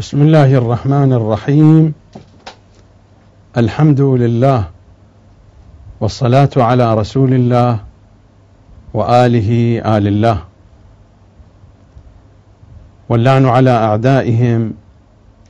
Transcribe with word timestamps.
بسم 0.00 0.22
الله 0.22 0.54
الرحمن 0.54 1.12
الرحيم. 1.12 1.92
الحمد 3.56 4.00
لله 4.00 4.64
والصلاة 6.00 6.50
على 6.56 6.94
رسول 6.94 7.32
الله 7.34 7.78
وآله 8.94 9.80
آل 9.96 10.06
الله. 10.08 10.38
واللعن 13.08 13.46
على 13.46 13.70
أعدائهم 13.70 14.72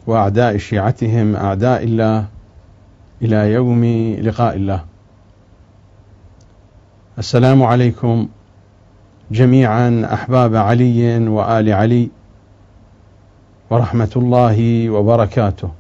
وأعداء 0.07 0.57
شيعتهم 0.57 1.37
أعداء 1.37 1.85
الله 1.85 2.25
إلى 3.23 3.53
يوم 3.53 3.85
لقاء 4.23 4.57
الله. 4.57 4.85
السلام 7.19 7.63
عليكم 7.63 8.29
جميعا 9.31 10.09
أحباب 10.13 10.57
علي 10.57 11.29
وآل 11.29 11.73
علي. 11.73 12.11
ورحمة 13.71 14.11
الله 14.17 14.91
وبركاته. 14.91 15.71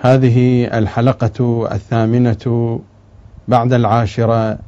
هذه 0.00 0.64
الحلقة 0.78 1.68
الثامنة 1.72 2.80
بعد 3.48 3.72
العاشرة 3.72 4.58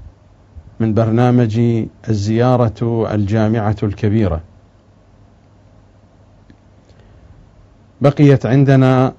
من 0.80 0.94
برنامج 0.94 1.60
الزيارة 2.08 3.08
الجامعة 3.14 3.76
الكبيرة. 3.82 4.40
بقيت 8.00 8.46
عندنا 8.46 9.14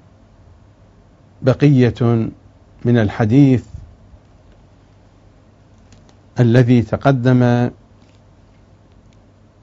بقية 1.42 2.30
من 2.84 2.98
الحديث 2.98 3.64
الذي 6.40 6.82
تقدم 6.82 7.70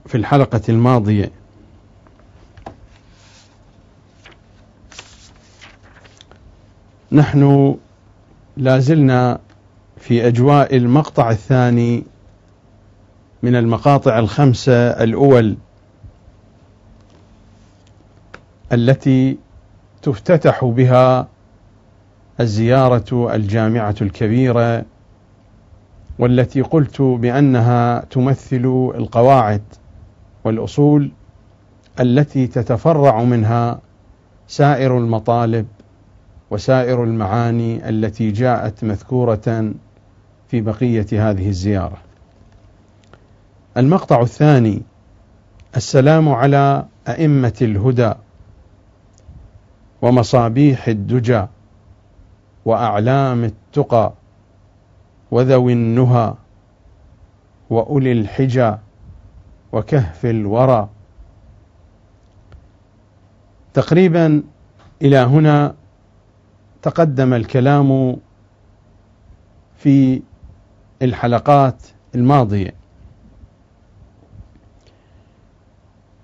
في 0.05 0.15
الحلقة 0.15 0.61
الماضية. 0.69 1.36
نحن 7.11 7.75
لازلنا 8.57 9.39
في 9.97 10.27
أجواء 10.27 10.75
المقطع 10.75 11.31
الثاني 11.31 12.03
من 13.43 13.55
المقاطع 13.55 14.19
الخمسة 14.19 14.73
الأول 14.73 15.57
التي 18.73 19.37
تفتتح 20.01 20.65
بها 20.65 21.27
الزيارة 22.39 23.35
الجامعة 23.35 23.95
الكبيرة 24.01 24.85
والتي 26.19 26.61
قلت 26.61 27.01
بأنها 27.01 27.99
تمثل 27.99 28.91
القواعد 28.95 29.61
والأصول 30.43 31.11
التي 31.99 32.47
تتفرع 32.47 33.23
منها 33.23 33.79
سائر 34.47 34.97
المطالب 34.97 35.65
وسائر 36.51 37.03
المعاني 37.03 37.89
التي 37.89 38.31
جاءت 38.31 38.83
مذكورة 38.83 39.73
في 40.47 40.61
بقية 40.61 41.29
هذه 41.29 41.49
الزيارة. 41.49 41.97
المقطع 43.77 44.21
الثاني 44.21 44.81
السلام 45.75 46.29
على 46.29 46.85
أئمة 47.07 47.53
الهدى 47.61 48.13
ومصابيح 50.01 50.87
الدجى 50.87 51.45
وأعلام 52.65 53.43
التقى 53.43 54.13
وذوي 55.31 55.73
النهى 55.73 56.33
وأولي 57.69 58.11
الحجى 58.11 58.75
وكهف 59.71 60.25
الورى 60.25 60.89
تقريبا 63.73 64.43
إلى 65.01 65.17
هنا 65.17 65.75
تقدم 66.81 67.33
الكلام 67.33 68.17
في 69.77 70.21
الحلقات 71.01 71.83
الماضية. 72.15 72.73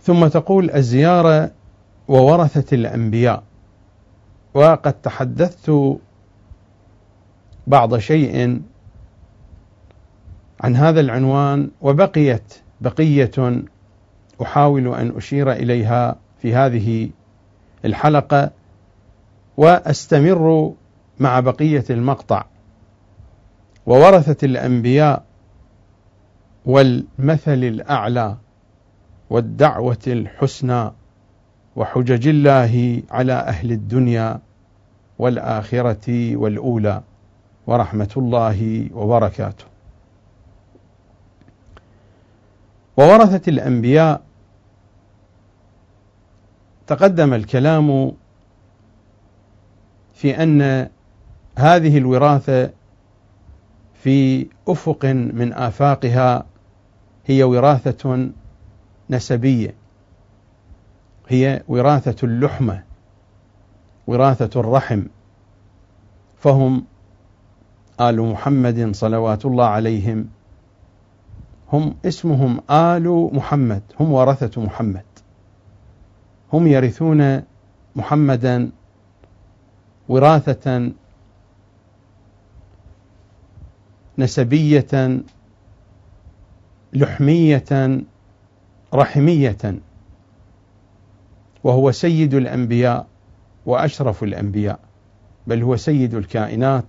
ثم 0.02 0.28
تقول 0.28 0.72
الزيارة 0.72 1.52
وورثة 2.08 2.76
الأنبياء. 2.76 3.44
وقد 4.54 4.94
تحدثت 4.94 5.98
بعض 7.68 7.98
شيء 7.98 8.62
عن 10.62 10.76
هذا 10.76 11.00
العنوان 11.00 11.70
وبقيت 11.82 12.54
بقية 12.82 13.64
أحاول 14.42 14.88
أن 14.88 15.18
أشير 15.18 15.52
إليها 15.52 16.16
في 16.42 16.56
هذه 16.56 17.10
الحلقة. 17.86 18.52
وأستمر 19.58 20.74
مع 21.20 21.40
بقية 21.40 21.84
المقطع. 21.90 22.46
وورثة 23.86 24.46
الأنبياء 24.46 25.24
والمثل 26.66 27.64
الأعلى 27.64 28.38
والدعوة 29.30 29.98
الحسنى 30.08 30.92
وحجج 31.76 32.28
الله 32.28 33.04
على 33.12 33.34
أهل 33.34 33.72
الدنيا 33.72 34.40
والآخرة 35.20 36.36
والأولى 36.36 37.04
ورحمة 37.68 38.10
الله 38.18 38.90
وبركاته. 38.94 39.66
وورثة 42.98 43.50
الأنبياء 43.50 44.22
تقدم 46.88 47.34
الكلام 47.34 48.12
في 50.24 50.44
أن 50.44 50.90
هذه 51.58 51.98
الوراثة 51.98 52.70
في 53.94 54.48
أفق 54.68 55.06
من 55.06 55.54
آفاقها 55.54 56.46
هي 57.26 57.44
وراثة 57.44 58.30
نسبية. 59.10 59.76
هي 61.28 61.64
وراثة 61.68 62.26
اللحمة 62.28 62.84
وراثة 64.08 64.60
الرحم. 64.60 65.04
فهم 66.40 66.84
آل 68.02 68.22
محمد 68.22 68.96
صلوات 68.96 69.46
الله 69.46 69.66
عليهم 69.66 70.28
هم 71.74 71.96
اسمهم 72.06 72.62
آل 72.72 73.30
محمد 73.34 73.82
هم 74.00 74.12
ورثة 74.12 74.62
محمد. 74.62 75.06
هم 76.54 76.68
يرثون 76.68 77.44
محمدا 77.96 78.72
وراثة 80.14 80.92
نسبية 84.18 85.22
لحمية 86.94 88.02
رحمية. 88.94 89.76
وهو 91.64 91.92
سيد 91.92 92.34
الأنبياء 92.34 93.08
وأشرف 93.66 94.24
الأنبياء 94.24 94.80
بل 95.48 95.64
هو 95.64 95.76
سيد 95.76 96.14
الكائنات 96.14 96.86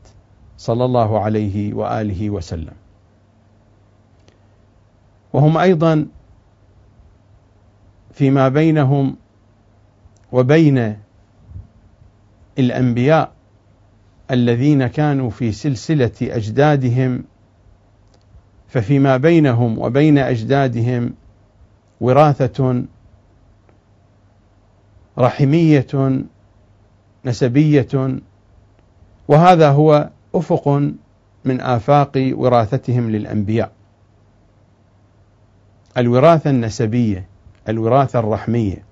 صلى 0.57 0.85
الله 0.85 1.21
عليه 1.21 1.75
وآله 1.75 2.31
وسلم. 2.31 2.75
وهم 5.33 5.59
أيضا 5.59 6.07
فيما 8.13 8.49
بينهم 8.49 9.17
وبين 10.33 11.04
الأنبياء 12.59 13.33
الذين 14.31 14.87
كانوا 14.87 15.31
في 15.31 15.53
سلسلة 15.53 16.13
أجدادهم 16.23 17.25
ففيما 18.69 19.17
بينهم 19.17 19.79
وبين 19.79 20.19
أجدادهم 20.19 21.15
وراثة 22.01 22.85
رحمية 25.19 26.23
نسبية 27.25 28.19
وهذا 29.29 29.71
هو 29.71 30.11
أفق 30.35 30.69
من 31.45 31.61
آفاق 31.61 32.13
وراثتهم 32.33 33.11
للأنبياء. 33.11 33.73
الوراثة 35.97 36.51
النسبية 36.51 37.27
الوراثة 37.69 38.19
الرحمية 38.19 38.85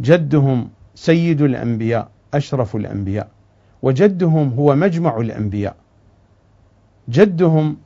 جدهم 0.00 0.68
سيد 0.94 1.42
الأنبياء. 1.42 2.08
أشرف 2.34 2.76
الأنبياء 2.76 3.28
وجدهم 3.82 4.54
هو 4.58 4.74
مجمع 4.74 5.16
الأنبياء. 5.16 5.76
جدهم 7.08 7.76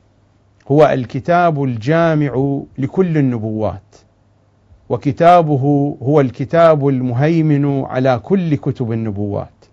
هو 0.71 0.85
الكتاب 0.85 1.63
الجامع 1.63 2.61
لكل 2.77 3.17
النبوات 3.17 3.95
وكتابه 4.89 5.95
هو 6.03 6.21
الكتاب 6.21 6.87
المهيمن 6.87 7.83
على 7.83 8.19
كل 8.19 8.55
كتب 8.55 8.91
النبوات. 8.91 9.65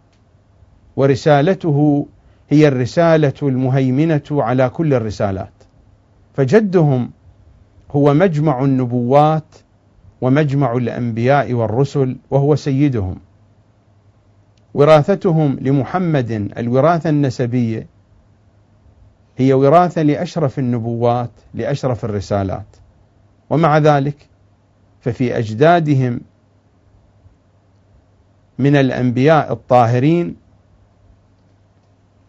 ورسالته 0.96 2.06
هي 2.48 2.68
الرسالة 2.68 3.34
المهيمنة 3.42 4.22
على 4.30 4.68
كل 4.68 4.94
الرسالات. 4.94 5.52
فجدهم 6.34 7.10
هو 7.90 8.14
مجمع 8.14 8.64
النبوات 8.64 9.54
ومجمع 10.20 10.72
الأنبياء 10.72 11.52
والرسل 11.52 12.16
وهو 12.30 12.54
سيدهم. 12.54 13.16
وراثتهم 14.74 15.58
لمحمد 15.60 16.30
الوراثة 16.58 17.10
النسبية 17.10 17.86
هي 19.36 19.52
وراثة 19.52 20.02
لأشرف 20.02 20.58
النبوات 20.58 21.30
لأشرف 21.54 22.04
الرسالات. 22.04 22.76
ومع 23.50 23.78
ذلك 23.78 24.28
ففي 25.00 25.38
أجدادهم 25.38 26.20
من 28.58 28.76
الأنبياء 28.76 29.52
الطاهرين 29.52 30.36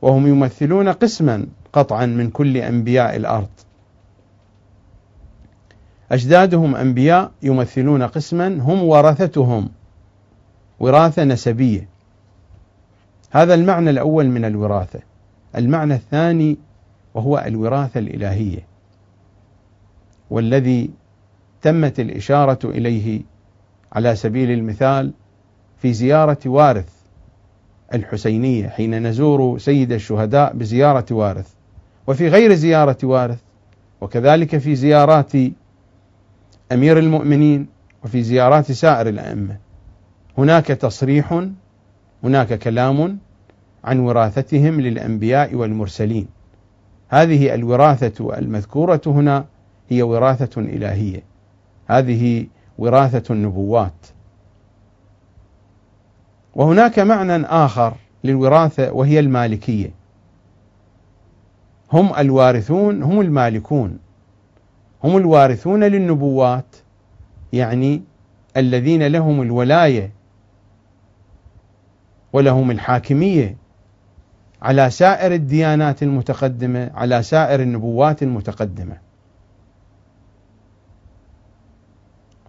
وهم 0.02 0.28
يمثلون 0.28 0.90
قسما 0.90 1.46
قطعا 1.74 2.06
من 2.06 2.30
كل 2.30 2.58
أنبياء 2.58 3.16
الأرض. 3.16 3.50
أجدادهم 6.12 6.76
أنبياء 6.76 7.32
يمثلون 7.44 8.04
قسما 8.04 8.48
هم 8.48 8.84
ورثتهم 8.84 9.70
وراثة 10.80 11.24
نسبية. 11.24 11.99
هذا 13.32 13.54
المعنى 13.54 13.90
الأول 13.90 14.30
من 14.30 14.46
الوراثة. 14.46 15.00
المعنى 15.56 15.94
الثاني 15.94 16.58
وهو 17.14 17.44
الوراثة 17.48 18.00
الإلهية 18.00 18.60
والذي 20.30 20.90
تمت 21.62 22.00
الإشارة 22.00 22.60
إليه 22.66 23.22
على 23.92 24.16
سبيل 24.16 24.52
المثال 24.52 25.12
في 25.82 25.94
زيارة 25.94 26.38
وارث 26.46 26.90
الحسينية 27.94 28.68
حين 28.68 29.08
نزور 29.08 29.58
سيد 29.58 29.92
الشهداء 29.92 30.54
بزيارة 30.54 31.06
وارث. 31.12 31.54
وفي 32.08 32.28
غير 32.28 32.54
زيارة 32.54 32.98
وارث 33.04 33.40
وكذلك 34.02 34.58
في 34.58 34.76
زيارات 34.76 35.32
أمير 36.72 37.00
المؤمنين 37.00 37.68
وفي 38.04 38.24
زيارات 38.24 38.72
سائر 38.72 39.08
الأئمة. 39.08 39.58
هناك 40.38 40.66
تصريح 40.68 41.44
هناك 42.24 42.60
كلام 42.60 43.18
عن 43.84 44.00
وراثتهم 44.00 44.82
للأنبياء 44.82 45.56
والمرسلين. 45.56 46.28
هذه 47.10 47.56
الوراثة 47.56 48.38
المذكورة 48.38 49.02
هنا 49.06 49.46
هي 49.90 50.02
وراثة 50.02 50.62
إلهية. 50.62 51.24
هذه 51.88 52.48
وراثة 52.78 53.34
النبوات. 53.34 54.08
وهناك 56.56 57.00
معنى 57.00 57.46
آخر 57.46 57.94
للوراثة 58.24 58.92
وهي 58.92 59.20
المالكية. 59.20 59.92
هم 61.94 62.16
الوارثون 62.16 63.04
هم 63.04 63.22
المالكون. 63.22 64.00
هم 65.04 65.18
الوارثون 65.18 65.84
للنبوات 65.84 66.76
يعني 67.54 68.02
الذين 68.58 69.08
لهم 69.08 69.42
الولاية 69.42 70.12
ولهم 72.34 72.72
الحاكمية 72.72 73.58
على 74.62 74.90
سائر 74.90 75.34
الديانات 75.34 76.04
المتقدمة 76.04 76.92
على 76.94 77.24
سائر 77.24 77.62
النبوات 77.62 78.24
المتقدمة. 78.24 78.98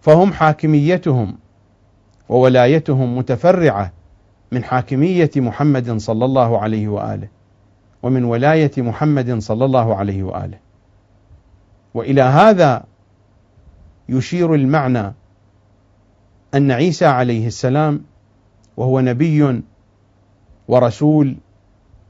فهم 0.01 0.33
حاكميتهم 0.33 1.37
وولايتهم 2.29 3.17
متفرعة 3.17 3.91
من 4.51 4.63
حاكمية 4.63 5.31
محمد 5.35 5.97
صلى 5.97 6.25
الله 6.25 6.59
عليه 6.59 6.87
وآله 6.87 7.27
ومن 8.03 8.23
ولاية 8.23 8.71
محمد 8.77 9.39
صلى 9.39 9.65
الله 9.65 9.95
عليه 9.95 10.23
وآله. 10.23 10.57
وإلى 11.93 12.21
هذا 12.21 12.83
يشير 14.09 14.55
المعنى 14.55 15.13
أن 16.53 16.71
عيسى 16.71 17.05
عليه 17.05 17.47
السلام 17.47 18.01
وهو 18.77 18.99
نبي 18.99 19.61
ورسول 20.71 21.35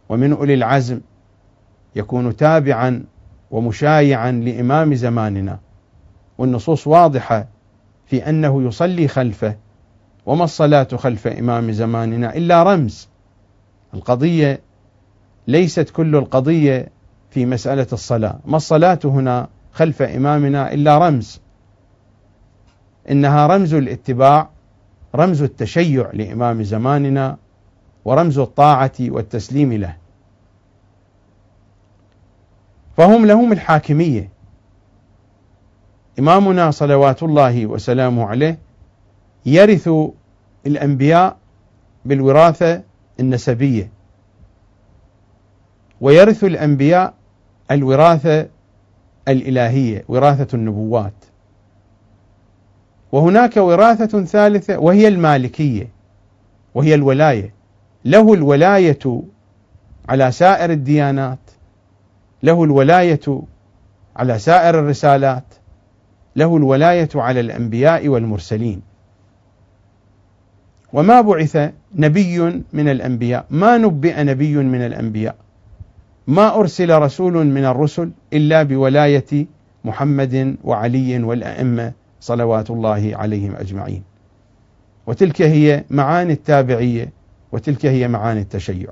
ومن 0.09 0.33
أولي 0.33 0.53
العزم 0.53 1.01
يكون 1.95 2.35
تابعا 2.35 3.03
ومشايعا 3.51 4.31
لإمام 4.31 4.93
زماننا. 4.93 5.59
والنصوص 6.37 6.87
واضحة 6.87 7.47
في 8.05 8.29
أنه 8.29 8.63
يصلي 8.63 9.07
خلفه 9.07 9.55
وما 10.25 10.43
الصلاة 10.43 10.87
خلف 10.95 11.27
إمام 11.27 11.71
زماننا 11.71 12.35
إلا 12.35 12.63
رمز. 12.63 13.09
القضية 13.93 14.61
ليست 15.47 15.89
كل 15.89 16.15
القضية 16.15 16.87
في 17.29 17.45
مسألة 17.45 17.87
الصلاة. 17.93 18.39
ما 18.45 18.57
الصلاة 18.57 18.99
هنا 19.03 19.47
خلف 19.73 20.01
إمامنا 20.01 20.73
إلا 20.73 20.97
رمز؟ 20.97 21.41
إنها 23.11 23.47
رمز 23.47 23.73
الاتباع 23.73 24.49
رمز 25.15 25.41
التشيع 25.41 26.09
لإمام 26.13 26.63
زماننا 26.63 27.37
ورمز 28.05 28.39
الطاعة 28.39 28.91
والتسليم 28.99 29.73
له. 29.73 29.95
فهم 32.97 33.25
لهم 33.25 33.51
الحاكمية. 33.51 34.29
إمامنا 36.19 36.71
صلوات 36.71 37.23
الله 37.23 37.65
وسلامه 37.65 38.25
عليه 38.25 38.57
يرث 39.45 39.89
الأنبياء 40.65 41.37
بالوراثة 42.05 42.81
النسبية 43.19 43.91
ويرث 46.01 46.43
الأنبياء 46.43 47.13
الوراثة 47.71 48.47
الإلهية 49.27 50.05
وراثة 50.07 50.55
النبوات. 50.55 51.13
وهناك 53.11 53.57
وراثة 53.57 54.25
ثالثة 54.25 54.79
وهي 54.79 55.07
المالكية 55.07 55.89
وهي 56.75 56.95
الولاية. 56.95 57.60
له 58.05 58.33
الولاية 58.33 59.21
على 60.09 60.31
سائر 60.31 60.71
الديانات 60.71 61.39
له 62.43 62.63
الولاية 62.63 63.41
على 64.15 64.39
سائر 64.39 64.79
الرسالات 64.79 65.43
له 66.35 66.57
الولاية 66.57 67.09
على 67.15 67.39
الأنبياء 67.39 68.07
والمرسلين. 68.07 68.81
وما 70.93 71.21
بعث 71.21 71.71
نبي 71.95 72.39
من 72.73 72.89
الأنبياء 72.89 73.45
ما 73.49 73.77
نبئ 73.77 74.23
نبي 74.23 74.55
من 74.55 74.81
الأنبياء 74.81 75.35
ما 76.27 76.55
أرسل 76.55 76.99
رسول 76.99 77.45
من 77.45 77.65
الرسل 77.65 78.11
إلا 78.33 78.63
بولاية 78.63 79.45
محمد 79.85 80.55
وعلي 80.63 81.23
والأئمة 81.23 81.91
صلوات 82.19 82.69
الله 82.69 83.11
عليهم 83.15 83.55
أجمعين. 83.55 84.03
وتلك 85.07 85.41
هي 85.41 85.83
معاني 85.89 86.33
التابعية 86.33 87.09
وتلك 87.51 87.85
هي 87.85 88.07
معاني 88.07 88.41
التشيع. 88.41 88.89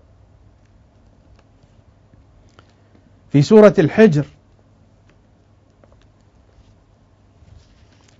في 3.31 3.41
سورة 3.41 3.73
الحجر 3.79 4.25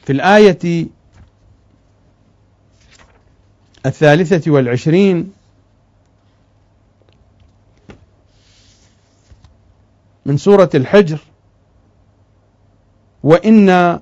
في 0.06 0.12
الآية 0.12 0.88
الثالثة 3.86 4.52
والعشرين 4.52 5.34
من 10.26 10.38
سورة 10.38 10.70
الحجر 10.76 11.20
وإنا 13.24 14.02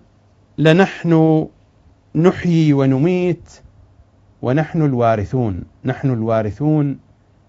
لنحن 0.58 1.48
نحيي 2.15 2.74
ونميت 2.74 3.50
ونحن 4.41 4.82
الوارثون. 4.82 5.63
نحن 5.86 6.10
الوارثون 6.10 7.00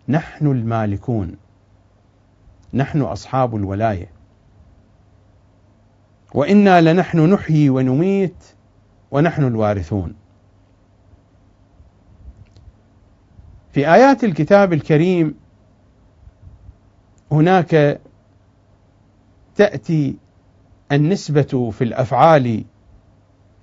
نحن 0.08 0.46
المالكون. 0.46 1.36
نحن 2.74 3.00
أصحاب 3.02 3.56
الولاية. 3.56 4.10
وإنا 6.34 6.80
لنحن 6.80 7.32
نحيي 7.32 7.70
ونميت 7.70 8.44
ونحن 9.10 9.44
الوارثون. 9.44 10.14
في 13.72 13.94
آيات 13.94 14.24
الكتاب 14.24 14.72
الكريم 14.72 15.34
هناك 17.32 18.00
تأتي 19.54 20.16
النسبة 20.92 21.70
في 21.70 21.84
الأفعال 21.84 22.64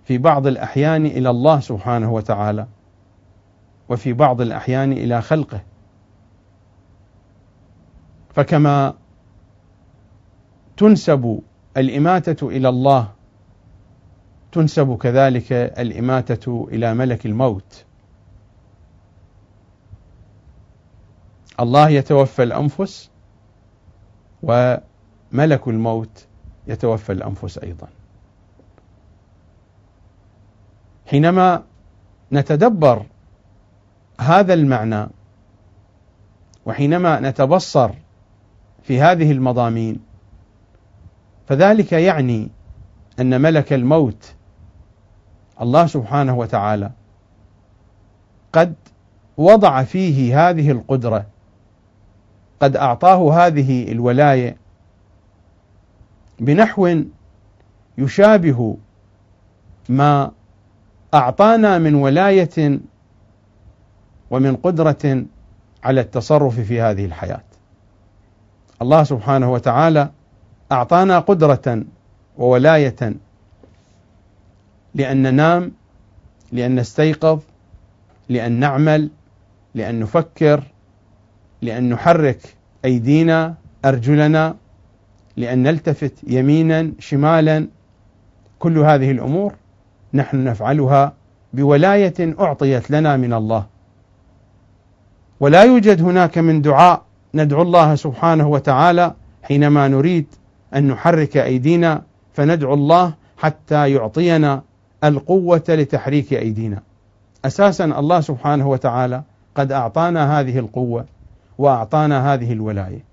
في 0.04 0.18
بعض 0.18 0.48
الأحيان 0.48 1.06
إلى 1.06 1.30
الله 1.30 1.60
سبحانه 1.60 2.14
وتعالى. 2.14 2.68
وفي 3.90 4.14
بعض 4.14 4.42
الأحيان 4.42 4.92
إلى 4.92 5.22
خلقه. 5.22 5.62
فكما 8.34 8.94
تنسب 10.78 11.42
الإماتة 11.78 12.48
إلى 12.48 12.70
الله 12.70 13.12
تنسب 14.52 14.98
كذلك 14.98 15.52
الإماتة 15.54 16.68
إلى 16.72 16.94
ملك 16.94 17.26
الموت. 17.26 17.86
الله 21.60 21.90
يتوفى 21.90 22.44
الأنفس 22.44 23.12
و 24.44 24.76
ملك 25.32 25.68
الموت 25.68 26.28
يتوفى 26.68 27.12
الأنفس 27.12 27.58
أيضا. 27.58 27.88
حينما 31.08 31.64
نتدبر 32.32 33.06
هذا 34.22 34.54
المعنى 34.54 35.08
وحينما 36.66 37.20
نتبصر 37.20 37.92
في 38.84 39.02
هذه 39.02 39.32
المضامين 39.32 40.00
فذلك 41.48 41.94
يعني 41.94 42.50
أن 43.20 43.42
ملك 43.42 43.74
الموت 43.74 44.34
الله 45.62 45.86
سبحانه 45.86 46.38
وتعالى 46.38 46.92
قد 48.54 48.74
وضع 49.38 49.84
فيه 49.84 50.50
هذه 50.50 50.72
القدرة 50.72 51.26
قد 52.60 52.76
أعطاه 52.76 53.48
هذه 53.48 53.92
الولاية 53.92 54.58
بنحو 56.40 57.02
يشابه 57.98 58.78
ما 59.90 60.32
أعطانا 61.14 61.78
من 61.78 61.96
ولاية 61.96 62.80
ومن 64.30 64.56
قدرة 64.56 65.26
على 65.84 66.02
التصرف 66.02 66.60
في 66.60 66.82
هذه 66.82 67.06
الحياة. 67.06 67.42
الله 68.82 69.04
سبحانه 69.04 69.52
وتعالى 69.52 70.10
أعطانا 70.72 71.20
قدرة 71.20 71.84
وولاية 72.38 73.14
لأن 74.96 75.22
ننام 75.22 75.72
لأن 76.52 76.80
نستيقظ 76.80 77.40
لأن 78.30 78.52
نعمل 78.52 79.10
لأن 79.76 80.00
نفكر 80.00 80.64
لأن 81.62 81.90
نحرك 81.90 82.40
أيدينا 82.86 83.56
أرجلنا 83.86 84.56
لأن 85.38 85.64
نلتفت 85.64 86.14
يمينا 86.28 86.92
شمالا. 87.00 87.68
كل 88.60 88.78
هذه 88.78 89.12
الأمور 89.12 89.54
نحن 90.14 90.44
نفعلها 90.44 91.14
بولاية 91.54 92.36
أعطيت 92.40 92.92
لنا 92.92 93.18
من 93.18 93.34
الله. 93.34 93.66
ولا 95.40 95.64
يوجد 95.64 96.02
هناك 96.02 96.38
من 96.38 96.62
دعاء 96.62 97.02
ندعو 97.34 97.62
الله 97.62 97.96
سبحانه 97.96 98.48
وتعالى 98.48 99.14
حينما 99.44 99.88
نريد 99.88 100.26
أن 100.76 100.88
نحرك 100.88 101.38
أيدينا 101.38 102.02
فندعو 102.34 102.74
الله 102.74 103.14
حتى 103.38 103.92
يعطينا 103.92 104.62
القوة 105.04 105.64
لتحريك 105.70 106.34
أيدينا. 106.34 106.82
أساسا 107.46 107.86
الله 107.86 108.22
سبحانه 108.22 108.68
وتعالى 108.68 109.24
قد 109.56 109.72
أعطانا 109.72 110.40
هذه 110.40 110.60
القوة 110.60 111.06
وأعطانا 111.58 112.34
هذه 112.34 112.54
الولاية. 112.54 113.04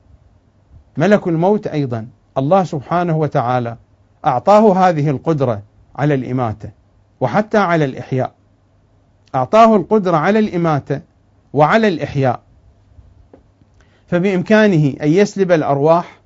ملك 0.96 1.28
الموت 1.28 1.66
أيضا 1.66 2.06
الله 2.38 2.64
سبحانه 2.64 3.16
وتعالى 3.16 3.76
أعطاه 4.26 4.88
هذه 4.88 5.10
القدرة 5.10 5.62
على 5.96 6.14
الإماتة 6.14 6.70
وحتى 7.20 7.58
على 7.58 7.84
الإحياء. 7.84 8.32
أعطاه 9.34 9.76
القدرة 9.76 10.16
على 10.16 10.38
الإماتة 10.38 11.00
وعلى 11.52 11.88
الإحياء. 11.88 12.42
فبإمكانه 14.06 14.94
أن 15.02 15.08
يسلب 15.08 15.52
الأرواح 15.52 16.20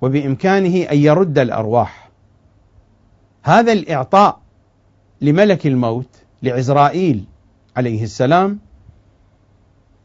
وبإمكانه 0.00 0.82
أن 0.82 0.98
يرد 0.98 1.38
الأرواح. 1.38 2.10
هذا 3.42 3.72
الإعطاء 3.72 4.40
لملك 5.20 5.66
الموت 5.66 6.08
لعزرائيل 6.42 7.24
عليه 7.76 8.02
السلام 8.02 8.58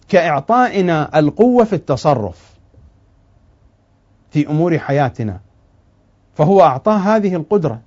كإعطائنا 0.07 1.19
القوة 1.19 1.63
في 1.63 1.73
التصرف 1.73 2.55
في 4.31 4.49
أمور 4.49 4.79
حياتنا. 4.79 5.39
فهو 6.33 6.61
أعطاه 6.61 6.97
هذه 6.97 7.35
القدرة. 7.35 7.81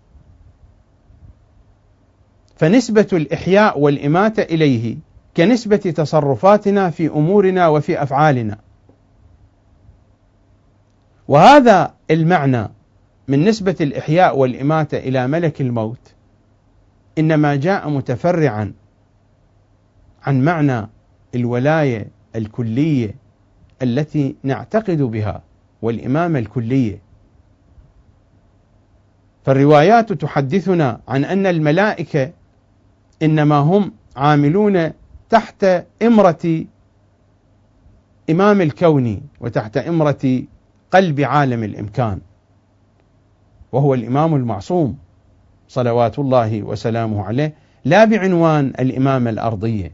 فنسبة 2.56 3.08
الإحياء 3.12 3.80
والإماتة 3.80 4.42
إليه 4.42 4.96
كنسبة 5.38 5.76
تصرفاتنا 5.76 6.90
في 6.90 7.08
أمورنا 7.08 7.68
وفي 7.68 8.02
أفعالنا. 8.02 8.58
وهذا 11.28 11.94
المعنى 12.10 12.68
من 13.28 13.44
نسبة 13.44 13.76
الإحياء 13.80 14.38
والإماتة 14.38 14.98
إلى 14.98 15.26
ملك 15.26 15.60
الموت 15.60 16.14
إنما 17.18 17.56
جاء 17.56 17.88
متفرعا 17.88 18.72
عن 20.22 20.44
معنى 20.44 20.88
الولاية 21.34 22.08
الكلية 22.36 23.14
التي 23.82 24.36
نعتقد 24.42 25.02
بها 25.02 25.42
والإمامة 25.82 26.38
الكلية 26.38 27.02
فالروايات 29.44 30.12
تحدثنا 30.12 31.00
عن 31.08 31.24
أن 31.24 31.46
الملائكة 31.46 32.32
إنما 33.22 33.56
هم 33.56 33.92
عاملون 34.16 34.92
تحت 35.30 35.66
إمرة 36.02 36.64
إمام 38.30 38.60
الكون 38.60 39.20
وتحت 39.40 39.76
إمرة 39.76 40.42
قلب 40.90 41.20
عالم 41.20 41.64
الإمكان 41.64 42.20
وهو 43.72 43.94
الإمام 43.94 44.34
المعصوم 44.34 44.98
صلوات 45.68 46.18
الله 46.18 46.62
وسلامه 46.62 47.24
عليه 47.24 47.54
لا 47.84 48.04
بعنوان 48.04 48.66
الإمامة 48.66 49.30
الأرضية 49.30 49.92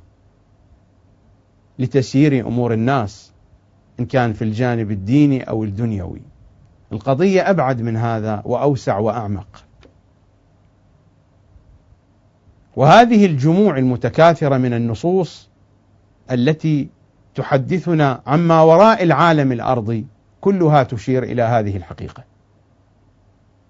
لتسيير 1.78 2.46
أمور 2.46 2.72
الناس 2.72 3.32
إن 4.00 4.06
كان 4.06 4.32
في 4.32 4.42
الجانب 4.42 4.90
الديني 4.90 5.42
أو 5.42 5.64
الدنيوي. 5.64 6.22
القضية 6.92 7.50
أبعد 7.50 7.82
من 7.82 7.96
هذا 7.96 8.42
وأوسع 8.44 8.98
وأعمق. 8.98 9.64
وهذه 12.76 13.26
الجموع 13.26 13.78
المتكاثرة 13.78 14.56
من 14.56 14.74
النصوص 14.74 15.48
التي 16.30 16.88
تحدثنا 17.34 18.22
عما 18.26 18.60
وراء 18.60 19.02
العالم 19.02 19.52
الارضي 19.52 20.06
كلها 20.40 20.82
تشير 20.82 21.22
إلى 21.22 21.42
هذه 21.42 21.76
الحقيقة. 21.76 22.24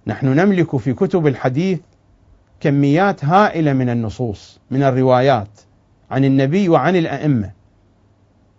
نحن 0.06 0.26
نملك 0.26 0.76
في 0.76 0.92
كتب 0.92 1.26
الحديث 1.26 1.80
كميات 2.60 3.24
هائلة 3.24 3.72
من 3.72 3.90
النصوص 3.90 4.60
من 4.70 4.82
الروايات 4.82 5.60
عن 6.10 6.24
النبي 6.24 6.68
وعن 6.68 6.96
الأئمة. 6.96 7.50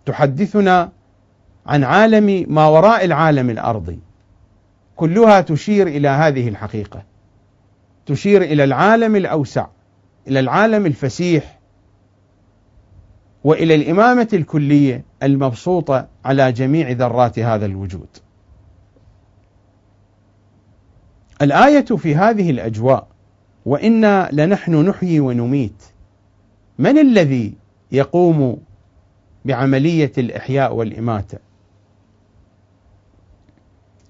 تحدثنا 0.06 0.90
عن 1.66 1.84
عالم 1.84 2.46
ما 2.48 2.66
وراء 2.66 3.04
العالم 3.04 3.50
الارضي 3.50 3.98
كلها 4.96 5.40
تشير 5.40 5.86
إلى 5.86 6.08
هذه 6.08 6.48
الحقيقة. 6.48 7.02
تشير 8.06 8.42
إلى 8.42 8.64
العالم 8.64 9.16
الأوسع. 9.16 9.66
إلى 10.28 10.40
العالم 10.40 10.86
الفسيح 10.86 11.58
وإلى 13.44 13.74
الإمامة 13.74 14.28
الكلية 14.32 15.04
المبسوطة 15.22 16.08
على 16.24 16.52
جميع 16.52 16.90
ذرات 16.90 17.38
هذا 17.38 17.66
الوجود. 17.66 18.08
الآية 21.42 21.84
في 21.84 22.16
هذه 22.16 22.50
الأجواء 22.50 23.06
وإنا 23.66 24.28
لنحن 24.32 24.74
نحيي 24.88 25.20
ونميت 25.20 25.84
من 26.78 26.98
الذي 26.98 27.54
يقوم 27.92 28.58
بعملية 29.44 30.12
الإحياء 30.18 30.74
والإماتة؟ 30.74 31.38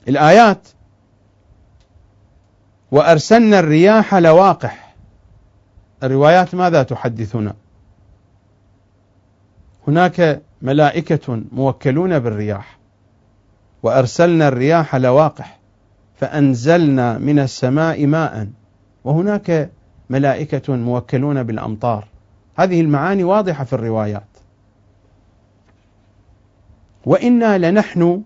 الآيات 0.08 0.68
وأرسلنا 2.90 3.58
الرياح 3.58 4.14
لواقح 4.14 4.85
الروايات 6.02 6.54
ماذا 6.54 6.82
تحدثنا؟ 6.82 7.54
هناك 9.88 10.42
ملائكة 10.62 11.42
موكلون 11.52 12.18
بالرياح 12.18 12.78
وأرسلنا 13.82 14.48
الرياح 14.48 14.96
لواقح 14.96 15.58
فأنزلنا 16.16 17.18
من 17.18 17.38
السماء 17.38 18.06
ماء 18.06 18.48
وهناك 19.04 19.70
ملائكة 20.10 20.76
موكلون 20.76 21.42
بالأمطار. 21.42 22.08
هذه 22.58 22.80
المعاني 22.80 23.24
واضحة 23.24 23.64
في 23.64 23.72
الروايات. 23.72 24.28
وإنا 27.06 27.70
لنحن 27.70 28.22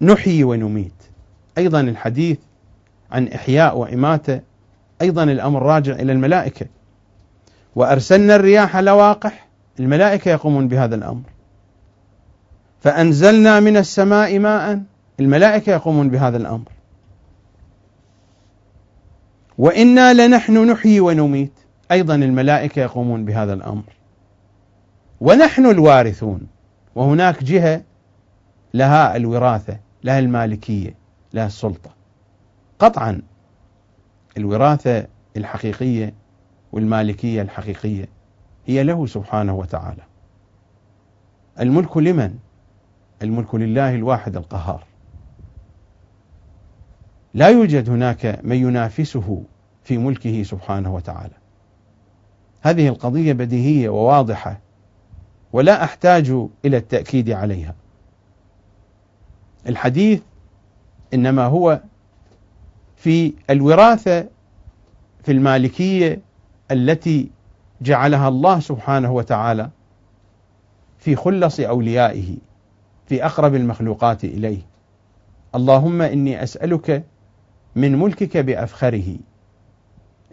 نحيي 0.00 0.44
ونميت. 0.44 0.92
أيضا 1.58 1.80
الحديث 1.80 2.38
عن 3.10 3.28
إحياء 3.28 3.78
وإماتة 3.78 4.40
أيضا 5.02 5.24
الأمر 5.24 5.62
راجع 5.62 5.92
إلى 5.92 6.12
الملائكة. 6.12 6.66
وأرسلنا 7.76 8.36
الرياح 8.36 8.76
لواقح 8.76 9.48
الملائكة 9.80 10.30
يقومون 10.30 10.68
بهذا 10.68 10.94
الأمر. 10.94 11.22
فأنزلنا 12.80 13.60
من 13.60 13.76
السماء 13.76 14.38
ماء 14.38 14.82
الملائكة 15.20 15.70
يقومون 15.70 16.08
بهذا 16.08 16.36
الأمر. 16.36 16.68
وإنا 19.58 20.26
لنحن 20.26 20.70
نحيي 20.70 21.00
ونميت 21.00 21.52
أيضا 21.90 22.14
الملائكة 22.14 22.80
يقومون 22.80 23.24
بهذا 23.24 23.52
الأمر. 23.52 23.84
ونحن 25.20 25.66
الوارثون 25.66 26.40
وهناك 26.94 27.44
جهة 27.44 27.82
لها 28.74 29.16
الوراثة 29.16 29.78
لها 30.04 30.18
المالكية 30.18 30.94
لها 31.32 31.46
السلطة. 31.46 31.90
قطعا 32.78 33.22
الوراثة 34.36 35.06
الحقيقية 35.36 36.14
والمالكية 36.72 37.42
الحقيقية 37.42 38.08
هي 38.66 38.82
له 38.82 39.06
سبحانه 39.06 39.54
وتعالى. 39.54 40.02
الملك 41.60 41.96
لمن؟ 41.96 42.34
الملك 43.22 43.54
لله 43.54 43.94
الواحد 43.94 44.36
القهار. 44.36 44.84
لا 47.34 47.48
يوجد 47.48 47.90
هناك 47.90 48.40
من 48.42 48.56
ينافسه 48.56 49.42
في 49.84 49.98
ملكه 49.98 50.42
سبحانه 50.42 50.94
وتعالى. 50.94 51.34
هذه 52.60 52.88
القضية 52.88 53.32
بديهية 53.32 53.88
وواضحة 53.88 54.60
ولا 55.52 55.84
أحتاج 55.84 56.30
إلى 56.64 56.76
التأكيد 56.76 57.30
عليها. 57.30 57.74
الحديث 59.68 60.22
إنما 61.14 61.44
هو 61.44 61.80
في 63.02 63.34
الوراثة 63.50 64.28
في 65.24 65.32
المالكية 65.32 66.20
التي 66.70 67.30
جعلها 67.80 68.28
الله 68.28 68.60
سبحانه 68.60 69.12
وتعالى 69.12 69.70
في 70.98 71.16
خلص 71.16 71.60
أوليائه 71.60 72.36
في 73.06 73.24
أقرب 73.24 73.54
المخلوقات 73.54 74.24
إليه. 74.24 74.62
اللهم 75.54 76.02
إني 76.02 76.42
أسألك 76.42 77.04
من 77.76 77.98
ملكك 77.98 78.36
بأفخره. 78.36 79.16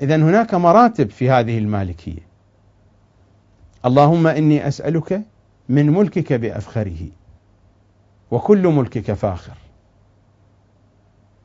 إذا 0.01 0.15
هناك 0.15 0.53
مراتب 0.53 1.09
في 1.09 1.29
هذه 1.29 1.57
المالكية. 1.57 2.27
اللهم 3.85 4.27
إني 4.27 4.67
أسألك 4.67 5.21
من 5.69 5.89
ملكك 5.89 6.33
بأفخره. 6.33 7.07
وكل 8.31 8.67
ملكك 8.67 9.13
فاخر. 9.13 9.68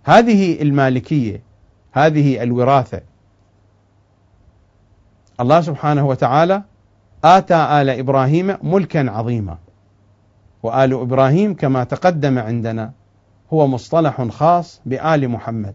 هذه 0.04 0.62
المالكية 0.62 1.42
هذه 1.92 2.42
الوراثة. 2.42 3.00
الله 5.40 5.60
سبحانه 5.60 6.06
وتعالى 6.06 6.62
آتى 7.24 7.54
آل 7.54 7.90
إبراهيم 7.90 8.56
ملكا 8.62 9.10
عظيما. 9.10 9.58
وآل 10.62 10.92
إبراهيم 10.92 11.54
كما 11.54 11.84
تقدم 11.84 12.38
عندنا 12.38 12.92
هو 13.52 13.66
مصطلح 13.66 14.22
خاص 14.22 14.80
بآل 14.86 15.28
محمد. 15.28 15.74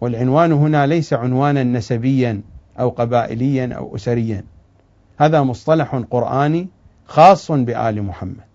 والعنوان 0.00 0.52
هنا 0.52 0.86
ليس 0.86 1.12
عنوانا 1.12 1.62
نسبيا 1.62 2.42
أو 2.80 2.88
قبائليا 2.88 3.74
أو 3.74 3.96
أسريا. 3.96 4.44
هذا 5.18 5.42
مصطلح 5.42 6.02
قرآني 6.10 6.68
خاص 7.06 7.52
بآل 7.52 8.02
محمد. 8.02 8.52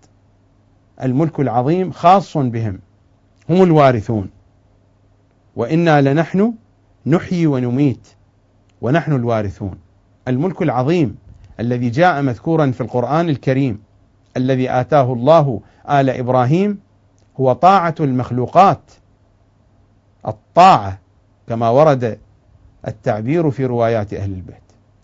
الملك 1.04 1.40
العظيم 1.40 1.92
خاص 1.92 2.38
بهم. 2.38 2.80
هم 3.50 3.64
الوارثون. 3.64 4.37
وإنا 5.58 6.02
لنحن 6.02 6.54
نحيي 7.06 7.48
ونميت 7.48 8.08
ونحن 8.82 9.14
الوارثون. 9.14 9.80
الملك 10.28 10.62
العظيم 10.62 11.18
الذي 11.60 11.90
جاء 11.90 12.22
مذكورا 12.22 12.72
في 12.72 12.82
القرآن 12.82 13.30
الكريم 13.30 13.80
الذي 14.38 14.72
آتاه 14.72 15.14
الله 15.14 15.62
آل 15.90 16.10
إبراهيم 16.10 16.80
هو 17.40 17.54
طاعة 17.54 17.96
المخلوقات 18.00 18.82
الطاعة 20.28 21.00
كما 21.48 21.70
ورد 21.70 22.20
التعبير 22.88 23.52
في 23.52 23.66
روايات 23.66 24.14
أهل 24.14 24.34
البيت. 24.34 24.64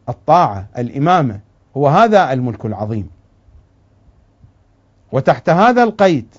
الطاعة 0.09 0.67
الإمامة 0.77 1.39
هو 1.77 1.87
هذا 1.87 2.33
الملك 2.33 2.65
العظيم. 2.65 3.09
وتحت 5.11 5.49
هذا 5.49 5.83
القيد 5.83 6.35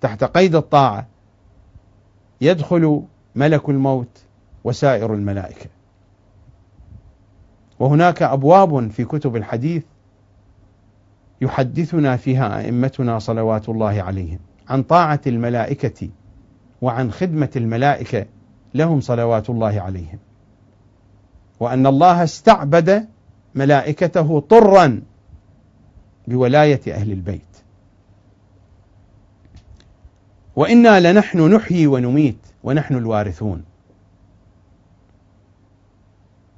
تحت 0.00 0.24
قيد 0.24 0.54
الطاعة 0.54 1.06
يدخل 2.40 3.02
ملك 3.36 3.68
الموت 3.68 4.18
وسائر 4.64 5.14
الملائكة. 5.14 5.66
وهناك 7.78 8.22
أبواب 8.22 8.90
في 8.90 9.04
كتب 9.04 9.36
الحديث 9.36 9.84
يحدثنا 11.40 12.16
فيها 12.16 12.60
أئمتنا 12.60 13.18
صلوات 13.18 13.68
الله 13.68 14.02
عليهم 14.02 14.38
عن 14.68 14.82
طاعة 14.82 15.20
الملائكة 15.26 16.08
وعن 16.82 17.12
خدمة 17.12 17.50
الملائكة 17.56 18.26
لهم 18.74 19.00
صلوات 19.00 19.50
الله 19.50 19.80
عليهم. 19.80 20.18
وأن 21.60 21.86
الله 21.86 22.24
استعبد 22.24 23.08
ملائكته 23.54 24.40
طرا 24.40 25.02
بولاية 26.28 26.80
أهل 26.88 27.12
البيت. 27.12 27.65
وإنا 30.56 31.12
لنحن 31.12 31.54
نحيي 31.54 31.86
ونميت 31.86 32.38
ونحن 32.64 32.94
الوارثون. 32.94 33.64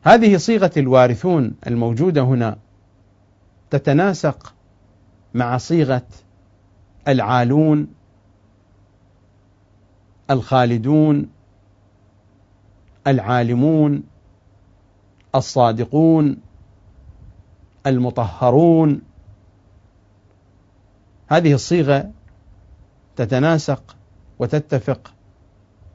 هذه 0.03 0.37
صيغة 0.37 0.71
الوارثون 0.77 1.55
الموجودة 1.67 2.23
هنا 2.23 2.59
تتناسق 3.71 4.55
مع 5.35 5.57
صيغة 5.57 6.07
العالون 7.09 7.89
الخالدون 10.31 11.31
العالمون 13.07 14.03
الصادقون 15.35 16.37
المطهرون. 17.87 19.01
هذه 21.29 21.53
الصيغة 21.53 22.11
تتناسق 23.19 23.97
وتتفق 24.39 25.13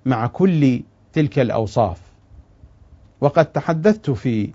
مع 0.05 0.27
كل 0.27 0.81
تلك 1.13 1.39
الأوصاف. 1.39 2.01
وقد 3.21 3.45
تحدثت 3.45 4.09
في 4.09 4.51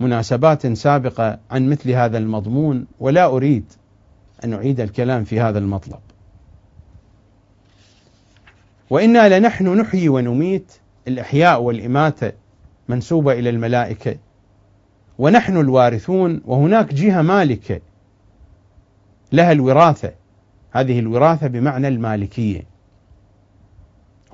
مناسبات 0.00 0.66
سابقة 0.66 1.38
عن 1.50 1.68
مثل 1.68 1.90
هذا 1.90 2.18
المضمون 2.18 2.86
ولا 3.00 3.26
أريد 3.26 3.64
أن 4.44 4.52
أعيد 4.52 4.80
الكلام 4.80 5.24
في 5.24 5.40
هذا 5.40 5.58
المطلب. 5.58 6.00
وإنا 8.90 9.38
لنحن 9.38 9.68
نحيي 9.68 10.08
ونميت 10.08 10.72
الإحياء 11.08 11.62
والاماته 11.62 12.32
منسوبة 12.88 13.32
إلى 13.32 13.50
الملائكة. 13.50 14.16
ونحن 15.18 15.56
الوارثون 15.56 16.42
وهناك 16.44 16.94
جهة 16.94 17.22
مالكة 17.22 17.80
لها 19.32 19.52
الوراثة. 19.52 20.21
هذه 20.72 20.98
الوراثة 20.98 21.46
بمعنى 21.46 21.88
المالكية. 21.88 22.62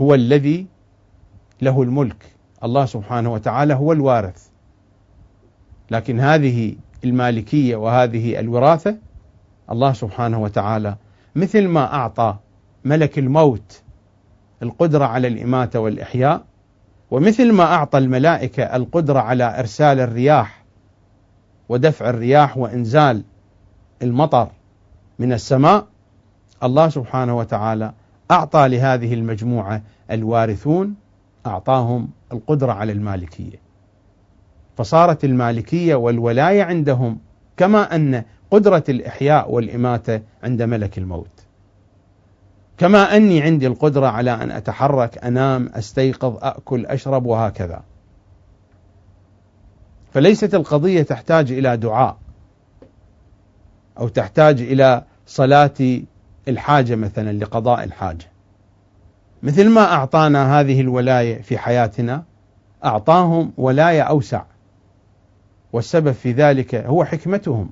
هو 0.01 0.15
الذي 0.15 0.67
له 1.63 1.83
الملك. 1.83 2.27
الله 2.65 2.85
سبحانه 2.85 3.33
وتعالى 3.33 3.75
هو 3.75 3.93
الوارث. 3.93 4.49
لكن 5.91 6.21
هذه 6.21 6.75
المالكية 7.05 7.77
وهذه 7.77 8.41
الوراثة 8.41 8.97
الله 9.71 9.93
سبحانه 9.93 10.43
وتعالى 10.43 10.97
مثل 11.37 11.69
ما 11.69 11.95
أعطى 11.95 12.37
ملك 12.85 13.19
الموت 13.19 13.83
القدرة 14.63 15.05
على 15.05 15.29
الإماتة 15.29 15.81
والإحياء 15.81 16.45
ومثل 17.11 17.53
ما 17.53 17.65
أعطى 17.65 17.99
الملائكة 17.99 18.63
القدرة 18.63 19.19
على 19.21 19.59
إرسال 19.59 20.01
الرياح 20.01 20.65
ودفع 21.69 22.11
الرياح 22.11 22.59
وإنزال 22.59 23.23
المطر 24.03 24.51
من 25.19 25.33
السماء 25.33 25.87
الله 26.63 26.89
سبحانه 26.89 27.37
وتعالى 27.37 27.93
أعطى 28.31 28.69
لهذه 28.69 29.15
المجموعة 29.15 29.83
الوارثون 30.11 30.95
أعطاهم 31.47 32.09
القدرة 32.33 32.73
على 32.73 32.93
المالكية. 32.93 33.61
فصارت 34.77 35.25
المالكية 35.25 35.95
والولاية 35.95 36.63
عندهم 36.63 37.19
كما 37.57 37.95
أن 37.95 38.25
قدرة 38.51 38.85
الإحياء 38.89 39.51
والإماتة 39.51 40.21
عند 40.43 40.63
ملك 40.63 40.99
الموت. 40.99 41.31
كما 42.79 43.17
أني 43.17 43.43
عندي 43.43 43.67
القدرة 43.67 44.07
على 44.07 44.31
أن 44.31 44.51
أتحرك 44.51 45.25
أنام 45.25 45.71
أستيقظ 45.75 46.37
أكل 46.43 46.87
أشرب 46.87 47.27
وهكذا. 47.27 47.83
فليست 50.13 50.55
القضية 50.55 51.03
تحتاج 51.03 51.53
إلى 51.53 51.77
دعاء 51.77 52.17
أو 53.99 54.09
تحتاج 54.09 54.61
إلى 54.63 55.05
صلاة 55.27 56.01
الحاجة 56.49 56.95
مثلا 56.95 57.33
لقضاء 57.33 57.85
الحاجة. 57.85 58.31
مثل 59.43 59.69
ما 59.69 59.93
أعطانا 59.93 60.61
هذه 60.61 60.81
الولاية 60.81 61.43
في 61.43 61.59
حياتنا 61.59 62.25
أعطاهم 62.85 63.53
ولاية 63.57 64.03
أوسع. 64.03 64.43
والسبب 65.73 66.13
في 66.13 66.33
ذلك 66.33 66.75
هو 66.75 67.05
حكمتهم. 67.05 67.71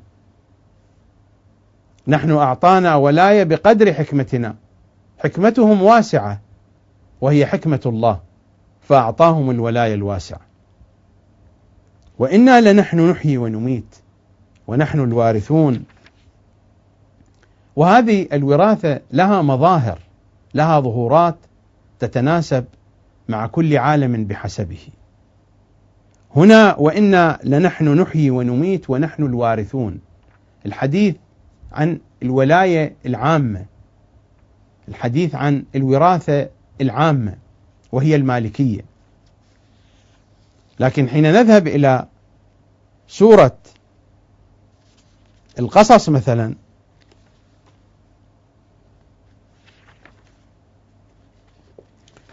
نحن 2.07 2.31
أعطانا 2.31 2.95
ولاية 2.95 3.45
بقدر 3.45 3.93
حكمتنا. 3.93 4.57
حكمتهم 5.19 5.83
واسعة 5.83 6.41
وهي 7.21 7.47
حكمة 7.47 7.81
الله 7.87 8.21
فأعطاهم 8.81 9.51
الولاية 9.51 9.95
الواسعة. 9.95 10.41
وإنا 12.19 12.73
لنحن 12.73 13.11
نحيي 13.11 13.39
ونميت 13.39 13.97
ونحن 14.67 15.01
الوارثون. 15.01 15.85
وهذه 17.77 18.29
الوراثة 18.33 19.01
لها 19.13 19.43
مظاهر 19.43 19.99
لها 20.55 20.81
ظهورات 20.81 21.37
تتناسب 21.99 22.65
مع 23.29 23.47
كل 23.47 23.77
عالم 23.77 24.25
بحسبه. 24.25 24.89
هنا 26.37 26.75
وإنا 26.75 27.39
لنحن 27.45 27.89
نحيي 28.01 28.31
ونميت 28.31 28.91
ونحن 28.91 29.23
الوارثون. 29.23 30.01
الحديث 30.67 31.15
عن 31.73 32.01
الولاية 32.23 32.95
العامة 33.07 33.65
الحديث 34.89 35.35
عن 35.35 35.65
الوراثة 35.75 36.49
العامة 36.81 37.35
وهي 37.93 38.17
المالكية. 38.17 38.81
لكن 40.81 41.09
حين 41.09 41.23
نذهب 41.23 41.69
إلى 41.69 42.07
سورة 43.09 43.57
القصص 45.59 46.09
مثلا 46.09 46.55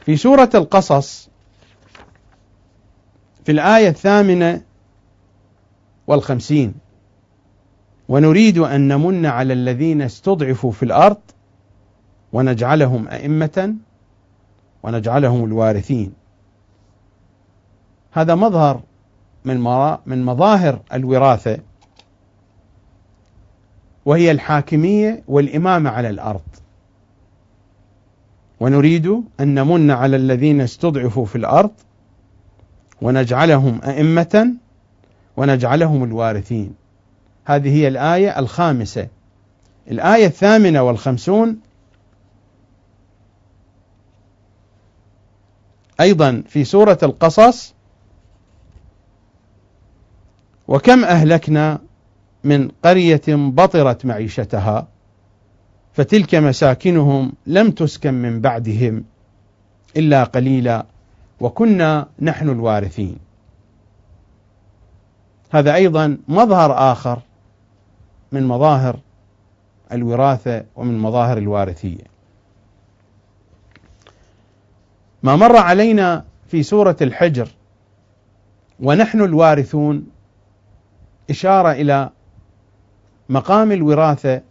في 0.06 0.18
سورة 0.18 0.50
القصص 0.56 1.30
في 3.46 3.52
الآية 3.52 3.90
الثامنة 3.90 4.62
والخمسين 6.08 6.74
ونريد 8.10 8.58
أن 8.58 8.88
نمن 8.88 9.26
على 9.26 9.54
الذين 9.54 10.02
استضعفوا 10.02 10.72
في 10.72 10.84
الأرض 10.84 11.18
ونجعلهم 12.34 13.08
أئمة 13.08 13.76
ونجعلهم 14.84 15.46
الوارثين. 15.46 16.14
هذا 18.12 18.36
مظهر 18.36 18.82
من 19.46 19.60
من 20.06 20.26
مظاهر 20.26 20.80
الوراثة 20.94 21.60
وهي 24.06 24.32
الحاكمية 24.32 25.24
والإمامة 25.28 25.90
على 25.90 26.10
الأرض. 26.10 26.42
ونريد 28.64 29.08
أن 29.40 29.56
نمن 29.56 29.92
على 29.92 30.16
الذين 30.16 30.62
استضعفوا 30.62 31.26
في 31.26 31.36
الأرض 31.36 31.72
ونجعلهم 33.02 33.82
أئمة 33.84 34.54
ونجعلهم 35.38 36.04
الوارثين. 36.04 36.76
هذه 37.46 37.76
هي 37.76 37.88
الآية 37.88 38.40
الخامسة. 38.40 39.08
الآية 39.92 40.26
الثامنة 40.26 40.82
والخمسون 40.82 41.60
أيضا 46.00 46.44
في 46.48 46.64
سورة 46.64 46.98
القصص 47.04 47.74
وكم 50.68 51.04
أهلكنا 51.04 51.80
من 52.44 52.72
قرية 52.84 53.22
بطرت 53.28 54.06
معيشتها؟ 54.06 54.88
فتلك 55.94 56.36
مساكنهم 56.36 57.34
لم 57.48 57.72
تسكن 57.72 58.14
من 58.14 58.42
بعدهم 58.42 59.04
إلا 59.98 60.24
قليلا 60.24 60.86
وكنا 61.40 62.08
نحن 62.22 62.50
الوارثين. 62.50 63.18
هذا 65.52 65.76
أيضا 65.76 66.18
مظهر 66.28 66.92
آخر 66.92 67.20
من 68.32 68.44
مظاهر 68.48 69.00
الوراثة 69.92 70.66
ومن 70.76 70.98
مظاهر 70.98 71.38
الوارثية. 71.38 72.14
ما 75.24 75.36
مر 75.36 75.56
علينا 75.56 76.26
في 76.48 76.64
سورة 76.64 76.98
الحجر 77.02 77.48
ونحن 78.80 79.22
الوارثون 79.22 80.08
إشارة 81.30 81.72
إلى 81.72 82.10
مقام 83.30 83.72
الوراثة 83.72 84.42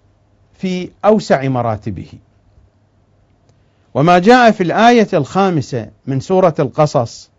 في 0.54 0.90
أوسع 1.04 1.48
مراتبه. 1.48 2.08
وما 3.94 4.18
جاء 4.18 4.50
في 4.50 4.62
الآية 4.62 5.08
الخامسة 5.14 5.90
من 6.06 6.20
سورة 6.20 6.54
القصص 6.58 7.30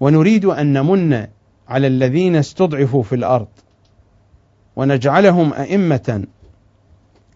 ونريد 0.00 0.44
أن 0.44 0.72
نمن 0.72 1.26
على 1.68 1.86
الذين 1.86 2.36
استضعفوا 2.36 3.02
في 3.02 3.14
الأرض 3.14 3.48
ونجعلهم 4.76 5.52
أئمة 5.52 6.24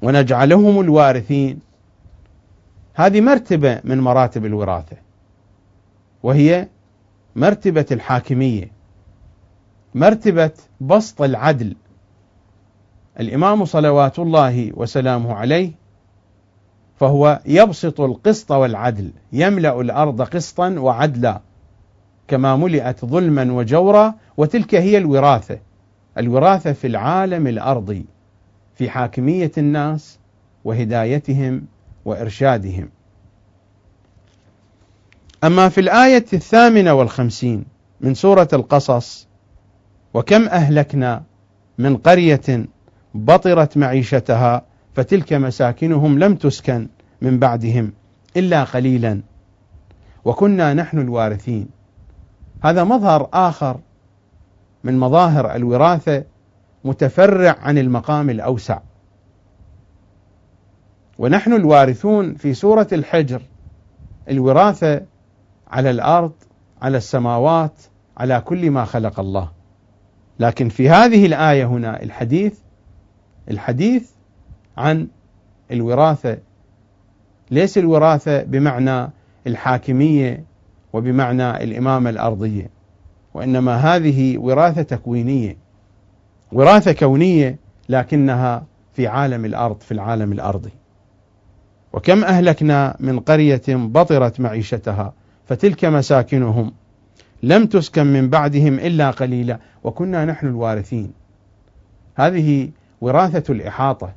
ونجعلهم 0.02 0.80
الوارثين. 0.80 1.60
هذه 2.94 3.20
مرتبة 3.20 3.80
من 3.84 4.00
مراتب 4.00 4.44
الوراثة 4.44 4.96
وهي 6.22 6.68
مرتبة 7.36 7.86
الحاكمية 7.90 8.70
مرتبة 9.94 10.50
بسط 10.80 11.22
العدل 11.22 11.76
الإمام 13.20 13.64
صلوات 13.64 14.18
الله 14.18 14.72
وسلامه 14.74 15.34
عليه 15.34 15.72
فهو 16.96 17.40
يبسط 17.46 18.00
القسط 18.00 18.52
والعدل 18.52 19.10
يملأ 19.32 19.80
الأرض 19.80 20.22
قسطا 20.22 20.70
وعدلا 20.70 21.40
كما 22.28 22.56
ملئت 22.56 23.04
ظلما 23.04 23.52
وجورا 23.52 24.14
وتلك 24.36 24.74
هي 24.74 24.98
الوراثة 24.98 25.58
الوراثة 26.18 26.72
في 26.72 26.86
العالم 26.86 27.46
الأرضي 27.46 28.06
في 28.74 28.90
حاكمية 28.90 29.52
الناس 29.58 30.18
وهدايتهم 30.64 31.66
وإرشادهم. 32.04 32.88
أما 35.44 35.68
في 35.68 35.80
الآية 35.80 36.24
الثامنة 36.32 36.92
والخمسين 36.92 37.64
من 38.00 38.14
سورة 38.14 38.48
القصص 38.52 39.28
وكم 40.14 40.42
أهلكنا 40.48 41.22
من 41.78 41.96
قرية 41.96 42.66
بطرت 43.16 43.76
معيشتها 43.76 44.62
فتلك 44.94 45.32
مساكنهم 45.32 46.18
لم 46.18 46.34
تسكن 46.34 46.88
من 47.20 47.38
بعدهم 47.38 47.92
إلا 48.36 48.64
قليلا. 48.64 49.20
وكنا 50.24 50.74
نحن 50.74 50.98
الوارثين. 50.98 51.68
هذا 52.64 52.84
مظهر 52.84 53.28
آخر 53.32 53.80
من 54.84 54.98
مظاهر 54.98 55.54
الوراثة 55.54 56.24
متفرع 56.84 57.56
عن 57.60 57.78
المقام 57.78 58.30
الأوسع. 58.30 58.78
ونحن 61.18 61.52
الوارثون 61.52 62.34
في 62.34 62.54
سورة 62.54 62.88
الحجر 62.92 63.42
الوراثة 64.30 65.00
على 65.68 65.90
الأرض 65.90 66.32
على 66.82 66.96
السماوات 66.96 67.82
على 68.16 68.40
كل 68.40 68.70
ما 68.70 68.84
خلق 68.84 69.20
الله. 69.20 69.50
لكن 70.40 70.68
في 70.68 70.90
هذه 70.90 71.26
الآية 71.26 71.64
هنا 71.64 72.02
الحديث 72.02 72.65
الحديث 73.50 74.10
عن 74.76 75.08
الوراثة. 75.70 76.38
ليس 77.50 77.78
الوراثة 77.78 78.42
بمعنى 78.42 79.10
الحاكمية 79.46 80.44
وبمعنى 80.92 81.64
الإمامة 81.64 82.10
الأرضية 82.10 82.70
وإنما 83.34 83.76
هذه 83.76 84.38
وراثة 84.38 84.82
تكوينية. 84.82 85.56
وراثة 86.52 86.92
كونية 86.92 87.58
لكنها 87.88 88.64
في 88.92 89.06
عالم 89.06 89.44
الأرض 89.44 89.80
في 89.80 89.92
العالم 89.92 90.32
الأرضي. 90.32 90.72
وكم 91.92 92.24
أهلكنا 92.24 92.96
من 93.00 93.20
قرية 93.20 93.62
بطرت 93.68 94.40
معيشتها 94.40 95.12
فتلك 95.46 95.84
مساكنهم 95.84 96.72
لم 97.42 97.66
تسكن 97.66 98.06
من 98.06 98.30
بعدهم 98.30 98.74
إلا 98.74 99.10
قليلا 99.10 99.58
وكنا 99.84 100.24
نحن 100.24 100.46
الوارثين. 100.46 101.12
هذه 102.14 102.70
وراثة 103.00 103.52
الإحاطة. 103.52 104.12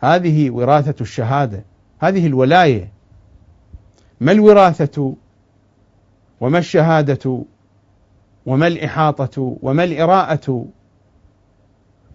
هذه 0.00 0.50
وراثة 0.50 0.94
الشهادة. 1.00 1.64
هذه 1.98 2.26
الولاية. 2.26 2.88
ما 4.20 4.32
الوراثة 4.32 5.14
وما 6.40 6.58
الشهادة 6.58 7.44
وما 8.46 8.66
الإحاطة 8.66 9.56
وما 9.62 9.84
الإراءة 9.84 10.66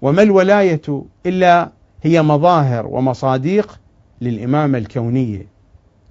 وما 0.01 0.21
الولاية 0.21 1.03
إلا 1.25 1.69
هي 2.03 2.21
مظاهر 2.21 2.87
ومصاديق 2.87 3.79
للإمامة 4.21 4.77
الكونية 4.77 5.47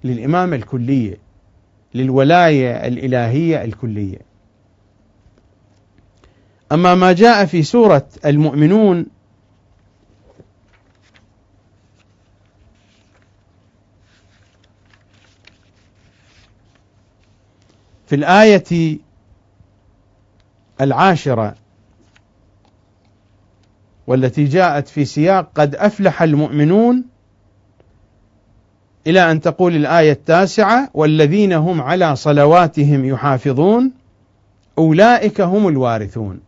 للإمامة 0.03 0.55
الكلية 0.55 1.17
للولاية 1.93 2.87
الإلهية 2.87 3.63
الكلية. 3.63 4.17
أما 6.71 6.95
ما 6.95 7.11
جاء 7.11 7.45
في 7.45 7.63
سورة 7.63 8.05
المؤمنون 8.25 9.05
في 18.09 18.15
الآية 18.15 18.97
العاشرة 20.81 21.55
والتي 24.07 24.43
جاءت 24.43 24.87
في 24.87 25.05
سياق 25.05 25.51
قد 25.55 25.75
أفلح 25.75 26.21
المؤمنون 26.21 27.05
إلى 29.07 29.31
أن 29.31 29.41
تقول 29.41 29.75
الآية 29.75 30.11
التاسعة 30.11 30.89
والذين 30.93 31.53
هم 31.53 31.81
على 31.81 32.15
صلواتهم 32.15 33.05
يحافظون 33.05 33.91
أولئك 34.77 35.41
هم 35.41 35.67
الوارثون 35.67 36.39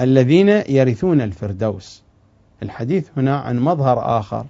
الذين 0.00 0.48
يرثون 0.48 1.20
الفردوس 1.20 2.02
الحديث 2.62 3.08
هنا 3.16 3.36
عن 3.36 3.58
مظهر 3.58 4.18
آخر 4.18 4.46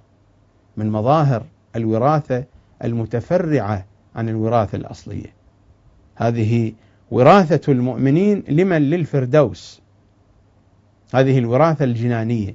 من 0.77 0.91
مظاهر 0.91 1.43
الوراثة 1.77 2.45
المتفرعة 2.85 3.85
عن 4.17 4.29
الوراثة 4.29 4.77
الأصلية 4.79 5.42
هذه 6.29 6.73
وراثة 7.11 7.73
المؤمنين 7.73 8.43
لمن 8.49 8.91
للفردوس. 8.91 9.83
هذه 11.15 11.39
الوراثة 11.39 11.85
الجنانية 11.85 12.55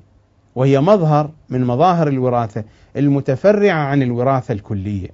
وهي 0.56 0.80
مظهر 0.80 1.32
من 1.50 1.66
مظاهر 1.66 2.08
الوراثة 2.08 2.64
المتفرعة 2.98 3.80
عن 3.80 4.04
الوراثة 4.04 4.52
الكلية. 4.52 5.10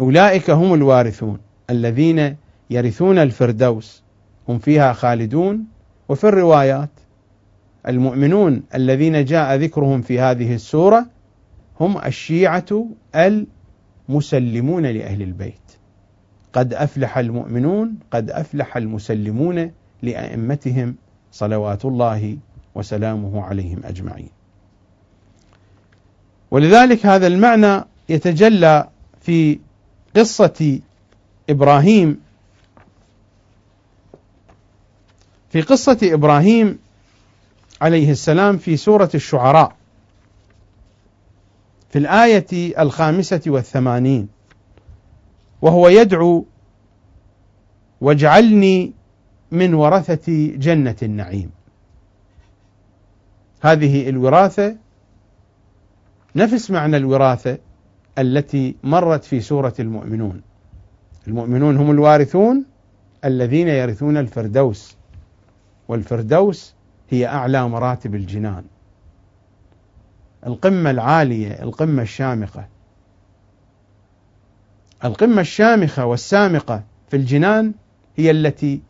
أولئك 0.00 0.50
هم 0.50 0.74
الوارثون 0.74 1.38
الذين 1.70 2.36
يرثون 2.70 3.18
الفردوس. 3.18 4.02
هم 4.48 4.58
فيها 4.58 4.92
خالدون. 4.92 5.64
وفي 6.08 6.24
الروايات 6.24 6.90
المؤمنون 7.88 8.62
الذين 8.74 9.24
جاء 9.24 9.56
ذكرهم 9.56 10.02
في 10.02 10.20
هذه 10.20 10.54
السورة 10.54 11.06
هم 11.80 11.98
الشيعة 11.98 12.86
المسلمون 13.14 14.86
لأهل 14.86 15.22
البيت. 15.22 15.79
قد 16.52 16.74
أفلح 16.74 17.18
المؤمنون 17.18 17.98
قد 18.10 18.30
أفلح 18.30 18.76
المسلمون 18.76 19.72
لأئمتهم 20.02 20.94
صلوات 21.32 21.84
الله 21.84 22.36
وسلامه 22.74 23.42
عليهم 23.42 23.80
أجمعين. 23.84 24.28
ولذلك 26.50 27.06
هذا 27.06 27.26
المعنى 27.26 27.84
يتجلى 28.08 28.88
في 29.20 29.58
قصة 30.16 30.80
إبراهيم. 31.50 32.20
في 35.50 35.60
قصة 35.60 35.98
إبراهيم 36.02 36.78
عليه 37.80 38.10
السلام 38.10 38.58
في 38.58 38.76
سورة 38.76 39.10
الشعراء 39.14 39.76
في 41.90 41.98
الآية 41.98 42.82
الخامسة 42.82 43.40
والثمانين. 43.46 44.28
وهو 45.62 45.88
يدعو 45.88 46.44
واجعلني 48.00 48.92
من 49.50 49.74
ورثة 49.74 50.46
جنة 50.56 50.96
النعيم. 51.02 51.50
هذه 53.62 54.08
الوراثة 54.08 54.76
نفس 56.36 56.70
معنى 56.70 56.96
الوراثة 56.96 57.58
التي 58.18 58.76
مرت 58.84 59.24
في 59.24 59.40
سورة 59.40 59.74
المؤمنون. 59.80 60.42
المؤمنون 61.28 61.76
هم 61.76 61.90
الوارثون 61.90 62.64
الذين 63.24 63.68
يرثون 63.68 64.16
الفردوس 64.16 64.96
والفردوس 65.88 66.74
هي 67.10 67.26
أعلى 67.26 67.68
مراتب 67.68 68.14
الجنان. 68.14 68.64
القمة 70.46 70.90
العالية 70.90 71.62
القمة 71.62 72.02
الشامخة 72.02 72.66
القمة 75.04 75.40
الشامخة 75.40 76.04
والسامقة 76.04 76.82
في 77.08 77.16
الجنان 77.16 77.72
هي 78.16 78.30
التي 78.30 78.80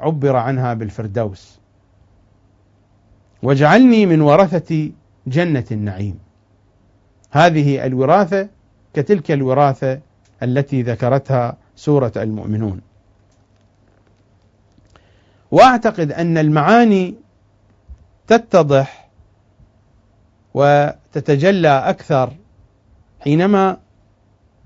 عبر 0.00 0.36
عنها 0.36 0.74
بالفردوس. 0.74 1.58
واجعلني 3.42 4.06
من 4.06 4.20
ورثة 4.20 4.90
جنة 5.26 5.64
النعيم. 5.70 6.18
هذه 7.30 7.86
الوراثة 7.86 8.48
كتلك 8.94 9.30
الوراثة 9.30 10.00
التي 10.42 10.82
ذكرتها 10.82 11.56
سورة 11.76 12.12
المؤمنون. 12.16 12.80
وأعتقد 15.50 16.12
أن 16.12 16.38
المعاني 16.38 17.14
تتضح 18.26 19.10
وتتجلى 20.54 21.68
أكثر 21.68 22.32
حينما 23.20 23.76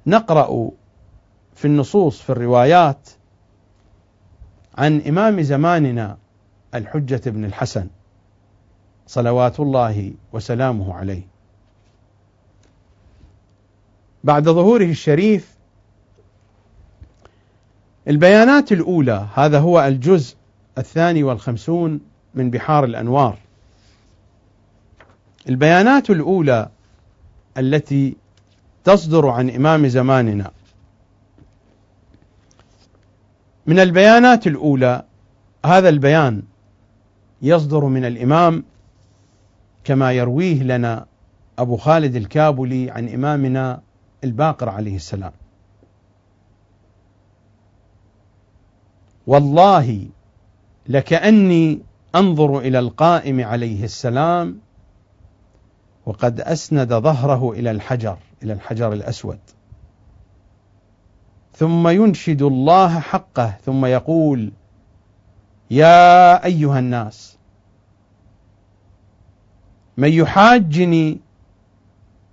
نقرأ 0.06 0.70
في 1.54 1.64
النصوص 1.64 2.20
في 2.20 2.30
الروايات 2.30 3.10
عن 4.78 5.00
إمام 5.00 5.42
زماننا 5.42 6.16
الحجة 6.74 7.30
بن 7.30 7.44
الحسن 7.44 7.88
صلوات 9.06 9.60
الله 9.60 10.12
وسلامه 10.32 10.94
عليه. 10.94 11.22
بعد 14.24 14.44
ظهوره 14.44 14.84
الشريف 14.84 15.54
البيانات 18.08 18.72
الأولى 18.72 19.26
هذا 19.34 19.58
هو 19.58 19.80
الجزء 19.80 20.36
الثاني 20.78 21.22
والخمسون 21.22 22.00
من 22.34 22.50
بحار 22.50 22.84
الأنوار. 22.84 23.38
البيانات 25.48 26.10
الأولى 26.10 26.68
التي 27.58 28.16
تصدر 28.84 29.28
عن 29.28 29.50
إمام 29.50 29.88
زماننا 29.88 30.50
من 33.66 33.79
البيانات 33.79 34.46
الأولى 34.46 35.03
هذا 35.66 35.88
البيان 35.88 36.42
يصدر 37.42 37.85
من 37.85 38.05
الإمام 38.05 38.64
كما 39.85 40.12
يرويه 40.12 40.62
لنا 40.62 41.07
أبو 41.59 41.77
خالد 41.77 42.16
الكابلي 42.16 42.90
عن 42.90 43.09
إمامنا 43.09 43.81
الباقر 44.24 44.68
عليه 44.68 44.96
السلام. 44.96 45.33
والله 49.27 50.07
لكأني 50.88 51.81
أنظر 52.14 52.59
إلى 52.59 52.79
القائم 52.79 53.44
عليه 53.44 53.85
السلام 53.85 54.59
وقد 56.07 56.40
أسند 56.40 56.94
ظهره 56.94 57.53
إلى 57.53 57.70
الحجر 57.70 58.18
إلى 58.42 58.53
الحجر 58.53 58.92
الأسود. 58.92 59.38
ثم 61.54 61.88
ينشد 61.88 62.42
الله 62.42 63.00
حقه 63.00 63.56
ثم 63.64 63.86
يقول 63.86 64.52
يا 65.70 66.44
أيها 66.44 66.78
الناس 66.78 67.38
من 69.96 70.12
يحاجني 70.12 71.20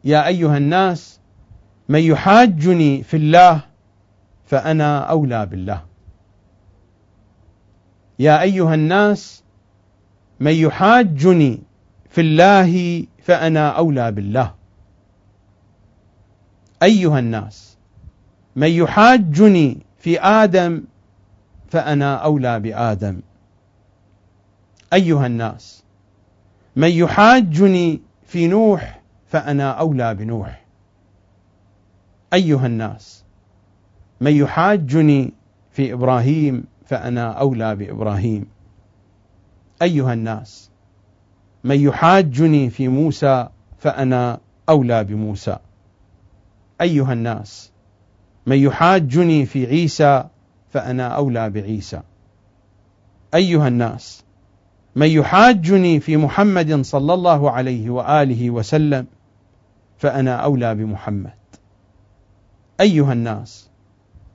يا 0.03 0.27
أيها 0.27 0.57
الناس 0.57 1.19
من 1.89 1.99
يحاجني 1.99 3.03
في 3.03 3.17
الله 3.17 3.61
فأنا 4.45 4.99
أولى 4.99 5.45
بالله. 5.45 5.85
يا 8.19 8.41
أيها 8.41 8.73
الناس 8.73 9.43
من 10.39 10.51
يحاجني 10.51 11.61
في 12.09 12.21
الله 12.21 13.05
فأنا 13.23 13.69
أولى 13.69 14.11
بالله. 14.11 14.53
أيها 16.83 17.19
الناس 17.19 17.70
من 18.55 18.67
يحاجني 18.67 19.77
في 19.97 20.19
آدم 20.19 20.83
فأنا 21.69 22.15
أولى 22.15 22.59
بآدم. 22.59 23.21
أيها 24.93 25.25
الناس 25.25 25.83
من 26.75 26.89
يحاجني 26.89 28.01
في 28.25 28.47
نوح 28.47 29.01
فأنا 29.27 29.71
أولى 29.71 30.15
بنوح. 30.15 30.65
أيها 32.33 32.65
الناس 32.65 33.23
من 34.21 34.31
يحاجني 34.31 35.33
في 35.71 35.93
إبراهيم 35.93 36.63
فأنا 36.85 37.31
أولى 37.31 37.75
بإبراهيم. 37.75 38.47
أيها 39.81 40.13
الناس 40.13 40.71
من 41.63 41.79
يحاجني 41.79 42.69
في 42.69 42.87
موسى 42.87 43.47
فأنا 43.79 44.39
أولى 44.69 45.03
بموسى. 45.03 45.57
أيها 46.81 47.13
الناس 47.13 47.70
من 48.45 48.57
يحاجني 48.57 49.45
في 49.45 49.65
عيسى 49.65 50.23
فأنا 50.69 51.07
أولى 51.07 51.49
بعيسى. 51.49 52.01
أيها 53.33 53.67
الناس 53.67 54.23
من 54.95 55.07
يحاجني 55.07 55.99
في 55.99 56.17
محمد 56.17 56.81
صلى 56.81 57.13
الله 57.13 57.51
عليه 57.51 57.89
وآله 57.89 58.49
وسلم 58.49 59.07
فأنا 59.97 60.35
أولى 60.35 60.75
بمحمد. 60.75 61.33
أيها 62.81 63.13
الناس 63.13 63.69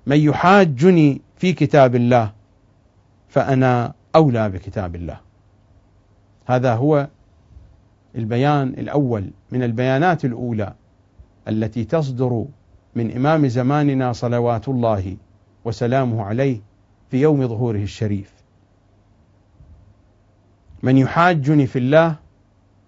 من 0.07 0.17
يحاجني 0.17 1.21
في 1.37 1.53
كتاب 1.53 1.95
الله 1.95 2.33
فأنا 3.29 3.95
أولى 4.15 4.49
بكتاب 4.51 4.97
الله. 4.97 5.21
هذا 6.47 6.75
هو 6.75 7.09
البيان 8.17 8.69
الأول 8.69 9.31
من 9.51 9.63
البيانات 9.63 10.25
الأولى 10.25 10.75
التي 11.49 11.85
تصدر 11.85 12.47
من 12.97 13.17
إمام 13.17 13.49
زماننا 13.49 14.13
صلوات 14.13 14.69
الله 14.69 15.17
وسلامه 15.65 16.25
عليه 16.25 16.61
في 17.11 17.21
يوم 17.21 17.49
ظهوره 17.49 17.83
الشريف. 17.83 18.33
من 20.83 20.99
يحاجني 20.99 21.67
في 21.67 21.79
الله 21.79 22.17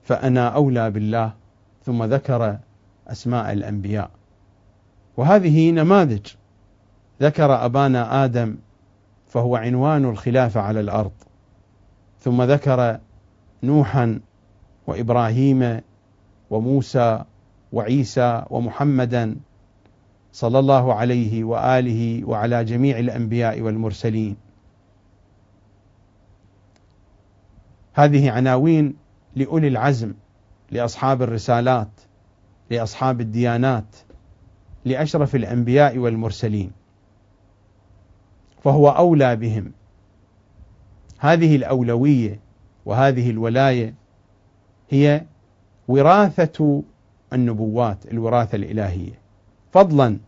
فأنا 0.02 0.48
أولى 0.48 0.90
بالله 0.90 1.32
ثم 1.84 2.04
ذكر 2.04 2.58
أسماء 3.08 3.52
الأنبياء. 3.52 4.10
وهذه 5.16 5.70
نماذج. 5.70 6.26
ذكر 7.22 7.64
أبانا 7.64 8.24
آدم 8.24 8.56
فهو 9.26 9.56
عنوان 9.56 10.04
الخلافة 10.04 10.60
على 10.60 10.80
الأرض. 10.80 11.12
ثم 12.20 12.42
ذكر 12.42 12.98
نوحا 13.62 14.20
وإبراهيم 14.86 15.80
وموسى 16.50 17.24
وعيسى 17.72 18.44
ومحمدا 18.50 19.36
صلى 20.38 20.58
الله 20.58 20.94
عليه 20.94 21.44
وآله 21.44 22.24
وعلى 22.24 22.64
جميع 22.64 22.98
الأنبياء 22.98 23.60
والمرسلين. 23.60 24.36
هذه 27.94 28.30
عناوين 28.30 28.96
لأولي 29.36 29.68
العزم 29.68 30.14
لأصحاب 30.70 31.22
الرسالات 31.22 31.88
لأصحاب 32.70 33.20
الديانات 33.20 33.96
لأشرف 34.84 35.34
الأنبياء 35.34 35.98
والمرسلين. 35.98 36.70
فهو 38.64 38.88
أولى 38.88 39.36
بهم. 39.36 39.72
هذه 41.18 41.56
الأولوية 41.56 42.40
وهذه 42.86 43.30
الولاية 43.30 43.94
هي 44.90 45.24
وراثة 45.88 46.82
النبوات 47.32 48.06
الوراثة 48.12 48.56
الإلهية 48.56 49.18
فضلا 49.72 50.27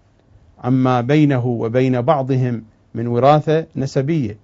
عما 0.60 1.00
بينه 1.00 1.46
وبين 1.46 2.00
بعضهم 2.00 2.64
من 2.94 3.06
وراثة 3.06 3.66
نسبية 3.76 4.36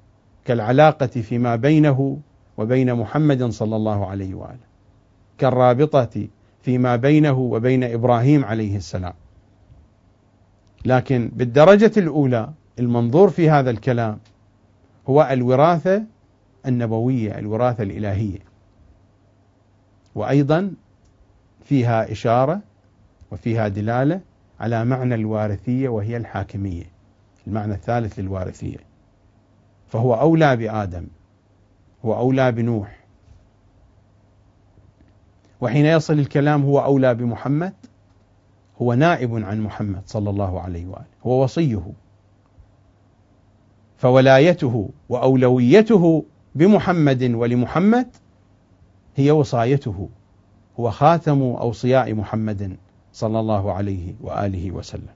كالعلاقة 0.44 1.06
فيما 1.06 1.56
بينه 1.56 2.18
وبين 2.56 2.94
محمد 2.94 3.44
صلى 3.44 3.76
الله 3.76 4.06
عليه 4.06 4.34
وآله 4.34 4.66
كالرابطة 5.38 6.28
فيما 6.62 6.96
بينه 6.96 7.38
وبين 7.38 7.84
إبراهيم 7.84 8.44
عليه 8.44 8.76
السلام. 8.76 9.12
لكن 10.84 11.30
بالدرجة 11.32 11.92
الأولى 11.96 12.50
المنظور 12.78 13.30
في 13.30 13.50
هذا 13.50 13.70
الكلام 13.70 14.18
هو 15.08 15.28
الوراثة 15.30 16.02
النبوية 16.66 17.38
الوراثة 17.38 17.82
الإلهية. 17.82 18.38
وأيضا 20.14 20.72
فيها 21.64 22.12
إشارة 22.12 22.60
وفيها 23.32 23.68
دلالة 23.68 24.20
على 24.60 24.84
معنى 24.84 25.14
الوارثية 25.14 25.88
وهي 25.88 26.16
الحاكمية 26.16 26.84
المعنى 27.46 27.74
الثالث 27.74 28.18
للوارثية. 28.18 28.78
فهو 29.88 30.14
أولى 30.14 30.56
بآدم 30.56 31.06
هو 32.04 32.16
أولى 32.16 32.52
بنوح. 32.52 33.06
وحين 35.60 35.86
يصل 35.86 36.18
الكلام 36.18 36.62
هو 36.62 36.78
أولى 36.78 37.14
بمحمد 37.14 37.72
هو 38.82 38.94
نائب 38.94 39.34
عن 39.34 39.60
محمد 39.60 40.02
صلى 40.06 40.30
الله 40.30 40.60
عليه 40.60 40.86
وآله 40.86 41.06
هو 41.26 41.42
وصيه. 41.42 41.92
فولايته 43.96 44.90
وأولويته 45.08 46.24
بمحمد 46.54 47.22
ولمحمد 47.22 48.08
هي 49.16 49.30
وصايته 49.30 50.08
هو 50.80 50.90
خاتم 50.90 51.42
أوصياء 51.42 52.14
محمد. 52.14 52.76
صلى 53.16 53.40
الله 53.40 53.72
عليه 53.72 54.14
وآله 54.20 54.70
وسلم. 54.70 55.14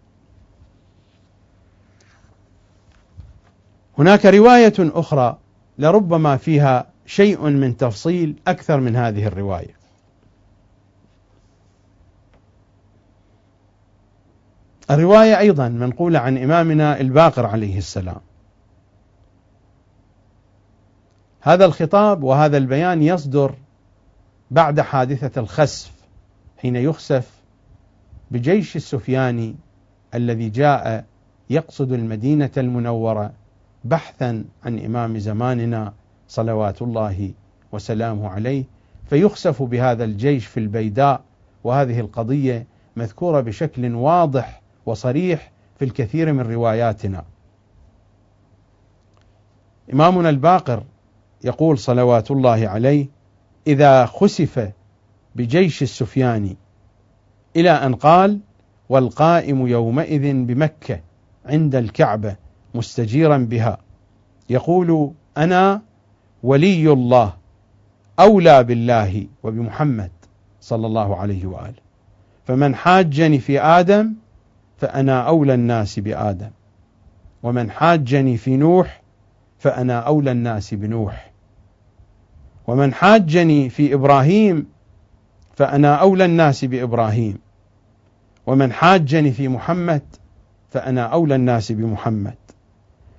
هناك 3.98 4.26
رواية 4.26 4.72
أخرى 4.78 5.38
لربما 5.78 6.36
فيها 6.36 6.86
شيء 7.06 7.42
من 7.42 7.76
تفصيل 7.76 8.36
أكثر 8.46 8.80
من 8.80 8.96
هذه 8.96 9.26
الرواية. 9.26 9.74
الرواية 14.90 15.38
أيضا 15.38 15.68
منقولة 15.68 16.18
عن 16.18 16.38
إمامنا 16.38 17.00
الباقر 17.00 17.46
عليه 17.46 17.78
السلام. 17.78 18.20
هذا 21.40 21.64
الخطاب 21.64 22.22
وهذا 22.22 22.56
البيان 22.56 23.02
يصدر 23.02 23.54
بعد 24.50 24.80
حادثة 24.80 25.40
الخسف 25.40 25.92
حين 26.58 26.76
يخسف 26.76 27.39
بجيش 28.30 28.76
السفياني 28.76 29.56
الذي 30.14 30.48
جاء 30.48 31.04
يقصد 31.50 31.92
المدينة 31.92 32.50
المنورة 32.56 33.32
بحثا 33.84 34.44
عن 34.64 34.78
إمام 34.78 35.18
زماننا 35.18 35.92
صلوات 36.28 36.82
الله 36.82 37.32
وسلامه 37.72 38.28
عليه 38.28 38.64
فيخسف 39.10 39.62
بهذا 39.62 40.04
الجيش 40.04 40.46
في 40.46 40.60
البيداء 40.60 41.20
وهذه 41.64 42.00
القضية 42.00 42.66
مذكورة 42.96 43.40
بشكل 43.40 43.94
واضح 43.94 44.62
وصريح 44.86 45.52
في 45.78 45.84
الكثير 45.84 46.32
من 46.32 46.40
رواياتنا. 46.40 47.24
إمامنا 49.92 50.30
الباقر 50.30 50.82
يقول 51.44 51.78
صلوات 51.78 52.30
الله 52.30 52.68
عليه: 52.68 53.06
إذا 53.66 54.06
خسف 54.06 54.72
بجيش 55.34 55.82
السفياني 55.82 56.56
إلى 57.56 57.70
أن 57.70 57.94
قال 57.94 58.38
والقائم 58.88 59.66
يومئذ 59.66 60.32
بمكة 60.32 61.00
عند 61.46 61.74
الكعبة 61.74 62.36
مستجيرا 62.74 63.38
بها. 63.38 63.78
يقول 64.50 65.12
أنا 65.36 65.82
ولي 66.42 66.92
الله 66.92 67.32
أولى 68.20 68.64
بالله 68.64 69.26
وبمحمد 69.42 70.10
صلى 70.60 70.86
الله 70.86 71.16
عليه 71.16 71.46
وآله. 71.46 71.80
فمن 72.44 72.74
حاجني 72.74 73.38
في 73.38 73.60
آدم 73.60 74.14
فأنا 74.76 75.20
أولى 75.20 75.54
الناس 75.54 75.98
بآدم. 75.98 76.50
ومن 77.42 77.70
حاجني 77.70 78.36
في 78.36 78.56
نوح 78.56 79.02
فأنا 79.58 80.00
أولى 80.00 80.30
الناس 80.30 80.74
بنوح. 80.74 81.30
ومن 82.66 82.94
حاجني 82.94 83.68
في 83.68 83.94
إبراهيم 83.94 84.66
فأنا 85.60 85.94
أولى 85.94 86.24
الناس 86.24 86.64
بإبراهيم. 86.64 87.38
ومن 88.46 88.72
حاجني 88.72 89.32
في 89.32 89.48
محمد 89.48 90.02
فأنا 90.70 91.02
أولى 91.02 91.34
الناس 91.34 91.72
بمحمد. 91.72 92.34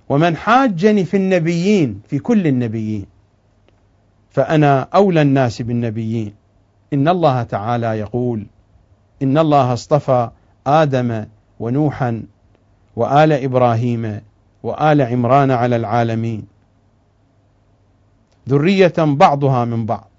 ومن 0.10 0.36
حاجني 0.36 1.06
في 1.06 1.17
النبيين 1.17 2.01
في 2.08 2.19
كل 2.19 2.47
النبيين 2.47 3.06
فأنا 4.30 4.88
أولى 4.95 5.21
الناس 5.21 5.62
بالنبيين. 5.62 6.34
إن 6.93 7.08
الله 7.08 7.43
تعالى 7.43 7.88
يقول 7.99 8.45
إن 9.21 9.38
الله 9.38 9.73
اصطفى 9.73 10.30
آدم 10.67 11.25
ونوحا 11.60 12.23
وآل 12.95 13.32
إبراهيم 13.32 14.21
وآل 14.63 15.01
عمران 15.01 15.51
على 15.51 15.75
العالمين. 15.75 16.47
ذرية 18.49 18.93
بعضها 18.97 19.65
من 19.65 19.86
بعض. 19.86 20.10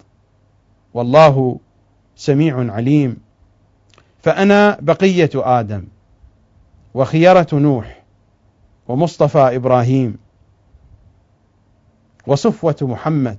والله 0.95 1.59
سميع 2.17 2.73
عليم. 2.73 3.17
فأنا 4.23 4.79
بقية 4.81 5.31
آدم 5.35 5.85
وخيرة 6.95 7.47
نوح 7.53 8.03
ومصطفى 8.89 9.57
إبراهيم 9.57 10.19
وصفوة 12.27 12.77
محمد. 12.83 13.39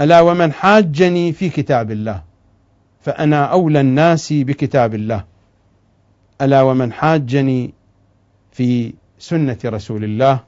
ألا 0.00 0.20
ومن 0.20 0.52
حاجني 0.52 1.32
في 1.32 1.48
كتاب 1.48 1.90
الله 1.90 2.22
فأنا 3.00 3.44
أولى 3.44 3.80
الناس 3.80 4.32
بكتاب 4.32 4.94
الله. 4.94 5.24
ألا 6.40 6.62
ومن 6.62 6.92
حاجني 6.92 7.74
في 8.52 8.94
سنة 9.18 9.58
رسول 9.64 10.04
الله 10.04 10.40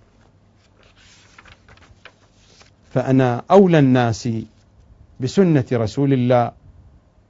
فأنا 2.94 3.42
أولى 3.50 3.78
الناس 3.78 4.28
بسنة 5.20 5.64
رسول 5.72 6.12
الله. 6.12 6.52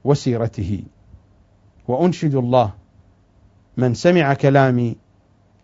وسيرته. 0.07 0.83
وأنشد 1.87 2.35
الله 2.35 2.73
من 3.77 3.93
سمع 3.93 4.33
كلامي 4.33 4.95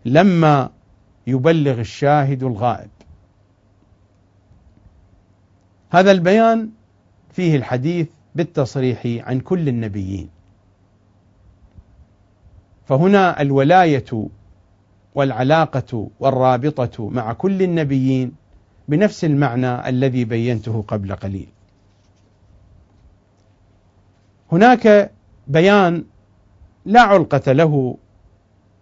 لما 0.06 0.70
يبلغ 1.28 1.80
الشاهد 1.80 2.44
الغائب. 2.44 2.90
هذا 5.90 6.12
البيان 6.12 6.70
فيه 7.32 7.56
الحديث 7.56 8.08
بالتصريح 8.36 9.28
عن 9.28 9.40
كل 9.40 9.68
النبيين. 9.68 10.30
فهنا 12.86 13.42
الولاية 13.42 14.28
والعلاقة 15.16 16.10
والرابطة 16.20 17.10
مع 17.10 17.34
كل 17.34 17.62
النبيين 17.62 18.32
بنفس 18.88 19.26
المعنى 19.26 19.89
الذي 19.89 20.26
بينته 20.26 20.84
قبل 20.88 21.16
قليل. 21.16 21.53
هناك 24.52 25.12
بيان 25.48 26.06
لا 26.86 27.02
علقة 27.02 27.52
له 27.52 27.98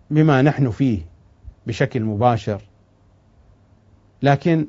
بما 0.09 0.41
نحن 0.41 0.69
فيه 0.69 0.99
بشكل 1.67 2.03
مباشر 2.03 2.61
لكن 4.21 4.67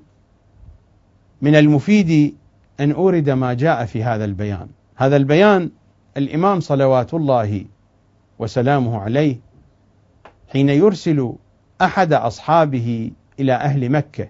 من 1.43 1.55
المفيد 1.57 2.36
أن 2.80 2.93
أورد 2.93 3.30
ما 3.30 3.55
جاء 3.55 3.84
في 3.84 4.05
هذا 4.05 4.24
البيان. 4.24 4.68
هذا 4.97 5.16
البيان 5.16 5.70
الإمام 6.16 6.61
صلوات 6.61 7.14
الله 7.14 7.64
وسلامه 8.38 9.01
عليه 9.01 9.40
حين 10.53 10.68
يرسل 10.68 11.32
أحد 11.82 12.12
أصحابه 12.12 13.11
إلى 13.40 13.53
أهل 13.53 13.90
مكة 13.90 14.28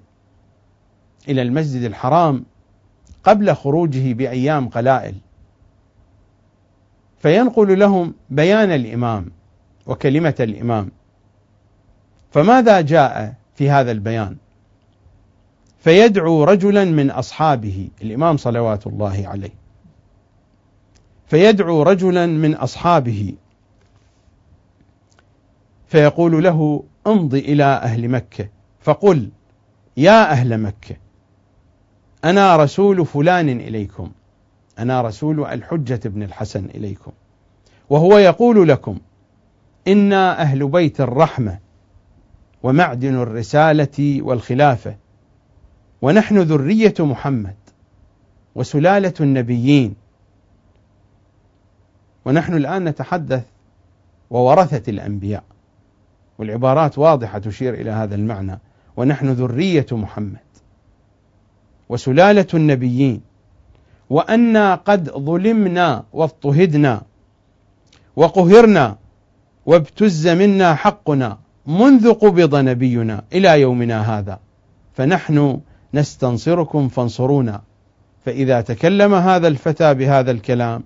إلى 1.28 1.42
المسجد 1.42 1.82
الحرام 1.82 2.44
قبل 3.24 3.54
خروجه 3.54 4.12
بأيام 4.12 4.68
قلائل. 4.68 5.14
فينقل 7.22 7.78
لهم 7.78 8.14
بيان 8.30 8.70
الإمام 8.70 9.30
وكلمة 9.86 10.34
الإمام. 10.40 10.90
فماذا 12.30 12.80
جاء 12.80 13.34
في 13.54 13.70
هذا 13.70 13.90
البيان؟ 13.90 14.36
فيدعو 15.78 16.44
رجلا 16.44 16.84
من 16.84 17.10
أصحابه 17.10 17.88
الإمام 18.02 18.36
صلوات 18.36 18.86
الله 18.86 19.28
عليه. 19.28 19.54
فيدعو 21.26 21.82
رجلا 21.82 22.26
من 22.26 22.54
أصحابه. 22.54 23.34
فيقول 25.86 26.44
له 26.44 26.84
امض 27.06 27.34
إلى 27.34 27.64
أهل 27.64 28.08
مكة. 28.08 28.48
فقل 28.80 29.28
يا 29.96 30.30
أهل 30.30 30.58
مكة 30.58 30.96
أنا 32.24 32.56
رسول 32.56 33.06
فلان 33.06 33.48
إليكم. 33.48 34.10
أنا 34.78 35.02
رسول 35.02 35.44
الحجة 35.44 36.08
بن 36.08 36.22
الحسن 36.22 36.64
إليكم. 36.64 37.12
وهو 37.90 38.18
يقول 38.18 38.68
لكم 38.68 38.98
أنا 39.88 40.40
أهل 40.40 40.68
بيت 40.68 41.00
الرحمة 41.00 41.58
ومعدن 42.62 43.14
الرسالة 43.14 44.22
والخلافة 44.22 44.96
ونحن 46.02 46.38
ذرية 46.38 46.94
محمد 46.98 47.56
وسلالة 48.54 49.14
النبيين. 49.20 49.94
ونحن 52.24 52.54
الآن 52.54 52.84
نتحدث 52.84 53.44
وورثة 54.30 54.90
الأنبياء. 54.90 55.44
والعبارات 56.38 56.98
واضحة 56.98 57.38
تشير 57.38 57.74
إلى 57.74 57.90
هذا 57.90 58.14
المعنى. 58.14 58.58
ونحن 58.96 59.28
ذرية 59.28 59.86
محمد 59.92 60.38
وسلالة 61.88 62.46
النبيين. 62.54 63.31
وأنا 64.12 64.74
قد 64.74 65.10
ظلمنا 65.10 66.04
واضطهدنا 66.12 67.02
وقهرنا 68.16 68.96
وابتز 69.66 70.28
منا 70.28 70.74
حقنا 70.74 71.38
منذ 71.66 72.12
قبض 72.12 72.56
نبينا 72.56 73.24
إلى 73.32 73.60
يومنا 73.60 74.18
هذا. 74.18 74.38
فنحن 74.94 75.60
نستنصركم 75.94 76.88
فانصرونا. 76.88 77.62
فإذا 78.24 78.60
تكلم 78.60 79.14
هذا 79.14 79.48
الفتى 79.48 79.94
بهذا 79.94 80.30
الكلام 80.30 80.84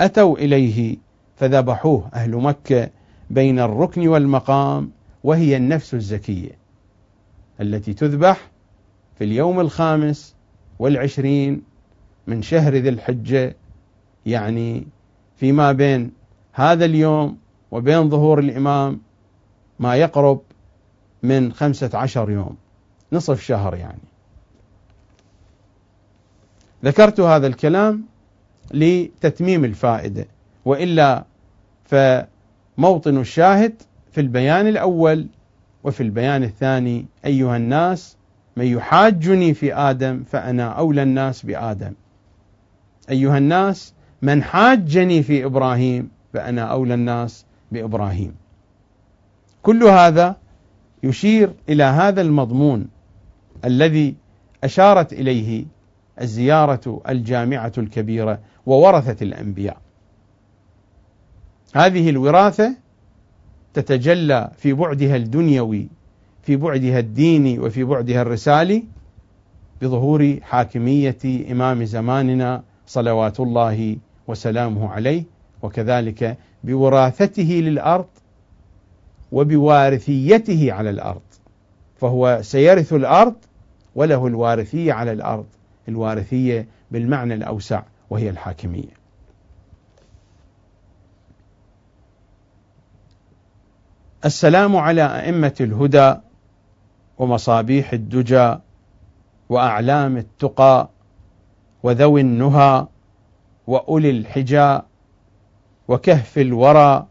أتوا 0.00 0.38
إليه 0.38 0.96
فذبحوه 1.36 2.08
أهل 2.14 2.36
مكة 2.36 2.90
بين 3.30 3.58
الركن 3.58 4.08
والمقام 4.08 4.90
وهي 5.24 5.56
النفس 5.56 5.94
الزكية 5.94 6.58
التي 7.60 7.94
تذبح 7.94 8.50
في 9.18 9.24
اليوم 9.24 9.60
الخامس 9.60 10.34
والعشرين 10.78 11.67
من 12.28 12.42
شهر 12.42 12.74
ذي 12.74 12.88
الحجة 12.88 13.56
يعني 14.26 14.86
فيما 15.36 15.72
بين 15.72 16.12
هذا 16.52 16.84
اليوم 16.84 17.38
وبين 17.70 18.10
ظهور 18.10 18.38
الإمام 18.38 19.00
ما 19.78 19.96
يقرب 19.96 20.40
من 21.22 21.52
خمسة 21.52 21.90
عشر 21.94 22.30
يوم 22.30 22.56
نصف 23.12 23.42
شهر 23.42 23.74
يعني. 23.74 24.08
ذكرت 26.84 27.20
هذا 27.20 27.46
الكلام 27.46 28.04
لتتميم 28.74 29.64
الفائدة 29.64 30.26
وإلا 30.64 31.24
فموطن 31.84 33.18
الشاهد 33.18 33.82
في 34.12 34.20
البيان 34.20 34.66
الأول 34.66 35.26
وفي 35.84 36.02
البيان 36.02 36.42
الثاني 36.42 37.06
أيها 37.24 37.56
الناس 37.56 38.16
من 38.56 38.64
يحاجني 38.64 39.54
في 39.54 39.74
آدم 39.74 40.22
فأنا 40.22 40.68
أولى 40.68 41.02
الناس 41.02 41.46
بآدم. 41.46 41.92
أيها 43.10 43.38
الناس 43.38 43.94
من 44.22 44.42
حاجني 44.42 45.22
في 45.22 45.44
إبراهيم 45.44 46.10
فأنا 46.32 46.62
أولى 46.62 46.94
الناس 46.94 47.44
بإبراهيم. 47.72 48.34
كل 49.62 49.84
هذا 49.84 50.36
يشير 51.02 51.52
إلى 51.68 51.84
هذا 51.84 52.20
المضمون 52.20 52.86
الذي 53.64 54.14
أشارت 54.64 55.12
إليه 55.12 55.64
الزيارة 56.20 57.02
الجامعة 57.08 57.72
الكبيرة 57.78 58.38
وورثة 58.66 59.24
الأنبياء. 59.24 59.76
هذه 61.74 62.10
الوراثة 62.10 62.76
تتجلى 63.74 64.50
في 64.56 64.72
بعدها 64.72 65.16
الدنيوي 65.16 65.88
في 66.42 66.56
بعدها 66.56 66.98
الديني 66.98 67.58
وفي 67.58 67.84
بعدها 67.84 68.22
الرسالي 68.22 68.84
بظهور 69.82 70.38
حاكمية 70.42 71.18
إمام 71.52 71.84
زماننا 71.84 72.62
صلوات 72.88 73.40
الله 73.40 73.96
وسلامه 74.28 74.88
عليه 74.88 75.24
وكذلك 75.62 76.36
بوراثته 76.64 77.44
للأرض 77.44 78.06
وبوارثيته 79.32 80.72
على 80.72 80.90
الأرض. 80.90 81.20
فهو 82.00 82.38
سيرث 82.42 82.92
الأرض 82.92 83.34
وله 83.94 84.26
الوارثية 84.26 84.92
على 84.92 85.12
الأرض 85.12 85.46
الوارثية 85.88 86.66
بالمعنى 86.90 87.34
الأوسع 87.34 87.82
وهي 88.10 88.30
الحاكمية. 88.30 88.98
السلام 94.24 94.76
على 94.76 95.02
أئمة 95.02 95.54
الهدى 95.60 96.14
ومصابيح 97.18 97.92
الدجى 97.92 98.54
وأعلام 99.48 100.16
التقى 100.16 100.88
وذوي 101.82 102.20
النهى 102.20 102.86
وأولي 103.66 104.10
الحجى 104.10 104.78
وكهف 105.88 106.38
الورى 106.38 107.06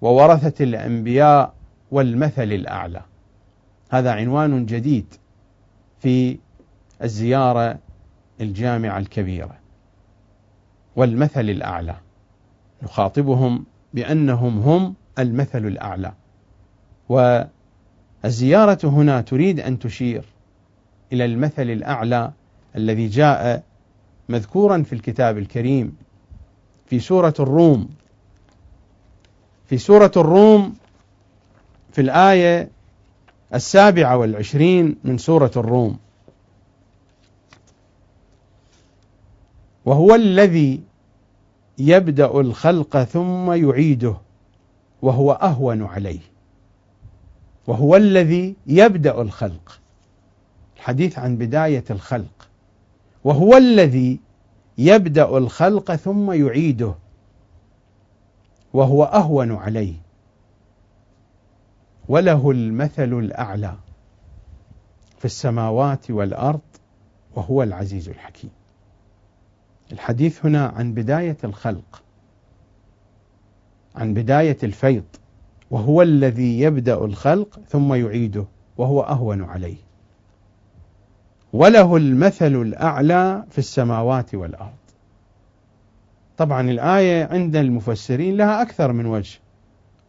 وورثة 0.00 0.64
الأنبياء 0.64 1.54
والمثل 1.90 2.42
الأعلى. 2.42 3.02
هذا 3.90 4.12
عنوان 4.12 4.66
جديد 4.66 5.14
في 5.98 6.38
الزيارة 7.02 7.78
الجامعة 8.40 8.98
الكبيرة. 8.98 9.56
والمثل 10.96 11.50
الأعلى. 11.50 11.96
يخاطبهم 12.82 13.64
بأنهم 13.94 14.58
هم 14.58 14.94
المثل 15.18 15.66
الأعلى. 15.66 16.12
والزيارة 18.24 18.78
هنا 18.84 19.20
تريد 19.20 19.60
أن 19.60 19.78
تشير 19.78 20.24
إلى 21.12 21.24
المثل 21.24 21.70
الأعلى 21.70 22.32
الذي 22.76 23.08
جاء 23.08 23.62
مذكورا 24.28 24.82
في 24.82 24.92
الكتاب 24.92 25.38
الكريم 25.38 25.96
في 26.86 27.00
سورة 27.00 27.34
الروم. 27.40 27.88
في 29.66 29.78
سورة 29.78 30.12
الروم 30.16 30.74
في 31.92 32.00
الآية 32.00 32.68
السابعة 33.54 34.16
والعشرين 34.16 34.96
من 35.04 35.18
سورة 35.18 35.50
الروم. 35.56 35.98
وهو 39.84 40.14
الذي 40.14 40.80
يبدأ 41.78 42.40
الخلق 42.40 43.02
ثم 43.02 43.52
يعيده 43.52 44.16
وهو 45.02 45.32
أهون 45.32 45.82
عليه. 45.82 46.20
وهو 47.66 47.96
الذي 47.96 48.56
يبدأ 48.66 49.22
الخلق. 49.22 49.80
الحديث 50.76 51.18
عن 51.18 51.36
بداية 51.36 51.84
الخلق. 51.90 52.48
وهو 53.24 53.56
الذي 53.56 54.20
يبدأ 54.78 55.38
الخلق 55.38 55.94
ثم 55.94 56.32
يعيده 56.32 56.94
وهو 58.72 59.04
أهون 59.04 59.52
عليه. 59.52 59.94
وله 62.08 62.50
المثل 62.50 63.12
الأعلى 63.18 63.76
في 65.18 65.24
السماوات 65.24 66.10
والأرض 66.10 66.60
وهو 67.36 67.62
العزيز 67.62 68.08
الحكيم. 68.08 68.50
الحديث 69.92 70.46
هنا 70.46 70.66
عن 70.66 70.94
بداية 70.94 71.36
الخلق 71.44 72.02
عن 73.94 74.14
بداية 74.14 74.58
الفيض 74.62 75.04
وهو 75.70 76.02
الذي 76.02 76.60
يبدأ 76.60 77.04
الخلق 77.04 77.60
ثم 77.68 77.94
يعيده 77.94 78.44
وهو 78.78 79.00
أهون 79.00 79.42
عليه. 79.44 79.91
وله 81.52 81.96
المثل 81.96 82.54
الأعلى 82.54 83.44
في 83.50 83.58
السماوات 83.58 84.34
والأرض. 84.34 84.72
طبعا 86.36 86.70
الآية 86.70 87.24
عند 87.24 87.56
المفسرين 87.56 88.36
لها 88.36 88.62
أكثر 88.62 88.92
من 88.92 89.06
وجه 89.06 89.38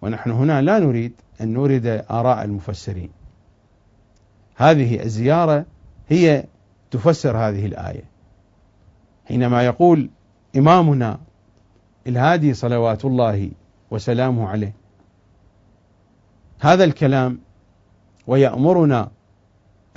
ونحن 0.01 0.31
هنا 0.31 0.61
لا 0.61 0.79
نريد 0.79 1.13
أن 1.41 1.53
نورد 1.53 2.05
آراء 2.11 2.43
المفسرين. 2.43 3.09
هذه 4.55 5.03
الزيارة 5.03 5.65
هي 6.09 6.45
تفسر 6.91 7.37
هذه 7.37 7.65
الآية. 7.65 8.03
حينما 9.25 9.65
يقول 9.65 10.09
إمامنا 10.57 11.19
الهادي 12.07 12.53
صلوات 12.53 13.05
الله 13.05 13.51
وسلامه 13.91 14.49
عليه 14.49 14.73
هذا 16.59 16.83
الكلام 16.83 17.39
ويأمرنا 18.27 19.11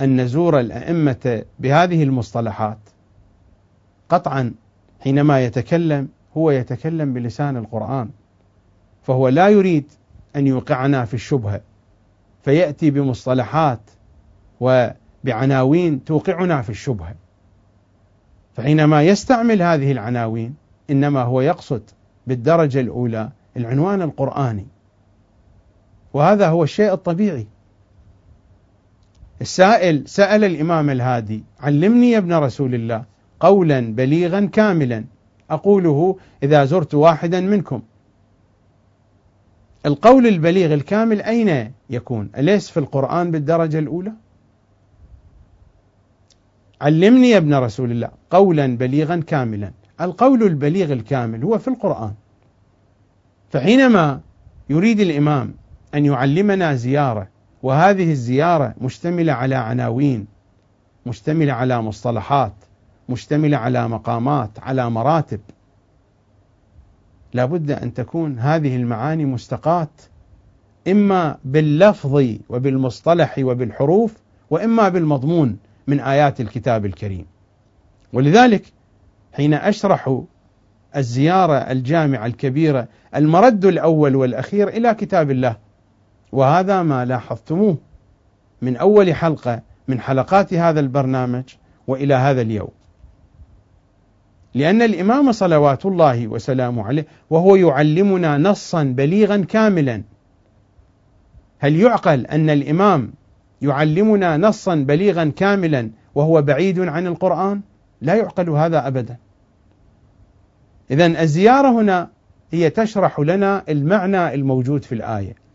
أن 0.01 0.21
نزور 0.21 0.59
الأئمة 0.59 1.43
بهذه 1.59 2.03
المصطلحات. 2.03 2.77
قطعا 4.09 4.53
حينما 4.99 5.45
يتكلم 5.45 6.07
هو 6.37 6.51
يتكلم 6.51 7.13
بلسان 7.13 7.57
القرآن. 7.57 8.09
فهو 9.03 9.27
لا 9.27 9.49
يريد 9.49 9.91
أن 10.35 10.47
يوقعنا 10.47 11.05
في 11.05 11.13
الشبهة. 11.13 11.61
فيأتي 12.43 12.89
بمصطلحات 12.91 13.79
وبعناوين 14.59 16.03
توقعنا 16.03 16.61
في 16.61 16.69
الشبهة. 16.69 17.15
فحينما 18.55 19.03
يستعمل 19.03 19.61
هذه 19.61 19.91
العناوين 19.91 20.55
إنما 20.89 21.21
هو 21.21 21.41
يقصد 21.41 21.81
بالدرجة 22.27 22.79
الأولى 22.79 23.29
العنوان 23.57 24.01
القرآني. 24.01 24.65
وهذا 26.13 26.49
هو 26.49 26.63
الشيء 26.63 26.93
الطبيعي. 26.93 27.47
السائل 29.41 30.07
سأل 30.07 30.43
الإمام 30.43 30.89
الهادي 30.89 31.43
علمني 31.59 32.11
يا 32.11 32.17
ابن 32.17 32.33
رسول 32.33 32.75
الله 32.75 33.05
قولا 33.39 33.93
بليغا 33.93 34.45
كاملا 34.45 35.03
أقوله 35.49 36.17
إذا 36.43 36.65
زرت 36.65 36.93
واحدا 36.93 37.41
منكم. 37.41 37.81
القول 39.85 40.27
البليغ 40.27 40.73
الكامل 40.73 41.21
أين 41.21 41.71
يكون؟ 41.89 42.29
أليس 42.37 42.69
في 42.69 42.79
القرآن 42.79 43.31
بالدرجة 43.31 43.79
الأولى؟ 43.79 44.13
علمني 46.81 47.29
يا 47.29 47.37
ابن 47.37 47.53
رسول 47.53 47.91
الله 47.91 48.09
قولا 48.29 48.77
بليغا 48.77 49.23
كاملا. 49.27 49.71
القول 50.01 50.43
البليغ 50.43 50.93
الكامل 50.93 51.43
هو 51.43 51.57
في 51.57 51.67
القرآن. 51.67 52.13
فحينما 53.49 54.21
يريد 54.69 54.99
الإمام 54.99 55.53
أن 55.95 56.05
يعلمنا 56.05 56.75
زيارة 56.75 57.27
وهذه 57.67 58.11
الزيارة 58.11 58.73
مشتملة 58.81 59.33
على 59.33 59.55
عناوين 59.55 60.27
مشتملة 61.05 61.53
على 61.53 61.81
مصطلحات 61.81 62.53
مشتملة 63.09 63.57
على 63.57 63.87
مقامات 63.87 64.49
على 64.59 64.89
مراتب. 64.89 65.39
لابد 67.33 67.71
أن 67.71 67.93
تكون 67.93 68.39
هذه 68.39 68.75
المعاني 68.75 69.25
مستقاة 69.25 69.87
إما 70.87 71.37
باللفظ 71.45 72.23
وبالمصطلح 72.49 73.39
وبالحروف 73.39 74.13
وإما 74.49 74.89
بالمضمون 74.89 75.57
من 75.87 75.99
آيات 75.99 76.41
الكتاب 76.41 76.85
الكريم. 76.85 77.25
ولذلك 78.13 78.73
حين 79.33 79.53
أشرح 79.53 80.21
الزيارة 80.95 81.55
الجامعة 81.55 82.25
الكبيرة 82.25 82.87
المرد 83.15 83.65
الأول 83.65 84.15
والأخير 84.15 84.67
إلى 84.67 84.93
كتاب 84.93 85.31
الله 85.31 85.66
وهذا 86.31 86.83
ما 86.83 87.05
لاحظتموه 87.05 87.77
من 88.61 88.77
أول 88.77 89.15
حلقة 89.15 89.61
من 89.87 89.99
حلقات 89.99 90.53
هذا 90.53 90.79
البرنامج 90.79 91.43
وإلى 91.87 92.13
هذا 92.13 92.41
اليوم. 92.41 92.69
لأن 94.53 94.81
الإمام 94.81 95.31
صلوات 95.31 95.85
الله 95.85 96.27
وسلامه 96.27 96.87
عليه 96.87 97.05
وهو 97.29 97.55
يعلمنا 97.55 98.37
نصا 98.37 98.83
بليغا 98.83 99.37
كاملا. 99.37 100.03
هل 101.59 101.75
يعقل 101.75 102.25
أن 102.25 102.49
الإمام 102.49 103.13
يعلمنا 103.61 104.37
نصا 104.37 104.75
بليغا 104.75 105.31
كاملا 105.35 105.89
وهو 106.15 106.41
بعيد 106.41 106.79
عن 106.79 107.07
القرآن؟ 107.07 107.61
لا 108.01 108.15
يعقل 108.15 108.49
هذا 108.49 108.87
أبدا. 108.87 109.17
إذا 110.91 111.05
الزيارة 111.05 111.81
هنا 111.81 112.09
هي 112.51 112.69
تشرح 112.69 113.19
لنا 113.19 113.63
المعنى 113.69 114.33
الموجود 114.33 114.83
في 114.83 114.95
الآية. 114.95 115.46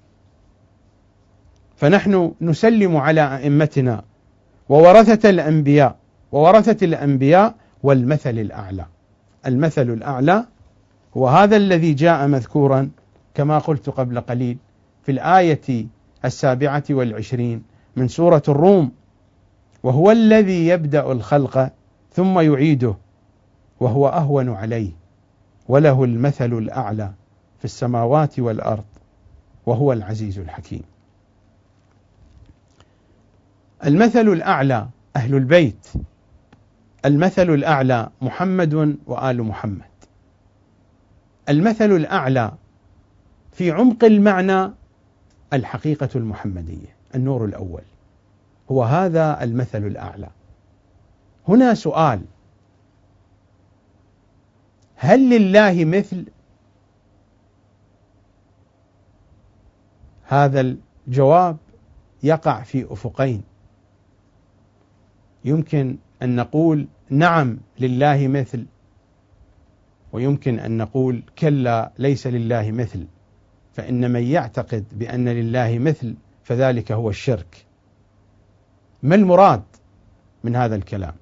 فنحن 1.83 2.35
نسلم 2.41 2.97
على 2.97 3.37
أئمتنا 3.37 4.05
وورثة 4.69 5.31
الأنبياء 5.31 5.97
وورثة 6.33 6.87
الأنبياء 6.87 7.55
والمثل 7.83 8.39
الأعلى. 8.39 8.87
المثل 9.47 9.91
الأعلى 9.91 10.47
هو 11.17 11.29
هذا 11.29 11.57
الذي 11.57 11.95
جاء 11.95 12.27
مذكورا 12.27 12.91
كما 13.35 13.59
قلت 13.59 13.91
قبل 13.91 14.21
قليل 14.21 14.59
في 15.03 15.13
الآية 15.13 15.87
السابعة 16.25 16.85
والعشرين 16.91 17.63
من 17.97 18.09
سورة 18.09 18.43
الروم. 18.49 18.93
وهو 19.83 20.11
الذي 20.11 20.67
يبدأ 20.67 21.13
الخلق 21.13 21.71
ثم 22.13 22.41
يعيده 22.41 22.95
وهو 23.81 24.09
أهون 24.09 24.49
عليه 24.49 24.91
وله 25.69 26.05
المثل 26.05 26.53
الأعلى 26.53 27.13
في 27.59 27.65
السماوات 27.65 28.39
والأرض 28.41 28.85
وهو 29.67 29.93
العزيز 29.93 30.39
الحكيم. 30.39 30.92
المثل 33.85 34.29
الأعلى 34.29 34.89
أهل 35.17 35.35
البيت. 35.35 35.89
المثل 37.05 37.51
الأعلى 37.51 38.11
محمد 38.23 38.99
وآل 39.07 39.43
محمد. 39.43 39.93
المثل 41.49 41.93
الأعلى 41.93 42.53
في 43.53 43.71
عمق 43.71 44.05
المعنى 44.05 44.71
الحقيقة 45.53 46.09
المحمدية 46.17 46.97
النور 47.15 47.45
الأول. 47.45 47.83
هو 48.71 48.83
هذا 48.83 49.43
المثل 49.43 49.87
الأعلى. 49.87 50.29
هنا 51.49 51.75
سؤال. 51.75 52.21
هل 54.97 55.31
لله 55.31 55.85
مثل 55.85 56.25
هذا 60.25 60.77
الجواب 61.09 61.57
يقع 62.23 62.63
في 62.63 62.93
أفقين؟ 62.93 63.52
يمكن 65.45 65.97
أن 66.23 66.37
نقول 66.37 66.89
نعم 67.11 67.59
لله 67.79 68.29
مثل 68.29 68.67
ويمكن 70.13 70.59
أن 70.59 70.77
نقول 70.77 71.23
كلا 71.39 71.93
ليس 71.99 72.27
لله 72.27 72.71
مثل 72.71 73.07
فإن 73.73 74.11
من 74.11 74.23
يعتقد 74.23 74.85
بأن 74.93 75.29
لله 75.29 75.79
مثل 75.79 76.15
فذلك 76.45 76.93
هو 76.93 77.11
الشرك. 77.11 77.67
ما 79.03 79.15
المراد 79.15 79.63
من 80.45 80.57
هذا 80.57 80.77
الكلام؟ 80.77 81.15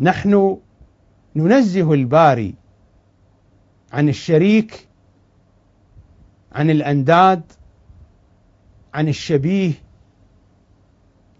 نحن 0.00 0.58
ننزه 1.36 1.92
الباري 1.92 2.54
عن 3.92 4.08
الشريك 4.08 4.88
عن 6.52 6.70
الأنداد 6.70 7.42
عن 8.94 9.08
الشبيه 9.08 9.72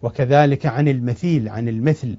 وكذلك 0.04 0.66
عن 0.66 0.88
المثيل 0.88 1.48
عن 1.48 1.68
المثل. 1.68 2.16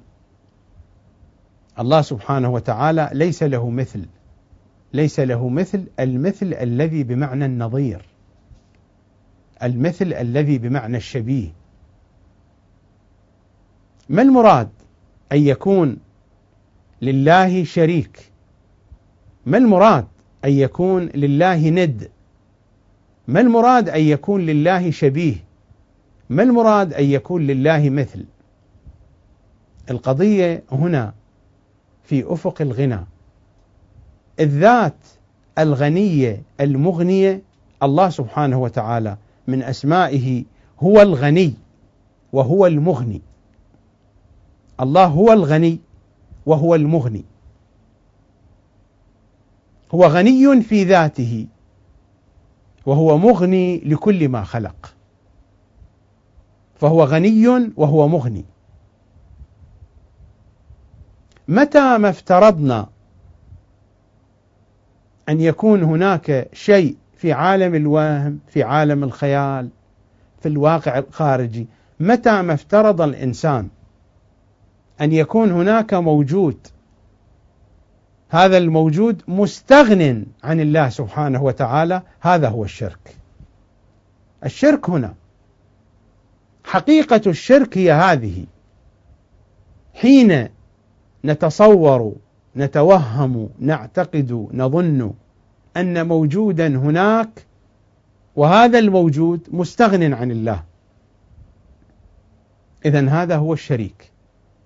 الله 1.78 2.02
سبحانه 2.02 2.48
وتعالى 2.48 3.10
ليس 3.12 3.42
له 3.42 3.70
مثل 3.70 4.06
ليس 4.92 5.20
له 5.20 5.48
مثل 5.48 5.86
المثل 6.00 6.54
الذي 6.54 7.02
بمعنى 7.02 7.44
النظير 7.44 8.02
المثل 9.62 10.12
الذي 10.12 10.58
بمعنى 10.58 10.96
الشبيه. 10.96 11.48
ما 14.08 14.22
المراد 14.22 14.68
أن 15.32 15.38
يكون 15.38 15.96
لله 17.02 17.64
شريك؟ 17.64 18.32
ما 19.46 19.58
المراد 19.58 20.06
أن 20.44 20.52
يكون 20.52 21.06
لله 21.06 21.68
ند؟ 21.68 22.10
ما 23.28 23.40
المراد 23.40 23.88
أن 23.88 24.00
يكون 24.00 24.46
لله 24.46 24.90
شبيه؟ 24.90 25.45
ما 26.30 26.42
المراد 26.42 26.94
أن 26.94 27.04
يكون 27.04 27.46
لله 27.46 27.90
مثل؟ 27.90 28.24
القضية 29.90 30.62
هنا 30.72 31.14
في 32.04 32.32
أفق 32.32 32.62
الغنى. 32.62 33.00
الذات 34.40 34.96
الغنية 35.58 36.42
المغنية 36.60 37.42
الله 37.82 38.10
سبحانه 38.10 38.58
وتعالى 38.58 39.16
من 39.46 39.62
أسمائه 39.62 40.44
هو 40.80 41.02
الغني 41.02 41.54
وهو 42.32 42.66
المغني. 42.66 43.22
الله 44.80 45.06
هو 45.06 45.32
الغني 45.32 45.78
وهو 46.46 46.74
المغني. 46.74 47.24
هو 49.94 50.04
غني 50.04 50.62
في 50.62 50.84
ذاته 50.84 51.46
وهو 52.86 53.18
مغني 53.18 53.78
لكل 53.78 54.28
ما 54.28 54.44
خلق. 54.44 54.95
فهو 56.80 57.04
غني 57.04 57.72
وهو 57.76 58.08
مغني. 58.08 58.44
متى 61.48 61.98
ما 61.98 62.08
افترضنا 62.08 62.88
أن 65.28 65.40
يكون 65.40 65.82
هناك 65.82 66.48
شيء 66.52 66.96
في 67.16 67.32
عالم 67.32 67.74
الوهم 67.74 68.38
في 68.48 68.62
عالم 68.62 69.04
الخيال 69.04 69.68
في 70.40 70.48
الواقع 70.48 70.98
الخارجي 70.98 71.66
متى 72.00 72.42
ما 72.42 72.54
افترض 72.54 73.00
الإنسان 73.00 73.68
أن 75.00 75.12
يكون 75.12 75.50
هناك 75.50 75.94
موجود 75.94 76.66
هذا 78.28 78.58
الموجود 78.58 79.22
مستغن 79.28 80.26
عن 80.44 80.60
الله 80.60 80.88
سبحانه 80.88 81.42
وتعالى 81.42 82.02
هذا 82.20 82.48
هو 82.48 82.64
الشرك. 82.64 83.16
الشرك 84.44 84.90
هنا 84.90 85.14
حقيقة 86.66 87.20
الشرك 87.26 87.78
هي 87.78 87.92
هذه. 87.92 88.44
حين 89.94 90.48
نتصور 91.24 92.14
نتوهم 92.56 93.48
نعتقد 93.58 94.48
نظن 94.52 95.12
أن 95.76 96.06
موجودا 96.06 96.66
هناك 96.66 97.46
وهذا 98.36 98.78
الموجود 98.78 99.48
مستغن 99.50 100.14
عن 100.14 100.30
الله. 100.30 100.64
إذا 102.84 103.08
هذا 103.08 103.36
هو 103.36 103.52
الشريك. 103.52 104.10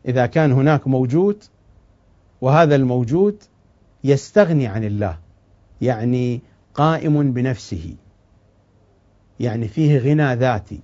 إذا 0.09 0.27
كان 0.27 0.53
هناك 0.53 0.89
موجود 0.89 1.45
وهذا 2.41 2.77
الموجود 2.77 3.43
يستغني 4.05 4.67
عن 4.67 4.85
الله 4.85 5.19
يعني 5.81 6.41
قائم 6.75 7.33
بنفسه 7.33 7.95
يعني 9.41 9.69
فيه 9.69 9.99
غنى 9.99 10.35
ذاتي. 10.35 10.81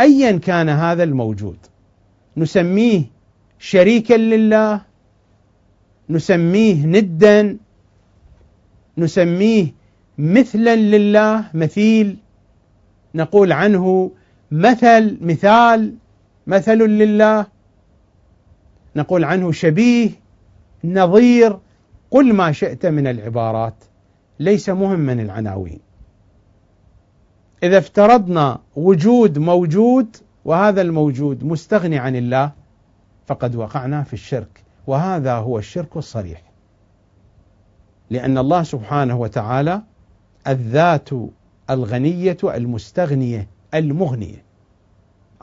ايا 0.00 0.32
كان 0.38 0.68
هذا 0.68 1.02
الموجود. 1.02 1.58
نسميه 2.36 3.02
شريكا 3.58 4.14
لله 4.14 4.80
نسميه 6.10 6.86
ندا 6.86 7.56
نسميه 8.98 9.74
مثلا 10.18 10.76
لله 10.76 11.44
مثيل 11.54 12.16
نقول 13.14 13.52
عنه 13.52 14.10
مثل 14.50 15.18
مثال 15.20 15.94
مثل 16.46 16.78
لله 16.78 17.46
نقول 18.96 19.24
عنه 19.24 19.52
شبيه 19.52 20.10
نظير 20.84 21.58
قل 22.10 22.32
ما 22.32 22.52
شئت 22.52 22.86
من 22.86 23.06
العبارات. 23.06 23.84
ليس 24.40 24.68
مهما 24.68 25.12
العناوين. 25.12 25.85
إذا 27.62 27.78
افترضنا 27.78 28.60
وجود 28.76 29.38
موجود 29.38 30.16
وهذا 30.44 30.82
الموجود 30.82 31.44
مستغني 31.44 31.98
عن 31.98 32.16
الله 32.16 32.52
فقد 33.26 33.56
وقعنا 33.56 34.02
في 34.02 34.12
الشرك 34.12 34.64
وهذا 34.86 35.34
هو 35.34 35.58
الشرك 35.58 35.96
الصريح. 35.96 36.42
لأن 38.10 38.38
الله 38.38 38.62
سبحانه 38.62 39.16
وتعالى 39.16 39.82
الذات 40.46 41.08
الغنية 41.70 42.36
المستغنية 42.44 43.48
المغنية. 43.74 44.44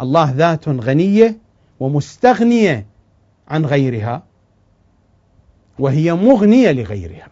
الله 0.01 0.32
ذات 0.32 0.70
غنية 0.70 1.38
ومستغنية 1.80 2.86
عن 3.47 3.66
غيرها 3.66 4.24
وهي 5.80 6.14
مغنية 6.14 6.72
لغيرها. 6.72 7.28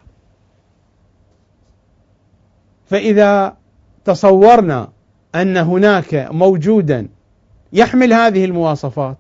فإذا 2.86 3.61
تصورنا 4.06 4.90
أن 5.36 5.58
هناك 5.58 6.28
موجودا 6.32 7.08
يحمل 7.74 8.14
هذه 8.14 8.46
المواصفات 8.46 9.18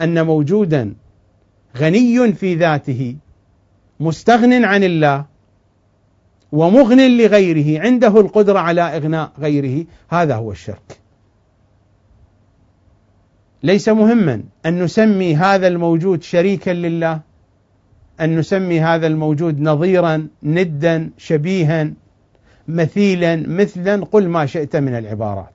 أن 0.00 0.26
موجودا 0.26 0.94
غني 1.76 2.32
في 2.32 2.54
ذاته 2.54 3.16
مستغن 4.00 4.64
عن 4.64 4.84
الله 4.84 5.24
ومغن 6.52 7.16
لغيره 7.18 7.82
عنده 7.82 8.20
القدرة 8.20 8.58
على 8.58 8.80
إغناء 8.80 9.32
غيره 9.38 9.84
هذا 10.08 10.34
هو 10.34 10.52
الشرك. 10.52 11.00
ليس 13.62 13.88
مهما 13.88 14.42
أن 14.66 14.82
نسمي 14.82 15.36
هذا 15.36 15.68
الموجود 15.68 16.22
شريكا 16.22 16.70
لله 16.70 17.20
أن 18.20 18.38
نسمي 18.38 18.80
هذا 18.80 19.06
الموجود 19.06 19.60
نظيرا 19.60 20.28
ندا 20.42 21.10
شبيها. 21.18 21.92
مثيلا 22.68 23.36
مثلا 23.48 24.04
قل 24.04 24.28
ما 24.28 24.46
شئت 24.46 24.76
من 24.76 24.94
العبارات. 24.94 25.52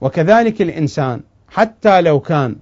وكذلك 0.00 0.62
الإنسان 0.62 1.20
حتى 1.48 2.00
لو 2.00 2.20
كان 2.20 2.56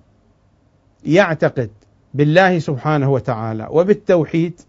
يعتقد 1.04 1.70
بالله 2.14 2.58
سبحانه 2.58 3.12
وتعالى 3.12 3.68
وبالتوحيد 3.70 4.60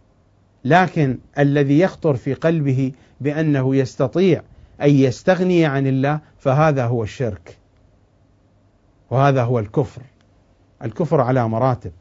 لكن 0.65 1.17
الذي 1.37 1.79
يخطر 1.79 2.15
في 2.15 2.33
قلبه 2.33 2.91
بأنه 3.21 3.75
يستطيع 3.75 4.41
أن 4.81 4.89
يستغني 4.89 5.65
عن 5.65 5.87
الله 5.87 6.19
فهذا 6.39 6.85
هو 6.85 7.03
الشرك. 7.03 7.57
وهذا 9.09 9.43
هو 9.43 9.59
الكفر. 9.59 10.01
الكفر 10.83 11.21
على 11.21 11.47
مراتب. 11.47 11.91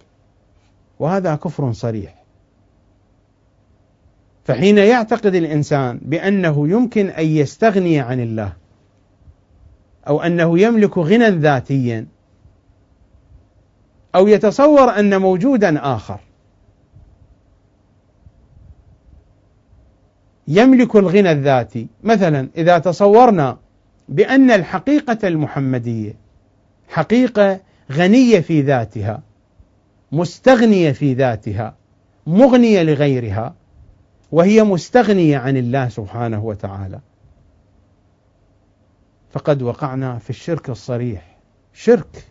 وهذا 0.99 1.37
كفر 1.37 1.73
صريح. 1.73 2.18
فحين 4.49 4.79
يعتقد 4.79 5.35
الإنسان 5.35 6.01
بأنه 6.03 6.69
يمكن 6.69 7.09
أن 7.09 7.27
يستغني 7.27 8.01
عن 8.01 8.21
الله 8.21 8.53
أو 10.09 10.23
أنه 10.23 10.59
يملك 10.59 10.99
غنى 10.99 11.31
ذاتيا 11.31 12.07
أو 14.15 14.29
يتصور 14.29 14.99
أن 14.99 15.21
موجودا 15.21 15.95
آخر 15.95 16.21
يملك 20.49 20.97
الغنى 20.97 21.33
الذاتي. 21.33 21.87
مثلا 22.03 22.49
إذا 22.57 22.79
تصورنا 22.79 23.59
بأن 24.09 24.51
الحقيقة 24.51 25.29
المحمدية 25.29 26.15
حقيقة 26.89 27.61
غنية 27.93 28.41
في 28.41 28.61
ذاتها 28.63 29.23
مستغنية 30.13 30.93
في 30.93 31.15
ذاتها 31.15 31.75
مغنية 32.27 32.83
لغيرها 32.83 33.58
وهي 34.33 34.63
مستغنية 34.63 35.39
عن 35.39 35.57
الله 35.57 35.89
سبحانه 35.89 36.45
وتعالى. 36.45 37.01
فقد 39.31 39.63
وقعنا 39.63 40.19
في 40.19 40.31
الشرك 40.31 40.71
الصريح. 40.71 41.39
شرك. 41.73 42.25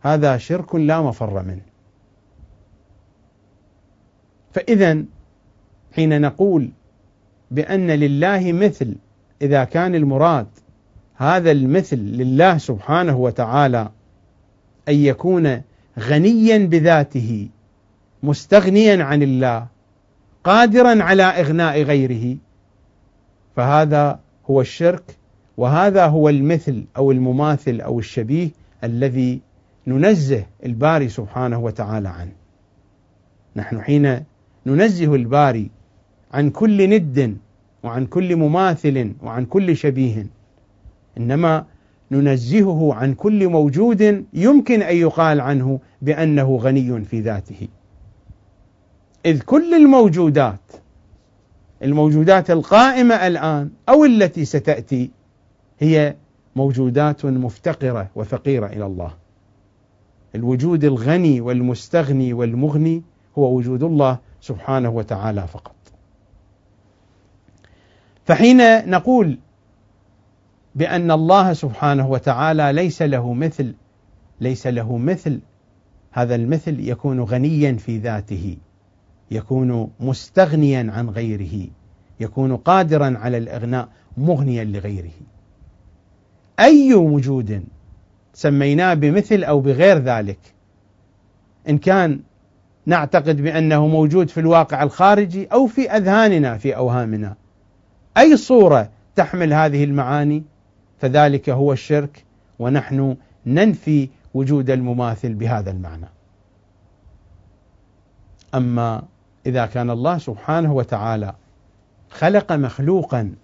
هذا 0.00 0.38
شرك 0.38 0.74
لا 0.74 1.00
مفر 1.00 1.42
منه. 1.42 1.62
فاذا 4.52 5.04
حين 5.92 6.20
نقول 6.20 6.70
بأن 7.50 7.90
لله 7.90 8.52
مثل 8.52 8.96
إذا 9.42 9.64
كان 9.64 9.94
المراد 9.94 10.46
هذا 11.14 11.50
المثل 11.50 11.98
لله 11.98 12.58
سبحانه 12.58 13.16
وتعالى 13.16 13.90
أن 14.88 14.94
يكون 14.94 15.62
غنيا 15.98 16.58
بذاته 16.58 17.48
مستغنيا 18.22 19.04
عن 19.04 19.22
الله 19.22 19.66
قادرا 20.44 21.02
على 21.02 21.22
إغناء 21.22 21.82
غيره 21.82 22.36
فهذا 23.56 24.20
هو 24.50 24.60
الشرك 24.60 25.16
وهذا 25.56 26.06
هو 26.06 26.28
المثل 26.28 26.84
أو 26.96 27.12
المماثل 27.12 27.80
أو 27.80 27.98
الشبيه 27.98 28.50
الذي 28.84 29.40
ننزه 29.86 30.46
الباري 30.66 31.08
سبحانه 31.08 31.58
وتعالى 31.58 32.08
عنه. 32.08 32.32
نحن 33.56 33.80
حين 33.80 34.24
ننزه 34.66 35.14
الباري 35.14 35.70
عن 36.32 36.50
كل 36.50 36.90
ند 36.90 37.36
وعن 37.82 38.06
كل 38.06 38.36
مماثل 38.36 39.12
وعن 39.22 39.44
كل 39.44 39.76
شبيه 39.76 40.26
إنما 41.18 41.64
ننزهه 42.10 42.94
عن 42.94 43.14
كل 43.14 43.48
موجود 43.48 44.24
يمكن 44.32 44.82
أن 44.82 44.96
يقال 44.96 45.40
عنه 45.40 45.80
بأنه 46.02 46.56
غني 46.56 47.04
في 47.04 47.20
ذاته. 47.20 47.68
إذ 49.26 49.40
كل 49.40 49.74
الموجودات 49.74 50.60
الموجودات 51.82 52.50
القائمة 52.50 53.14
الآن 53.14 53.70
أو 53.88 54.04
التي 54.04 54.44
ستأتي 54.44 55.10
هي 55.78 56.16
موجودات 56.56 57.24
مفتقرة 57.24 58.10
وفقيرة 58.14 58.66
إلى 58.66 58.86
الله. 58.86 59.14
الوجود 60.34 60.84
الغني 60.84 61.40
والمستغني 61.40 62.32
والمغني 62.32 63.02
هو 63.38 63.56
وجود 63.56 63.82
الله 63.82 64.18
سبحانه 64.40 64.90
وتعالى 64.90 65.46
فقط. 65.46 65.74
فحين 68.24 68.90
نقول 68.90 69.38
بأن 70.74 71.10
الله 71.10 71.52
سبحانه 71.52 72.10
وتعالى 72.10 72.72
ليس 72.72 73.02
له 73.02 73.32
مثل 73.32 73.74
ليس 74.40 74.66
له 74.66 74.96
مثل 74.96 75.40
هذا 76.10 76.34
المثل 76.34 76.88
يكون 76.88 77.20
غنيا 77.20 77.72
في 77.72 77.98
ذاته. 77.98 78.56
يكون 79.32 79.90
مستغنيا 80.00 80.92
عن 80.92 81.10
غيره 81.10 81.68
يكون 82.20 82.56
قادرا 82.56 83.18
على 83.18 83.38
الإغناء 83.38 83.88
مغنيا 84.16 84.64
لغيره. 84.64 85.10
أي 86.60 86.94
وجود 86.94 87.64
سميناه 88.34 88.94
بمثل 88.94 89.44
أو 89.44 89.60
بغير 89.60 89.98
ذلك 89.98 90.38
إن 91.68 91.78
كان 91.78 92.20
نعتقد 92.86 93.36
بأنه 93.40 93.86
موجود 93.86 94.30
في 94.30 94.40
الواقع 94.40 94.82
الخارجي 94.82 95.46
أو 95.46 95.66
في 95.66 95.90
أذهاننا 95.90 96.58
في 96.58 96.76
أوهامنا 96.76 97.36
أي 98.16 98.36
صورة 98.36 98.90
تحمل 99.16 99.52
هذه 99.52 99.84
المعاني 99.84 100.42
فذلك 100.98 101.50
هو 101.50 101.72
الشرك 101.72 102.24
ونحن 102.58 103.16
ننفي 103.46 104.08
وجود 104.34 104.70
المماثل 104.70 105.34
بهذا 105.34 105.70
المعنى. 105.70 106.08
أما 108.54 109.02
إذا 109.46 109.66
كان 109.66 109.90
الله 109.90 110.18
سبحانه 110.18 110.72
وتعالى 110.72 111.34
خلق 112.10 112.52
مخلوقا 112.52 113.34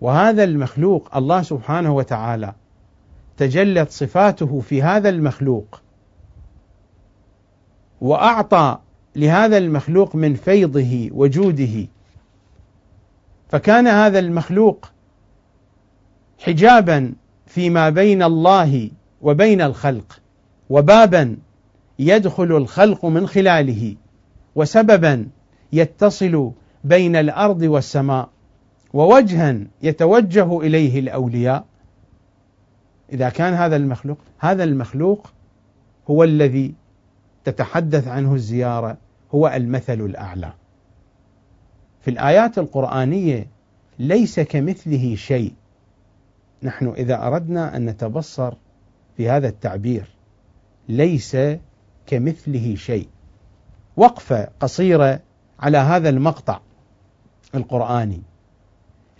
وهذا 0.00 0.44
المخلوق 0.44 1.16
الله 1.16 1.42
سبحانه 1.42 1.94
وتعالى 1.94 2.54
تجلت 3.36 3.90
صفاته 3.90 4.60
في 4.60 4.82
هذا 4.82 5.08
المخلوق 5.08 5.80
وأعطى 8.00 8.78
لهذا 9.16 9.58
المخلوق 9.58 10.16
من 10.16 10.34
فيضه 10.34 11.08
وجوده 11.12 11.86
فكان 13.48 13.86
هذا 13.86 14.18
المخلوق 14.18 14.90
حجابا 16.38 17.12
فيما 17.46 17.90
بين 17.90 18.22
الله 18.22 18.90
وبين 19.22 19.60
الخلق 19.62 20.20
وبابا 20.70 21.36
يدخل 21.98 22.56
الخلق 22.56 23.04
من 23.04 23.26
خلاله. 23.26 23.96
وسببا 24.54 25.26
يتصل 25.72 26.52
بين 26.84 27.16
الأرض 27.16 27.62
والسماء 27.62 28.30
ووجها 28.92 29.56
يتوجه 29.82 30.60
إليه 30.60 31.00
الأولياء. 31.00 31.64
إذا 33.12 33.28
كان 33.28 33.54
هذا 33.54 33.76
المخلوق 33.76 34.18
هذا 34.38 34.64
المخلوق 34.64 35.32
هو 36.10 36.24
الذي 36.24 36.74
تتحدث 37.44 38.08
عنه 38.08 38.34
الزيارة 38.34 38.96
هو 39.34 39.48
المثل 39.48 40.00
الأعلى. 40.00 40.52
في 42.00 42.10
الآيات 42.10 42.58
القرآنية 42.58 43.46
ليس 43.98 44.40
كمثله 44.40 45.14
شيء. 45.14 45.52
نحن 46.62 46.88
إذا 46.88 47.26
أردنا 47.26 47.76
أن 47.76 47.86
نتبصر 47.86 48.54
في 49.16 49.30
هذا 49.30 49.48
التعبير 49.48 50.08
ليس 50.88 51.36
كمثله 52.06 52.74
شيء. 52.74 53.08
وقفه 53.96 54.48
قصيره 54.60 55.20
على 55.60 55.78
هذا 55.78 56.08
المقطع 56.08 56.60
القرآني. 57.54 58.22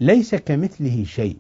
ليس 0.01 0.35
كمثله 0.35 1.05
شيء. 1.05 1.37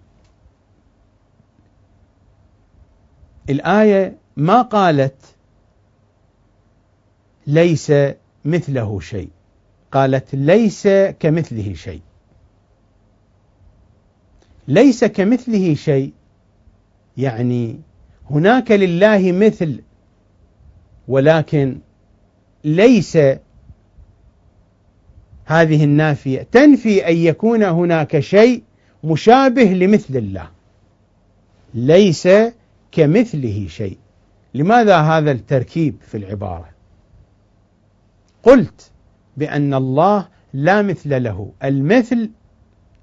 الآية 3.50 4.16
ما 4.36 4.62
قالت 4.62 5.36
ليس 7.46 7.92
مثله 8.44 9.00
شيء. 9.00 9.30
قالت 9.92 10.34
ليس 10.34 10.88
كمثله 11.20 11.74
شيء. 11.74 12.02
ليس 14.68 15.04
كمثله 15.04 15.74
شيء 15.74 16.12
يعني 17.16 17.80
هناك 18.30 18.70
لله 18.70 19.32
مثل 19.32 19.82
ولكن 21.08 21.80
ليس 22.64 23.18
هذه 25.44 25.84
النافية. 25.84 26.42
تنفي 26.42 27.08
أن 27.08 27.16
يكون 27.16 27.62
هناك 27.62 28.20
شيء 28.20 28.62
مشابه 29.04 29.62
لمثل 29.64 30.16
الله. 30.16 30.50
ليس 31.74 32.28
كمثله 32.92 33.66
شيء. 33.68 33.98
لماذا 34.54 34.96
هذا 34.96 35.30
التركيب 35.30 35.96
في 36.00 36.16
العبارة؟ 36.16 36.68
قلت 38.42 38.90
بأن 39.36 39.74
الله 39.74 40.28
لا 40.52 40.82
مثل 40.82 41.22
له. 41.22 41.52
المثل 41.64 42.30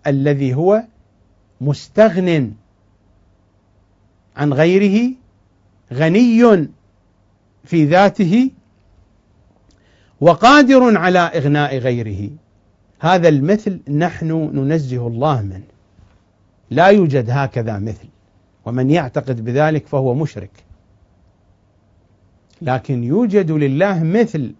الذي 0.07 0.53
هو 0.53 0.83
مستغن 1.61 2.53
عن 4.35 4.53
غيره 4.53 5.13
غني 5.93 6.67
في 7.63 7.85
ذاته 7.85 8.51
وقادر 10.21 10.97
على 10.97 11.19
إغناء 11.19 11.77
غيره. 11.77 12.29
هذا 12.99 13.29
المثل 13.29 13.79
نحن 13.89 14.31
ننزه 14.53 15.07
الله 15.07 15.41
منه 15.41 15.67
لا 16.71 16.87
يوجد 16.87 17.29
هكذا 17.29 17.79
مثل. 17.79 18.07
ومن 18.65 18.91
يعتقد 18.91 19.45
بذلك 19.45 19.87
فهو 19.87 20.13
مشرك. 20.13 20.51
لكن 22.61 23.03
يوجد 23.03 23.51
لله 23.51 24.03
مثل 24.03 24.53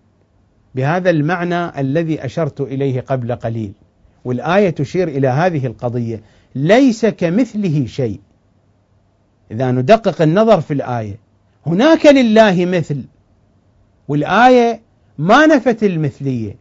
بهذا 0.76 1.10
المعنى 1.10 1.80
الذي 1.82 2.26
أشرت 2.26 2.62
إليه 2.62 3.02
قبل 3.02 3.36
قليل. 3.36 3.74
والآية 4.26 4.70
تشير 4.70 5.08
إلى 5.08 5.28
هذه 5.28 5.66
القضية. 5.66 6.22
ليس 6.56 7.06
كمثله 7.06 7.86
شيء. 7.86 8.20
إذا 9.52 9.72
ندقق 9.72 10.22
النظر 10.22 10.62
في 10.62 10.74
الآية. 10.74 11.20
هناك 11.66 12.06
لله 12.06 12.66
مثل. 12.66 13.04
والآية 14.08 14.87
ما 15.18 15.46
نفت 15.46 15.84
المثلية 15.84 16.56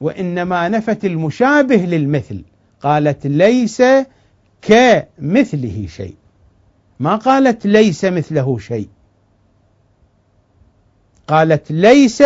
وإنما 0.00 0.68
نفت 0.68 1.04
المشابه 1.04 1.76
للمثل. 1.76 2.44
قالت 2.80 3.26
ليس 3.26 3.82
كمثله 4.62 5.86
شيء. 5.86 6.16
ما 7.00 7.16
قالت 7.16 7.66
ليس 7.66 8.04
مثله 8.04 8.58
شيء. 8.58 8.88
قالت 11.28 11.72
ليس 11.72 12.22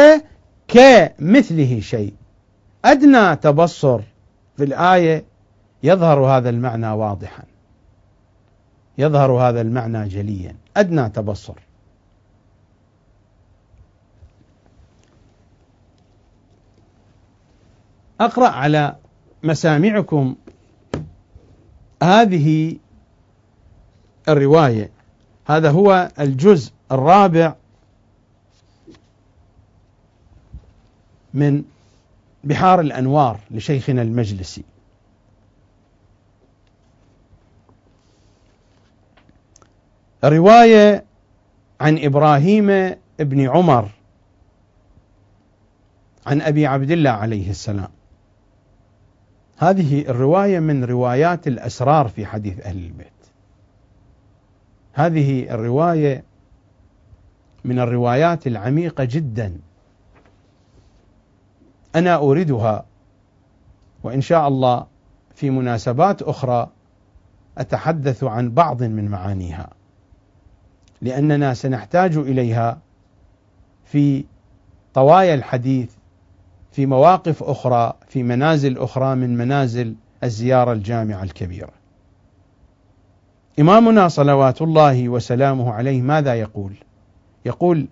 كمثله 0.69 1.81
شيء. 1.81 2.15
أدنى 2.85 3.37
تبصر 3.37 4.01
في 4.57 4.65
الآية 4.65 5.25
يظهر 5.83 6.19
هذا 6.19 6.51
المعنى 6.51 6.91
واضحا. 6.91 7.45
يظهر 8.99 9.33
هذا 9.33 9.61
المعنى 9.61 10.09
جليا. 10.09 10.57
أدنى 10.77 11.09
تبصر. 11.09 11.68
أقرأ 18.21 18.49
على 18.49 18.97
مسامعكم 19.43 20.37
هذه 22.03 22.77
الرواية. 24.29 24.91
هذا 25.47 25.71
هو 25.71 26.11
الجزء 26.21 26.73
الرابع 26.93 27.55
من 31.35 31.65
بحار 32.45 32.81
الأنوار 32.81 33.41
لشيخنا 33.51 34.03
المجلسي. 34.03 34.65
رواية 40.25 41.05
عن 41.81 41.99
إبراهيم 41.99 42.95
بن 43.19 43.49
عمر 43.49 43.91
عن 46.27 46.41
أبي 46.43 46.67
عبد 46.67 46.91
الله 46.91 47.11
عليه 47.11 47.51
السلام. 47.51 47.98
هذه 49.59 50.01
الرواية 50.01 50.61
من 50.61 50.85
روايات 50.85 51.47
الأسرار 51.47 52.09
في 52.09 52.27
حديث 52.27 52.61
أهل 52.61 52.77
البيت. 52.77 53.13
هذه 54.93 55.55
الرواية 55.55 56.25
من 57.65 57.79
الروايات 57.79 58.47
العميقة 58.47 59.05
جدا. 59.05 59.59
أنا 61.95 62.15
اوردها 62.15 62.85
وإن 64.03 64.21
شاء 64.21 64.49
الله 64.49 64.87
في 65.35 65.51
مناسبات 65.51 66.23
أخرى 66.23 66.69
أتحدث 67.59 68.25
عن 68.25 68.51
بعض 68.51 68.83
من 68.83 69.09
معانيها 69.09 69.71
لأننا 71.03 71.55
سنحتاج 71.55 72.17
إليها 72.17 72.79
في 73.85 74.25
طوايا 74.95 75.35
الحديث 75.35 75.98
في 76.79 76.87
مواقف 76.87 77.43
أخرى 77.43 77.93
في 78.09 78.23
منازل 78.23 78.79
أخرى 78.79 79.15
من 79.15 79.37
منازل 79.37 79.95
الزيارة 80.25 80.73
الجامعة 80.73 81.23
الكبيرة. 81.23 81.71
إمامنا 83.61 84.09
صلوات 84.09 84.63
الله 84.63 85.09
وسلامه 85.09 85.73
عليه 85.73 86.03
ماذا 86.03 86.35
يقول؟ 86.35 86.73
يقول 87.45 87.89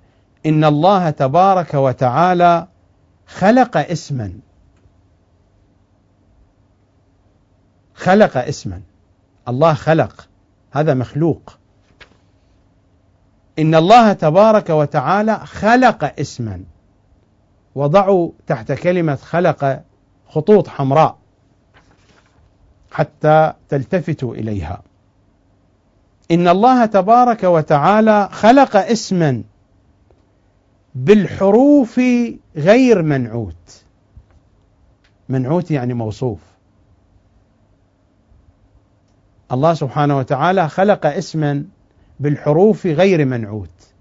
إن 0.47 0.65
الله 0.65 1.11
تبارك 1.11 1.75
وتعالى 1.75 2.69
خلق 3.27 3.77
اسما 3.77 4.33
خلق 7.95 8.37
اسما 8.37 8.83
الله 9.49 9.75
خلق 9.75 10.29
هذا 10.73 10.95
مخلوق 10.95 11.59
إن 13.59 13.75
الله 13.75 14.13
تبارك 14.13 14.71
وتعالى 14.71 15.39
خلق 15.39 16.21
اسما 16.21 16.65
وضعوا 17.77 18.31
تحت 18.47 18.73
كلمة 18.73 19.15
خلق 19.15 19.83
خطوط 20.29 20.69
حمراء 20.69 21.19
حتى 22.91 23.53
تلتفتوا 23.69 24.35
إليها. 24.35 24.83
إن 26.31 26.49
الله 26.49 26.87
تبارك 26.87 27.45
وتعالى 27.45 28.29
خلق 28.33 28.77
اسما 28.77 29.43
بالحروف 30.95 32.01
غير 32.57 33.03
منعوت. 33.03 33.85
منعوت 35.29 35.71
يعني 35.71 35.95
موصوف. 35.95 36.41
الله 39.53 39.75
سبحانه 39.75 40.19
وتعالى 40.19 40.69
خلق 40.69 41.07
اسما 41.07 41.65
بالحروف 42.21 42.87
غير 42.87 43.25
منعوت. 43.25 43.93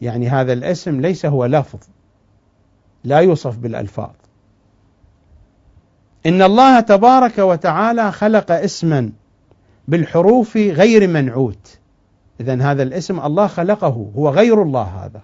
يعني 0.00 0.28
هذا 0.28 0.52
الاسم 0.52 1.00
ليس 1.00 1.26
هو 1.26 1.44
لفظ. 1.46 1.93
لا 3.04 3.18
يوصف 3.18 3.56
بالألفاظ. 3.56 4.14
إن 6.26 6.42
الله 6.42 6.80
تبارك 6.80 7.38
وتعالى 7.38 8.12
خلق 8.12 8.52
اسما 8.52 9.12
بالحروف 9.88 10.56
غير 10.56 11.08
منعوت. 11.08 11.78
اذا 12.40 12.62
هذا 12.62 12.82
الاسم 12.82 13.20
الله 13.20 13.46
خلقه 13.46 14.10
هو 14.16 14.28
غير 14.28 14.62
الله 14.62 14.82
هذا. 14.82 15.20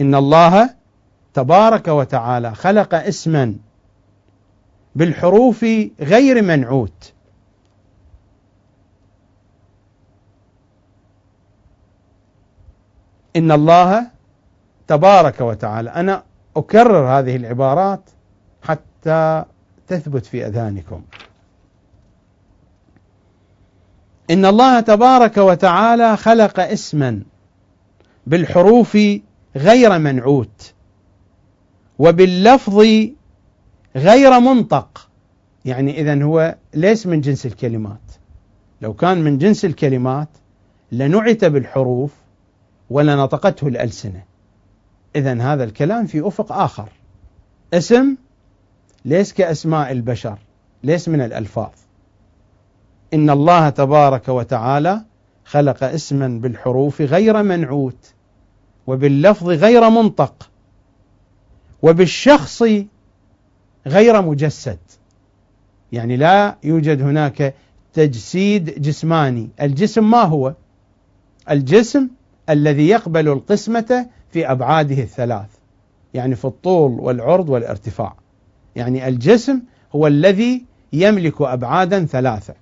إن 0.00 0.14
الله 0.14 0.70
تبارك 1.34 1.88
وتعالى 1.88 2.54
خلق 2.54 2.94
اسما 2.94 3.54
بالحروف 4.94 5.64
غير 6.00 6.42
منعوت. 6.42 7.12
إن 13.36 13.52
الله 13.52 14.06
تبارك 14.88 15.40
وتعالى 15.40 15.90
أنا 15.90 16.22
أكرر 16.56 17.18
هذه 17.18 17.36
العبارات 17.36 18.10
حتى 18.62 19.44
تثبت 19.86 20.26
في 20.26 20.46
أذهانكم 20.46 21.02
إن 24.30 24.44
الله 24.44 24.80
تبارك 24.80 25.36
وتعالى 25.36 26.16
خلق 26.16 26.60
اسما 26.60 27.22
بالحروف 28.26 28.98
غير 29.56 29.98
منعوت 29.98 30.74
وباللفظ 31.98 32.86
غير 33.96 34.40
منطق. 34.40 35.08
يعني 35.64 36.00
إذا 36.00 36.22
هو 36.22 36.56
ليس 36.74 37.06
من 37.06 37.20
جنس 37.20 37.46
الكلمات. 37.46 38.00
لو 38.80 38.94
كان 38.94 39.24
من 39.24 39.38
جنس 39.38 39.64
الكلمات 39.64 40.28
لنعت 40.92 41.44
بالحروف 41.44 42.12
ولنطقته 42.90 43.68
الألسنة. 43.68 44.22
إذا 45.16 45.42
هذا 45.42 45.64
الكلام 45.64 46.06
في 46.06 46.26
أفق 46.26 46.52
آخر. 46.52 46.88
اسم 47.74 48.16
ليس 49.04 49.32
كأسماء 49.32 49.92
البشر 49.92 50.38
ليس 50.84 51.08
من 51.08 51.20
الألفاظ. 51.20 51.70
إن 53.14 53.30
الله 53.30 53.68
تبارك 53.68 54.28
وتعالى 54.28 55.04
خلق 55.44 55.84
اسما 55.84 56.28
بالحروف 56.28 57.00
غير 57.00 57.42
منعوت 57.42 58.14
وباللفظ 58.86 59.48
غير 59.48 59.90
منطق 59.90 60.50
وبالشخص 61.82 62.62
غير 63.86 64.22
مجسد. 64.22 64.78
يعني 65.92 66.16
لا 66.16 66.56
يوجد 66.64 67.02
هناك 67.02 67.54
تجسيد 67.92 68.82
جسماني. 68.82 69.50
الجسم 69.60 70.10
ما 70.10 70.22
هو؟ 70.22 70.54
الجسم 71.50 72.08
الذي 72.52 72.88
يقبل 72.88 73.28
القسمة 73.28 74.06
في 74.30 74.50
أبعاده 74.50 75.02
الثلاث 75.02 75.48
يعني 76.14 76.34
في 76.34 76.44
الطول 76.44 77.00
والعرض 77.00 77.48
والارتفاع. 77.48 78.16
يعني 78.76 79.08
الجسم 79.08 79.60
هو 79.94 80.06
الذي 80.06 80.64
يملك 80.92 81.40
أبعادا 81.40 82.04
ثلاثة. 82.04 82.54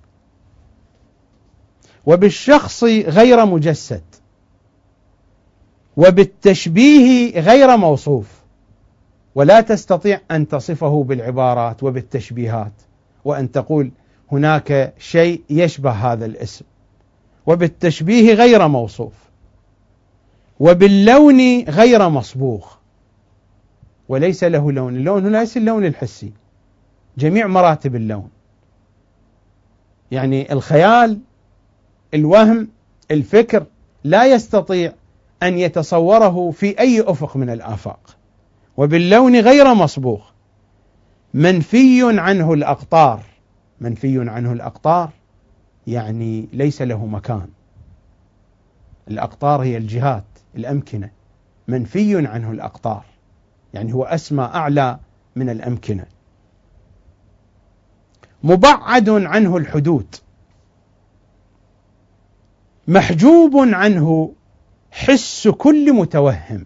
وبالشخص 2.05 2.83
غير 2.83 3.45
مجسد. 3.45 4.03
وبالتشبيه 5.97 7.39
غير 7.39 7.77
موصوف. 7.77 8.41
ولا 9.35 9.61
تستطيع 9.61 10.21
أن 10.31 10.47
تصفه 10.47 11.03
بالعبارات 11.03 11.83
وبالتشبيهات. 11.83 12.73
وأن 13.25 13.51
تقول 13.51 13.91
هناك 14.31 14.93
شيء 14.99 15.41
يشبه 15.49 15.91
هذا 15.91 16.25
الاسم. 16.25 16.65
وبالتشبيه 17.45 18.33
غير 18.33 18.67
موصوف. 18.67 19.30
وباللون 20.61 21.63
غير 21.63 22.09
مصبوغ. 22.09 22.65
وليس 24.09 24.43
له 24.43 24.71
لون. 24.71 24.95
اللون 24.95 25.31
ليس 25.31 25.57
اللون 25.57 25.85
الحسي. 25.85 26.31
جميع 27.17 27.47
مراتب 27.47 27.95
اللون. 27.95 28.29
يعني 30.11 30.53
الخيال 30.53 31.19
الوهم 32.13 32.67
الفكر 33.11 33.65
لا 34.03 34.25
يستطيع 34.25 34.93
أن 35.43 35.57
يتصوره 35.57 36.51
في 36.51 36.79
أي 36.79 37.01
أفق 37.01 37.37
من 37.37 37.49
الآفاق. 37.49 38.17
وباللون 38.77 39.39
غير 39.39 39.73
مصبوغ. 39.73 40.21
منفي 41.33 42.19
عنه 42.19 42.53
الأقطار. 42.53 43.23
منفي 43.81 44.29
عنه 44.29 44.51
الأقطار 44.53 45.09
يعني 45.87 46.47
ليس 46.53 46.81
له 46.81 47.05
مكان. 47.05 47.47
الأقطار 49.07 49.61
هي 49.61 49.77
الجهات. 49.77 50.23
الأمكنة. 50.55 51.09
منفي 51.67 52.27
عنه 52.27 52.51
الأقطار. 52.51 53.05
يعني 53.73 53.93
هو 53.93 54.03
أسمى 54.03 54.43
أعلى 54.43 54.99
من 55.35 55.49
الأمكنة. 55.49 56.05
مبعد 58.43 59.09
عنه 59.09 59.57
الحدود. 59.57 60.15
محجوب 62.87 63.51
عنه 63.55 64.33
حس 64.91 65.47
كل 65.47 65.93
متوهم. 65.93 66.65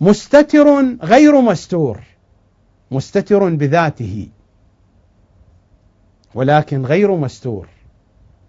مستتر 0.00 0.96
غير 1.02 1.40
مستور. 1.40 2.00
مستتر 2.90 3.54
بذاته. 3.54 4.28
ولكن 6.34 6.86
غير 6.86 7.16
مستور. 7.16 7.68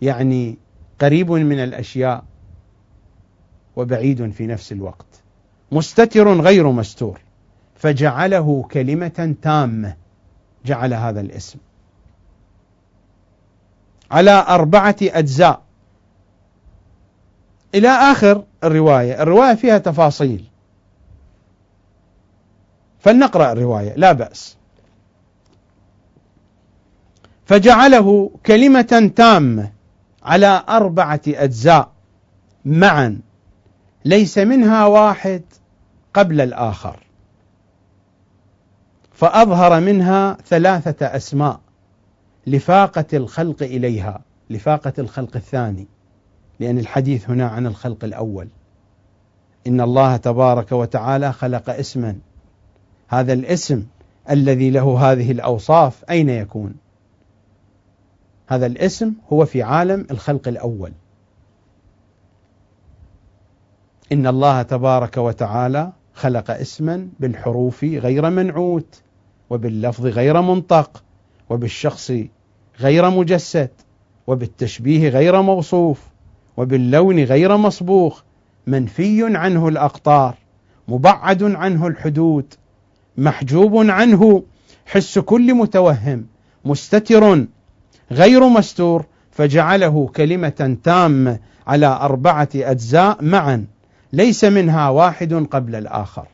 يعني 0.01 0.57
قريب 1.01 1.31
من 1.31 1.59
الأشياء 1.59 2.23
وبعيد 3.75 4.31
في 4.31 4.47
نفس 4.47 4.71
الوقت. 4.71 5.05
مستتر 5.71 6.41
غير 6.41 6.71
مستور. 6.71 7.21
فجعله 7.75 8.67
كلمة 8.71 9.35
تامة. 9.41 9.95
جعل 10.65 10.93
هذا 10.93 11.21
الاسم. 11.21 11.59
على 14.11 14.45
أربعة 14.47 14.95
أجزاء. 15.01 15.61
إلى 17.75 17.87
آخر 17.87 18.43
الرواية، 18.63 19.21
الرواية 19.21 19.55
فيها 19.55 19.77
تفاصيل. 19.77 20.45
فلنقرأ 22.99 23.51
الرواية. 23.51 23.93
لا 23.95 24.11
بأس. 24.11 24.57
فجعله 27.45 28.31
كلمة 28.45 29.11
تامة. 29.15 29.74
على 30.25 30.63
أربعة 30.69 31.21
أجزاء 31.27 31.91
معا 32.65 33.19
ليس 34.05 34.37
منها 34.37 34.85
واحد 34.85 35.41
قبل 36.13 36.41
الآخر. 36.41 36.99
فأظهر 39.11 39.79
منها 39.79 40.37
ثلاثة 40.47 41.05
أسماء 41.05 41.59
لفاقة 42.47 43.05
الخلق 43.13 43.63
إليها 43.63 44.21
لفاقة 44.49 44.93
الخلق 44.99 45.35
الثاني 45.35 45.87
لأن 46.59 46.79
الحديث 46.79 47.29
هنا 47.29 47.47
عن 47.47 47.67
الخلق 47.67 48.03
الأول. 48.03 48.47
إن 49.67 49.81
الله 49.81 50.17
تبارك 50.17 50.71
وتعالى 50.71 51.33
خلق 51.33 51.69
اسما. 51.69 52.15
هذا 53.07 53.33
الاسم 53.33 53.85
الذي 54.29 54.69
له 54.69 55.11
هذه 55.11 55.31
الأوصاف 55.31 56.03
أين 56.09 56.29
يكون؟ 56.29 56.84
هذا 58.47 58.65
الاسم 58.65 59.13
هو 59.33 59.45
في 59.45 59.63
عالم 59.63 60.07
الخلق 60.11 60.47
الأول. 60.47 60.91
إن 64.11 64.27
الله 64.27 64.61
تبارك 64.61 65.17
وتعالى 65.17 65.91
خلق 66.13 66.51
اسما 66.51 67.09
بالحروف 67.19 67.83
غير 67.83 68.29
منعوت 68.29 69.01
وباللفظ 69.49 70.05
غير 70.05 70.41
منطق 70.41 71.03
وبالشخص 71.49 72.11
غير 72.79 73.09
مجسد 73.09 73.69
وبالتشبيه 74.27 75.09
غير 75.09 75.41
موصوف 75.41 76.01
وباللون 76.57 77.19
غير 77.19 77.57
مصبوغ 77.57 78.19
منفي 78.67 79.37
عنه 79.37 79.67
الأقطار 79.67 80.35
مبعد 80.87 81.43
عنه 81.43 81.87
الحدود 81.87 82.53
محجوب 83.17 83.77
عنه 83.77 84.43
حس 84.85 85.19
كل 85.19 85.53
متوهم 85.53 86.25
مستتر 86.65 87.45
غير 88.11 88.49
مستور 88.49 89.05
فجعله 89.31 90.07
كلمة 90.15 90.77
تامة 90.83 91.39
على 91.67 91.85
أربعة 91.85 92.49
أجزاء 92.55 93.23
معا 93.23 93.65
ليس 94.13 94.43
منها 94.43 94.89
واحد 94.89 95.33
قبل 95.33 95.75
الآخر. 95.75 96.27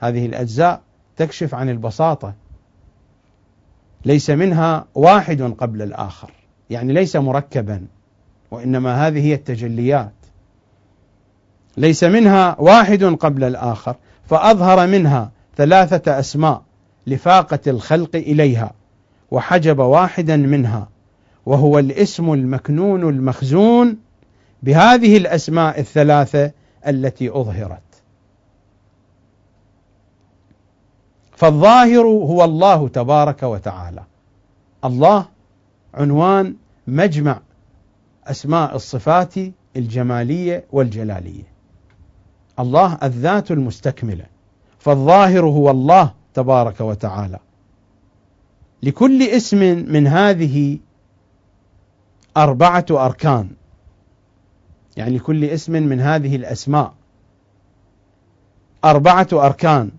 هذه 0.00 0.26
الأجزاء 0.26 0.80
تكشف 1.16 1.54
عن 1.54 1.68
البساطة. 1.68 2.34
ليس 4.04 4.30
منها 4.30 4.86
واحد 4.94 5.42
قبل 5.42 5.82
الآخر 5.82 6.30
يعني 6.70 6.92
ليس 6.92 7.16
مركبا 7.16 7.86
وإنما 8.50 9.06
هذه 9.06 9.26
هي 9.26 9.34
التجليات. 9.34 10.12
ليس 11.76 12.04
منها 12.04 12.56
واحد 12.58 13.04
قبل 13.04 13.44
الآخر 13.44 13.96
فأظهر 14.26 14.86
منها 14.86 15.30
ثلاثة 15.56 16.18
أسماء 16.18 16.62
لفاقة 17.06 17.60
الخلق 17.66 18.16
إليها. 18.16 18.72
وحجب 19.30 19.78
واحدا 19.78 20.36
منها 20.36 20.88
وهو 21.46 21.78
الاسم 21.78 22.32
المكنون 22.32 23.08
المخزون 23.08 23.98
بهذه 24.62 25.16
الأسماء 25.16 25.80
الثلاثة 25.80 26.52
التي 26.86 27.30
أظهرت. 27.30 27.80
فالظاهر 31.36 32.06
هو 32.06 32.44
الله 32.44 32.88
تبارك 32.88 33.42
وتعالى. 33.42 34.02
الله 34.84 35.26
عنوان 35.94 36.56
مجمع 36.86 37.40
أسماء 38.26 38.76
الصفات 38.76 39.34
الجمالية 39.76 40.64
والجلالية. 40.72 41.54
الله 42.58 42.98
الذات 43.02 43.50
المستكملة. 43.50 44.26
فالظاهر 44.78 45.44
هو 45.44 45.70
الله 45.70 46.12
تبارك 46.34 46.80
وتعالى. 46.80 47.38
لكل 48.84 49.22
اسم 49.22 49.58
من 49.92 50.06
هذه 50.06 50.78
أربعة 52.36 52.86
أركان. 52.90 53.50
يعني 54.96 55.16
لكل 55.16 55.44
اسم 55.44 55.72
من 55.72 56.00
هذه 56.00 56.36
الأسماء. 56.36 56.94
أربعة 58.84 59.28
أركان. 59.32 59.90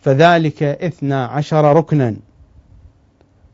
فذلك 0.00 0.62
اثنا 0.62 1.26
عشر 1.26 1.76
ركنا. 1.76 2.16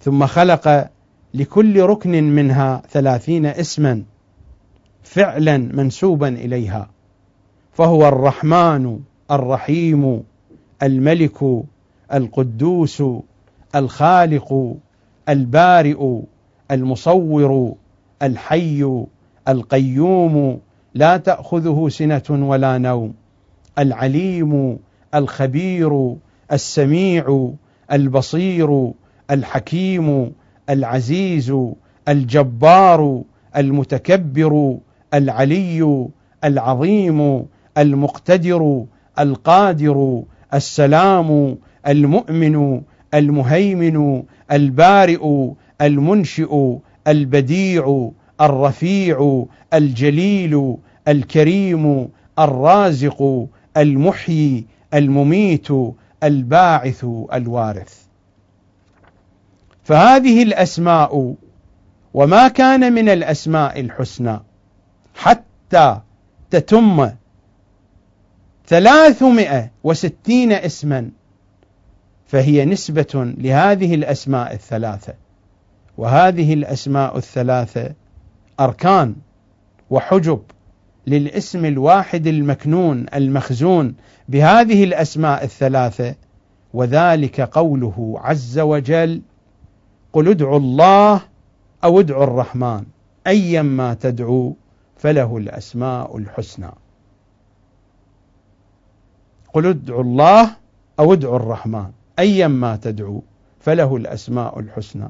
ثم 0.01 0.27
خلق 0.27 0.91
لكل 1.35 1.83
ركن 1.83 2.23
منها 2.23 2.83
ثلاثين 2.91 3.47
اسما 3.47 4.03
فعلا 5.03 5.57
منسوبا 5.59 6.29
إليها. 6.29 6.91
فهو 7.73 8.09
الرحمن 8.09 9.01
الرحيم 9.31 10.25
الملك 10.83 11.65
القدوس 12.13 13.03
الخالق 13.75 14.77
البارئ 15.29 16.21
المصور 16.71 17.75
الحي 18.23 19.05
القيوم 19.49 20.59
لا 20.95 21.17
تأخذه 21.17 21.89
سنة 21.89 22.23
ولا 22.31 22.79
نوم. 22.79 23.15
العليم 23.79 24.79
الخبير 25.15 26.15
السميع 26.53 27.51
البصير 27.93 28.93
الحكيم 29.31 30.33
العزيز 30.71 31.55
الجبار 32.09 33.23
المتكبر 33.57 34.79
العلي 35.15 36.09
العظيم 36.45 37.47
المقتدر 37.79 38.85
القادر 39.19 40.23
السلام 40.55 41.59
المؤمن 41.87 42.83
المهيمن 43.15 44.23
البارئ 44.53 45.49
المنشئ 45.81 46.77
البديع 47.09 48.11
الرفيع 48.41 49.47
الجليل 49.75 50.77
الكريم 51.09 52.09
الرازق 52.39 53.47
المحيي 53.77 54.67
المميت 54.95 55.69
الباعث 56.23 57.05
الوارث. 57.33 58.05
فهذه 59.85 60.43
الأسماء 60.43 61.35
وما 62.15 62.49
كان 62.49 62.93
من 62.93 63.09
الأسماء 63.09 63.81
الحسنى 63.81 64.41
حتى 65.15 66.01
تتم 66.51 67.11
ثلاثمائة 68.67 69.71
وستين 69.85 70.53
اسما 70.53 71.11
فهي 72.27 72.65
نسبة 72.65 73.35
لهذه 73.39 73.95
الأسماء 73.95 74.55
الثلاثة. 74.55 75.15
وهذه 75.99 76.55
الأسماء 76.55 77.17
الثلاثة 77.17 77.95
أركان 78.61 79.17
وحجب 79.91 80.43
للاسم 81.07 81.65
الواحد 81.65 82.27
المكنون 82.27 83.07
المخزون 83.15 83.95
بهذه 84.29 84.85
الأسماء 84.85 85.45
الثلاثة 85.45 86.15
وذلك 86.75 87.41
قوله 87.41 88.15
عز 88.17 88.59
وجل 88.59 89.23
قل 90.13 90.29
ادعوا 90.29 90.59
الله 90.59 91.21
أو 91.85 92.01
ادعوا 92.01 92.25
الرحمن 92.25 92.85
أيما 93.27 93.95
تدعو 93.95 94.57
فله 94.97 95.37
الأسماء 95.37 96.17
الحسنى. 96.17 96.71
قل 99.53 99.67
ادعوا 99.67 100.03
الله 100.03 100.51
أو 100.99 101.13
ادعوا 101.13 101.37
الرحمن. 101.37 101.91
أيما 102.19 102.77
تدعو 102.77 103.23
فله 103.61 103.97
الأسماء 103.97 104.61
الحسنى 104.61 105.09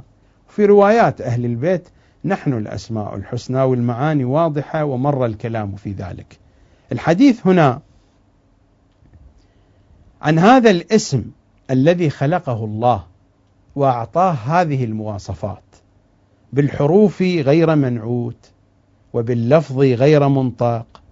في 0.48 0.64
روايات 0.64 1.20
أهل 1.20 1.44
البيت 1.44 1.88
نحن 2.24 2.52
الأسماء 2.52 3.14
الحسنى 3.14 3.62
والمعاني 3.62 4.24
واضحة 4.24 4.84
ومر 4.84 5.26
الكلام 5.26 5.76
في 5.76 5.92
ذلك 5.92 6.38
الحديث 6.92 7.46
هنا 7.46 7.80
عن 10.22 10.38
هذا 10.38 10.70
الاسم 10.70 11.24
الذي 11.70 12.10
خلقه 12.10 12.64
الله 12.64 13.04
وأعطاه 13.76 14.30
هذه 14.32 14.84
المواصفات 14.84 15.62
بالحروف 16.52 17.22
غير 17.22 17.74
منعوت 17.74 18.50
وباللفظ 19.12 19.78
غير 19.78 20.28
منطق 20.28 21.02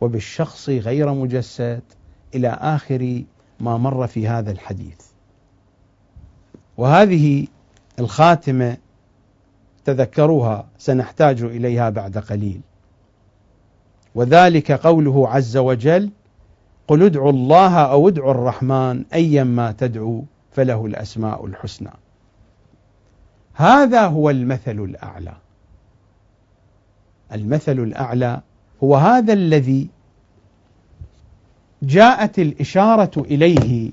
وبالشخص 0.00 0.68
غير 0.68 1.14
مجسد 1.14 1.82
إلى 2.34 2.48
آخر 2.48 3.22
ما 3.60 3.76
مر 3.76 4.06
في 4.06 4.28
هذا 4.28 4.50
الحديث. 4.50 5.13
وهذه 6.76 7.46
الخاتمة 7.98 8.76
تذكروها 9.84 10.66
سنحتاج 10.78 11.42
إليها 11.42 11.90
بعد 11.90 12.18
قليل. 12.18 12.60
وذلك 14.14 14.72
قوله 14.72 15.28
عز 15.28 15.56
وجل: 15.56 16.10
قل 16.88 17.02
ادعوا 17.02 17.30
الله 17.30 17.78
أو 17.78 18.08
ادعوا 18.08 18.30
الرحمن 18.30 19.04
ايما 19.14 19.72
تدعو 19.72 20.24
فله 20.52 20.86
الأسماء 20.86 21.46
الحسنى. 21.46 21.90
هذا 23.54 24.06
هو 24.06 24.30
المثل 24.30 24.78
الأعلى. 24.78 25.34
المثل 27.32 27.78
الأعلى 27.78 28.40
هو 28.82 28.96
هذا 28.96 29.32
الذي 29.32 29.88
جاءت 31.82 32.38
الإشارة 32.38 33.10
إليه 33.20 33.90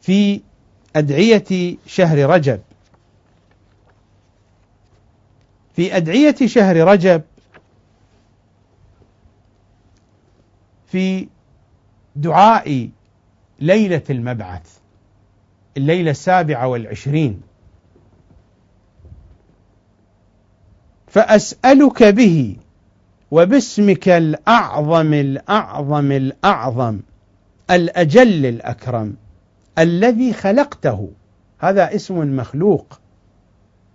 في 0.00 0.40
أدعية 0.96 1.76
شهر 1.86 2.18
رجب. 2.18 2.60
في 5.76 5.96
أدعية 5.96 6.36
شهر 6.46 6.76
رجب 6.76 7.22
في 10.86 11.28
دعاء 12.16 12.88
ليلة 13.60 14.02
المبعث 14.10 14.78
الليلة 15.76 16.10
السابعة 16.10 16.66
والعشرين. 16.66 17.40
فأسألك 21.08 22.02
به 22.02 22.56
وباسمك 23.30 24.08
الأعظم 24.08 25.14
الأعظم 25.14 26.12
الأعظم 26.12 27.00
الأجل 27.70 28.46
الأكرم. 28.46 29.16
الذي 29.78 30.32
خلقته. 30.32 31.10
هذا 31.58 31.94
اسم 31.94 32.36
مخلوق 32.36 33.00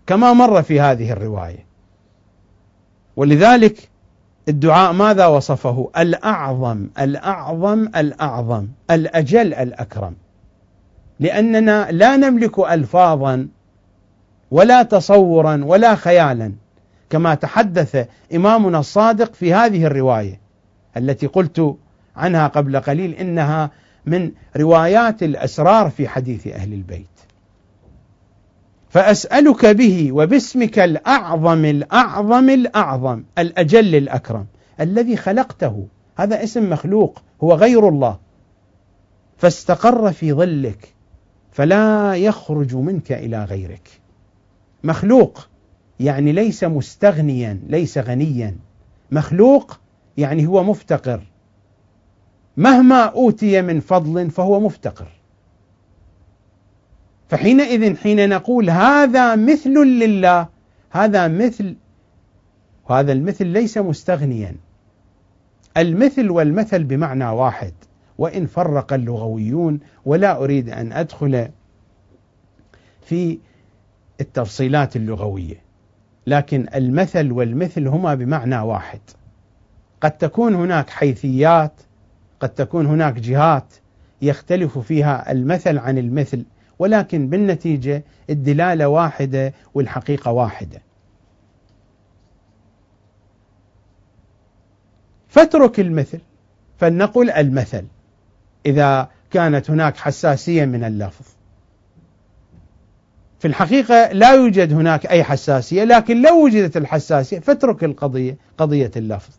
كما 0.08 0.34
مر 0.34 0.62
في 0.62 0.82
هذه 0.82 1.12
الرواية. 1.12 1.66
ولذلك 3.16 3.90
الدعاء 4.50 4.94
ماذا 4.94 5.26
وصفه؟ 5.26 5.92
الأعظم 5.98 6.88
الأعظم 7.00 7.88
الأعظم 7.96 8.68
الأجل 8.92 9.54
الأكرم. 9.54 10.16
لأننا 11.20 11.92
لا 11.92 12.18
نملك 12.18 12.60
الفاظا 12.60 13.48
ولا 14.52 14.84
تصورا 14.84 15.62
ولا 15.64 15.96
خيالا 15.96 16.54
كما 17.10 17.36
تحدث 17.36 18.08
إمامنا 18.36 18.80
الصادق 18.80 19.34
في 19.34 19.54
هذه 19.54 19.86
الرواية 19.86 20.40
التي 20.98 21.28
قلت 21.28 21.76
عنها 22.16 22.48
قبل 22.48 22.80
قليل 22.80 23.14
إنها 23.14 23.72
من 24.06 24.32
روايات 24.58 25.24
الأسرار 25.24 25.90
في 25.90 26.08
حديث 26.08 26.48
أهل 26.48 26.74
البيت. 26.74 27.08
فأسألك 28.90 29.66
به 29.66 30.12
وباسمك 30.12 30.80
الأعظم 30.80 31.66
الأعظم 31.66 32.50
الأعظم 32.50 33.24
الأجل 33.38 33.96
الأكرم 33.96 34.46
الذي 34.80 35.18
خلقته. 35.18 35.88
هذا 36.16 36.44
اسم 36.44 36.70
مخلوق 36.70 37.22
هو 37.44 37.54
غير 37.54 37.90
الله. 37.90 38.20
فاستقر 39.38 40.12
في 40.12 40.34
ظلك 40.34 40.94
فلا 41.52 42.16
يخرج 42.16 42.76
منك 42.76 43.12
إلى 43.12 43.44
غيرك. 43.44 43.90
مخلوق 44.84 45.48
يعني 46.00 46.32
ليس 46.32 46.64
مستغنيا 46.64 47.60
ليس 47.68 47.98
غنيا. 47.98 48.56
مخلوق 49.12 49.80
يعني 50.18 50.48
هو 50.48 50.64
مفتقر. 50.64 51.22
مهما 52.60 53.04
أوتي 53.04 53.62
من 53.62 53.80
فضل 53.80 54.32
فهو 54.32 54.60
مفتقر. 54.60 55.08
فحينئذ 57.30 57.96
حين 57.98 58.30
نقول 58.30 58.70
هذا 58.70 59.36
مثل 59.36 59.74
لله 59.74 60.48
هذا 60.90 61.28
مثل 61.28 61.76
وهذا 62.90 63.12
المثل 63.12 63.48
ليس 63.48 63.78
مستغنيا. 63.78 64.56
المثل 65.78 66.30
والمثل 66.30 66.84
بمعنى 66.84 67.26
واحد 67.26 67.74
وإن 68.18 68.46
فرق 68.46 68.94
اللغويون 68.94 69.80
ولا 70.06 70.44
أريد 70.44 70.70
أن 70.70 70.92
أدخل 70.92 71.50
في 73.02 73.40
التفصيلات 74.22 74.96
اللغوية 74.96 75.62
لكن 76.28 76.68
المثل 76.76 77.32
والمثل 77.32 77.88
هما 77.88 78.16
بمعنى 78.16 78.60
واحد. 78.60 79.02
قد 80.02 80.12
تكون 80.12 80.56
هناك 80.56 80.90
حيثيات 80.90 81.74
قد 82.40 82.50
تكون 82.50 82.86
هناك 82.86 83.14
جهات 83.14 83.74
يختلف 84.22 84.78
فيها 84.78 85.32
المثل 85.32 85.78
عن 85.78 85.98
المثل 85.98 86.46
ولكن 86.80 87.30
بالنتيجة 87.30 88.04
الدلالة 88.30 88.88
واحدة 88.88 89.54
والحقيقة 89.74 90.32
واحدة. 90.32 90.82
فاترك 95.28 95.80
المثل 95.80 96.20
فلنقل 96.78 97.30
المثل 97.30 97.86
إذا 98.66 99.10
كانت 99.32 99.70
هناك 99.72 99.98
حساسية 99.98 100.66
من 100.66 100.84
اللفظ. 100.84 101.26
في 103.40 103.48
الحقيقة 103.48 104.12
لا 104.12 104.34
يوجد 104.34 104.74
هناك 104.74 105.06
أي 105.06 105.24
حساسية 105.24 105.84
لكن 105.84 106.22
لو 106.22 106.46
وجدت 106.46 106.78
الحساسية 106.78 107.40
فاترك 107.40 107.84
القضية 107.84 108.38
قضية 108.58 108.92
اللفظ. 108.96 109.34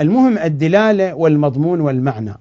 المهم 0.00 0.38
الدلالة 0.38 1.14
والمضمون 1.14 1.80
والمعنى. 1.80 2.34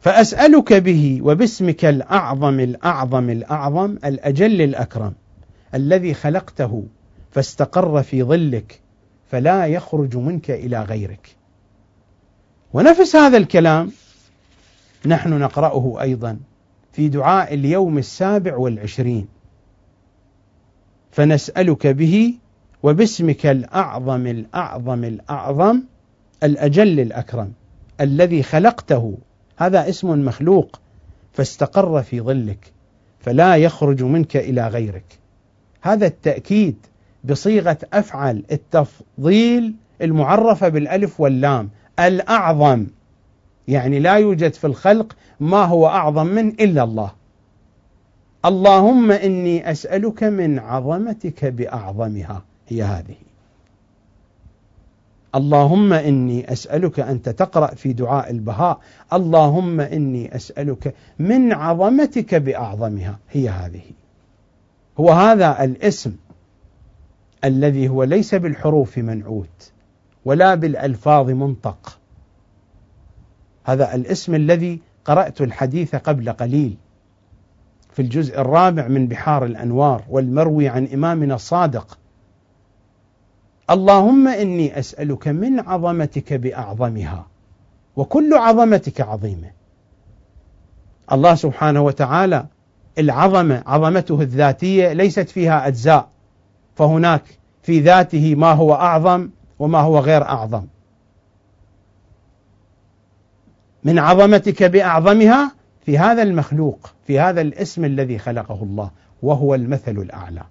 فأسألك 0.00 0.72
به 0.72 1.20
وباسمك 1.22 1.84
الأعظم 1.84 2.60
الأعظم 2.60 3.30
الأعظم 3.30 3.98
الأجل 4.04 4.62
الأكرم 4.62 5.12
الذي 5.74 6.14
خلقته 6.14 6.84
فاستقر 7.30 8.02
في 8.02 8.22
ظلك 8.22 8.80
فلا 9.30 9.66
يخرج 9.66 10.16
منك 10.16 10.50
إلى 10.50 10.82
غيرك. 10.82 11.36
ونفس 12.72 13.16
هذا 13.16 13.36
الكلام 13.36 13.92
نحن 15.06 15.38
نقرأه 15.38 16.00
أيضا 16.00 16.38
في 16.92 17.08
دعاء 17.08 17.54
اليوم 17.54 17.98
السابع 17.98 18.56
والعشرين. 18.56 19.28
فنسألك 21.10 21.86
به 21.86 22.34
وباسمك 22.86 23.46
الأعظم 23.46 24.26
الأعظم 24.26 25.04
الأعظم 25.04 25.82
الأجل 26.42 27.00
الأكرم 27.00 27.52
الذي 28.00 28.42
خلقته. 28.42 29.18
هذا 29.56 29.88
اسم 29.88 30.24
مخلوق 30.24 30.80
فاستقر 31.32 32.02
في 32.02 32.20
ظلك 32.20 32.72
فلا 33.20 33.56
يخرج 33.56 34.02
منك 34.02 34.36
إلى 34.36 34.68
غيرك. 34.68 35.04
هذا 35.82 36.06
التأكيد 36.06 36.76
بصيغة 37.24 37.78
أفعل 37.92 38.42
التفضيل 38.52 39.74
المعرفة 40.02 40.68
بالألف 40.68 41.20
واللام 41.20 41.70
الأعظم. 42.00 42.86
يعني 43.68 43.98
لا 43.98 44.14
يوجد 44.14 44.54
في 44.54 44.66
الخلق 44.66 45.16
ما 45.40 45.64
هو 45.64 45.86
أعظم 45.86 46.26
من 46.26 46.48
إلا 46.48 46.82
الله. 46.82 47.12
اللهم 48.44 49.12
إني 49.12 49.70
أسألك 49.70 50.22
من 50.22 50.58
عظمتك 50.58 51.44
بأعظمها. 51.44 52.42
هي 52.68 52.82
هذه. 52.82 53.16
اللهم 55.34 55.92
إني 55.92 56.52
أسألك 56.52 57.00
أنت 57.00 57.28
تقرأ 57.28 57.74
في 57.74 57.92
دعاء 57.92 58.30
البهاء. 58.30 58.80
اللهم 59.12 59.80
إني 59.80 60.36
أسألك 60.36 60.94
من 61.18 61.52
عظمتك 61.52 62.34
بأعظمها. 62.34 63.18
هي 63.30 63.48
هذه. 63.48 63.82
هو 65.00 65.10
هذا 65.10 65.64
الاسم 65.64 66.16
الذي 67.44 67.88
هو 67.88 68.04
ليس 68.04 68.34
بالحروف 68.34 68.98
منعوت 68.98 69.72
ولا 70.24 70.54
بالألفاظ 70.54 71.30
منطق. 71.30 71.98
هذا 73.64 73.94
الاسم 73.94 74.34
الذي 74.34 74.80
قرأت 75.04 75.40
الحديث 75.40 75.94
قبل 75.94 76.32
قليل 76.32 76.76
في 77.92 78.02
الجزء 78.02 78.40
الرابع 78.40 78.88
من 78.88 79.06
بحار 79.06 79.44
الأنوار 79.44 80.04
والمروي 80.08 80.68
عن 80.68 80.86
إمامنا 80.94 81.34
الصادق 81.34 81.98
اللهم 83.70 84.28
إني 84.28 84.78
أسألك 84.78 85.28
من 85.28 85.60
عظمتك 85.60 86.32
بأعظمها 86.32 87.26
وكل 87.96 88.34
عظمتك 88.34 89.00
عظيمة 89.00 89.50
الله 91.12 91.34
سبحانه 91.34 91.80
وتعالى 91.80 92.46
العظمة 92.98 93.62
عظمته 93.66 94.20
الذاتية 94.20 94.92
ليست 94.92 95.28
فيها 95.28 95.66
أجزاء 95.66 96.08
فهناك 96.74 97.22
في 97.62 97.80
ذاته 97.80 98.34
ما 98.34 98.52
هو 98.52 98.74
أعظم 98.74 99.30
وما 99.58 99.78
هو 99.78 99.98
غير 99.98 100.22
أعظم 100.22 100.66
من 103.84 103.98
عظمتك 103.98 104.62
بأعظمها 104.62 105.52
في 105.80 105.98
هذا 105.98 106.22
المخلوق 106.22 106.90
في 107.06 107.20
هذا 107.20 107.40
الاسم 107.40 107.84
الذي 107.84 108.18
خلقه 108.18 108.62
الله 108.62 108.90
وهو 109.22 109.54
المثل 109.54 109.98
الأعلى. 109.98 110.42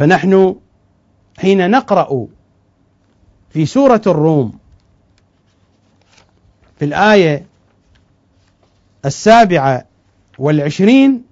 فنحن 0.00 0.54
حين 1.38 1.70
نقرأ 1.70 2.26
في 3.50 3.66
سورة 3.66 4.02
الروم 4.06 4.58
في 6.78 6.84
الآية 6.84 7.46
السابعة 9.04 9.84
والعشرين 10.38 11.22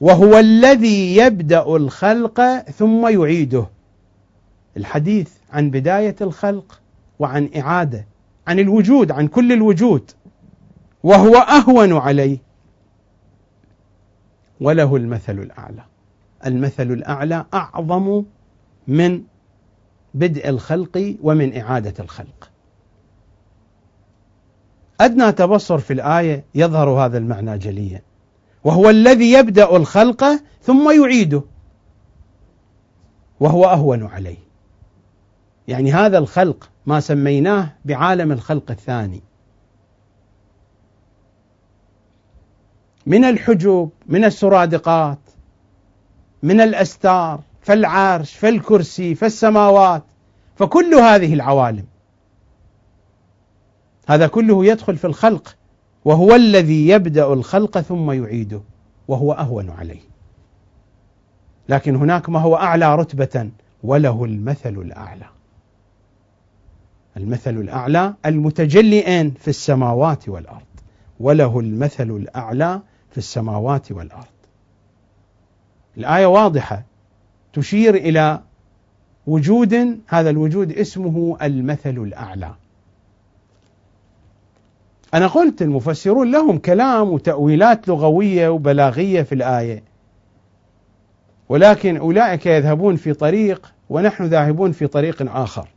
وهو 0.00 0.38
الذي 0.38 1.16
يبدأ 1.16 1.76
الخلق 1.76 2.40
ثم 2.60 3.08
يعيده. 3.08 3.66
الحديث 4.76 5.30
عن 5.52 5.70
بداية 5.70 6.16
الخلق 6.20 6.80
وعن 7.18 7.50
إعادة 7.56 8.06
عن 8.46 8.58
الوجود 8.58 9.10
عن 9.10 9.28
كل 9.28 9.52
الوجود 9.52 10.10
وهو 11.02 11.36
أهون 11.36 11.92
عليه 11.92 12.38
وله 14.60 14.96
المثل 14.96 15.38
الأعلى. 15.38 15.84
المثل 16.46 16.92
الأعلى 16.92 17.44
أعظم 17.54 18.24
من 18.88 19.22
بدء 20.14 20.48
الخلق 20.48 21.16
ومن 21.22 21.56
إعادة 21.56 21.94
الخلق. 22.04 22.50
أدنى 25.00 25.32
تبصر 25.32 25.78
في 25.78 25.92
الآية 25.92 26.44
يظهر 26.54 26.88
هذا 26.88 27.18
المعنى 27.18 27.58
جليا. 27.58 28.02
وهو 28.64 28.90
الذي 28.90 29.32
يبدأ 29.32 29.76
الخلق 29.76 30.24
ثم 30.62 31.02
يعيده. 31.02 31.42
وهو 33.40 33.64
أهون 33.64 34.06
عليه. 34.06 34.46
يعني 35.68 35.92
هذا 35.92 36.18
الخلق 36.18 36.70
ما 36.86 37.00
سميناه 37.00 37.72
بعالم 37.84 38.32
الخلق 38.32 38.70
الثاني. 38.70 39.22
من 43.06 43.24
الحجب 43.24 43.90
من 44.06 44.24
السرادقات 44.24 45.18
من 46.46 46.60
الأستار 46.60 47.40
فالعرش 47.60 48.34
فالكرسي 48.34 49.14
فالسماوات 49.14 50.02
فكل 50.56 50.94
هذه 50.94 51.34
العوالم. 51.34 51.84
هذا 54.08 54.26
كله 54.26 54.66
يدخل 54.66 54.96
في 54.96 55.06
الخلق 55.06 55.56
وهو 56.04 56.34
الذي 56.34 56.88
يبدأ 56.88 57.32
الخلق 57.32 57.80
ثم 57.80 58.10
يعيده 58.10 58.60
وهو 59.08 59.32
أهون 59.32 59.70
عليه. 59.70 60.00
لكن 61.68 61.96
هناك 61.96 62.28
ما 62.28 62.40
هو 62.40 62.56
أعلى 62.56 62.94
رتبة 62.94 63.50
وله 63.82 64.24
المثل 64.24 64.78
الأعلى. 64.78 65.26
المثل 67.16 67.50
الأعلى 67.50 68.14
المتجلئين 68.26 69.34
في 69.40 69.48
السماوات 69.48 70.28
والأرض 70.28 70.66
وله 71.20 71.60
المثل 71.60 72.10
الأعلى 72.10 72.80
في 73.10 73.18
السماوات 73.18 73.92
والأرض. 73.92 74.35
الآية 75.96 76.26
واضحة. 76.26 76.82
تشير 77.52 77.94
إلى 77.94 78.40
وجود 79.26 80.00
هذا 80.08 80.30
الوجود 80.30 80.72
اسمه 80.72 81.36
المثل 81.42 81.98
الأعلى. 81.98 82.54
أنا 85.14 85.26
قلت 85.26 85.62
المفسرون 85.62 86.30
لهم 86.30 86.58
كلام 86.58 87.10
وتأويلات 87.10 87.88
لغوية 87.88 88.48
وبلاغية 88.48 89.22
في 89.22 89.34
الآية. 89.34 89.82
ولكن 91.48 91.96
أولئك 91.96 92.46
يذهبون 92.46 92.96
في 92.96 93.12
طريق 93.12 93.72
ونحن 93.90 94.24
ذاهبون 94.24 94.72
في 94.72 94.86
طريق 94.86 95.36
آخر. 95.36 95.68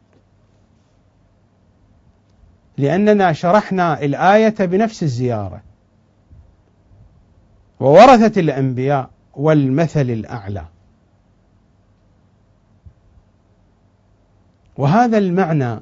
لأننا 2.78 3.34
شرحنا 3.34 4.04
الآية 4.04 4.56
بنفس 4.60 5.04
الزيارة. 5.04 5.62
وورثة 7.80 8.42
الأنبياء 8.42 9.10
والمثل 9.40 10.02
الأعلى. 10.02 10.66
وهذا 14.78 15.18
المعنى 15.18 15.80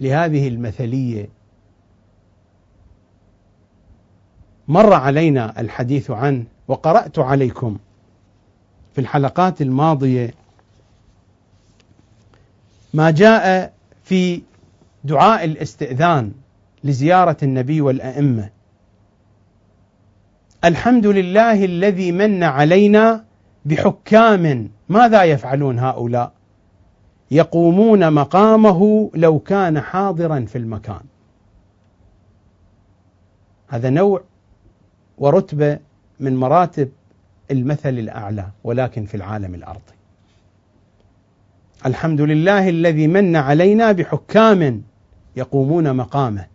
لهذه 0.00 0.48
المثلية 0.48 1.28
مر 4.68 4.92
علينا 4.92 5.60
الحديث 5.60 6.10
عنه 6.10 6.44
وقرأت 6.68 7.18
عليكم 7.18 7.78
في 8.94 9.00
الحلقات 9.00 9.62
الماضية 9.62 10.34
ما 12.94 13.10
جاء 13.10 13.72
في 14.04 14.42
دعاء 15.04 15.44
الاستئذان 15.44 16.32
لزيارة 16.84 17.36
النبي 17.42 17.80
والأئمة. 17.80 18.50
الحمد 20.64 21.06
لله 21.06 21.64
الذي 21.64 22.12
من 22.12 22.42
علينا 22.42 23.24
بحكام. 23.64 24.70
ماذا 24.88 25.24
يفعلون 25.24 25.78
هؤلاء؟ 25.78 26.32
يقومون 27.30 28.12
مقامه 28.12 29.10
لو 29.14 29.38
كان 29.38 29.80
حاضرا 29.80 30.40
في 30.40 30.58
المكان. 30.58 31.00
هذا 33.68 33.90
نوع 33.90 34.22
ورتبة 35.18 35.78
من 36.20 36.36
مراتب 36.36 36.88
المثل 37.50 37.98
الأعلى 37.98 38.46
ولكن 38.64 39.04
في 39.04 39.16
العالم 39.16 39.54
الأرضي. 39.54 39.94
الحمد 41.86 42.20
لله 42.20 42.68
الذي 42.68 43.06
من 43.06 43.36
علينا 43.36 43.92
بحكام 43.92 44.82
يقومون 45.36 45.96
مقامه. 45.96 46.46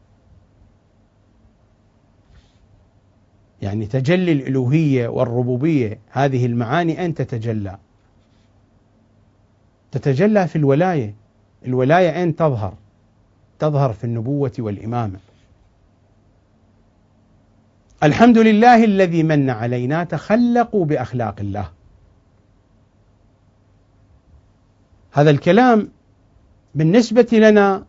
يعني 3.63 3.85
تجلي 3.85 4.31
الإلوهية 4.31 5.07
والربوبية 5.07 5.99
هذه 6.11 6.45
المعاني 6.45 7.05
أن 7.05 7.13
تتجلى. 7.13 7.77
تتجلى 9.91 10.47
في 10.47 10.55
الولاية 10.55 11.15
الولاية 11.65 12.23
ان 12.23 12.35
تظهر؟ 12.35 12.73
تظهر 13.59 13.93
في 13.93 14.03
النبوة 14.03 14.51
والإمامة. 14.59 15.19
الحمد 18.03 18.37
لله 18.37 18.83
الذي 18.83 19.23
من 19.23 19.49
علينا 19.49 20.03
تخلقوا 20.03 20.85
بأخلاق 20.85 21.35
الله. 21.39 21.69
هذا 25.11 25.29
الكلام 25.29 25.89
بالنسبة 26.75 27.27
لنا 27.31 27.85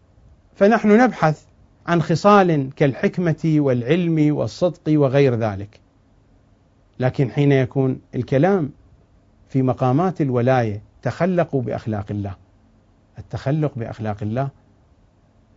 فنحن 0.56 1.00
نبحث 1.00 1.44
عن 1.86 2.02
خصال 2.02 2.70
كالحكمة 2.74 3.54
والعلم 3.58 4.36
والصدق 4.36 4.82
وغير 4.88 5.34
ذلك. 5.34 5.80
لكن 7.00 7.30
حين 7.30 7.52
يكون 7.52 8.00
الكلام 8.14 8.70
في 9.48 9.62
مقامات 9.62 10.20
الولاية 10.20 10.82
تخلقوا 11.02 11.62
بأخلاق 11.62 12.06
الله. 12.10 12.36
التخلق 13.18 13.72
بأخلاق 13.78 14.16
الله 14.22 14.48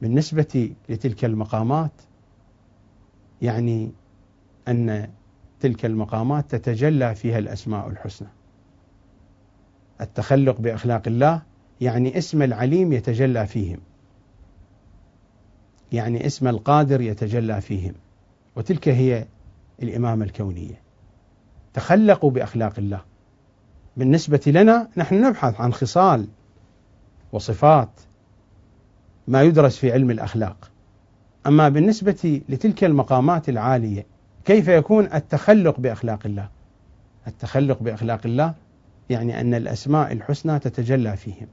بالنسبة 0.01 0.71
لتلك 0.89 1.25
المقامات 1.25 1.91
يعني 3.41 3.91
أن 4.67 5.09
تلك 5.59 5.85
المقامات 5.85 6.55
تتجلى 6.55 7.15
فيها 7.15 7.39
الأسماء 7.39 7.87
الحسنى. 7.87 8.27
التخلق 10.01 10.61
بأخلاق 10.61 11.01
الله 11.07 11.41
يعني 11.81 12.17
اسم 12.17 12.41
العليم 12.41 12.93
يتجلى 12.93 13.47
فيهم. 13.47 13.79
يعني 15.91 16.25
اسم 16.25 16.47
القادر 16.47 17.01
يتجلى 17.01 17.61
فيهم. 17.61 17.93
وتلك 18.55 18.89
هي 18.89 19.25
الإمامة 19.83 20.25
الكونية. 20.25 20.81
تخلقوا 21.73 22.31
بأخلاق 22.31 22.73
الله. 22.77 23.01
بالنسبة 23.97 24.41
لنا 24.47 24.87
نحن 24.97 25.25
نبحث 25.25 25.61
عن 25.61 25.73
خصال 25.73 26.27
وصفات 27.31 27.89
ما 29.27 29.43
يدرس 29.43 29.77
في 29.77 29.91
علم 29.91 30.11
الأخلاق. 30.11 30.71
أما 31.47 31.69
بالنسبة 31.69 32.41
لتلك 32.49 32.83
المقامات 32.83 33.49
العالية 33.49 34.05
كيف 34.45 34.67
يكون 34.67 35.13
التخلق 35.13 35.79
بأخلاق 35.79 36.19
الله؟ 36.25 36.49
التخلق 37.27 37.83
بأخلاق 37.83 38.19
الله 38.25 38.53
يعني 39.09 39.41
أن 39.41 39.53
الأسماء 39.53 40.11
الحسنى 40.11 40.59
تتجلى 40.59 41.17
فيهم. 41.17 41.47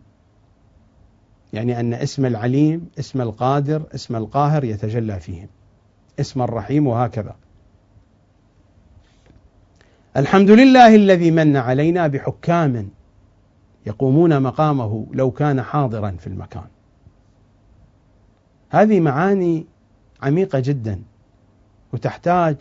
يعني 1.54 1.80
أن 1.80 1.94
اسم 1.94 2.26
العليم 2.26 2.90
اسم 2.98 3.20
القادر 3.20 3.82
اسم 3.94 4.16
القاهر 4.16 4.64
يتجلى 4.64 5.20
فيهم 5.20 5.48
اسم 6.20 6.42
الرحيم 6.42 6.86
وهكذا. 6.86 7.36
الحمد 10.16 10.50
لله 10.50 10.94
الذي 10.94 11.30
من 11.30 11.56
علينا 11.56 12.06
بحكام 12.06 12.88
يقومون 13.86 14.42
مقامه 14.42 15.06
لو 15.12 15.30
كان 15.30 15.62
حاضرا 15.62 16.10
في 16.10 16.26
المكان. 16.26 16.66
هذه 18.70 19.00
معاني 19.00 19.66
عميقة 20.22 20.60
جدا 20.60 21.02
وتحتاج 21.92 22.56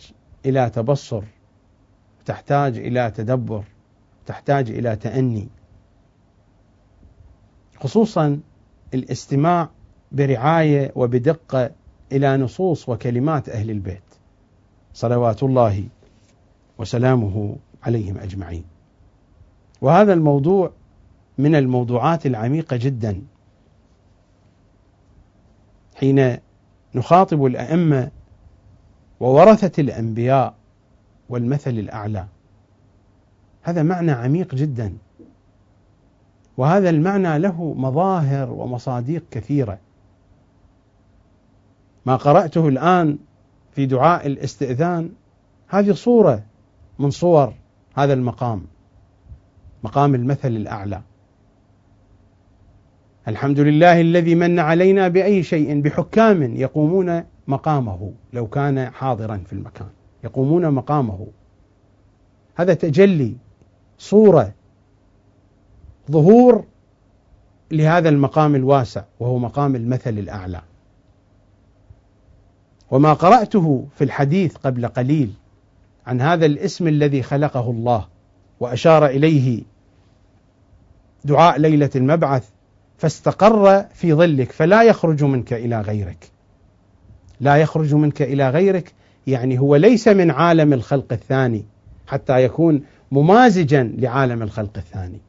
إلى 0.45 0.69
تبصر 0.69 1.23
تحتاج 2.25 2.77
إلى 2.77 3.11
تدبر 3.11 3.63
تحتاج 4.25 4.69
إلى 4.69 4.95
تأني. 4.95 5.47
خصوصا 7.79 8.39
الاستماع 8.93 9.69
برعاية 10.11 10.91
وبدقة 10.95 11.71
إلى 12.11 12.37
نصوص 12.37 12.89
وكلمات 12.89 13.49
أهل 13.49 13.69
البيت 13.69 14.03
صلوات 14.93 15.43
الله 15.43 15.83
وسلامه 16.77 17.55
عليهم 17.83 18.17
أجمعين. 18.17 18.63
وهذا 19.81 20.13
الموضوع 20.13 20.71
من 21.37 21.55
الموضوعات 21.55 22.25
العميقة 22.25 22.77
جدا. 22.77 23.21
حين 25.95 26.37
نخاطب 26.95 27.45
الأئمة 27.45 28.11
وورثة 29.19 29.81
الأنبياء 29.81 30.53
والمثل 31.29 31.71
الأعلى. 31.71 32.27
هذا 33.61 33.83
معنى 33.83 34.11
عميق 34.11 34.55
جدا 34.55 34.97
وهذا 36.57 36.89
المعنى 36.89 37.39
له 37.39 37.73
مظاهر 37.73 38.51
ومصاديق 38.51 39.23
كثيرة. 39.31 39.79
ما 42.05 42.15
قرأته 42.15 42.67
الآن 42.67 43.17
في 43.71 43.85
دعاء 43.85 44.27
الاستئذان 44.27 45.09
هذه 45.67 45.91
صورة 45.91 46.43
من 46.99 47.09
صور 47.09 47.53
هذا 47.95 48.13
المقام 48.13 48.65
مقام 49.83 50.15
المثل 50.15 50.51
الأعلى. 50.51 51.01
الحمد 53.27 53.59
لله 53.59 54.01
الذي 54.01 54.35
من 54.35 54.59
علينا 54.59 55.07
بأي 55.07 55.43
شيء 55.43 55.81
بحكام 55.81 56.55
يقومون 56.55 57.23
مقامه 57.47 58.13
لو 58.33 58.47
كان 58.47 58.89
حاضرا 58.89 59.37
في 59.37 59.53
المكان 59.53 59.89
يقومون 60.23 60.71
مقامه. 60.71 61.27
هذا 62.55 62.73
تجلي 62.73 63.35
صورة 63.97 64.53
ظهور 66.11 66.63
لهذا 67.71 68.09
المقام 68.09 68.55
الواسع 68.55 69.03
وهو 69.19 69.37
مقام 69.37 69.75
المثل 69.75 70.09
الأعلى. 70.19 70.61
وما 72.91 73.13
قرأته 73.13 73.85
في 73.95 74.03
الحديث 74.03 74.55
قبل 74.55 74.87
قليل 74.87 75.33
عن 76.07 76.21
هذا 76.21 76.45
الاسم 76.45 76.87
الذي 76.87 77.23
خلقه 77.23 77.71
الله 77.71 78.07
وأشار 78.59 79.05
إليه 79.05 79.63
دعاء 81.25 81.59
ليلة 81.59 81.89
المبعث 81.95 82.49
فاستقر 82.97 83.83
في 83.93 84.13
ظلك 84.13 84.51
فلا 84.51 84.83
يخرج 84.83 85.23
منك 85.23 85.53
إلى 85.53 85.81
غيرك. 85.81 86.31
لا 87.39 87.55
يخرج 87.55 87.93
منك 87.93 88.21
إلى 88.21 88.49
غيرك 88.49 88.93
يعني 89.27 89.59
هو 89.59 89.75
ليس 89.75 90.07
من 90.07 90.31
عالم 90.31 90.73
الخلق 90.73 91.13
الثاني 91.13 91.65
حتى 92.07 92.43
يكون 92.43 92.83
ممازجا 93.11 93.83
لعالم 93.97 94.41
الخلق 94.41 94.77
الثاني. 94.77 95.21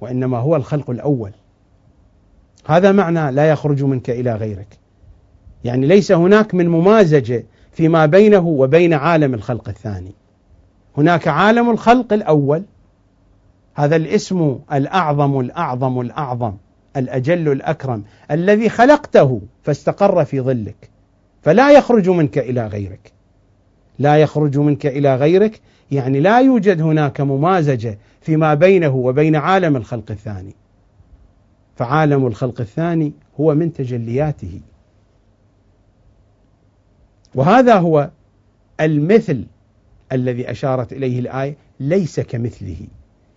وإنما 0.00 0.38
هو 0.38 0.56
الخلق 0.56 0.90
الأول. 0.90 1.30
هذا 2.66 2.92
معنى 2.92 3.32
لا 3.32 3.50
يخرج 3.50 3.82
منك 3.84 4.10
إلى 4.10 4.34
غيرك. 4.34 4.78
يعني 5.64 5.86
ليس 5.86 6.12
هناك 6.12 6.54
من 6.54 6.68
ممازجة 6.68 7.44
فيما 7.72 8.06
بينه 8.06 8.46
وبين 8.46 8.94
عالم 8.94 9.34
الخلق 9.34 9.68
الثاني. 9.68 10.12
هناك 10.96 11.28
عالم 11.28 11.70
الخلق 11.70 12.12
الأول. 12.12 12.62
هذا 13.74 13.96
الاسم 13.96 14.58
الأعظم 14.72 15.40
الأعظم 15.40 16.00
الأعظم 16.00 16.52
الأجل 16.96 17.52
الأكرم 17.52 18.04
الذي 18.30 18.68
خلقته 18.68 19.40
فاستقر 19.62 20.24
في 20.24 20.40
ظلك. 20.40 20.90
فلا 21.42 21.70
يخرج 21.72 22.08
منك 22.08 22.38
إلى 22.38 22.66
غيرك. 22.66 23.12
لا 23.98 24.16
يخرج 24.16 24.58
منك 24.58 24.86
إلى 24.86 25.16
غيرك 25.16 25.60
يعني 25.90 26.20
لا 26.20 26.40
يوجد 26.40 26.80
هناك 26.80 27.20
ممازجة 27.20 27.98
فيما 28.20 28.54
بينه 28.54 28.94
وبين 28.94 29.36
عالم 29.36 29.76
الخلق 29.76 30.10
الثاني. 30.10 30.54
فعالم 31.76 32.26
الخلق 32.26 32.60
الثاني 32.60 33.12
هو 33.40 33.54
من 33.54 33.72
تجلياته. 33.72 34.60
وهذا 37.34 37.74
هو 37.74 38.10
المثل 38.80 39.46
الذي 40.12 40.50
أشارت 40.50 40.92
إليه 40.92 41.20
الآية 41.20 41.56
ليس 41.80 42.20
كمثله. 42.20 42.86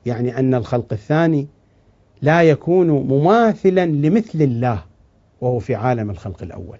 يعني 0.06 0.40
أن 0.40 0.54
الخلق 0.54 0.94
الثاني 0.94 1.48
لا 2.22 2.44
يكون 2.44 2.88
مماثلا 2.88 3.86
لمثل 3.86 4.42
الله 4.42 4.84
وهو 5.42 5.60
في 5.60 5.76
عالم 5.76 6.10
الخلق 6.10 6.44
الأول. 6.44 6.78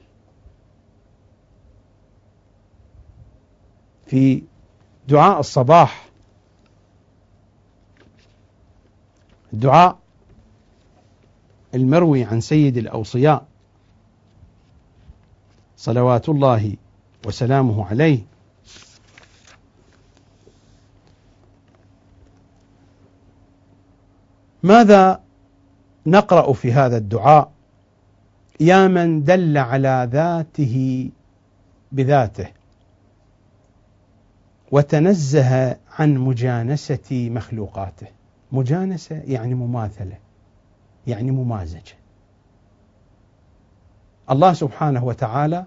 في 4.06 4.44
دعاء 5.08 5.40
الصباح. 5.40 6.10
الدعاء 9.54 9.98
المروي 11.76 12.24
عن 12.24 12.42
سيد 12.42 12.78
الأوصياء. 12.78 13.46
صلوات 15.78 16.30
الله 16.30 16.76
وسلامه 17.26 17.86
عليه. 17.86 18.26
ماذا 24.64 25.22
نقرأ 26.06 26.54
في 26.54 26.72
هذا 26.72 26.98
الدعاء؟ 26.98 27.52
يا 28.60 28.88
من 28.88 29.24
دل 29.24 29.58
على 29.58 30.10
ذاته 30.12 31.10
بذاته. 31.92 32.63
وتنزه 34.74 35.78
عن 36.00 36.18
مجانسة 36.18 37.30
مخلوقاته. 37.30 38.08
مجانسة 38.52 39.16
يعني 39.16 39.54
مماثلة 39.54 40.18
يعني 41.08 41.32
ممازجة. 41.32 41.96
الله 44.32 44.54
سبحانه 44.54 45.04
وتعالى 45.04 45.66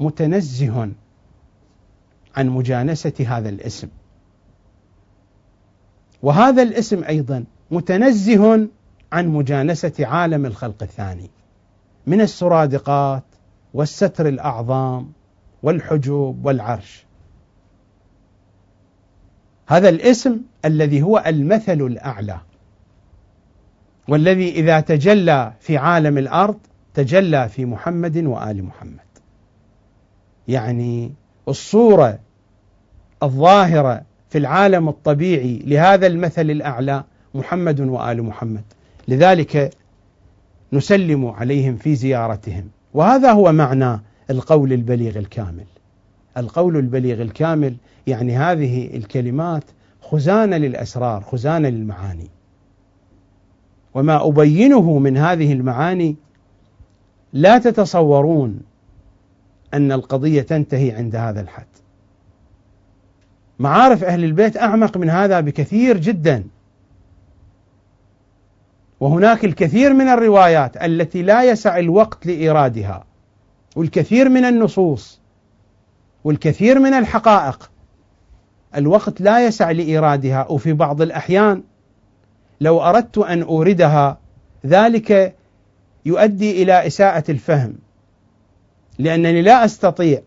متنزه 0.00 0.92
عن 2.36 2.48
مجانسة 2.48 3.12
هذا 3.28 3.48
الاسم. 3.48 3.88
وهذا 6.22 6.62
الاسم 6.62 7.04
أيضا 7.04 7.44
متنزه 7.70 8.68
عن 9.12 9.28
مجانسة 9.28 10.06
عالم 10.06 10.46
الخلق 10.46 10.82
الثاني 10.82 11.30
من 12.06 12.20
السرادقات 12.20 13.24
والستر 13.74 14.28
الأعظام 14.28 15.12
والحجوب 15.62 16.46
والعرش. 16.46 17.09
هذا 19.70 19.88
الاسم 19.88 20.40
الذي 20.64 21.02
هو 21.02 21.24
المثل 21.26 21.82
الأعلى. 21.82 22.40
والذي 24.08 24.50
إذا 24.50 24.80
تجلى 24.80 25.52
في 25.60 25.76
عالم 25.76 26.18
الأرض 26.18 26.56
تجلى 26.94 27.48
في 27.48 27.64
محمد 27.64 28.16
وآل 28.16 28.64
محمد. 28.64 29.10
يعني 30.48 31.12
الصورة 31.48 32.18
الظاهرة 33.22 34.02
في 34.28 34.38
العالم 34.38 34.88
الطبيعي 34.88 35.62
لهذا 35.66 36.06
المثل 36.06 36.50
الأعلى 36.50 37.04
محمد 37.34 37.80
وآل 37.80 38.22
محمد. 38.22 38.64
لذلك 39.08 39.74
نسلم 40.72 41.26
عليهم 41.26 41.76
في 41.76 41.94
زيارتهم. 41.94 42.68
وهذا 42.94 43.32
هو 43.32 43.52
معنى 43.52 44.00
القول 44.30 44.72
البليغ 44.72 45.18
الكامل. 45.18 45.66
القول 46.36 46.76
البليغ 46.76 47.22
الكامل 47.22 47.76
يعني 48.06 48.36
هذه 48.36 48.96
الكلمات 48.96 49.64
خزانة 50.02 50.56
للأسرار 50.56 51.20
خزانة 51.20 51.68
للمعاني. 51.68 52.30
وما 53.94 54.28
أبينه 54.28 54.98
من 54.98 55.16
هذه 55.16 55.52
المعاني 55.52 56.16
لا 57.32 57.58
تتصورون 57.58 58.60
أن 59.74 59.92
القضية 59.92 60.42
تنتهي 60.42 60.92
عند 60.92 61.16
هذا 61.16 61.40
الحد. 61.40 61.66
معارف 63.58 64.04
أهل 64.04 64.24
البيت 64.24 64.56
أعمق 64.56 64.96
من 64.96 65.10
هذا 65.10 65.40
بكثير 65.40 65.96
جدا. 65.96 66.44
وهناك 69.00 69.44
الكثير 69.44 69.92
من 69.92 70.08
الروايات 70.08 70.76
التي 70.76 71.22
لا 71.22 71.42
يسع 71.42 71.78
الوقت 71.78 72.26
لإيرادها 72.26 73.04
والكثير 73.76 74.28
من 74.28 74.44
النصوص 74.44 75.19
والكثير 76.24 76.78
من 76.78 76.94
الحقائق 76.94 77.70
الوقت 78.76 79.20
لا 79.20 79.46
يسع 79.46 79.70
لإيرادها 79.70 80.46
وفي 80.50 80.72
بعض 80.72 81.02
الأحيان 81.02 81.62
لو 82.60 82.80
أردت 82.80 83.18
أن 83.18 83.42
أوردها 83.42 84.18
ذلك 84.66 85.36
يؤدي 86.06 86.62
إلى 86.62 86.86
إساءة 86.86 87.30
الفهم 87.30 87.74
لأنني 88.98 89.42
لا 89.42 89.64
أستطيع 89.64 90.22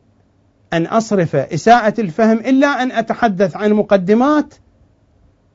أن 0.73 0.85
أصرف 0.85 1.35
إساءة 1.35 2.01
الفهم 2.01 2.37
إلا 2.37 2.67
أن 2.67 2.91
أتحدث 2.91 3.55
عن 3.55 3.73
مقدمات 3.73 4.53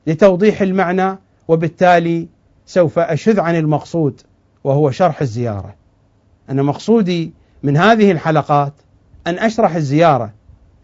لتوضيح 0.07 0.61
المعنى 0.61 1.17
وبالتالي 1.47 2.27
سوف 2.65 2.99
أشذ 2.99 3.39
عن 3.39 3.55
المقصود 3.55 4.21
وهو 4.63 4.91
شرح 4.91 5.21
الزيارة. 5.21 5.75
أنا 6.49 6.63
مقصودي 6.63 7.33
من 7.63 7.77
هذه 7.77 8.11
الحلقات 8.11 8.73
أن 9.29 9.39
أشرح 9.39 9.75
الزيارة 9.75 10.33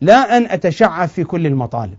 لا 0.02 0.38
أن 0.38 0.46
اتشعب 0.46 1.08
في 1.08 1.24
كل 1.24 1.48
المطالب. 1.48 1.98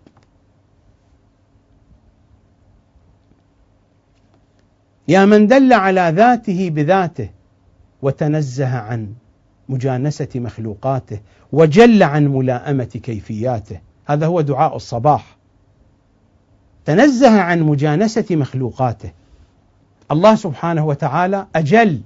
يا 5.08 5.24
من 5.24 5.46
دل 5.46 5.72
على 5.72 6.12
ذاته 6.16 6.70
بذاته 6.70 7.30
وتنزه 8.02 8.76
عن 8.78 9.14
مجانسة 9.68 10.28
مخلوقاته 10.34 11.20
وجل 11.52 12.02
عن 12.02 12.26
ملائمة 12.26 12.84
كيفياته. 12.84 13.80
هذا 14.06 14.26
هو 14.26 14.40
دعاء 14.40 14.76
الصباح. 14.76 15.36
تنزه 16.84 17.40
عن 17.40 17.62
مجانسة 17.62 18.26
مخلوقاته. 18.30 19.12
الله 20.10 20.34
سبحانه 20.34 20.86
وتعالى 20.86 21.46
أجل 21.56 22.00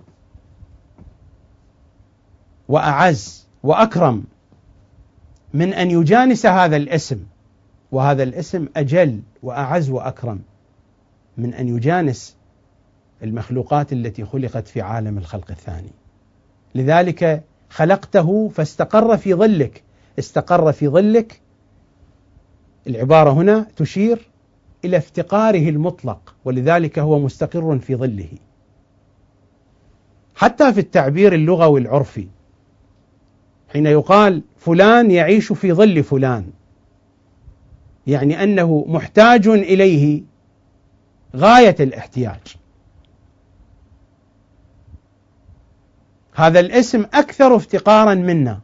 وأعز 2.68 3.46
وأكرم 3.62 4.24
من 5.54 5.74
أن 5.74 5.90
يجانس 5.90 6.46
هذا 6.46 6.76
الاسم 6.76 7.26
وهذا 7.92 8.22
الاسم 8.22 8.68
أجل 8.76 9.20
وأعز 9.42 9.90
وأكرم. 9.90 10.40
من 11.36 11.54
أن 11.54 11.68
يجانس 11.68 12.36
المخلوقات 13.22 13.92
التي 13.92 14.24
خلقت 14.24 14.68
في 14.68 14.80
عالم 14.80 15.18
الخلق 15.18 15.50
الثاني. 15.50 15.92
لذلك 16.74 17.44
خلقته 17.70 18.48
فاستقر 18.48 19.16
في 19.16 19.34
ظلك. 19.34 19.82
استقر 20.18 20.72
في 20.72 20.88
ظلك. 20.88 21.40
العبارة 22.86 23.30
هنا 23.30 23.66
تشير 23.76 24.30
إلى 24.84 24.96
افتقاره 24.96 25.68
المطلق 25.68 26.34
ولذلك 26.44 26.98
هو 26.98 27.18
مستقر 27.18 27.78
في 27.78 27.96
ظله. 27.96 28.28
حتى 30.34 30.72
في 30.72 30.80
التعبير 30.80 31.32
اللغوي 31.32 31.80
العرفي 31.80 32.28
حين 33.72 33.86
يقال 33.86 34.42
فلان 34.58 35.10
يعيش 35.10 35.52
في 35.52 35.72
ظل 35.72 36.02
فلان. 36.02 36.50
يعني 38.06 38.42
أنه 38.42 38.84
محتاج 38.88 39.48
إليه 39.48 40.22
غاية 41.36 41.76
الاحتياج. 41.80 42.56
هذا 46.34 46.60
الاسم 46.60 47.04
أكثر 47.14 47.56
افتقارا 47.56 48.14
منا. 48.14 48.60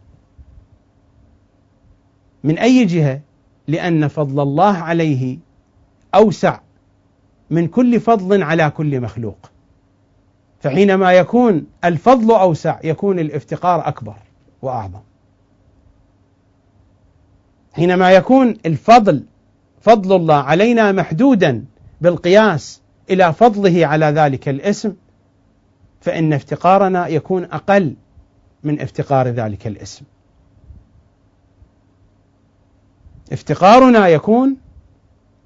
من 2.44 2.58
أي 2.58 2.84
جهة؟ 2.84 3.20
لأن 3.68 4.08
فضل 4.08 4.40
الله 4.42 4.76
عليه 4.76 5.38
أوسع 6.14 6.60
من 7.50 7.68
كل 7.68 8.00
فضل 8.00 8.42
على 8.42 8.70
كل 8.70 9.00
مخلوق. 9.00 9.50
فحينما 10.60 11.12
يكون 11.12 11.66
الفضل 11.84 12.34
أوسع 12.34 12.78
يكون 12.84 13.18
الافتقار 13.18 13.88
أكبر. 13.88 14.16
وأعظم. 14.66 15.01
حينما 17.72 18.10
يكون 18.12 18.55
الفضل 18.66 19.24
فضل 19.80 20.16
الله 20.16 20.34
علينا 20.34 20.93
محدودا 20.93 21.64
بالقياس 22.01 22.80
إلى 23.10 23.32
فضله 23.32 23.86
على 23.86 24.06
ذلك 24.06 24.48
الاسم 24.48 24.94
فإن 26.01 26.32
افتقارنا 26.32 27.06
يكون 27.06 27.44
أقل 27.44 27.94
من 28.64 28.80
افتقار 28.80 29.28
ذلك 29.28 29.66
الاسم. 29.66 30.05
افتقارنا 33.32 34.09
يكون 34.09 34.56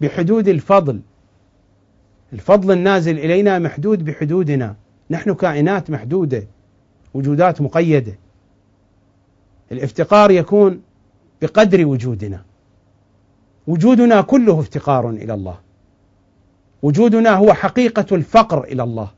بحدود 0.00 0.48
الفضل. 0.48 1.00
الفضل 2.32 2.72
النازل 2.72 3.18
إلينا 3.18 3.58
محدود 3.58 4.04
بحدودنا. 4.04 4.76
نحن 5.10 5.34
كائنات 5.34 5.90
محدودة 5.90 6.46
وجودات 7.14 7.60
مقيدة. 7.60 8.18
الافتقار 9.72 10.30
يكون 10.30 10.82
بقدر 11.42 11.86
وجودنا. 11.86 12.44
وجودنا 13.66 14.20
كله 14.20 14.60
افتقار 14.60 15.10
إلى 15.10 15.34
الله. 15.34 15.58
وجودنا 16.82 17.30
هو 17.30 17.52
حقيقة 17.52 18.16
الفقر 18.16 18.64
إلى 18.64 18.82
الله. 18.82 19.10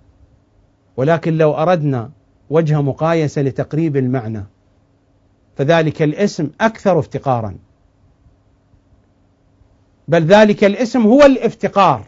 ولكن 0.96 1.38
لو 1.38 1.52
أردنا 1.52 2.10
وجه 2.50 2.82
مقايسة 2.82 3.42
لتقريب 3.42 3.96
المعنى 3.96 4.44
فذلك 5.56 6.02
الاسم 6.02 6.50
أكثر 6.60 6.98
افتقارا. 6.98 7.56
بل 10.08 10.22
ذلك 10.22 10.64
الاسم 10.64 11.02
هو 11.02 11.22
الافتقار. 11.22 12.06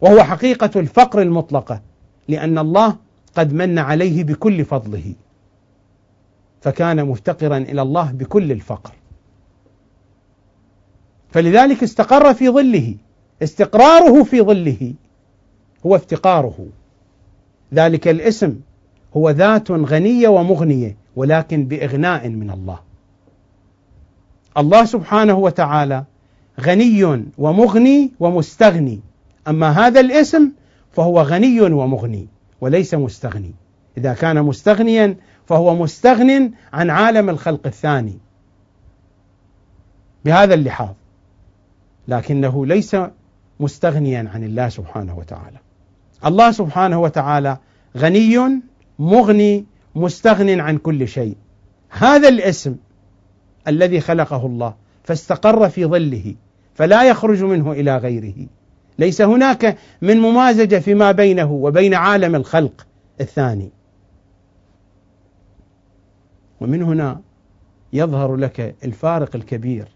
وهو 0.00 0.22
حقيقة 0.22 0.80
الفقر 0.80 1.22
المطلقة 1.22 1.82
لأن 2.28 2.58
الله 2.58 2.96
قد 3.34 3.52
من 3.52 3.78
عليه 3.78 4.24
بكل 4.24 4.64
فضله. 4.64 5.14
فكان 6.64 7.04
مفتقرا 7.04 7.56
إلى 7.56 7.82
الله 7.82 8.12
بكل 8.12 8.52
الفقر. 8.52 8.92
فلذلك 11.30 11.82
استقر 11.82 12.34
في 12.34 12.48
ظله. 12.48 12.94
استقراره 13.42 14.22
في 14.22 14.40
ظله 14.42 14.94
هو 15.86 15.96
افتقاره. 15.96 16.66
ذلك 17.74 18.08
الاسم 18.08 18.60
هو 19.16 19.30
ذات 19.30 19.70
غنية 19.70 20.28
ومغنية 20.28 20.96
ولكن 21.16 21.64
بإغناء 21.64 22.28
من 22.28 22.50
الله. 22.50 22.78
الله 24.58 24.84
سبحانه 24.84 25.34
وتعالى 25.34 26.04
غني 26.60 27.24
ومغني 27.38 28.12
ومستغني. 28.20 29.00
أما 29.48 29.70
هذا 29.70 30.00
الاسم 30.00 30.50
فهو 30.92 31.22
غني 31.22 31.60
ومغني 31.60 32.28
وليس 32.60 32.94
مستغني. 32.94 33.52
إذا 33.98 34.14
كان 34.14 34.42
مستغنيا 34.42 35.16
فهو 35.46 35.74
مستغن 35.74 36.50
عن 36.72 36.90
عالم 36.90 37.30
الخلق 37.30 37.66
الثاني. 37.66 38.18
بهذا 40.24 40.54
اللحاظ. 40.54 40.94
لكنه 42.08 42.66
ليس 42.66 42.96
مستغنيا 43.60 44.30
عن 44.34 44.44
الله 44.44 44.68
سبحانه 44.68 45.18
وتعالى. 45.18 45.58
الله 46.26 46.50
سبحانه 46.50 47.00
وتعالى 47.00 47.58
غني 47.96 48.60
مغني 48.98 49.64
مستغن 49.94 50.60
عن 50.60 50.78
كل 50.78 51.08
شيء. 51.08 51.36
هذا 51.90 52.28
الاسم 52.28 52.76
الذي 53.68 54.00
خلقه 54.00 54.46
الله 54.46 54.74
فاستقر 55.04 55.68
في 55.68 55.86
ظله 55.86 56.34
فلا 56.74 57.04
يخرج 57.04 57.42
منه 57.42 57.72
إلى 57.72 57.96
غيره. 57.96 58.46
ليس 58.98 59.22
هناك 59.22 59.78
من 60.02 60.20
ممازجة 60.20 60.78
فيما 60.78 61.12
بينه 61.12 61.52
وبين 61.52 61.94
عالم 61.94 62.34
الخلق 62.34 62.86
الثاني. 63.20 63.70
ومن 66.60 66.82
هنا 66.82 67.20
يظهر 67.92 68.36
لك 68.36 68.74
الفارق 68.84 69.36
الكبير 69.36 69.88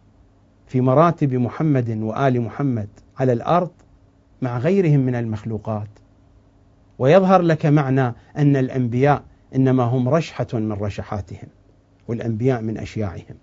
في 0.66 0.80
مراتب 0.80 1.35
محمد 1.35 1.90
وآل 1.90 2.40
محمد 2.40 2.89
على 3.18 3.32
الأرض 3.32 3.70
مع 4.43 4.59
غيرهم 4.59 5.01
من 5.01 5.14
المخلوقات. 5.14 5.89
ويظهر 6.98 7.43
لك 7.43 7.66
معنى 7.66 8.14
أن 8.36 8.56
الأنبياء 8.56 9.22
إنما 9.55 9.82
هم 9.82 10.09
رشحة 10.09 10.47
من 10.52 10.72
رشحاتهم 10.72 11.48
والأنبياء 12.09 12.62
من 12.62 12.78
أشياعهم. 12.78 13.36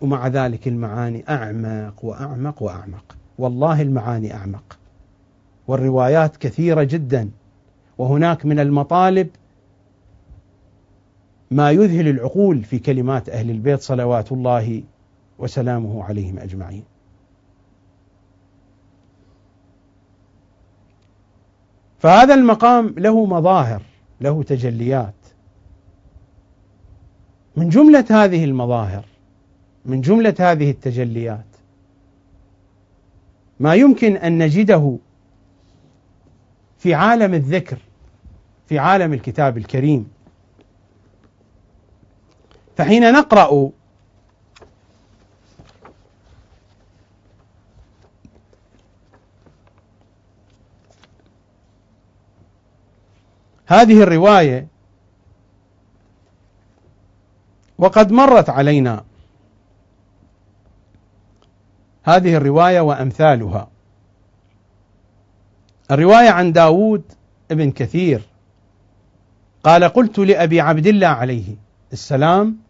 ومع 0.00 0.26
ذلك 0.28 0.68
المعاني 0.68 1.24
أعمق 1.28 2.04
وأعمق 2.04 2.62
وأعمق. 2.62 3.16
والله 3.38 3.82
المعاني 3.82 4.34
أعمق. 4.34 4.78
والروايات 5.68 6.36
كثيرة 6.36 6.82
جدا. 6.82 7.30
وهناك 7.98 8.46
من 8.46 8.60
المطالب 8.60 9.28
ما 11.50 11.70
يذهل 11.70 12.08
العقول 12.08 12.64
في 12.64 12.78
كلمات 12.78 13.28
أهل 13.28 13.50
البيت 13.50 13.80
صلوات 13.80 14.32
الله 14.32 14.82
وسلامه 15.38 16.04
عليهم 16.04 16.38
أجمعين. 16.38 16.84
فهذا 21.98 22.34
المقام 22.34 22.94
له 22.98 23.26
مظاهر، 23.26 23.82
له 24.20 24.42
تجليات. 24.42 25.14
من 27.56 27.68
جملة 27.68 28.04
هذه 28.10 28.44
المظاهر 28.44 29.04
من 29.84 30.00
جملة 30.00 30.34
هذه 30.40 30.70
التجليات 30.70 31.44
ما 33.60 33.74
يمكن 33.74 34.16
أن 34.16 34.42
نجده 34.42 34.98
في 36.78 36.94
عالم 36.94 37.34
الذكر 37.34 37.78
في 38.66 38.78
عالم 38.78 39.12
الكتاب 39.12 39.58
الكريم 39.58 40.08
فحين 42.76 43.12
نقرأ 43.12 43.70
هذه 53.66 54.02
الرواية 54.02 54.66
وقد 57.78 58.12
مرت 58.12 58.50
علينا. 58.50 59.04
هذه 62.04 62.36
الرواية 62.36 62.80
وأمثالها. 62.80 63.68
الرواية 65.90 66.30
عن 66.30 66.52
داود 66.52 67.02
ابن 67.50 67.70
كثير. 67.70 68.22
قال 69.64 69.84
قلت 69.84 70.18
لأبي 70.18 70.60
عبد 70.60 70.86
الله 70.86 71.06
عليه 71.06 71.56
السلام 71.92 72.65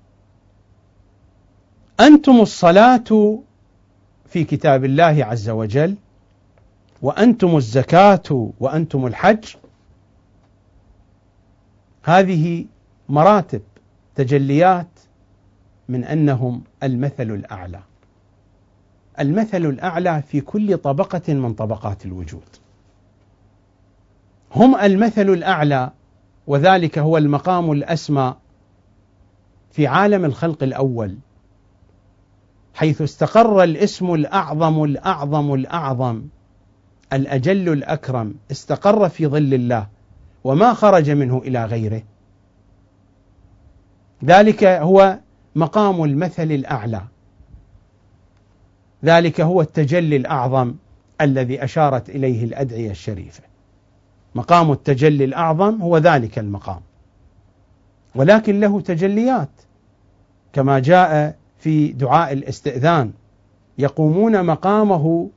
أنتم 2.01 2.41
الصلاة 2.41 3.39
في 4.27 4.45
كتاب 4.45 4.85
الله 4.85 5.25
عز 5.25 5.49
وجل 5.49 5.97
وأنتم 7.03 7.57
الزكاة 7.57 8.53
وأنتم 8.61 9.07
الحج. 9.07 9.55
هذه 12.03 12.67
مراتب 13.09 13.63
تجليات 14.15 14.87
من 15.89 16.05
أنهم 16.05 16.63
المثل 16.83 17.31
الأعلى. 17.31 17.81
المثل 19.21 19.67
الأعلى 19.67 20.23
في 20.23 20.41
كل 20.41 20.79
طبقة 20.79 21.35
من 21.35 21.55
طبقات 21.55 22.07
الوجود. 22.07 22.49
هم 24.55 24.77
المثل 24.77 25.31
الأعلى 25.31 25.91
وذلك 26.47 26.99
هو 26.99 27.17
المقام 27.17 27.73
الأسمى 27.73 28.35
في 29.71 29.87
عالم 29.87 30.25
الخلق 30.25 30.63
الأول. 30.63 31.17
حيث 32.77 33.03
استقر 33.03 33.63
الاسم 33.63 34.15
الأعظم 34.15 34.85
الأعظم 34.85 35.55
الأعظم 35.55 36.23
الأجل 37.13 37.73
الأكرم 37.73 38.35
استقر 38.51 39.09
في 39.09 39.27
ظل 39.27 39.55
الله 39.55 39.87
وما 40.45 40.75
خرج 40.75 41.11
منه 41.11 41.39
إلى 41.39 41.65
غيره. 41.65 42.03
ذلك 44.25 44.65
هو 44.65 45.19
مقام 45.55 46.05
المثل 46.05 46.53
الأعلى. 46.53 47.03
ذلك 49.05 49.41
هو 49.41 49.61
التجلي 49.61 50.17
الأعظم 50.17 50.75
الذي 51.21 51.65
أشارت 51.65 52.11
إليه 52.11 52.45
الأدعية 52.45 52.91
الشريفة. 52.91 53.43
مقام 54.35 54.73
التجلي 54.73 55.25
الأعظم 55.25 55.83
هو 55.83 55.99
ذلك 55.99 56.39
المقام. 56.39 56.81
ولكن 58.15 58.61
له 58.61 58.81
تجليات 58.81 59.51
كما 60.53 60.79
جاء 60.79 61.37
في 61.67 61.89
دعاء 61.89 62.33
الاستئذان 62.33 63.13
يقومون 63.79 64.47
مقامه 64.47 65.31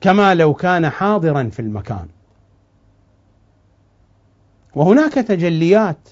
كما 0.00 0.34
لو 0.34 0.54
كان 0.54 0.88
حاضرا 0.88 1.48
في 1.48 1.60
المكان. 1.60 2.08
وهناك 4.74 5.12
تجليات 5.12 6.08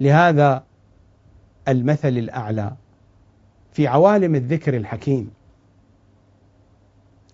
لهذا 0.00 0.64
المثل 1.68 2.08
الأعلى 2.08 2.72
في 3.72 3.86
عوالم 3.86 4.34
الذكر 4.34 4.76
الحكيم 4.76 5.30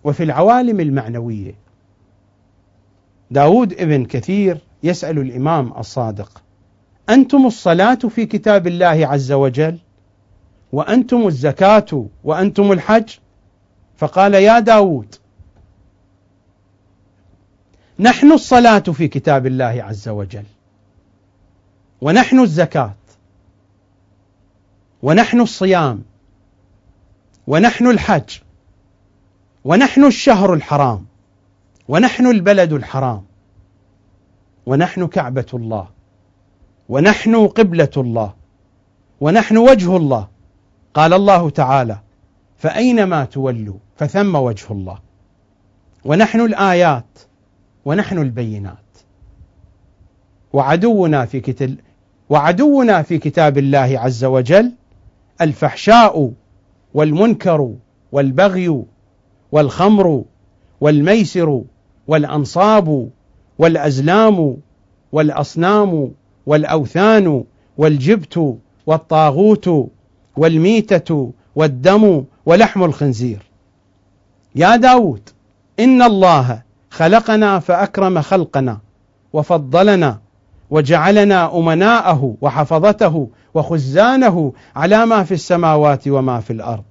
وفي 0.03 0.23
العوالم 0.23 0.79
المعنوية. 0.79 1.55
داود 3.31 3.73
ابن 3.73 4.05
كثير 4.05 4.61
يسأل 4.83 5.19
الإمام 5.19 5.73
الصادق 5.77 6.43
أنتم 7.09 7.45
الصلاة 7.45 7.95
في 7.95 8.25
كتاب 8.25 8.67
الله 8.67 9.07
عز 9.07 9.31
وجل 9.31 9.77
وأنتم 10.71 11.27
الزكاة 11.27 12.05
وأنتم 12.23 12.71
الحج. 12.71 13.09
فقال 13.97 14.33
يا 14.33 14.59
داود 14.59 15.15
نحن 17.99 18.31
الصلاة 18.31 18.79
في 18.79 19.07
كتاب 19.07 19.45
الله 19.45 19.83
عز 19.83 20.09
وجل 20.09 20.43
ونحن 22.01 22.39
الزكاة 22.39 22.93
ونحن 25.03 25.41
الصيام 25.41 26.03
ونحن 27.47 27.87
الحج 27.87 28.37
ونحن 29.65 30.05
الشهر 30.05 30.53
الحرام 30.53 31.05
ونحن 31.87 32.27
البلد 32.27 32.73
الحرام 32.73 33.23
ونحن 34.65 35.07
كعبة 35.07 35.45
الله. 35.53 35.96
ونحن 36.89 37.47
قبلة 37.47 37.91
الله 37.97 38.33
ونحن 39.21 39.57
وجه 39.57 39.97
الله. 39.97 40.27
قال 40.93 41.13
الله 41.13 41.49
تعالى 41.49 41.99
فأينما 42.57 43.25
تولوا 43.25 43.77
فثم 43.95 44.35
وجه 44.35 44.71
الله. 44.71 44.99
ونحن 46.05 46.39
الآيات 46.39 47.19
ونحن 47.85 48.17
البينات. 48.17 48.77
وعدونا 50.53 51.25
في 51.25 51.39
كتاب 51.39 51.75
وعدونا 52.29 53.01
في 53.01 53.17
كتاب 53.17 53.57
الله 53.57 53.99
عز 53.99 54.25
وجل 54.25 54.71
الفحشاء 55.41 56.31
والمنكر 56.93 57.73
والبغي 58.11 58.83
والخمر 59.51 60.23
والميسر 60.81 61.63
والأنصاب 62.07 63.09
والأزلام 63.57 64.57
والأصنام 65.11 66.11
والأوثان 66.47 67.43
والجبت 67.77 68.57
والطاغوت 68.85 69.89
والميتة 70.37 71.31
والدم 71.55 72.23
ولحم 72.45 72.83
الخنزير. 72.83 73.39
يا 74.55 74.75
داود 74.75 75.29
إن 75.79 76.01
الله 76.01 76.61
خلقنا 76.89 77.59
فأكرم 77.59 78.21
خلقنا 78.21 78.79
وفضلنا 79.33 80.19
وجعلنا 80.69 81.57
أمناءه 81.57 82.35
وحفظته 82.41 83.29
وخزانه 83.53 84.53
على 84.75 85.05
ما 85.05 85.23
في 85.23 85.33
السماوات 85.33 86.07
وما 86.07 86.39
في 86.39 86.53
الأرض. 86.53 86.83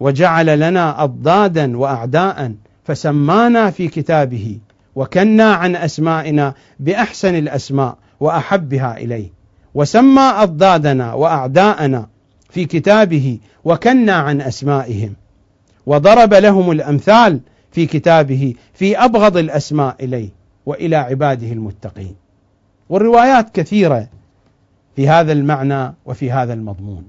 وجعل 0.00 0.60
لنا 0.60 1.04
أضدادا 1.04 1.78
وأعداء 1.78 2.54
فسمانا 2.84 3.70
في 3.70 3.88
كتابه 3.88 4.58
وكنا 4.94 5.52
عن 5.54 5.76
أسمائنا 5.76 6.54
بأحسن 6.80 7.34
الأسماء 7.34 7.98
وأحبها 8.20 8.96
إليه. 8.96 9.28
وسمى 9.74 10.22
أضدادنا 10.22 11.14
وأعداءنا 11.14 12.08
في 12.50 12.64
كتابه 12.64 13.38
وكنا 13.64 14.12
عن 14.12 14.40
أسمائهم. 14.40 15.14
وضرب 15.86 16.34
لهم 16.34 16.70
الأمثال 16.70 17.40
في 17.72 17.86
كتابه 17.86 18.54
في 18.74 18.98
أبغض 18.98 19.36
الأسماء 19.36 19.96
إليه 20.00 20.28
وإلى 20.66 20.96
عباده 20.96 21.52
المتقين. 21.52 22.14
والروايات 22.88 23.50
كثيرة 23.50 24.08
في 24.96 25.08
هذا 25.08 25.32
المعنى 25.32 25.94
وفي 26.06 26.32
هذا 26.32 26.52
المضمون. 26.52 27.04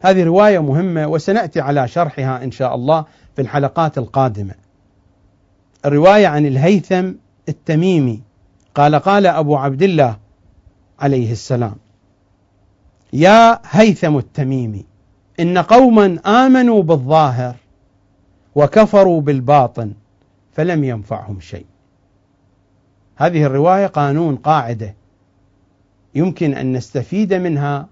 هذه 0.00 0.24
رواية 0.24 0.58
مهمة 0.58 1.06
وسنأتي 1.06 1.60
على 1.60 1.88
شرحها 1.88 2.44
إن 2.44 2.50
شاء 2.50 2.74
الله 2.74 3.04
في 3.36 3.42
الحلقات 3.42 3.98
القادمة. 3.98 4.54
الرواية 5.84 6.26
عن 6.26 6.46
الهيثم 6.46 7.12
التميمي. 7.48 8.22
قال 8.74 8.94
قال 8.94 9.26
أبو 9.26 9.56
عبد 9.56 9.82
الله 9.82 10.16
عليه 11.00 11.32
السلام 11.32 11.74
يا 13.12 13.60
هيثم 13.64 14.16
التميمي 14.18 14.84
إن 15.40 15.58
قوما 15.58 16.18
آمنوا 16.26 16.82
بالظاهر 16.82 17.56
وكفروا 18.54 19.20
بالباطن 19.20 19.92
فلم 20.52 20.84
ينفعهم 20.84 21.40
شيء. 21.40 21.66
هذه 23.16 23.44
الرواية 23.44 23.86
قانون 23.86 24.36
قاعدة. 24.36 24.94
يمكن 26.14 26.54
أن 26.54 26.72
نستفيد 26.72 27.34
منها 27.34 27.88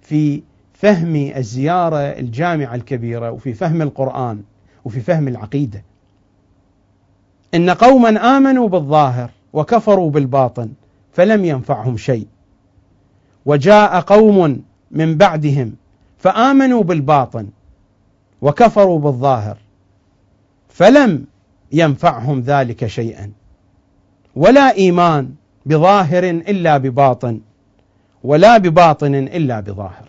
في 0.00 0.42
فهم 0.72 1.16
الزيارة 1.16 1.96
الجامعة 1.96 2.74
الكبيرة 2.74 3.30
وفي 3.30 3.54
فهم 3.54 3.82
القرآن 3.82 4.42
وفي 4.84 5.00
فهم 5.00 5.28
العقيدة. 5.28 5.82
إن 7.54 7.70
قوما 7.70 8.36
آمنوا 8.36 8.68
بالظاهر 8.68 9.30
وكفروا 9.52 10.10
بالباطن 10.10 10.68
فلم 11.12 11.44
ينفعهم 11.44 11.96
شيء. 11.96 12.26
وجاء 13.46 14.00
قوم 14.00 14.62
من 14.90 15.16
بعدهم 15.16 15.76
فآمنوا 16.18 16.82
بالباطن 16.82 17.48
وكفروا 18.42 18.98
بالظاهر 18.98 19.58
فلم 20.68 21.24
ينفعهم 21.72 22.40
ذلك 22.40 22.86
شيئا. 22.86 23.32
ولا 24.36 24.76
إيمان 24.76 25.34
بظاهر 25.66 26.24
إلا 26.24 26.78
بباطن 26.78 27.40
ولا 28.24 28.58
بباطن 28.58 29.14
إلا 29.14 29.60
بظاهر. 29.60 30.08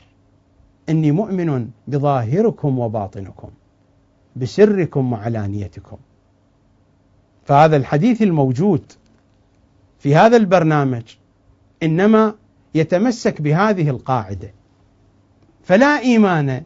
إني 0.89 1.11
مؤمن 1.11 1.67
بظاهركم 1.87 2.79
وباطنكم 2.79 3.49
بسركم 4.35 5.13
وعلانيتكم. 5.13 5.97
فهذا 7.45 7.77
الحديث 7.77 8.21
الموجود 8.21 8.91
في 9.99 10.15
هذا 10.15 10.37
البرنامج 10.37 11.03
إنما 11.83 12.35
يتمسك 12.75 13.41
بهذه 13.41 13.89
القاعدة. 13.89 14.51
فلا 15.63 15.99
إيمان 15.99 16.63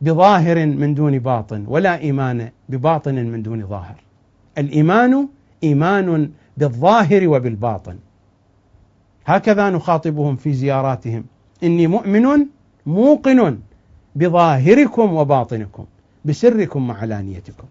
بظاهر 0.00 0.66
من 0.66 0.94
دون 0.94 1.18
باطن 1.18 1.64
ولا 1.68 1.98
إيمان 1.98 2.50
بباطن 2.68 3.14
من 3.14 3.42
دون 3.42 3.66
ظاهر. 3.66 3.96
الإيمان 4.58 5.28
إيمان 5.62 6.30
بالظاهر 6.56 7.28
وبالباطن. 7.28 7.96
هكذا 9.26 9.70
نخاطبهم 9.70 10.36
في 10.36 10.52
زياراتهم. 10.52 11.24
إني 11.62 11.86
مؤمن 11.86 12.46
موقن 12.86 13.58
بظاهركم 14.16 15.14
وباطنكم 15.14 15.84
بسركم 16.24 16.90
وعلانيتكم. 16.90 17.66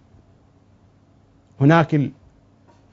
هناك 1.64 2.11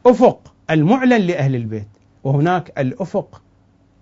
الأفق 0.07 0.55
المعلن 0.71 1.21
لأهل 1.21 1.55
البيت 1.55 1.89
وهناك 2.25 2.73
الأفق 2.79 3.43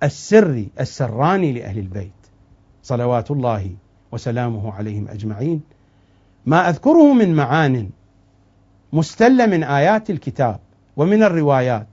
السري 0.02 0.68
السراني 0.80 1.52
لأهل 1.52 1.78
البيت. 1.78 2.12
صلوات 2.82 3.30
الله 3.30 3.70
وسلامه 4.12 4.72
عليهم 4.72 5.08
أجمعين. 5.08 5.60
ما 6.46 6.68
أذكره 6.68 7.12
من 7.12 7.34
معان 7.34 7.90
مستلة 8.92 9.46
من 9.46 9.64
آيات 9.64 10.10
الكتاب 10.10 10.60
ومن 10.96 11.22
الروايات. 11.22 11.88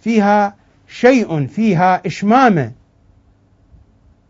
فيها 0.00 0.54
شيء 0.88 1.46
فيها 1.46 2.06
إشمامة 2.06 2.72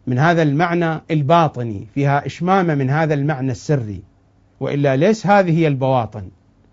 من 0.06 0.18
هذا 0.18 0.42
المعنى 0.42 1.00
الباطني 1.10 1.86
فيها 1.94 2.26
إشمامة 2.26 2.74
من 2.74 2.90
هذا 2.90 3.14
المعنى 3.14 3.52
السري. 3.52 4.02
وإلا 4.60 4.96
ليس 4.96 5.26
هذه 5.26 5.58
هي 5.58 5.68
البواطن. 5.68 6.30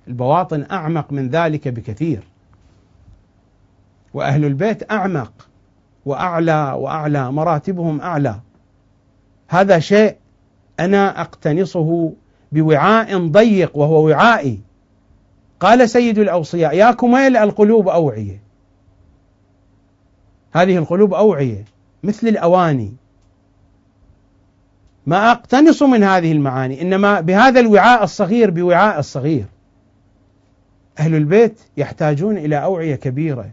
البواطن 0.07 0.65
أعمق 0.71 1.11
من 1.11 1.29
ذلك 1.29 1.67
بكثير. 1.67 2.23
وأهل 4.13 4.45
البيت 4.45 4.91
أعمق 4.91 5.47
وأعلى 6.05 6.73
وأعلى 6.77 7.31
مراتبهم 7.31 8.01
أعلى. 8.01 8.39
هذا 9.47 9.79
شيء 9.79 10.15
أنا 10.79 11.21
أقتنصه 11.21 12.13
بوعاء 12.51 13.27
ضيق 13.27 13.77
وهو 13.77 14.07
وعائي. 14.07 14.59
قال 15.59 15.89
سيد 15.89 16.19
الأوصياء 16.19 16.75
يا 16.75 16.91
كميل 16.91 17.37
القلوب 17.37 17.87
اوعيه 17.87 18.41
هذه 20.51 20.77
القلوب 20.77 21.13
اوعيه 21.13 21.65
مثل 22.03 22.27
الأواني. 22.27 22.93
ما 25.05 25.31
أقتنص 25.31 25.83
من 25.83 26.03
هذه 26.03 26.31
المعاني 26.31 26.81
إنما 26.81 27.21
بهذا 27.21 27.59
الوعاء 27.59 28.03
الصغير 28.03 28.51
بوعاء 28.51 28.99
الصغير. 28.99 29.45
أهل 30.99 31.15
البيت 31.15 31.61
يحتاجون 31.77 32.37
إلى 32.37 32.63
أوعية 32.63 32.95
كبيرة 32.95 33.51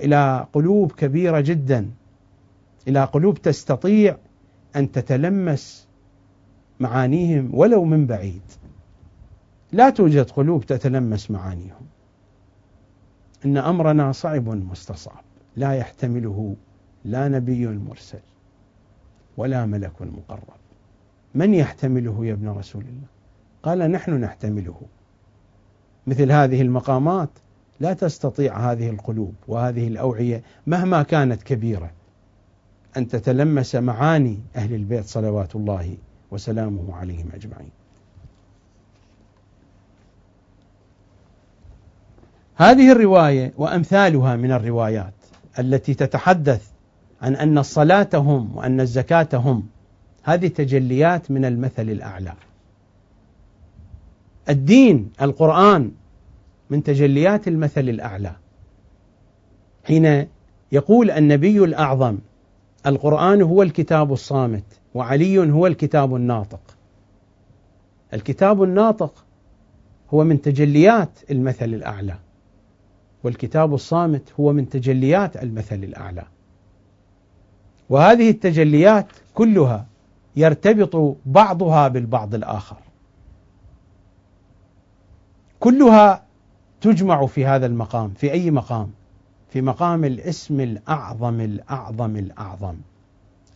إلى 0.00 0.46
قلوب 0.52 0.92
كبيرة 0.92 1.40
جدا 1.40 1.90
إلى 2.88 3.04
قلوب 3.04 3.38
تستطيع 3.38 4.16
أن 4.76 4.92
تتلمس 4.92 5.88
معانيهم 6.80 7.54
ولو 7.54 7.84
من 7.84 8.06
بعيد. 8.06 8.42
لا 9.72 9.90
توجد 9.90 10.30
قلوب 10.30 10.66
تتلمس 10.66 11.30
معانيهم. 11.30 11.86
إن 13.44 13.56
أمرنا 13.56 14.12
صعب 14.12 14.48
مستصعب 14.48 15.24
لا 15.56 15.72
يحتمله 15.72 16.56
لا 17.04 17.28
نبي 17.28 17.66
مرسل 17.66 18.20
ولا 19.36 19.66
ملك 19.66 20.02
مقرب. 20.02 20.60
من 21.34 21.54
يحتمله 21.54 22.26
يا 22.26 22.32
ابن 22.32 22.48
رسول 22.48 22.82
الله؟ 22.82 23.06
قال 23.62 23.78
نحن 23.78 24.20
نحتمله. 24.20 24.80
مثل 26.10 26.32
هذه 26.32 26.62
المقامات 26.62 27.28
لا 27.80 27.92
تستطيع 27.92 28.72
هذه 28.72 28.90
القلوب 28.90 29.34
وهذه 29.48 29.88
الأوعية 29.88 30.42
مهما 30.66 31.02
كانت 31.02 31.42
كبيرة 31.42 31.90
أن 32.96 33.08
تتلمس 33.08 33.74
معاني 33.74 34.38
أهل 34.56 34.74
البيت 34.74 35.04
صلوات 35.04 35.56
الله 35.56 35.96
وسلامه 36.30 36.96
عليهم 36.96 37.28
أجمعين. 37.34 37.70
هذه 42.54 42.92
الرواية 42.92 43.52
وأمثالها 43.56 44.36
من 44.36 44.52
الروايات 44.52 45.14
التي 45.58 45.94
تتحدث 45.94 46.70
عن 47.22 47.36
أن 47.36 47.58
الصلاة 47.58 48.08
هم 48.14 48.56
وأن 48.56 48.80
الزكاة 48.80 49.28
هم 49.34 49.66
هذه 50.22 50.46
تجليات 50.46 51.30
من 51.30 51.44
المثل 51.44 51.90
الأعلى. 51.90 52.32
الدين 54.48 55.12
القرآن 55.22 55.90
من 56.70 56.82
تجليات 56.82 57.48
المثل 57.48 57.88
الأعلى. 57.88 58.32
حين 59.84 60.26
يقول 60.72 61.10
النبي 61.10 61.64
الأعظم 61.64 62.18
القرآن 62.86 63.42
هو 63.42 63.62
الكتاب 63.62 64.12
الصامت 64.12 64.64
وعلي 64.94 65.38
هو 65.52 65.66
الكتاب 65.66 66.14
الناطق. 66.14 66.60
الكتاب 68.14 68.62
الناطق 68.62 69.24
هو 70.14 70.24
من 70.24 70.42
تجليات 70.42 71.10
المثل 71.30 71.74
الأعلى. 71.74 72.18
والكتاب 73.24 73.74
الصامت 73.74 74.32
هو 74.40 74.52
من 74.52 74.68
تجليات 74.68 75.42
المثل 75.42 75.84
الأعلى. 75.84 76.24
وهذه 77.88 78.30
التجليات 78.30 79.06
كلها 79.34 79.86
يرتبط 80.36 81.16
بعضها 81.26 81.88
بالبعض 81.88 82.34
الآخر. 82.34 82.76
كلها 85.60 86.29
تجمع 86.80 87.26
في 87.26 87.46
هذا 87.46 87.66
المقام، 87.66 88.12
في 88.16 88.32
أي 88.32 88.50
مقام؟ 88.50 88.90
في 89.50 89.62
مقام 89.62 90.04
الاسم 90.04 90.60
الأعظم 90.60 91.40
الأعظم 91.40 92.16
الأعظم 92.16 92.76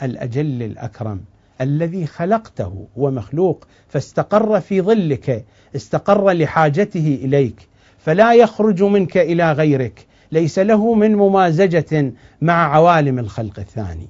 الأجل 0.02 0.62
الأكرم 0.62 1.20
الذي 1.60 2.06
خلقته 2.06 2.86
هو 2.98 3.10
مخلوق 3.10 3.66
فاستقر 3.88 4.60
في 4.60 4.80
ظلك 4.80 5.44
استقر 5.76 6.30
لحاجته 6.30 7.18
إليك 7.22 7.68
فلا 7.98 8.34
يخرج 8.34 8.82
منك 8.82 9.16
إلى 9.16 9.52
غيرك 9.52 10.06
ليس 10.32 10.58
له 10.58 10.94
من 10.94 11.14
ممازجة 11.14 12.12
مع 12.42 12.74
عوالم 12.74 13.18
الخلق 13.18 13.58
الثاني 13.58 14.08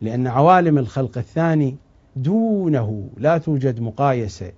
لأن 0.00 0.26
عوالم 0.26 0.78
الخلق 0.78 1.18
الثاني 1.18 1.76
دونه 2.16 3.08
لا 3.16 3.38
توجد 3.38 3.80
مقايسة 3.80 4.52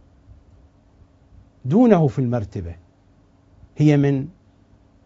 دونه 1.65 2.06
في 2.06 2.19
المرتبة 2.19 2.74
هي 3.81 3.97
من 3.97 4.29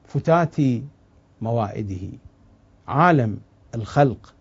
فتات 0.05 0.57
موائده 1.41 2.09
عالم 2.89 3.39
الخلق 3.75 4.35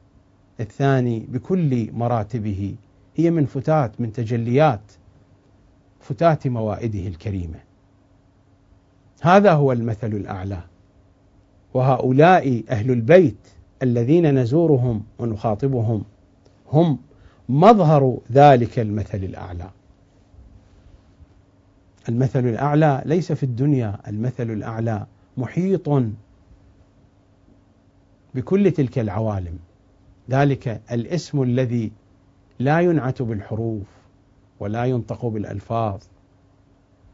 الثاني 0.59 1.19
بكل 1.19 1.91
مراتبه. 1.93 2.75
هي 3.15 3.31
من 3.31 3.45
فتات 3.45 4.01
من 4.01 4.13
تجليات 4.13 4.91
فتات 5.99 6.47
موائده 6.47 7.07
الكريمة. 7.07 7.59
هذا 9.21 9.53
هو 9.53 9.71
المثل 9.71 10.13
الأعلى. 10.13 10.61
وهؤلاء 11.73 12.63
أهل 12.69 12.91
البيت 12.91 13.47
الذين 13.83 14.39
نزورهم 14.39 15.03
ونخاطبهم 15.19 16.03
هم 16.71 16.99
مظهر 17.49 18.19
ذلك 18.31 18.79
المثل 18.79 19.17
الأعلى. 19.17 19.69
المثل 22.09 22.47
الأعلى 22.47 23.01
ليس 23.05 23.31
في 23.31 23.43
الدنيا 23.43 23.99
المثل 24.07 24.51
الأعلى 24.51 25.05
محيط 25.37 25.89
بكل 28.35 28.71
تلك 28.71 28.99
العوالم. 28.99 29.59
ذلك 30.29 30.81
الاسم 30.91 31.41
الذي 31.43 31.91
لا 32.59 32.79
ينعت 32.79 33.21
بالحروف 33.21 33.87
ولا 34.59 34.85
ينطق 34.85 35.25
بالألفاظ 35.25 36.01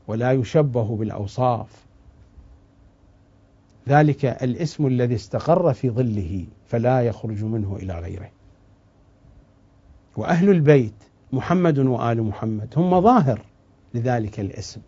ولا 0.07 0.31
يشبه 0.31 0.95
بالأوصاف. 0.95 1.85
ذلك 3.89 4.26
الاسم 4.26 4.88
الذي 4.88 5.15
استقر 5.15 5.73
في 5.73 5.89
ظله 5.89 6.45
فلا 6.65 7.01
يخرج 7.01 7.43
منه 7.43 7.76
إلى 7.76 7.99
غيره. 7.99 8.30
وأهل 10.18 10.49
البيت 10.49 10.93
محمد 11.34 11.80
وآل 11.80 12.23
محمد 12.23 12.73
هم 12.77 12.93
مظاهر. 12.93 13.41
لذلك 13.97 14.39
الاسم. 14.39 14.81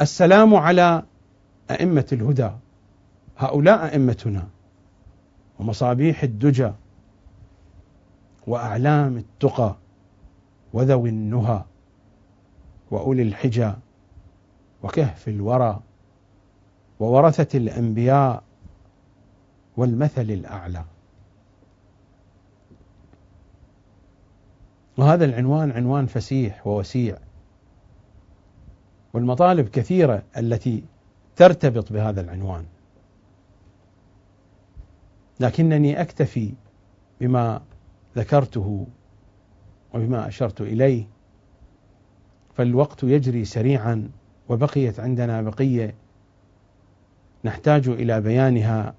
السلام 0.00 0.54
على 0.54 1.02
أئمة 1.70 2.06
الهدى 2.12 2.50
هؤلاء 3.38 3.84
أئمتنا 3.84 4.48
ومصابيح 5.58 6.22
الدجى 6.22 6.72
وأعلام 8.46 9.16
التقى 9.16 9.76
وذوي 10.72 11.08
النهى 11.08 11.64
وأولي 12.90 13.22
الحجى 13.22 13.72
وكهف 14.82 15.28
الورى 15.28 15.80
وورثة 17.00 17.58
الأنبياء 17.58 18.42
والمثل 19.76 20.30
الأعلى. 20.30 20.84
وهذا 25.00 25.24
العنوان 25.24 25.70
عنوان 25.70 26.06
فسيح 26.06 26.66
ووسيع. 26.66 27.18
والمطالب 29.14 29.68
كثيرة 29.68 30.22
التي 30.36 30.84
ترتبط 31.36 31.92
بهذا 31.92 32.20
العنوان. 32.20 32.64
لكنني 35.40 36.00
أكتفي 36.00 36.52
بما 37.20 37.62
ذكرته 38.16 38.86
وبما 39.94 40.28
أشرت 40.28 40.60
إليه. 40.60 41.04
فالوقت 42.54 43.02
يجري 43.02 43.44
سريعا 43.44 44.10
وبقيت 44.48 45.00
عندنا 45.00 45.42
بقية. 45.42 45.94
نحتاج 47.44 47.88
إلى 47.88 48.20
بيانها 48.20 48.94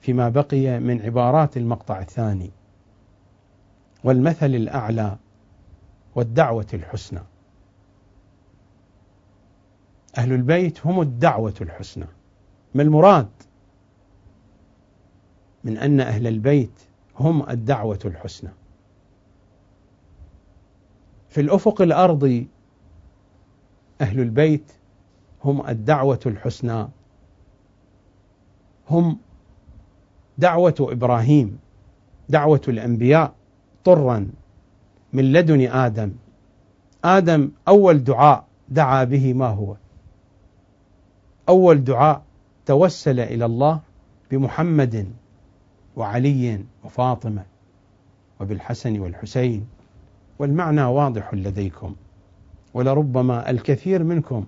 فيما 0.00 0.28
بقي 0.28 0.80
من 0.80 1.02
عبارات 1.02 1.56
المقطع 1.56 2.00
الثاني. 2.00 2.50
والمثل 4.04 4.46
الأعلى 4.46 5.16
والدعوة 6.14 6.66
الحسنى. 6.74 7.20
أهل 10.18 10.32
البيت 10.32 10.86
هم 10.86 11.00
الدعوة 11.00 11.54
الحسنى. 11.60 12.06
ما 12.74 12.82
المراد؟ 12.82 13.28
من 15.64 15.78
أن 15.78 16.00
أهل 16.00 16.26
البيت 16.26 16.80
هم 17.16 17.50
الدعوة 17.50 17.98
الحسنى. 18.04 18.50
في 21.28 21.40
الأفق 21.40 21.82
الارضي 21.82 22.48
أهل 24.00 24.20
البيت 24.20 24.72
هم 25.44 25.68
الدعوة 25.68 26.20
الحسنى. 26.26 26.88
هم 28.90 29.18
دعوة 30.38 30.74
إبراهيم 30.80 31.58
دعوة 32.28 32.62
الأنبياء. 32.68 33.37
طرا 33.88 34.26
من 35.12 35.32
لدن 35.32 35.66
آدم. 35.66 36.12
آدم 37.04 37.50
أول 37.68 38.04
دعاء 38.04 38.44
دعا 38.68 39.04
به 39.04 39.34
ما 39.34 39.46
هو؟ 39.46 39.76
أول 41.48 41.84
دعاء 41.84 42.22
توسل 42.66 43.20
إلى 43.20 43.44
الله 43.44 43.80
بمحمد 44.30 45.12
وعلي 45.96 46.64
وفاطمة 46.84 47.44
وبالحسن 48.40 49.00
والحسين. 49.00 49.66
والمعنى 50.38 50.84
واضح 50.84 51.34
لديكم. 51.34 51.94
ولربما 52.74 53.50
الكثير 53.50 54.02
منكم 54.02 54.44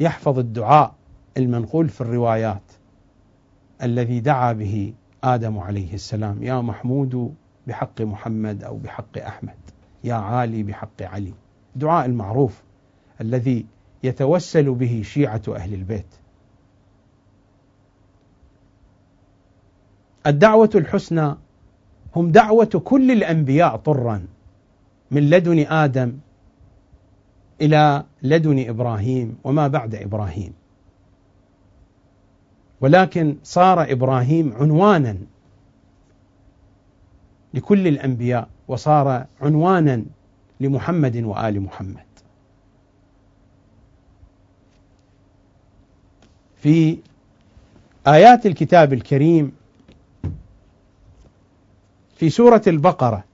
يحفظ 0.00 0.38
الدعاء 0.38 0.94
المنقول 1.36 1.88
في 1.88 2.00
الروايات 2.00 2.62
الذي 3.82 4.20
دعا 4.20 4.52
به 4.52 4.94
آدم 5.24 5.58
عليه 5.58 5.94
السلام. 5.94 6.42
يا 6.42 6.60
محمود 6.60 7.34
بحق 7.68 8.00
محمد 8.00 8.64
أو 8.64 8.76
بحق 8.76 9.18
أحمد. 9.18 9.56
يا 10.04 10.14
عالي 10.14 10.62
بحق 10.62 11.02
علي. 11.02 11.34
دعاء 11.76 12.06
المعروف 12.06 12.62
الذي 13.20 13.66
يتوسل 14.02 14.74
به 14.74 15.02
شيعة 15.04 15.42
أهل 15.48 15.74
البيت. 15.74 16.14
الدعوة 20.26 20.70
الحسنى 20.74 21.34
هم 22.16 22.30
دعوة 22.30 22.82
كل 22.84 23.10
الأنبياء 23.10 23.76
طرا 23.76 24.26
من 25.10 25.30
لدن 25.30 25.58
آدم 25.58 26.18
إلى 27.60 28.04
لدن 28.22 28.68
إبراهيم 28.68 29.38
وما 29.44 29.68
بعد 29.68 29.94
إبراهيم. 29.94 30.52
ولكن 32.80 33.36
صار 33.42 33.92
إبراهيم 33.92 34.52
عنوانا 34.52 35.18
لكل 37.54 37.88
الأنبياء 37.88 38.48
وصار 38.68 39.26
عنوانا 39.40 40.04
لمحمد 40.60 41.16
وآل 41.16 41.60
محمد. 41.60 42.08
في 46.56 46.98
آيات 48.06 48.46
الكتاب 48.46 48.92
الكريم 48.92 49.52
في 52.16 52.30
سورة 52.30 52.62
البقرة 52.66 53.24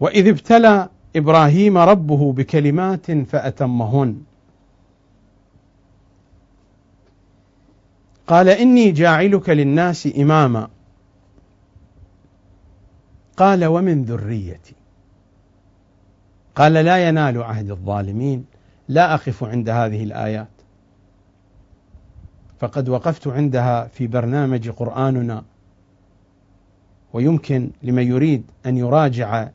وإذ 0.00 0.28
ابتلى 0.28 0.88
إبراهيم 1.16 1.78
ربه 1.78 2.32
بكلمات 2.32 3.10
فأتمهن. 3.10 4.22
قال 8.28 8.48
إني 8.48 8.90
جاعلك 8.90 9.50
للناس 9.50 10.08
إماما. 10.18 10.68
قال 13.36 13.64
ومن 13.64 14.04
ذريتي. 14.04 14.74
قال 16.54 16.72
لا 16.72 17.08
ينال 17.08 17.42
عهد 17.42 17.70
الظالمين. 17.70 18.44
لا 18.88 19.14
أقف 19.14 19.44
عند 19.44 19.68
هذه 19.68 20.04
الآيات. 20.04 20.48
فقد 22.58 22.88
وقفت 22.88 23.28
عندها 23.28 23.86
في 23.86 24.06
برنامج 24.06 24.70
قرآننا. 24.70 25.44
ويمكن 27.12 27.70
لمن 27.82 28.02
يريد 28.02 28.44
أن 28.66 28.76
يراجع 28.76 29.48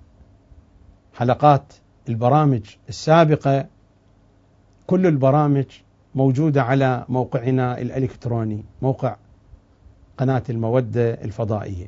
حلقات 1.14 1.74
البرامج 2.10 2.62
السابقة. 2.90 3.66
كل 4.88 5.08
البرامج 5.08 5.66
موجودة 6.16 6.64
على 6.64 7.06
موقعنا 7.10 7.82
الإلكتروني 7.82 8.64
موقع 8.82 9.16
قناة 10.18 10.44
المودة 10.50 11.14
الفضائية. 11.14 11.88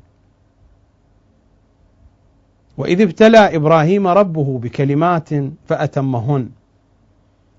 وإذ 2.77 3.01
ابتلى 3.01 3.55
إبراهيم 3.55 4.07
ربه 4.07 4.59
بكلمات 4.59 5.29
فأتمهن. 5.67 6.49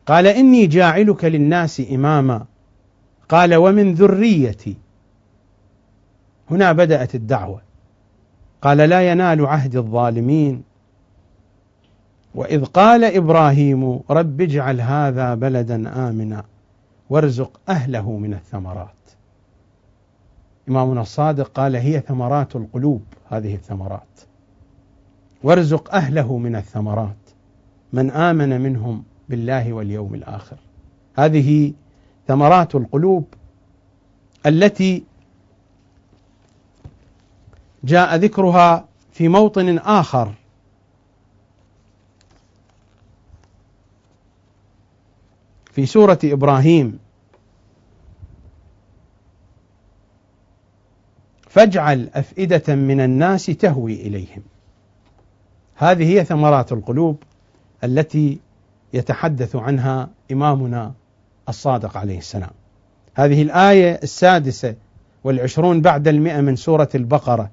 قال 0.07 0.27
إني 0.27 0.67
جاعلك 0.67 1.25
للناس 1.25 1.83
إماما. 1.93 2.45
قال 3.29 3.55
ومن 3.55 3.95
ذريتي. 3.95 4.77
هنا 6.51 6.73
بدأت 6.73 7.15
الدعوة. 7.15 7.61
قال 8.63 8.79
لا 8.79 9.11
ينال 9.11 9.47
عهد 9.47 9.77
الظالمين. 9.77 10.63
وإذ 12.35 12.65
قال 12.65 13.05
إبراهيم 13.05 14.01
رب 14.11 14.41
اجعل 14.41 14.81
هذا 14.81 15.35
بلدا 15.35 16.09
آمنا. 16.09 16.45
وارزق 17.11 17.61
أهله 17.69 18.11
من 18.11 18.35
الثمرات. 18.35 18.89
إمامنا 20.69 21.01
الصادق 21.01 21.49
قال 21.49 21.77
هي 21.77 22.01
ثمرات 22.01 22.57
القلوب 22.57 23.03
هذه 23.31 23.55
الثمرات. 23.55 24.21
وارزق 25.43 25.95
أهله 25.95 26.39
من 26.39 26.57
الثمرات 26.57 27.17
من 27.93 28.11
آمن 28.11 28.61
منهم 28.61 29.05
بالله 29.29 29.73
واليوم 29.73 30.15
الآخر. 30.15 30.57
هذه 31.17 31.73
ثمرات 32.29 32.75
القلوب 32.75 33.25
التي 34.47 35.05
جاء 37.85 38.17
ذكرها 38.17 38.85
في 39.13 39.29
موطن 39.29 39.79
آخر 39.79 40.33
في 45.77 45.87
سورة 45.87 46.19
إبراهيم. 46.25 46.99
فاجعل 51.49 52.11
أفئدة 52.15 52.75
من 52.75 53.01
الناس 53.01 53.47
تهوي 53.47 53.95
إليهم. 53.95 54.43
هذه 55.75 56.09
هي 56.09 56.25
ثمرات 56.25 56.73
القلوب 56.73 57.23
التي 57.85 58.39
يتحدث 58.93 59.57
عنها 59.57 60.09
إمامنا 60.33 60.93
الصادق 61.49 61.97
عليه 61.97 62.19
السلام. 62.19 62.53
هذه 63.15 63.43
الآية 63.43 64.01
السادسة 64.03 64.75
والعشرون 65.25 65.81
بعد 65.81 66.09
المئة 66.09 66.41
من 66.41 66.57
سورة 66.57 66.89
البقرة. 66.95 67.51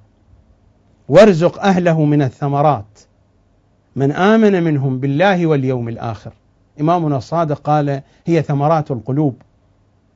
وارزق 1.08 1.62
أهله 1.62 2.04
من 2.04 2.22
الثمرات. 2.22 3.00
من 3.96 4.12
آمن 4.12 4.62
منهم 4.62 4.98
بالله 4.98 5.46
واليوم 5.46 5.88
الآخر. 5.88 6.32
إمامنا 6.80 7.16
الصادق 7.16 7.58
قال 7.60 8.02
هي 8.26 8.42
ثمرات 8.42 8.90
القلوب 8.90 9.42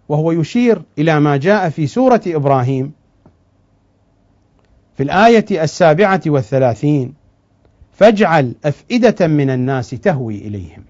وهو 0.08 0.32
يشير 0.32 0.82
إلى 0.98 1.20
ما 1.20 1.36
جاء 1.36 1.68
في 1.68 1.86
سورة 1.86 2.20
إبراهيم 2.26 2.92
في 4.96 5.02
الآية 5.02 5.62
السابعة 5.62 6.22
والثلاثين 6.26 7.14
فاجعل 7.92 8.54
أفئدة 8.64 9.26
من 9.26 9.50
الناس 9.50 9.90
تهوي 9.90 10.38
إليهم. 10.38 10.84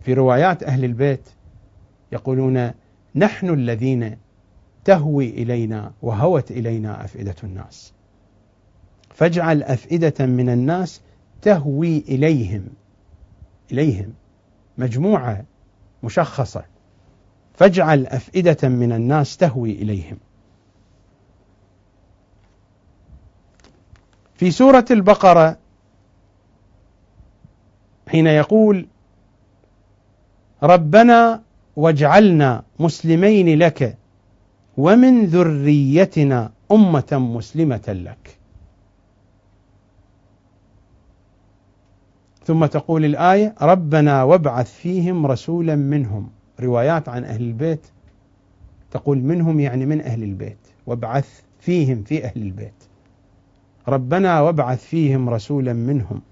في 0.00 0.14
روايات 0.14 0.62
أهل 0.62 0.84
البيت 0.84 1.28
يقولون 2.12 2.70
نحن 3.14 3.50
الذين 3.50 4.16
تهوي 4.84 5.28
إلينا 5.28 5.92
وهوت 6.02 6.50
إلينا 6.50 7.04
أفئدة 7.04 7.34
الناس. 7.44 7.92
فاجعل 9.14 9.62
أفئدة 9.62 10.26
من 10.26 10.48
الناس 10.48 11.00
تهوي 11.42 11.98
إليهم 11.98 12.64
إليهم. 13.72 14.12
مجموعة 14.78 15.44
مشخصة. 16.02 16.64
فاجعل 17.54 18.06
أفئدة 18.06 18.68
من 18.68 18.92
الناس 18.92 19.36
تهوي 19.36 19.72
إليهم. 19.72 20.18
في 24.34 24.50
سورة 24.50 24.84
البقرة 24.90 25.58
حين 28.08 28.26
يقول 28.26 28.86
ربنا 30.62 31.42
واجعلنا 31.76 32.62
مسلمين 32.78 33.58
لك 33.58 33.98
ومن 34.76 35.26
ذريتنا 35.26 36.52
أمة 36.72 37.08
مسلمة 37.12 37.84
لك. 37.88 38.41
ثم 42.44 42.66
تقول 42.66 43.04
الآية 43.04 43.54
ربنا 43.62 44.22
وابعث 44.22 44.72
فيهم 44.72 45.26
رسولا 45.26 45.76
منهم. 45.76 46.30
روايات 46.60 47.08
عن 47.08 47.24
أهل 47.24 47.42
البيت 47.42 47.86
تقول 48.90 49.18
منهم 49.18 49.60
يعني 49.60 49.86
من 49.86 50.00
أهل 50.00 50.22
البيت. 50.22 50.58
وابعث 50.86 51.40
فيهم 51.60 52.02
في 52.02 52.24
أهل 52.24 52.42
البيت. 52.42 52.84
ربنا 53.88 54.40
وابعث 54.40 54.84
فيهم 54.84 55.30
رسولا 55.30 55.72
منهم. 55.72 56.22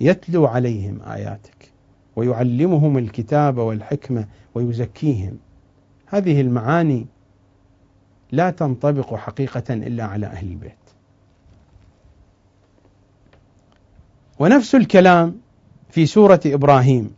يتلو 0.00 0.46
عليهم 0.46 1.02
آياتك. 1.02 1.72
ويعلمهم 2.16 2.98
الكتاب 2.98 3.58
والحكمة 3.58 4.26
ويزكيهم. 4.54 5.38
هذه 6.06 6.40
المعاني 6.40 7.06
لا 8.32 8.50
تنطبق 8.50 9.14
حقيقة 9.14 9.74
إلا 9.74 10.04
على 10.04 10.26
أهل 10.26 10.46
البيت. 10.50 10.79
ونفس 14.40 14.74
الكلام 14.74 15.40
في 15.90 16.06
سورة 16.06 16.40
إبراهيم 16.46 17.10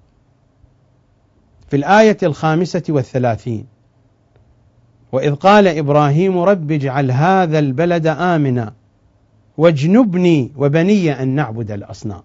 في 1.69 1.77
الآية 1.77 2.17
الخامسة 2.23 2.83
والثلاثين. 2.89 3.67
وإذ 5.13 5.35
قال 5.35 5.69
إبراهيم 5.69 6.39
رب 6.39 6.73
اجعل 6.73 7.11
هذا 7.11 7.59
البلد 7.59 8.07
آمنا 8.07 8.75
واجنبني 9.57 10.53
وبني 10.57 11.23
أن 11.23 11.29
نعبد 11.29 11.71
الأصنام. 11.71 12.23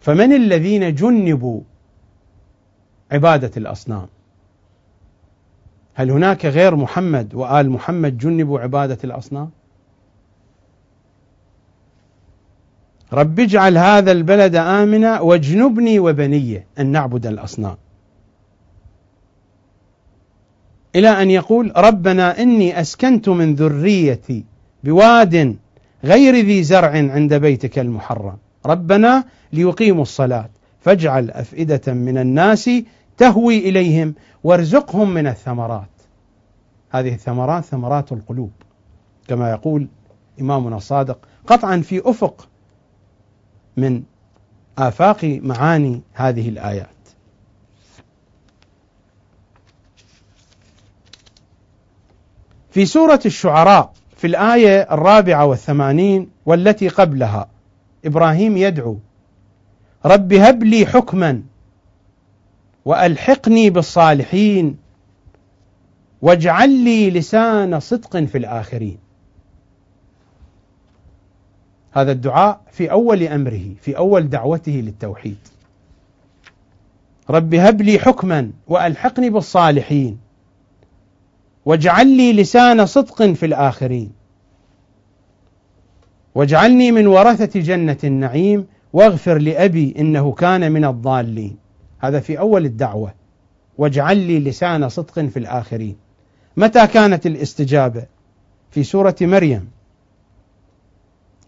فمن 0.00 0.32
الذين 0.32 0.94
جنبوا 0.94 1.60
عبادة 3.12 3.50
الأصنام؟ 3.56 4.06
هل 5.94 6.10
هناك 6.10 6.46
غير 6.46 6.76
محمد 6.76 7.34
وآل 7.34 7.70
محمد 7.70 8.18
جنبوا 8.18 8.60
عبادة 8.60 8.98
الأصنام؟ 9.04 9.50
رب 13.14 13.40
اجعل 13.40 13.78
هذا 13.78 14.12
البلد 14.12 14.56
آمنا 14.56 15.20
واجنبني 15.20 15.98
وبني 15.98 16.64
أن 16.78 16.86
نعبد 16.86 17.26
الأصنام. 17.26 17.76
إلى 20.96 21.08
أن 21.08 21.30
يقول 21.30 21.72
ربنا 21.76 22.42
إني 22.42 22.80
أسكنت 22.80 23.28
من 23.28 23.54
ذريتي 23.54 24.44
بواد 24.84 25.56
غير 26.04 26.34
ذي 26.34 26.62
زرع 26.62 26.88
عند 26.88 27.34
بيتك 27.34 27.78
المحرم. 27.78 28.36
ربنا 28.66 29.24
ليقيموا 29.52 30.02
الصلاة 30.02 30.50
فاجعل 30.80 31.30
أفئدة 31.30 31.92
من 31.92 32.18
الناس 32.18 32.70
تهوي 33.16 33.58
إليهم 33.58 34.14
وارزقهم 34.44 35.14
من 35.14 35.26
الثمرات. 35.26 35.88
هذه 36.90 37.14
الثمرات 37.14 37.64
ثمرات 37.64 38.12
القلوب. 38.12 38.50
كما 39.28 39.50
يقول 39.50 39.88
إمامنا 40.40 40.76
الصادق 40.76 41.18
قطعا 41.46 41.76
في 41.76 42.02
أفق 42.10 42.48
من 43.76 44.02
آفاق 44.78 45.24
معاني 45.24 46.02
هذه 46.12 46.48
الآيات. 46.48 46.88
في 52.70 52.86
سورة 52.86 53.20
الشعراء 53.26 53.92
في 54.16 54.26
الآية 54.26 54.82
الرابعة 54.82 55.46
والثمانين 55.46 56.30
والتي 56.46 56.88
قبلها 56.88 57.48
إبراهيم 58.04 58.56
يدعو 58.56 58.98
رب 60.04 60.32
هب 60.32 60.62
لي 60.62 60.86
حكما 60.86 61.42
وألحقني 62.84 63.70
بالصالحين 63.70 64.76
واجعل 66.22 66.70
لي 66.84 67.10
لسان 67.10 67.80
صدق 67.80 68.16
في 68.16 68.38
الآخرين. 68.38 69.03
هذا 71.94 72.12
الدعاء 72.12 72.60
في 72.72 72.90
أول 72.90 73.22
أمره 73.22 73.74
في 73.80 73.96
أول 73.96 74.28
دعوته 74.28 74.72
للتوحيد. 74.72 75.38
رب 77.30 77.54
هب 77.54 77.82
لي 77.82 77.98
حكما 77.98 78.50
وألحقني 78.68 79.30
بالصالحين 79.30 80.18
واجعل 81.64 82.16
لي 82.16 82.32
لسان 82.32 82.86
صدق 82.86 83.22
في 83.22 83.46
الآخرين 83.46 84.12
واجعلني 86.34 86.92
من 86.92 87.06
ورثة 87.06 87.60
جنة 87.60 87.98
النعيم 88.04 88.66
واغفر 88.92 89.38
لأبي 89.38 89.94
إنه 89.98 90.32
كان 90.32 90.72
من 90.72 90.84
الضالين. 90.84 91.56
هذا 91.98 92.20
في 92.20 92.38
أول 92.38 92.64
الدعوة. 92.64 93.14
واجعل 93.78 94.16
لي 94.16 94.40
لسان 94.40 94.88
صدق 94.88 95.20
في 95.20 95.38
الآخرين. 95.38 95.96
متى 96.56 96.86
كانت 96.86 97.26
الاستجابة؟ 97.26 98.06
في 98.70 98.82
سورة 98.82 99.16
مريم. 99.20 99.68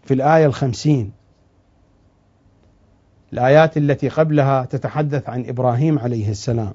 في 0.07 0.13
الآية 0.13 0.45
الخمسين. 0.45 1.11
الآيات 3.33 3.77
التي 3.77 4.09
قبلها 4.09 4.65
تتحدث 4.65 5.29
عن 5.29 5.45
إبراهيم 5.47 5.99
عليه 5.99 6.29
السلام. 6.31 6.73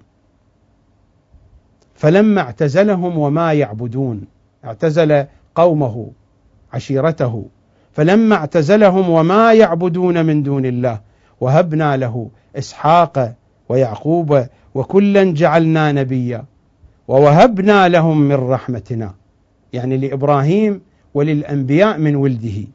فلما 1.94 2.40
اعتزلهم 2.40 3.18
وما 3.18 3.52
يعبدون 3.52 4.24
اعتزل 4.64 5.26
قومه 5.54 6.10
عشيرته. 6.72 7.44
فلما 7.92 8.36
اعتزلهم 8.36 9.10
وما 9.10 9.52
يعبدون 9.52 10.26
من 10.26 10.42
دون 10.42 10.66
الله 10.66 11.00
وهبنا 11.40 11.96
له 11.96 12.30
إسحاق 12.56 13.34
ويعقوب 13.68 14.46
وكلا 14.74 15.32
جعلنا 15.32 15.92
نبيا. 15.92 16.44
ووهبنا 17.09 17.88
لهم 17.88 18.20
من 18.20 18.34
رحمتنا 18.34 19.14
يعني 19.72 19.96
لإبراهيم 19.96 20.80
وللأنبياء 21.14 21.98
من 21.98 22.16
ولده. 22.16 22.66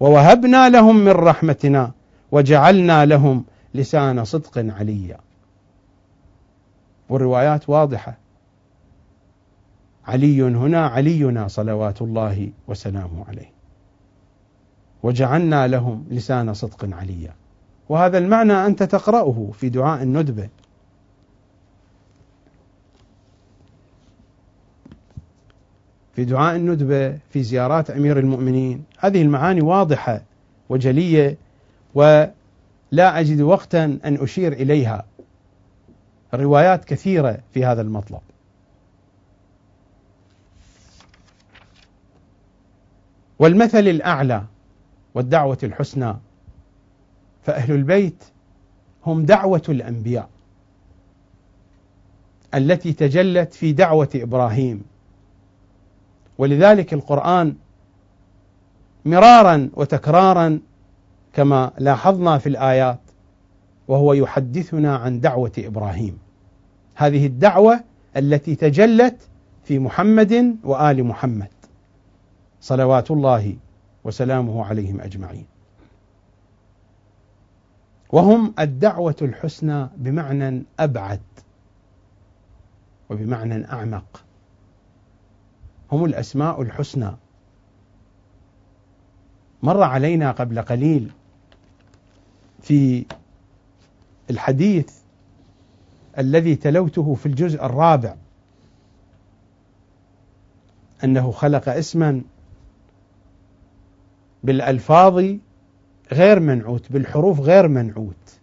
ووهبنا 0.00 0.68
لهم 0.68 0.96
من 0.96 1.12
رحمتنا 1.12 1.92
وجعلنا 2.32 3.06
لهم 3.06 3.44
لسان 3.74 4.24
صدق 4.24 4.58
عليا. 4.58 5.18
والروايات 7.08 7.68
واضحة. 7.68 8.18
علي 10.06 10.42
هنا 10.42 10.86
علينا 10.86 11.48
صلوات 11.48 12.02
الله 12.02 12.50
وسلامه 12.68 13.24
عليه. 13.28 13.50
وجعلنا 15.02 15.66
لهم 15.66 16.04
لسان 16.10 16.54
صدق 16.54 16.94
عليا. 16.94 17.34
وهذا 17.88 18.18
المعنى 18.18 18.52
أنت 18.52 18.82
تقرأه 18.82 19.50
في 19.52 19.68
دعاء 19.68 20.02
الندبة. 20.02 20.48
في 26.16 26.24
دعاء 26.24 26.56
الندبة 26.56 27.18
في 27.30 27.42
زيارات 27.42 27.90
أمير 27.90 28.18
المؤمنين. 28.18 28.84
هذه 28.98 29.22
المعاني 29.22 29.60
واضحة 29.60 30.22
وجلية 30.68 31.36
ولا 31.94 32.32
أجد 32.92 33.40
وقتا 33.40 33.84
أن 33.84 34.18
أشير 34.20 34.52
إليها. 34.52 35.04
الروايات 36.34 36.84
كثيرة 36.84 37.38
في 37.54 37.64
هذا 37.64 37.82
المطلب. 37.82 38.20
والمثل 43.38 43.88
الأعلى 43.88 44.44
والدعوة 45.14 45.58
الحسنى. 45.62 46.14
فأهل 47.42 47.74
البيت 47.74 48.24
هم 49.06 49.24
دعوة 49.24 49.62
الأنبياء 49.68 50.28
التي 52.54 52.92
تجلت 52.92 53.54
في 53.54 53.72
دعوة 53.72 54.10
إبراهيم. 54.14 54.95
ولذلك 56.38 56.92
القرآن 56.92 57.54
مرارا 59.04 59.70
وتكرارا 59.74 60.60
كما 61.32 61.72
لاحظنا 61.78 62.38
في 62.38 62.48
الآيات 62.48 63.00
وهو 63.88 64.12
يحدثنا 64.12 64.96
عن 64.96 65.20
دعوة 65.20 65.52
إبراهيم. 65.58 66.18
هذه 66.94 67.26
الدعوة 67.26 67.80
التي 68.16 68.54
تجلت 68.54 69.28
في 69.64 69.78
محمد 69.78 70.56
وآل 70.64 71.04
محمد. 71.04 71.48
صلوات 72.60 73.10
الله 73.10 73.56
وسلامه 74.04 74.64
عليهم 74.64 75.00
أجمعين. 75.00 75.46
وهم 78.12 78.54
الدعوة 78.58 79.16
الحسنى 79.22 79.88
بمعنى 79.96 80.64
أبعد 80.80 81.20
وبمعنى 83.10 83.72
أعمق. 83.72 84.25
هم 85.92 86.04
الأسماء 86.04 86.62
الحسنى. 86.62 87.10
مر 89.62 89.82
علينا 89.82 90.32
قبل 90.32 90.62
قليل 90.62 91.10
في 92.62 93.04
الحديث 94.30 94.90
الذي 96.18 96.56
تلوته 96.56 97.14
في 97.14 97.26
الجزء 97.26 97.64
الرابع 97.64 98.14
أنه 101.04 101.30
خلق 101.30 101.68
اسما 101.68 102.22
بالألفاظ 104.44 105.24
غير 106.12 106.40
منعوت 106.40 106.92
بالحروف 106.92 107.40
غير 107.40 107.68
منعوت 107.68 108.38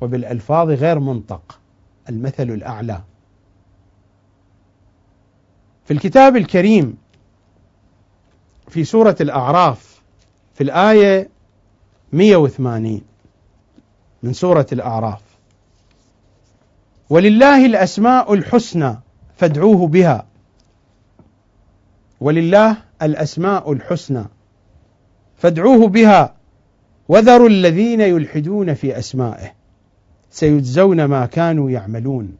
وبالألفاظ 0.00 0.70
غير 0.70 0.98
منطق 0.98 1.60
المثل 2.08 2.50
الأعلى. 2.50 3.02
في 5.84 5.92
الكتاب 5.92 6.36
الكريم 6.36 6.96
في 8.68 8.84
سورة 8.84 9.16
الأعراف 9.20 10.02
في 10.54 10.64
الآية 10.64 11.28
180 12.12 13.02
من 14.22 14.32
سورة 14.32 14.66
الأعراف. 14.72 15.20
ولله 17.10 17.66
الأسماء 17.66 18.34
الحسنى 18.34 18.96
فادعوه 19.36 19.86
بها. 19.86 20.26
ولله 22.20 22.76
الأسماء 23.02 23.72
الحسنى 23.72 24.24
فادعوه 25.36 25.88
بها. 25.88 26.34
وذروا 27.08 27.48
الذين 27.48 28.00
يلحدون 28.00 28.74
في 28.74 28.98
أسمائه. 28.98 29.52
سيجزون 30.30 31.04
ما 31.04 31.26
كانوا 31.26 31.70
يعملون. 31.70 32.36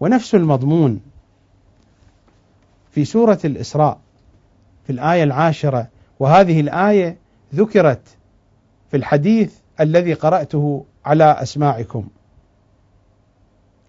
ونفس 0.00 0.34
المضمون. 0.34 1.09
في 2.90 3.04
سورة 3.04 3.38
الإسراء 3.44 3.98
في 4.86 4.92
الآية 4.92 5.24
العاشرة. 5.24 5.88
وهذه 6.20 6.60
الآية 6.60 7.16
ذكرت 7.54 8.02
في 8.90 8.96
الحديث 8.96 9.54
الذي 9.80 10.14
قرأته 10.14 10.84
على 11.04 11.24
أسماعكم. 11.24 12.08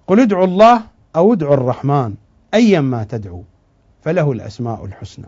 قل 0.08 0.20
ادعوا 0.20 0.46
الله 0.46 0.82
أو 1.16 1.34
ادعوا 1.34 1.54
الرحمن 1.54 2.16
ايا 2.54 2.82
ما 2.82 3.04
تدعو 3.04 3.44
فله 4.02 4.32
الأسماء 4.32 4.86
الحسنى. 4.86 5.28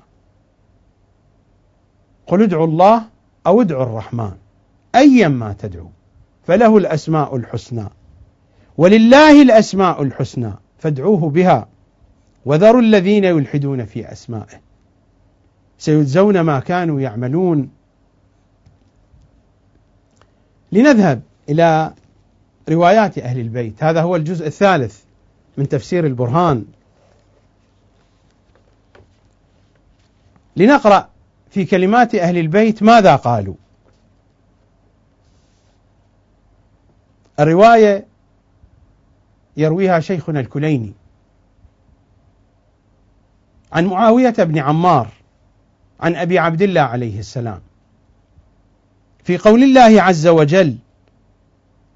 قل 2.27 2.43
ادعوا 2.43 2.67
الله 2.67 3.03
أو 3.47 3.61
ادعوا 3.61 3.83
الرحمن 3.83 4.31
ايا 4.95 5.27
ما 5.27 5.55
تدعو 5.59 5.89
فله 6.43 6.77
الأسماء 6.77 7.35
الحسنى. 7.35 7.85
ولله 8.77 9.41
الأسماء 9.41 10.01
الحسنى 10.03 10.53
فادعوه 10.77 11.29
بها. 11.29 11.67
وذروا 12.45 12.81
الذين 12.81 13.23
يلحدون 13.23 13.85
في 13.85 14.11
أسمائه. 14.11 14.61
سيجزون 15.77 16.41
ما 16.41 16.59
كانوا 16.59 17.01
يعملون. 17.01 17.69
لنذهب 20.71 21.21
إلى 21.49 21.93
روايات 22.69 23.17
أهل 23.17 23.39
البيت. 23.39 23.83
هذا 23.83 24.01
هو 24.01 24.15
الجزء 24.15 24.47
الثالث 24.47 25.01
من 25.57 25.69
تفسير 25.69 26.05
البرهان. 26.05 26.65
لنقرأ 30.55 31.09
في 31.49 31.65
كلمات 31.65 32.15
أهل 32.15 32.37
البيت 32.37 32.83
ماذا 32.83 33.15
قالوا. 33.15 33.55
الرواية 37.39 38.05
يرويها 39.57 39.99
شيخنا 39.99 40.39
الكليني. 40.39 40.93
عن 43.73 43.85
معاوية 43.85 44.29
بن 44.37 44.57
عمار 44.57 45.07
عن 45.99 46.15
أبي 46.15 46.39
عبد 46.39 46.61
الله 46.61 46.81
عليه 46.81 47.19
السلام. 47.19 47.61
في 49.23 49.37
قول 49.37 49.63
الله 49.63 50.01
عز 50.01 50.27
وجل 50.27 50.77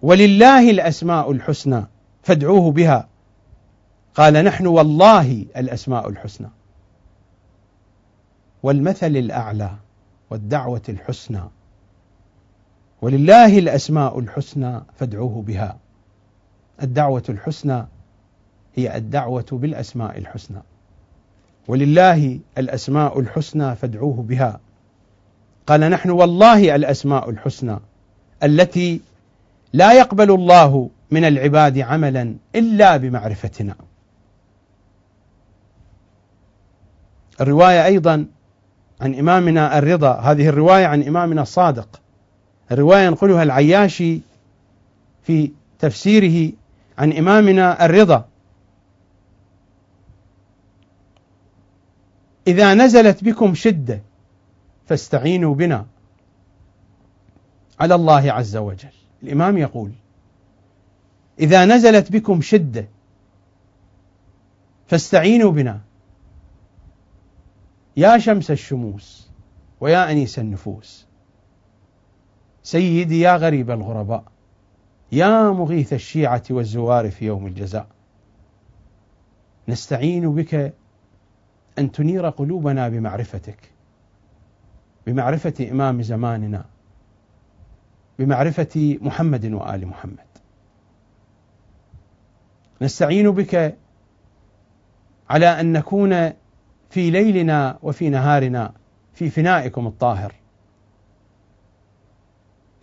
ولله 0.01 0.71
الأسماء 0.71 1.31
الحسنى 1.31 1.83
فادعوه 2.23 2.71
بها. 2.71 3.07
قال 4.15 4.33
نحن 4.33 4.67
والله 4.67 5.45
الأسماء 5.57 6.09
الحسنى. 6.09 6.47
والمثل 8.63 9.17
الأعلى 9.17 9.71
والدعوة 10.29 10.81
الحسنى 10.89 11.41
ولله 13.01 13.59
الأسماء 13.59 14.19
الحسنى 14.19 14.81
فادعوه 14.95 15.41
بها. 15.41 15.77
الدعوة 16.83 17.23
الحسنى 17.29 17.85
هي 18.75 18.97
الدعوة 18.97 19.45
بالأسماء 19.51 20.17
الحسنى. 20.17 20.61
ولله 21.67 22.39
الأسماء 22.57 23.19
الحسنى 23.19 23.75
فادعوه 23.75 24.21
بها 24.21 24.59
قال 25.67 25.81
نحن 25.81 26.09
والله 26.09 26.75
الأسماء 26.75 27.29
الحسنى 27.29 27.79
التي 28.43 29.01
لا 29.73 29.93
يقبل 29.93 30.31
الله 30.31 30.89
من 31.11 31.25
العباد 31.25 31.79
عملا 31.79 32.35
إلا 32.55 32.97
بمعرفتنا. 32.97 33.75
الرواية 37.41 37.85
أيضا 37.85 38.25
عن 39.01 39.15
إمامنا 39.15 39.77
الرضا، 39.77 40.11
هذه 40.11 40.49
الرواية 40.49 40.85
عن 40.85 41.03
إمامنا 41.03 41.41
الصادق. 41.41 42.01
الرواية 42.71 43.05
ينقلها 43.05 43.43
العياشي 43.43 44.19
في 45.23 45.51
تفسيره 45.79 46.51
عن 46.97 47.13
إمامنا 47.13 47.85
الرضا. 47.85 48.25
إذا 52.47 52.73
نزلت 52.73 53.23
بكم 53.23 53.53
شدة 53.53 54.01
فاستعينوا 54.85 55.55
بنا. 55.55 55.85
على 57.79 57.95
الله 57.95 58.31
عز 58.31 58.57
وجل. 58.57 58.89
الإمام 59.23 59.57
يقول 59.57 59.91
إذا 61.39 61.65
نزلت 61.65 62.11
بكم 62.11 62.41
شدة 62.41 62.87
فاستعينوا 64.87 65.51
بنا. 65.51 65.81
يا 67.97 68.17
شمس 68.17 68.51
الشموس 68.51 69.29
ويا 69.81 70.11
أنيس 70.11 70.39
النفوس. 70.39 71.07
سيدي 72.63 73.19
يا 73.19 73.35
غريب 73.35 73.71
الغرباء 73.71 74.23
يا 75.11 75.51
مغيث 75.51 75.93
الشيعة 75.93 76.43
والزوار 76.49 77.11
في 77.11 77.25
يوم 77.25 77.47
الجزاء. 77.47 77.87
نستعين 79.67 80.35
بك 80.35 80.73
أن 81.79 81.91
تنير 81.91 82.29
قلوبنا 82.29 82.89
بمعرفتك 82.89 83.71
بمعرفة 85.07 85.69
إمام 85.71 86.01
زماننا 86.01 86.65
بمعرفة 88.19 88.97
محمد 89.01 89.45
وآل 89.45 89.87
محمد. 89.87 90.27
نستعين 92.81 93.31
بك 93.31 93.77
على 95.29 95.59
أن 95.59 95.71
نكون 95.73 96.33
في 96.89 97.09
ليلنا 97.09 97.79
وفي 97.83 98.09
نهارنا 98.09 98.73
في 99.13 99.29
فنائكم 99.29 99.87
الطاهر. 99.87 100.33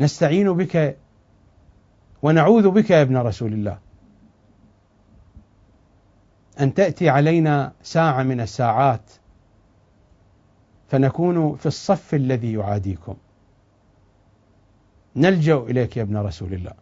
نستعين 0.01 0.53
بك 0.53 0.97
ونعوذ 2.23 2.71
بك 2.71 2.91
يا 2.91 3.03
ابن 3.03 3.17
رسول 3.17 3.53
الله. 3.53 3.84
أن 6.61 6.75
تأتي 6.75 7.09
علينا 7.09 7.73
ساعة 7.83 8.23
من 8.23 8.41
الساعات 8.41 9.11
فنكون 10.89 11.57
في 11.57 11.67
الصف 11.67 12.15
الذي 12.15 12.53
يعاديكم. 12.53 13.17
نلجأ 15.17 15.57
إليك 15.57 15.97
يا 15.97 16.03
ابن 16.03 16.17
رسول 16.17 16.55
الله. 16.55 16.73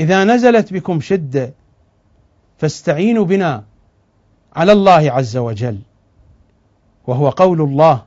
إذا 0.00 0.24
نزلت 0.24 0.72
بكم 0.72 1.00
شدة 1.00 1.52
فاستعينوا 2.58 3.24
بنا 3.24 3.64
على 4.56 4.72
الله 4.72 5.12
عز 5.12 5.36
وجل 5.36 5.80
وهو 7.06 7.28
قول 7.28 7.60
الله 7.60 8.04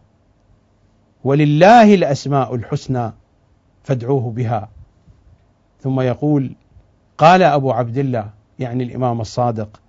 ولله 1.23 1.93
الأسماء 1.93 2.55
الحسنى 2.55 3.11
فادعوه 3.83 4.31
بها. 4.31 4.69
ثم 5.79 6.01
يقول 6.01 6.55
قال 7.17 7.43
أبو 7.43 7.71
عبد 7.71 7.97
الله 7.97 8.29
يعني 8.61 8.83
الإمام 8.83 9.21
الصادق. 9.21 9.81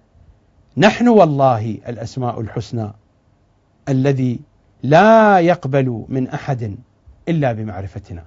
نحن 0.77 1.09
والله 1.09 1.71
الأسماء 1.71 2.41
الحسنى 2.41 2.91
الذي 3.89 4.41
لا 4.83 5.39
يقبل 5.39 6.05
من 6.09 6.29
أحد 6.29 6.77
إلا 7.29 7.53
بمعرفتنا. 7.53 8.25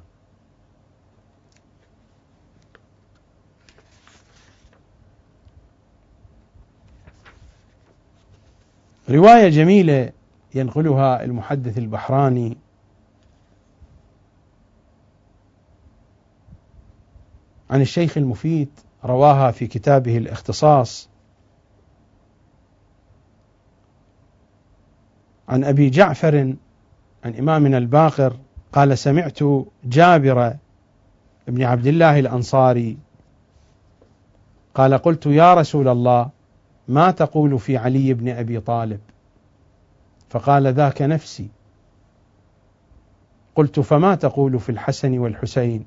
رواية 9.09 9.49
جميلة 9.49 10.11
ينقلها 10.55 11.23
المحدث 11.23 11.77
البحراني 11.77 12.57
عن 17.69 17.81
الشيخ 17.81 18.17
المفيد 18.17 18.69
رواها 19.05 19.51
في 19.51 19.67
كتابه 19.67 20.17
الاختصاص 20.17 21.09
عن 25.49 25.63
أبي 25.63 25.89
جعفر 25.89 26.55
عن 27.25 27.35
إمامنا 27.35 27.77
الباقر 27.77 28.37
قال 28.73 28.97
سمعت 28.97 29.39
جابر 29.83 30.53
بن 31.47 31.63
عبد 31.63 31.87
الله 31.87 32.19
الأنصاري 32.19 32.97
قال 34.75 34.97
قلت 34.97 35.25
يا 35.25 35.53
رسول 35.53 35.87
الله 35.87 36.29
ما 36.87 37.11
تقول 37.11 37.59
في 37.59 37.77
علي 37.77 38.13
بن 38.13 38.29
أبي 38.29 38.59
طالب؟ 38.59 38.99
فقال 40.29 40.67
ذاك 40.67 41.01
نفسي. 41.01 41.49
قلت 43.55 43.79
فما 43.79 44.15
تقول 44.15 44.59
في 44.59 44.69
الحسن 44.69 45.17
والحسين؟ 45.17 45.85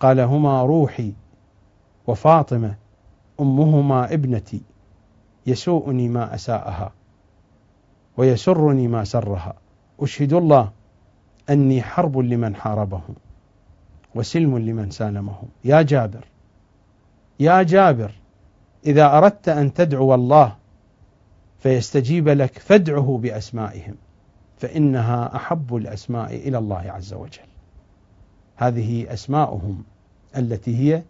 قال 0.00 0.20
هما 0.20 0.62
روحي. 0.62 1.12
وفاطمة 2.06 2.74
أمهما 3.40 4.14
ابنتي 4.14 4.62
يسوءني 5.46 6.08
ما 6.08 6.34
أساءها 6.34 6.92
ويسرني 8.16 8.88
ما 8.88 9.04
سرها. 9.04 9.54
أشهد 10.00 10.32
الله 10.32 10.70
أني 11.50 11.82
حرب 11.82 12.18
لمن 12.18 12.56
حاربهم 12.56 13.14
وسلم 14.14 14.58
لمن 14.58 14.90
سالمهم. 14.90 15.48
يا 15.64 15.82
جابر 15.82 16.24
يا 17.40 17.62
جابر 17.62 18.12
إذا 18.86 19.18
أردت 19.18 19.48
أن 19.48 19.74
تدعو 19.74 20.14
الله 20.14 20.56
فيستجيب 21.58 22.28
لك 22.28 22.58
فادعه 22.58 23.18
بأسمائهم 23.22 23.94
فإنها 24.58 25.36
أحب 25.36 25.76
الأسماء 25.76 26.34
إلى 26.34 26.58
الله 26.58 26.90
عز 26.90 27.14
وجل. 27.14 27.42
هذه 28.56 29.12
أسماؤهم 29.12 29.84
التي 30.36 30.76
هي 30.76 31.02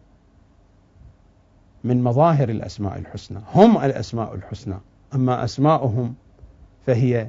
من 1.85 2.03
مظاهر 2.03 2.49
الأسماء 2.49 2.99
الحسنى 2.99 3.39
هم 3.55 3.79
الأسماء 3.79 4.35
الحسنى. 4.35 4.77
أما 5.15 5.45
أسماؤهم 5.45 6.15
فهي 6.87 7.29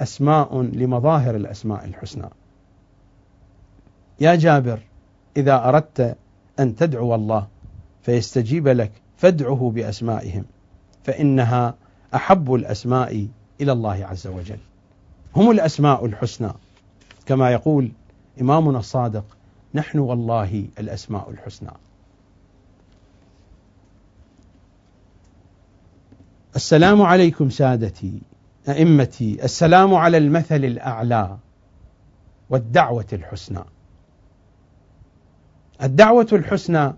أسماء 0.00 0.62
لمظاهر 0.62 1.36
الأسماء 1.36 1.84
الحسنى. 1.84 2.28
يا 4.20 4.34
جابر 4.34 4.78
إذا 5.36 5.68
أردت 5.68 6.16
أن 6.60 6.76
تدعو 6.76 7.14
الله 7.14 7.46
فيستجيب 8.02 8.68
لك 8.68 8.92
فادعه 9.16 9.72
بأسمائهم 9.74 10.44
فإنها 11.04 11.74
أحب 12.14 12.54
الأسماء 12.54 13.28
إلى 13.60 13.72
الله 13.72 14.06
عز 14.06 14.26
وجل. 14.26 14.58
هم 15.36 15.50
الأسماء 15.50 16.06
الحسنى. 16.06 16.50
كما 17.26 17.50
يقول 17.50 17.92
إمامنا 18.40 18.78
الصادق 18.78 19.24
نحن 19.74 19.98
والله 19.98 20.66
الأسماء 20.78 21.30
الحسنى. 21.30 21.70
السلام 26.56 27.02
عليكم 27.02 27.50
سادتي 27.50 28.22
أئمتي 28.68 29.44
السلام 29.44 29.94
على 29.94 30.18
المثل 30.18 30.64
الأعلى 30.64 31.38
والدعوة 32.50 33.06
الحسنى. 33.12 33.64
الدعوة 35.82 36.26
الحسنى 36.32 36.92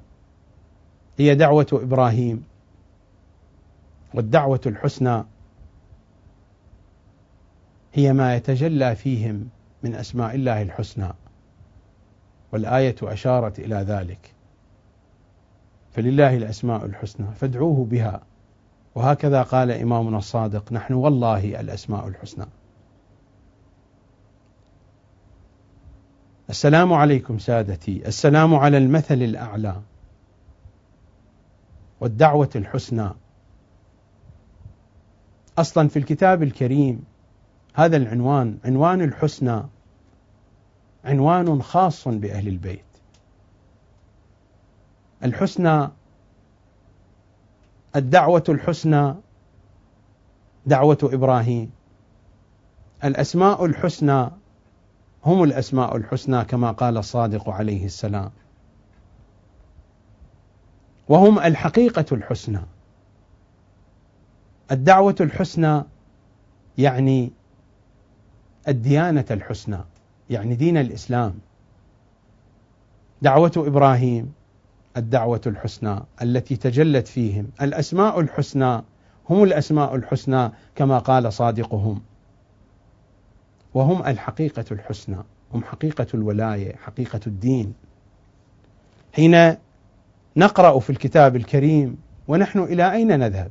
هي 1.18 1.34
دعوة 1.34 1.66
إبراهيم 1.72 2.44
والدعوة 4.14 4.60
الحسنى 4.66 5.24
هي 7.94 8.12
ما 8.12 8.36
يتجلى 8.36 8.96
فيهم 8.96 9.48
من 9.82 9.94
أسماء 9.94 10.34
الله 10.34 10.62
الحسنى. 10.62 11.12
والآية 12.52 12.96
أشارت 13.02 13.58
إلى 13.58 13.76
ذلك. 13.76 14.34
فلله 15.92 16.36
الأسماء 16.36 16.84
الحسنى 16.84 17.26
فادعوه 17.34 17.84
بها. 17.84 18.22
وهكذا 18.96 19.42
قال 19.42 19.70
إمامنا 19.70 20.18
الصادق 20.18 20.72
نحن 20.72 20.94
والله 20.94 21.60
الأسماء 21.60 22.08
الحسنى. 22.08 22.46
السلام 26.50 26.92
عليكم 26.92 27.38
سادتي 27.38 28.08
السلام 28.08 28.54
على 28.54 28.78
المثل 28.78 29.14
الأعلى 29.14 29.82
والدعوة 32.00 32.50
الحسنى. 32.56 33.10
أصلا 35.58 35.88
في 35.88 35.98
الكتاب 35.98 36.42
الكريم 36.42 37.04
هذا 37.74 37.96
العنوان 37.96 38.58
عنوان 38.64 39.02
الحسنى 39.02 39.62
عنوان 41.04 41.62
خاص 41.62 42.08
بأهل 42.08 42.48
البيت. 42.48 42.84
الحسنى 45.24 45.88
الدعوة 47.96 48.44
الحسنى 48.48 49.14
دعوة 50.66 50.98
إبراهيم. 51.02 51.70
الأسماء 53.04 53.64
الحسنى 53.64 54.30
هم 55.24 55.42
الأسماء 55.42 55.96
الحسنى 55.96 56.44
كما 56.44 56.70
قال 56.70 56.96
الصادق 56.98 57.48
عليه 57.48 57.84
السلام. 57.84 58.30
وهم 61.08 61.38
الحقيقة 61.38 62.04
الحسنى. 62.12 62.60
الدعوة 64.70 65.16
الحسنى 65.20 65.82
يعني 66.78 67.32
الديانة 68.68 69.24
الحسنى 69.30 69.78
يعني 70.30 70.54
دين 70.54 70.76
الإسلام. 70.76 71.34
دعوة 73.22 73.52
إبراهيم 73.56 74.32
الدعوة 74.96 75.40
الحسنى 75.46 76.00
التي 76.22 76.56
تجلت 76.56 77.08
فيهم. 77.08 77.48
الأسماء 77.62 78.20
الحسنى 78.20 78.82
هم 79.30 79.42
الأسماء 79.42 79.94
الحسنى 79.94 80.50
كما 80.74 80.98
قال 80.98 81.32
صادقهم. 81.32 82.02
وهم 83.74 84.06
الحقيقة 84.06 84.64
الحسنى. 84.72 85.16
هم 85.54 85.64
حقيقة 85.64 86.06
الولاية 86.14 86.76
حقيقة 86.76 87.20
الدين. 87.26 87.74
حين 89.12 89.56
نقرأ 90.36 90.78
في 90.78 90.90
الكتاب 90.90 91.36
الكريم 91.36 91.96
ونحن 92.28 92.58
إلى 92.58 92.92
أين 92.92 93.18
نذهب؟ 93.18 93.50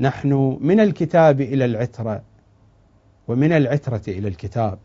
نحن 0.00 0.58
من 0.60 0.80
الكتاب 0.80 1.40
إلى 1.40 1.64
العترة 1.64 2.22
ومن 3.28 3.52
العترة 3.52 4.02
إلى 4.08 4.28
الكتاب. 4.28 4.78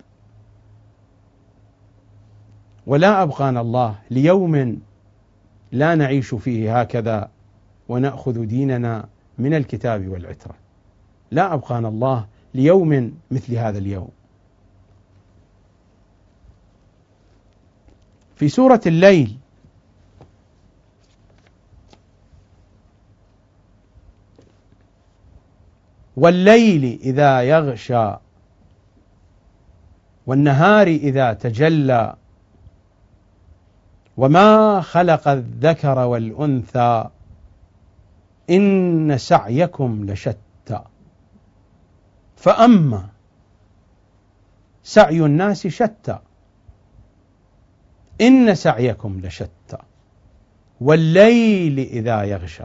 ولا 2.87 3.23
أبقانا 3.23 3.61
الله 3.61 3.95
ليوم 4.11 4.81
لا 5.71 5.95
نعيش 5.95 6.35
فيه 6.35 6.79
هكذا 6.79 7.29
ونأخذ 7.89 8.45
ديننا 8.45 9.09
من 9.37 9.53
الكتاب 9.53 10.07
والعترة. 10.07 10.55
لا 11.31 11.53
أبقانا 11.53 11.87
الله 11.87 12.27
ليوم 12.53 13.13
مثل 13.31 13.55
هذا 13.55 13.77
اليوم. 13.77 14.09
في 18.35 18.49
سورة 18.49 18.81
الليل 18.85 19.37
والليل 26.17 26.99
إذا 27.03 27.41
يغشى 27.41 28.15
والنهار 30.27 30.87
إذا 30.87 31.33
تجلى 31.33 32.15
وما 34.17 34.81
خلق 34.81 35.27
الذكر 35.27 35.99
والأنثى 35.99 37.09
إن 38.49 39.17
سعيكم 39.17 40.05
لشتى. 40.09 40.81
فأما 42.35 43.07
سعي 44.83 45.25
الناس 45.25 45.67
شتى. 45.67 46.19
إن 48.21 48.55
سعيكم 48.55 49.19
لشتى. 49.23 49.77
والليل 50.81 51.79
إذا 51.79 52.23
يغشى. 52.23 52.63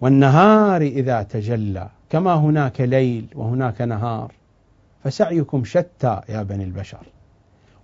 والنهار 0.00 0.82
إذا 0.82 1.22
تجلى. 1.22 1.88
كما 2.10 2.34
هناك 2.34 2.80
ليل 2.80 3.26
وهناك 3.34 3.80
نهار. 3.80 4.32
فسعيكم 5.04 5.64
شتى 5.64 6.20
يا 6.28 6.42
بني 6.42 6.64
البشر. 6.64 7.06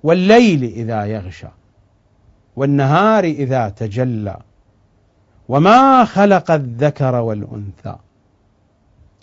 والليل 0.03 0.65
إذا 0.65 1.05
يغشى. 1.05 1.49
والنهار 2.57 3.25
إذا 3.25 3.69
تجلى 3.69 4.39
وما 5.49 6.05
خلق 6.05 6.51
الذكر 6.51 7.15
والأنثى 7.15 7.97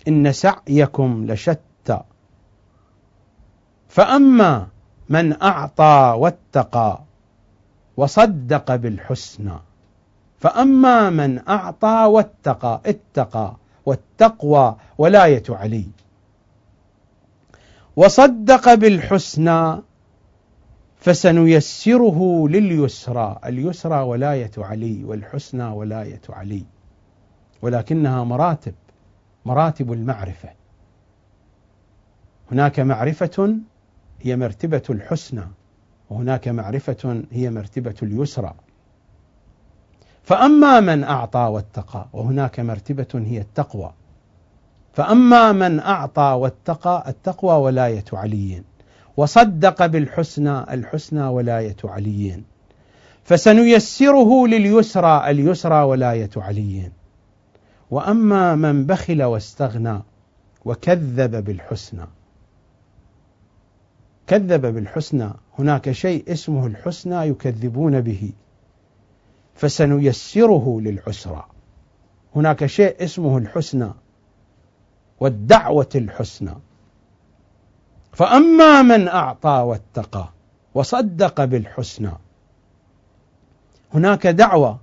إن 0.08 0.32
سعيكم 0.32 1.26
لشتى 1.26 2.00
فأما 3.88 4.66
من 5.08 5.42
أعطى 5.42 6.14
واتقى 6.18 7.00
وصدق 7.96 8.76
بالحسنى 8.76 9.58
فأما 10.38 11.10
من 11.10 11.48
أعطى 11.48 12.06
واتقى 12.08 12.80
اتقى 12.86 13.56
والتقوى 13.86 14.76
ولاية 14.98 15.42
علي 15.48 15.86
وصدق 17.96 18.74
بالحسنى 18.74 19.76
فسنيسره 21.04 22.48
لليسرى 22.48 23.38
اليسرى 23.46 24.00
ولاية 24.00 24.50
علي 24.58 25.04
والحسنى 25.04 25.64
ولاية 25.64 26.20
علي. 26.28 26.64
ولكنها 27.62 28.24
مراتب 28.24 28.74
مراتب 29.44 29.92
المعرفة. 29.92 30.48
هناك 32.52 32.80
معرفة 32.80 33.56
هي 34.20 34.36
مرتبة 34.36 34.82
الحسنى 34.90 35.44
وهناك 36.10 36.48
معرفة 36.48 37.24
هي 37.32 37.50
مرتبة 37.50 37.96
اليسرى. 38.02 38.54
فأما 40.22 40.80
من 40.80 41.04
أعطى 41.04 41.38
واتقى 41.38 42.08
وهناك 42.12 42.60
مرتبة 42.60 43.08
هي 43.14 43.40
التقوى. 43.40 43.92
فأما 44.92 45.52
من 45.52 45.80
أعطى 45.80 46.36
واتقى 46.40 47.04
التقوى 47.08 47.54
ولاية 47.54 48.04
علي. 48.12 48.62
وصدق 49.16 49.86
بالحسنى 49.86 50.74
الحسنى 50.74 51.26
ولاية 51.26 51.76
علي 51.84 52.40
فسنيسره 53.24 54.46
لليسرى 54.46 55.30
اليسرى 55.30 55.82
ولاية 55.82 56.30
علي 56.36 56.92
وأما 57.90 58.54
من 58.54 58.86
بخل 58.86 59.22
واستغنى 59.22 60.02
وكذب 60.64 61.44
بالحسنى. 61.44 62.06
كذب 64.26 64.66
بالحسنى. 64.66 65.30
هناك 65.58 65.92
شيء 65.92 66.32
اسمه 66.32 66.66
الحسنى 66.66 67.14
يكذبون 67.14 68.00
به. 68.00 68.32
فسنيسره 69.54 70.80
للعسرى. 70.80 71.46
هناك 72.36 72.66
شيء 72.66 73.04
اسمه 73.04 73.38
الحسنى. 73.38 73.90
والدعوة 75.20 75.88
الحسنى. 75.94 76.54
فأما 78.14 78.82
من 78.82 79.08
أعطى 79.08 79.64
واتقى 79.66 80.28
وصدق 80.74 81.44
بالحسنى 81.44 82.10
هناك 83.94 84.26
دعوة 84.26 84.78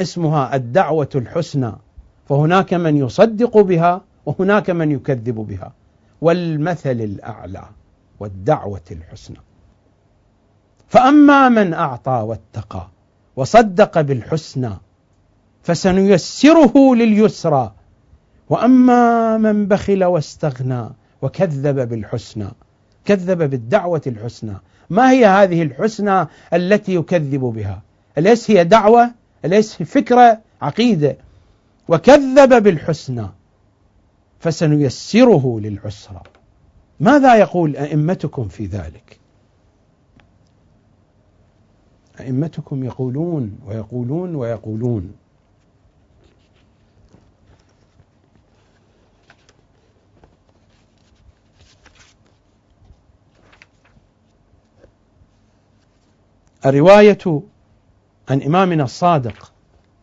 اسمها 0.00 0.56
الدعوة 0.56 1.08
الحسنى 1.14 1.72
فهناك 2.28 2.74
من 2.74 2.96
يصدق 2.96 3.58
بها 3.58 4.00
وهناك 4.26 4.70
من 4.70 4.90
يكذب 4.90 5.34
بها 5.34 5.72
والمثل 6.20 6.90
الأعلى 6.90 7.64
والدعوة 8.20 8.80
الحسنى. 8.90 9.38
فأما 10.88 11.48
من 11.48 11.74
أعطى 11.74 12.12
واتقى 12.26 12.88
وصدق 13.36 14.00
بالحسنى 14.00 14.70
فسنيسره 15.62 16.94
لليسرى 16.94 17.72
وأما 18.48 19.38
من 19.38 19.66
بخل 19.66 20.04
واستغنى 20.04 20.88
وكذب 21.22 21.88
بالحسنى 21.88 22.48
كذب 23.04 23.50
بالدعوة 23.50 24.02
الحسنى. 24.06 24.54
ما 24.90 25.10
هي 25.10 25.26
هذه 25.26 25.62
الحسنى 25.62 26.26
التي 26.52 26.94
يكذب 26.94 27.40
بها؟ 27.40 27.82
أليس 28.18 28.50
هي 28.50 28.64
دعوة؟ 28.64 29.10
أليس 29.44 29.82
فكرة؟ 29.82 30.40
عقيدة. 30.62 31.16
وكذب 31.88 32.62
بالحسنى 32.62 33.26
فسنيسره 34.40 35.60
للعسرى. 35.60 36.22
ماذا 37.00 37.34
يقول 37.36 37.76
أئمتكم 37.76 38.48
في 38.48 38.66
ذلك؟ 38.66 39.18
أئمتكم 42.20 42.84
يقولون 42.84 43.58
ويقولون 43.66 44.34
ويقولون. 44.34 45.12
الرواية 56.66 57.42
عن 58.30 58.42
إمامنا 58.42 58.84
الصادق 58.84 59.52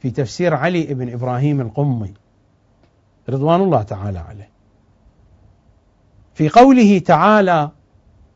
في 0.01 0.11
تفسير 0.11 0.55
علي 0.55 0.83
بن 0.83 1.13
إبراهيم 1.13 1.61
القمي 1.61 2.13
رضوان 3.29 3.61
الله 3.61 3.81
تعالى 3.81 4.19
عليه. 4.19 4.49
في 6.33 6.49
قوله 6.49 6.99
تعالى 6.99 7.69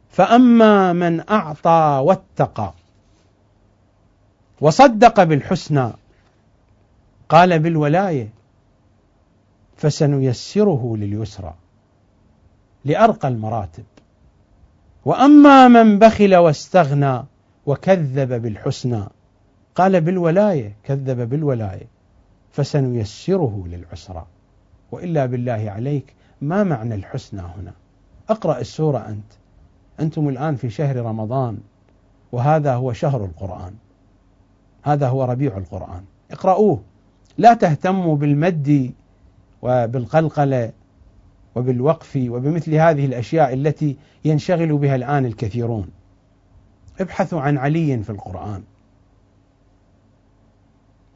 فأما 0.09 0.93
من 0.93 1.29
أعطى 1.29 2.01
واتقى 2.05 2.73
وصدق 4.61 5.23
بالحسنى 5.23 5.91
قال 7.29 7.59
بالولاية 7.59 8.29
فسنيسره 9.77 10.95
لليسرى 10.97 11.53
لأرقى 12.85 13.27
المراتب. 13.27 13.83
وأما 15.05 15.67
من 15.67 15.99
بخل 15.99 16.35
واستغنى 16.35 17.23
وكذب 17.65 18.41
بالحسنى. 18.41 19.03
قال 19.75 20.01
بالولاية 20.01 20.75
كذب 20.83 21.29
بالولاية. 21.29 21.87
فسنيسره 22.51 23.63
للعسرى. 23.67 24.25
وإلا 24.91 25.25
بالله 25.25 25.71
عليك 25.71 26.13
ما 26.41 26.63
معنى 26.63 26.95
الحسنى 26.95 27.41
هنا؟ 27.41 27.73
اقرأ 28.29 28.59
السورة 28.59 28.97
أنت. 28.97 29.31
أنتم 29.99 30.29
الآن 30.29 30.55
في 30.55 30.69
شهر 30.69 30.95
رمضان 30.95 31.57
وهذا 32.31 32.73
هو 32.73 32.93
شهر 32.93 33.25
القرآن. 33.25 33.73
هذا 34.83 35.07
هو 35.07 35.23
ربيع 35.23 35.57
القرآن. 35.57 36.03
اقرأوه. 36.31 36.81
لا 37.37 37.53
تهتموا 37.53 38.15
بالمد 38.15 38.91
وبالقلقلة 39.61 40.71
وبالوقف 41.55 42.19
وبمثل 42.27 42.75
هذه 42.75 43.05
الأشياء 43.05 43.53
التي 43.53 43.97
ينشغل 44.25 44.77
بها 44.77 44.95
الآن 44.95 45.25
الكثيرون. 45.25 45.87
ابحثوا 46.99 47.41
عن 47.41 47.57
علي 47.57 48.03
في 48.03 48.09
القرآن. 48.09 48.63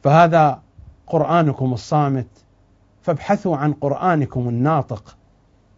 فهذا 0.02 0.62
قرآنكم 1.06 1.72
الصامت 1.72 2.28
فابحثوا 3.02 3.56
عن 3.56 3.72
قرآنكم 3.72 4.48
الناطق 4.48 5.16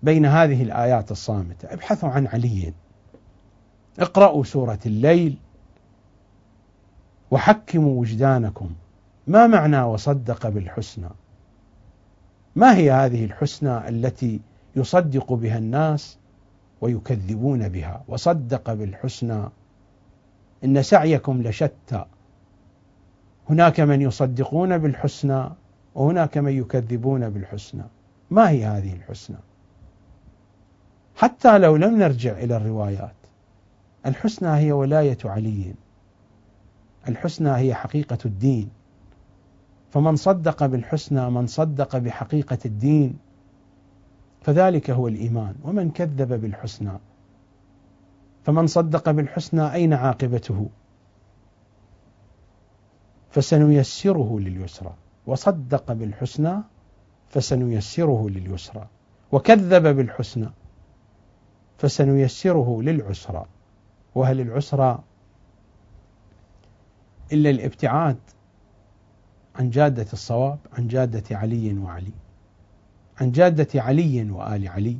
بين 0.02 0.26
هذه 0.26 0.62
الآيات 0.62 1.10
الصامتة. 1.10 1.72
ابحثوا 1.72 2.08
عن 2.08 2.26
علي. 2.26 2.72
اقرأوا 3.98 4.44
سورة 4.44 4.78
الليل 4.86 5.36
وحكموا 7.30 8.00
وجدانكم. 8.00 8.70
ما 9.26 9.46
معنى 9.46 9.82
وصدق 9.82 10.48
بالحسنى؟ 10.48 11.08
ما 12.56 12.76
هي 12.76 12.90
هذه 12.90 13.24
الحسنى 13.24 13.88
التي 13.88 14.40
يصدق 14.76 15.32
بها 15.32 15.58
الناس 15.58 16.18
ويكذبون 16.80 17.68
بها؟ 17.68 18.04
وصدق 18.08 18.72
بالحسنى 18.72 19.42
إن 20.64 20.82
سعيكم 20.82 21.42
لشتى. 21.42 22.04
هناك 23.50 23.80
من 23.80 24.00
يصدقون 24.00 24.78
بالحسنى 24.78 25.44
وهناك 25.94 26.38
من 26.38 26.52
يكذبون 26.52 27.30
بالحسنى. 27.30 27.82
ما 28.30 28.50
هي 28.50 28.64
هذه 28.64 28.92
الحسنى؟ 28.92 29.36
حتى 31.16 31.58
لو 31.58 31.76
لم 31.76 31.98
نرجع 31.98 32.32
إلى 32.32 32.56
الروايات 32.56 33.14
الحسنى 34.06 34.48
هي 34.48 34.72
ولاية 34.72 35.18
علي. 35.24 35.74
الحسنى 37.08 37.56
هي 37.56 37.74
حقيقة 37.74 38.18
الدين. 38.24 38.70
فمن 39.90 40.16
صدق 40.16 40.66
بالحسنى 40.66 41.30
من 41.30 41.46
صدق 41.46 41.96
بحقيقة 41.96 42.58
الدين 42.64 43.18
فذلك 44.42 44.90
هو 44.90 45.08
الإيمان. 45.08 45.54
ومن 45.64 45.90
كذب 45.90 46.40
بالحسنى 46.40 46.92
فمن 48.50 48.66
صدق 48.66 49.10
بالحسنى 49.10 49.72
أين 49.72 49.92
عاقبته؟ 49.92 50.68
فسنيسره 53.30 54.38
لليسرى. 54.40 54.94
وصدق 55.26 55.92
بالحسنى 55.92 56.54
فسنيسره 57.28 58.28
لليسرى. 58.28 58.86
وكذب 59.32 59.96
بالحسنى 59.96 60.48
فسنيسره 61.78 62.82
للعسرى. 62.82 63.46
وهل 64.14 64.40
العسرى 64.40 65.02
إلا 67.32 67.50
الابتعاد 67.50 68.18
عن 69.56 69.70
جادة 69.70 70.06
الصواب 70.12 70.58
عن 70.72 70.88
جادة 70.88 71.36
علي 71.36 71.78
وعلي 71.78 72.12
عن 73.20 73.32
جادة 73.32 73.82
علي 73.82 74.30
وآل 74.30 74.68
علي؟ 74.68 74.98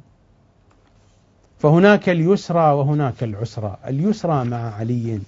فهناك 1.61 2.09
اليسرى 2.09 2.73
وهناك 2.73 3.23
العسرى. 3.23 3.77
اليسرى 3.87 4.45
مع 4.45 4.75
علي 4.75 5.21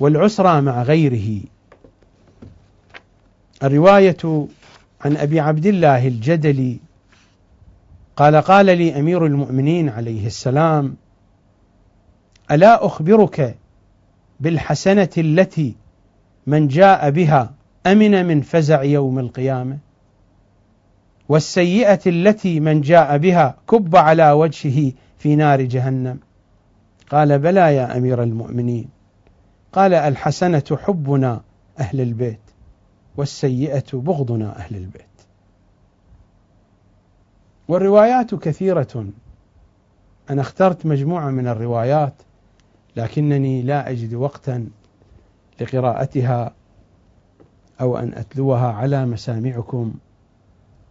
والعسرى 0.00 0.60
مع 0.60 0.82
غيره. 0.82 1.40
الرواية 3.62 4.46
عن 5.00 5.16
أبي 5.16 5.40
عبد 5.40 5.66
الله 5.66 6.08
الجدلي 6.08 6.78
قال 8.16 8.36
قال 8.36 8.66
لي 8.66 8.98
أمير 8.98 9.26
المؤمنين 9.26 9.88
عليه 9.88 10.26
السلام 10.26 10.96
ألا 12.50 12.86
أخبرك 12.86 13.56
بالحسنة 14.40 15.10
التي 15.18 15.74
من 16.46 16.68
جاء 16.68 17.10
بها 17.10 17.52
أمن 17.86 18.26
من 18.26 18.40
فزع 18.40 18.82
يوم 18.82 19.18
القيامة؟ 19.18 19.78
والسيئة 21.28 22.00
التي 22.06 22.60
من 22.60 22.80
جاء 22.80 23.18
بها 23.18 23.56
كب 23.68 23.96
على 23.96 24.30
وجهه 24.30 24.92
في 25.18 25.36
نار 25.36 25.62
جهنم. 25.62 26.18
قال 27.10 27.38
بلى 27.38 27.76
يا 27.76 27.96
أمير 27.96 28.22
المؤمنين. 28.22 28.88
قال 29.72 29.94
الحسنة 29.94 30.78
حبنا 30.82 31.40
أهل 31.78 32.00
البيت 32.00 32.40
والسيئة 33.16 33.84
بغضنا 33.92 34.56
أهل 34.56 34.76
البيت. 34.76 35.04
والروايات 37.68 38.34
كثيرة. 38.34 39.06
أنا 40.30 40.40
اخترت 40.40 40.86
مجموعة 40.86 41.30
من 41.30 41.48
الروايات 41.48 42.14
لكنني 42.96 43.62
لا 43.62 43.90
أجد 43.90 44.14
وقتا 44.14 44.68
لقراءتها 45.60 46.54
أو 47.80 47.98
أن 47.98 48.14
أتلوها 48.14 48.72
على 48.72 49.06
مسامعكم 49.06 49.94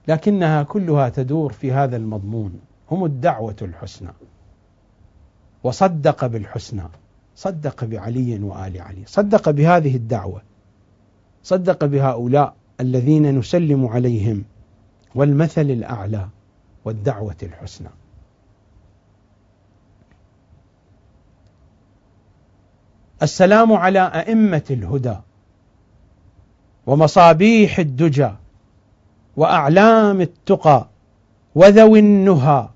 لكنها 0.07 0.63
كلها 0.63 1.09
تدور 1.09 1.53
في 1.53 1.71
هذا 1.71 1.97
المضمون. 1.97 2.59
هم 2.91 3.05
الدعوة 3.05 3.55
الحسنى. 3.61 4.09
وصدق 5.63 6.25
بالحسنى. 6.25 6.83
صدق 7.35 7.83
بعلي 7.83 8.39
وآل 8.39 8.81
علي. 8.81 9.03
صدق 9.05 9.49
بهذه 9.49 9.95
الدعوة. 9.95 10.41
صدق 11.43 11.85
بهؤلاء 11.85 12.55
الذين 12.79 13.39
نسلم 13.39 13.87
عليهم. 13.87 14.43
والمثل 15.15 15.61
الأعلى 15.61 16.27
والدعوة 16.85 17.35
الحسنى. 17.43 17.89
السلام 23.23 23.73
على 23.73 23.99
أئمة 23.99 24.63
الهدى. 24.71 25.15
ومصابيح 26.85 27.79
الدجى. 27.79 28.29
وأعلام 29.37 30.21
التقى. 30.21 30.87
وذوي 31.55 31.99
النهى. 31.99 32.72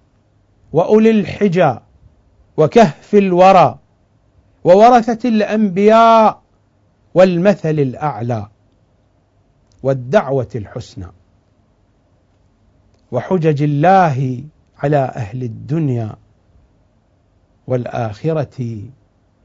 وأولي 0.74 1.12
الحجى 1.12 1.76
وكهف 2.58 3.16
الورى 3.16 3.80
وورثة 4.64 5.30
الأنبياء 5.30 6.42
والمثل 7.14 7.70
الأعلى 7.80 8.48
والدعوة 9.84 10.50
الحسنى 10.56 11.08
وحجج 13.12 13.64
الله 13.64 14.44
على 14.78 14.98
أهل 14.98 15.44
الدنيا 15.44 16.16
والآخرة 17.68 18.82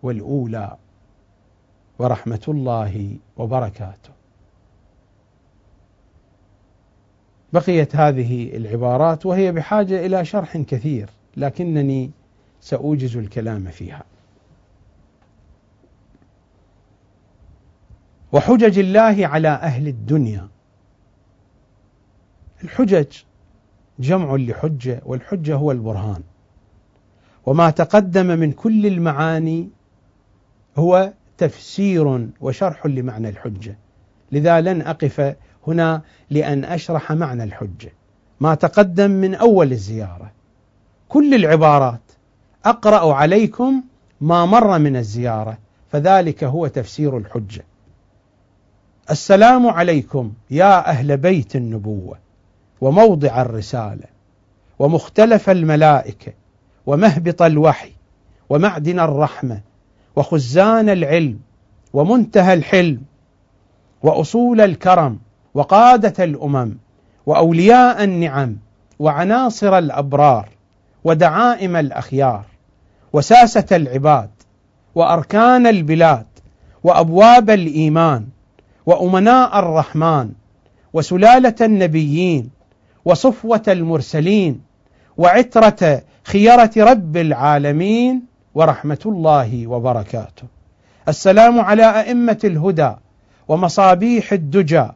والأولى 0.02 0.76
ورحمة 1.98 2.42
الله 2.48 3.16
وبركاته. 3.36 4.21
بقيت 7.52 7.96
هذه 7.96 8.56
العبارات 8.56 9.26
وهي 9.26 9.52
بحاجة 9.52 10.06
إلى 10.06 10.24
شرح 10.24 10.56
كثير 10.56 11.08
لكنني 11.36 12.10
سأوجز 12.60 13.16
الكلام 13.16 13.64
فيها. 13.64 14.04
وحجج 18.32 18.78
الله 18.78 19.26
على 19.26 19.48
أهل 19.48 19.88
الدنيا. 19.88 20.48
الحجج 22.64 23.06
جمع 23.98 24.36
لحجة 24.36 25.02
والحجة 25.06 25.54
هو 25.54 25.72
البرهان. 25.72 26.22
وما 27.46 27.70
تقدم 27.70 28.26
من 28.26 28.52
كل 28.52 28.86
المعاني 28.86 29.68
هو 30.76 31.12
تفسير 31.38 32.28
وشرح 32.40 32.86
لمعنى 32.86 33.28
الحجة. 33.28 33.78
لذا 34.32 34.60
لن 34.60 34.82
أقف 34.82 35.36
هنا 35.66 36.02
لأن 36.30 36.64
أشرح 36.64 37.12
معنى 37.12 37.44
الحجة. 37.44 37.92
ما 38.40 38.54
تقدم 38.54 39.10
من 39.10 39.34
أول 39.34 39.72
الزيارة. 39.72 40.30
كل 41.08 41.34
العبارات 41.34 42.00
أقرأ 42.64 43.14
عليكم 43.14 43.82
ما 44.20 44.46
مر 44.46 44.78
من 44.78 44.96
الزيارة. 44.96 45.58
فذلك 45.92 46.44
هو 46.44 46.66
تفسير 46.66 47.18
الحجة. 47.18 47.64
السلام 49.10 49.66
عليكم 49.66 50.32
يا 50.50 50.90
أهل 50.90 51.16
بيت 51.16 51.56
النبوة 51.56 52.18
وموضع 52.80 53.42
الرسالة 53.42 54.04
ومختلف 54.78 55.50
الملائكة 55.50 56.32
ومهبط 56.86 57.42
الوحي 57.42 57.92
ومعدن 58.50 59.00
الرحمة 59.00 59.60
وخزان 60.16 60.88
العلم 60.88 61.38
ومنتهى 61.92 62.54
الحلم 62.54 63.02
وأصول 64.02 64.60
الكرم 64.60 65.18
وقادة 65.54 66.24
الأمم 66.24 66.74
وأولياء 67.26 68.04
النعم 68.04 68.56
وعناصر 68.98 69.78
الأبرار 69.78 70.48
ودعائم 71.04 71.76
الأخيار 71.76 72.44
وساسة 73.12 73.66
العباد 73.72 74.30
وأركان 74.94 75.66
البلاد 75.66 76.26
وأبواب 76.84 77.50
الإيمان 77.50 78.26
وأمناء 78.86 79.58
الرحمن 79.58 80.30
وسلالة 80.92 81.54
النبيين 81.60 82.50
وصفوة 83.04 83.62
المرسلين 83.68 84.60
وعترة 85.16 86.02
خيرة 86.24 86.70
رب 86.76 87.16
العالمين 87.16 88.22
ورحمة 88.54 88.98
الله 89.06 89.66
وبركاته. 89.66 90.44
السلام 91.08 91.60
على 91.60 92.00
أئمة 92.00 92.38
الهدى 92.44 92.92
ومصابيح 93.48 94.32
الدجى 94.32 94.86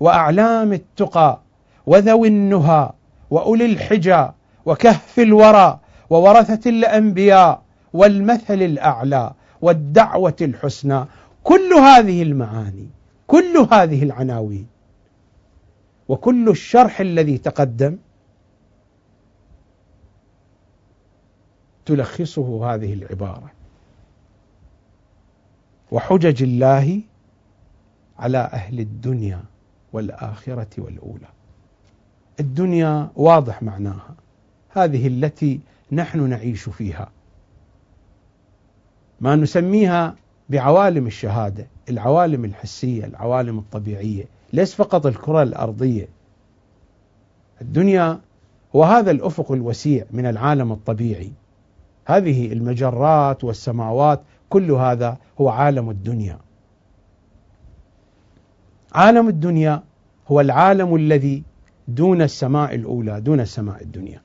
وأعلام 0.00 0.72
التقى 0.72 1.40
وذوي 1.86 2.28
النهى 2.28 2.92
وأولي 3.30 3.66
الحجى 3.66 4.28
وكهف 4.66 5.18
الورى 5.18 5.80
وورثة 6.10 6.70
الأنبياء 6.70 7.62
والمثل 7.92 8.62
الأعلى 8.62 9.32
والدعوة 9.60 10.36
الحسنى. 10.40 11.04
كل 11.44 11.72
هذه 11.72 12.22
المعاني 12.22 12.88
كل 13.26 13.66
هذه 13.72 14.02
العناوين 14.02 14.66
وكل 16.08 16.48
الشرح 16.48 17.00
الذي 17.00 17.38
تقدم 17.38 17.96
تلخصه 21.86 22.74
هذه 22.74 22.92
العبارة. 22.92 23.50
وحجج 25.92 26.42
الله 26.42 27.00
على 28.18 28.38
أهل 28.38 28.80
الدنيا. 28.80 29.42
والآخرة 29.92 30.68
والأولى. 30.78 31.28
الدنيا 32.40 33.10
واضح 33.16 33.62
معناها. 33.62 34.14
هذه 34.70 35.06
التي 35.06 35.60
نحن 35.92 36.28
نعيش 36.28 36.68
فيها. 36.68 37.10
ما 39.20 39.36
نسميها 39.36 40.14
بعوالم 40.48 41.06
الشهادة 41.06 41.66
العوالم 41.88 42.44
الحسية 42.44 43.04
العوالم 43.04 43.58
الطبيعية 43.58 44.24
ليس 44.52 44.74
فقط 44.74 45.06
الكرة 45.06 45.42
الأرضية. 45.42 46.08
الدنيا 47.60 48.20
وهذا 48.72 49.10
الأفق 49.10 49.52
الوسيع 49.52 50.04
من 50.10 50.26
العالم 50.26 50.72
الطبيعي. 50.72 51.32
هذه 52.04 52.52
المجرات 52.52 53.44
والسماوات 53.44 54.20
كل 54.48 54.70
هذا 54.72 55.18
هو 55.40 55.48
عالم 55.48 55.90
الدنيا. 55.90 56.38
عالم 58.98 59.28
الدنيا 59.28 59.82
هو 60.28 60.40
العالم 60.40 60.96
الذي 60.96 61.42
دون 61.88 62.22
السماء 62.22 62.74
الأولى 62.74 63.20
دون 63.20 63.40
السماء 63.40 63.82
الدنيا. 63.82 64.22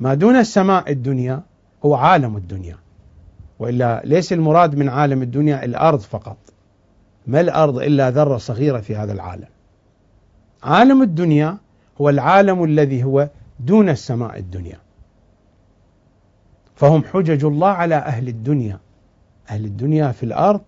ما 0.00 0.14
دون 0.14 0.36
السماء 0.36 0.92
الدنيا 0.92 1.42
هو 1.84 1.94
عالم 1.94 2.36
الدنيا. 2.36 2.76
وإلا 3.58 4.02
ليس 4.04 4.32
المراد 4.32 4.74
من 4.74 4.88
عالم 4.88 5.22
الدنيا 5.22 5.64
الأرض 5.64 6.00
فقط. 6.00 6.36
ما 7.26 7.40
الأرض 7.40 7.78
إلا 7.78 8.10
ذرة 8.10 8.36
صغيرة 8.36 8.80
في 8.80 8.96
هذا 8.96 9.12
العالم. 9.12 9.48
عالم 10.62 11.02
الدنيا 11.02 11.58
هو 12.00 12.08
العالم 12.08 12.64
الذي 12.64 13.04
هو 13.04 13.28
دون 13.60 13.88
السماء 13.88 14.38
الدنيا. 14.38 14.78
فهم 16.74 17.04
حجج 17.04 17.44
الله 17.44 17.68
على 17.68 17.94
أهل 17.94 18.28
الدنيا. 18.28 18.78
أهل 19.50 19.64
الدنيا 19.64 20.12
في 20.12 20.22
الأرض 20.22 20.64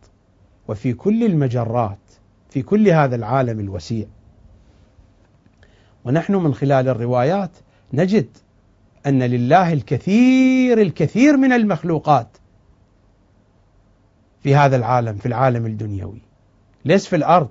وفي 0.69 0.93
كل 0.93 1.25
المجرات. 1.25 2.10
في 2.51 2.63
كل 2.63 2.89
هذا 2.89 3.17
العالم 3.17 3.61
الوسيع. 3.61 4.07
ونحن 6.05 6.35
من 6.35 6.55
خلال 6.55 6.89
الروايات 6.89 7.51
نجد 7.93 8.29
أن 9.07 9.23
لله 9.23 9.73
الكثير 9.73 10.81
الكثير 10.81 11.37
من 11.37 11.53
المخلوقات 11.53 12.29
في 14.43 14.55
هذا 14.55 14.77
العالم 14.77 15.17
في 15.17 15.27
العالم 15.27 15.67
الدنيوي. 15.67 16.23
ليس 16.85 17.07
في 17.07 17.17
الأرض 17.17 17.51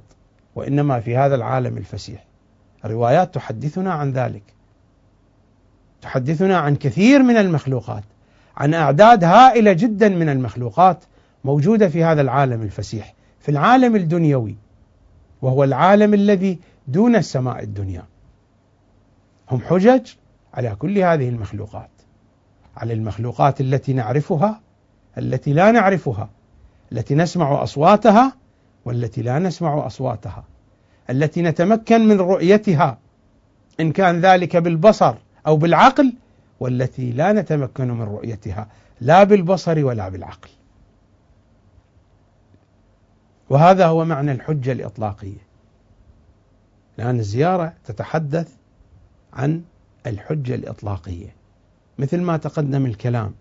وإنما 0.55 0.99
في 0.99 1.17
هذا 1.17 1.35
العالم 1.35 1.77
الفسيح. 1.77 2.25
الروايات 2.85 3.35
تحدثنا 3.35 3.93
عن 3.93 4.11
ذلك. 4.11 4.43
تحدثنا 6.01 6.57
عن 6.57 6.75
كثير 6.75 7.23
من 7.23 7.37
المخلوقات. 7.37 8.03
عن 8.57 8.73
أعداد 8.73 9.23
هائلة 9.23 9.73
جدا 9.73 10.09
من 10.09 10.29
المخلوقات 10.29 11.03
موجودة 11.43 11.89
في 11.89 12.03
هذا 12.03 12.21
العالم 12.21 12.61
الفسيح. 12.61 13.13
في 13.39 13.49
العالم 13.49 13.95
الدنيوي. 13.95 14.55
وهو 15.41 15.63
العالم 15.63 16.13
الذي 16.13 16.59
دون 16.87 17.15
السماء 17.15 17.63
الدنيا 17.63 18.03
هم 19.51 19.61
حجج 19.61 20.01
على 20.53 20.75
كل 20.75 20.97
هذه 20.97 21.29
المخلوقات 21.29 21.89
على 22.77 22.93
المخلوقات 22.93 23.61
التي 23.61 23.93
نعرفها 23.93 24.61
التي 25.17 25.53
لا 25.53 25.71
نعرفها 25.71 26.29
التي 26.91 27.15
نسمع 27.15 27.63
أصواتها 27.63 28.33
والتي 28.85 29.21
لا 29.21 29.39
نسمع 29.39 29.85
أصواتها 29.85 30.43
التي 31.09 31.41
نتمكن 31.41 32.07
من 32.07 32.19
رؤيتها 32.19 32.97
إن 33.79 33.91
كان 33.91 34.21
ذلك 34.21 34.57
بالبصر 34.57 35.15
أو 35.47 35.57
بالعقل 35.57 36.13
والتي 36.59 37.11
لا 37.11 37.33
نتمكن 37.33 37.91
من 37.91 38.01
رؤيتها 38.01 38.67
لا 39.01 39.23
بالبصر 39.23 39.85
ولا 39.85 40.09
بالعقل. 40.09 40.49
وهذا 43.49 43.85
هو 43.85 44.05
معنى 44.05 44.31
الحجة 44.31 44.71
الإطلاقية. 44.71 45.49
لأن 46.97 47.19
الزيارة 47.19 47.73
تتحدث 47.85 48.51
عن 49.33 49.61
الحجة 50.07 50.55
الإطلاقية 50.55 51.35
مثل 51.99 52.21
ما 52.21 52.37
تقدم 52.37 52.85
الكلام 52.85 53.33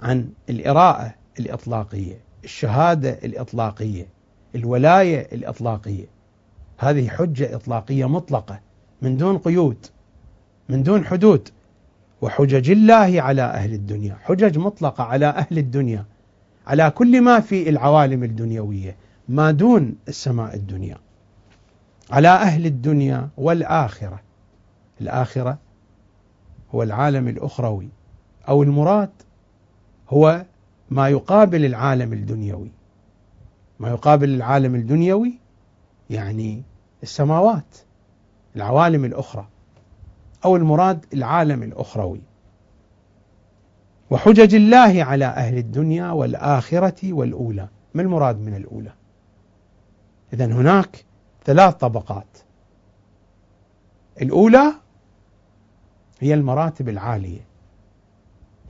عن 0.00 0.28
الإراءة 0.50 1.14
الإطلاقية، 1.40 2.20
الشهادة 2.44 3.10
الإطلاقية، 3.10 4.06
الولاية 4.54 5.28
الإطلاقية. 5.32 6.06
هذه 6.78 7.08
حجة 7.08 7.54
إطلاقية 7.54 8.08
مطلقة 8.08 8.60
من 9.02 9.16
دون 9.16 9.38
قيود 9.38 9.86
من 10.68 10.82
دون 10.82 11.04
حدود 11.04 11.48
وحجج 12.22 12.70
الله 12.70 13.22
على 13.22 13.42
أهل 13.42 13.72
الدنيا، 13.72 14.16
حجج 14.22 14.58
مطلقة 14.58 15.04
على 15.04 15.26
أهل 15.26 15.58
الدنيا 15.58 16.04
على 16.66 16.90
كل 16.90 17.20
ما 17.20 17.40
في 17.40 17.68
العوالم 17.68 18.24
الدنيوية 18.24 18.96
ما 19.28 19.50
دون 19.50 19.94
السماء 20.08 20.54
الدنيا. 20.54 20.96
على 22.10 22.28
أهل 22.28 22.66
الدنيا 22.66 23.28
والآخرة. 23.36 24.20
الآخرة 25.00 25.58
هو 26.74 26.82
العالم 26.82 27.28
الأخروي 27.28 27.88
أو 28.48 28.62
المراد 28.62 29.10
هو 30.08 30.44
ما 30.90 31.08
يقابل 31.08 31.64
العالم 31.64 32.12
الدنيوي. 32.12 32.70
ما 33.80 33.88
يقابل 33.88 34.28
العالم 34.28 34.74
الدنيوي 34.74 35.38
يعني 36.10 36.62
السماوات 37.02 37.76
العوالم 38.56 39.04
الأخرى 39.04 39.48
أو 40.44 40.56
المراد 40.56 41.04
العالم 41.14 41.62
الأخروي 41.62 42.20
وحجج 44.10 44.54
الله 44.54 45.04
على 45.04 45.24
أهل 45.24 45.58
الدنيا 45.58 46.10
والآخرة 46.10 47.12
والأولى. 47.12 47.68
ما 47.94 48.02
المراد 48.02 48.40
من 48.40 48.54
الأولى؟ 48.54 48.92
اذا 50.32 50.44
هناك 50.46 51.04
ثلاث 51.44 51.74
طبقات. 51.74 52.38
الأولى 54.22 54.72
هي 56.20 56.34
المراتب 56.34 56.88
العالية. 56.88 57.40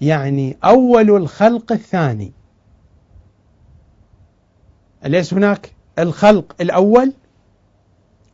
يعني 0.00 0.56
أول 0.64 1.10
الخلق 1.10 1.72
الثاني. 1.72 2.32
أليس 5.04 5.34
هناك؟ 5.34 5.72
الخلق 5.98 6.56
الأول. 6.60 7.12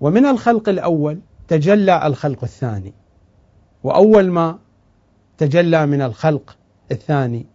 ومن 0.00 0.26
الخلق 0.26 0.68
الأول 0.68 1.20
تجلى 1.48 2.06
الخلق 2.06 2.44
الثاني. 2.44 2.92
وأول 3.84 4.30
ما 4.30 4.58
تجلى 5.38 5.86
من 5.86 6.02
الخلق 6.02 6.56
الثاني 6.90 7.46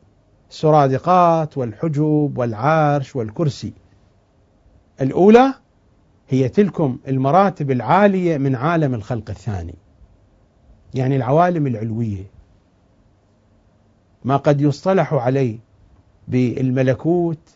السرادقات 0.49 1.57
والحجب 1.57 2.33
والعرش 2.37 3.15
والكرسي. 3.15 3.73
الأولى 5.01 5.53
هي 6.29 6.49
تلكم 6.49 6.97
المراتب 7.07 7.71
العالية 7.71 8.37
من 8.37 8.55
عالم 8.55 8.93
الخلق 8.93 9.29
الثاني 9.29 9.75
يعني 10.93 11.15
العوالم 11.15 11.67
العلوية. 11.67 12.23
ما 14.25 14.37
قد 14.37 14.61
يصطلح 14.61 15.13
عليه 15.13 15.59
بالملكوت 16.27 17.49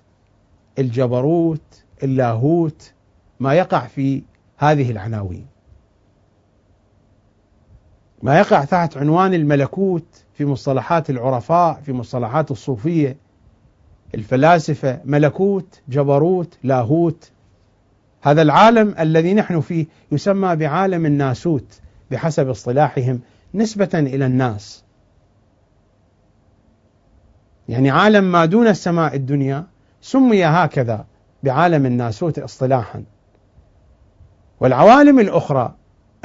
الجبروت 0.80 1.84
اللاهوت 2.04 2.94
ما 3.40 3.54
يقع 3.54 3.88
في 3.88 4.24
هذه 4.58 4.92
العناوين. 4.92 5.46
ما 8.26 8.40
يقع 8.40 8.64
تحت 8.64 8.98
عنوان 8.98 9.34
الملكوت 9.34 10.24
في 10.34 10.46
مصطلحات 10.46 11.10
العرفاء 11.10 11.74
في 11.74 11.94
مصطلحات 11.94 12.52
الصوفية. 12.52 13.18
الفلاسفة 14.16 15.00
ملكوت 15.06 15.82
جبروت 15.90 16.58
لاهوت. 16.64 17.32
هذا 18.22 18.42
العالم 18.42 18.96
الذي 19.00 19.34
نحن 19.34 19.62
فيه 19.62 19.86
يسمى 20.12 20.56
بعالم 20.56 21.06
الناسوت 21.06 21.80
بحسب 22.12 22.50
اصطلاحهم 22.50 23.22
نسبة 23.54 23.90
إلى 23.94 24.26
الناس. 24.26 24.84
يعني 27.70 27.90
عالم 27.90 28.32
ما 28.32 28.46
دون 28.46 28.68
السماء 28.68 29.16
الدنيا 29.16 29.66
سمي 30.02 30.46
هكذا 30.46 31.06
بعالم 31.44 31.86
الناسوت 31.86 32.40
اصطلاحا. 32.40 33.04
والعوالم 34.60 35.20
الأخرى 35.20 35.76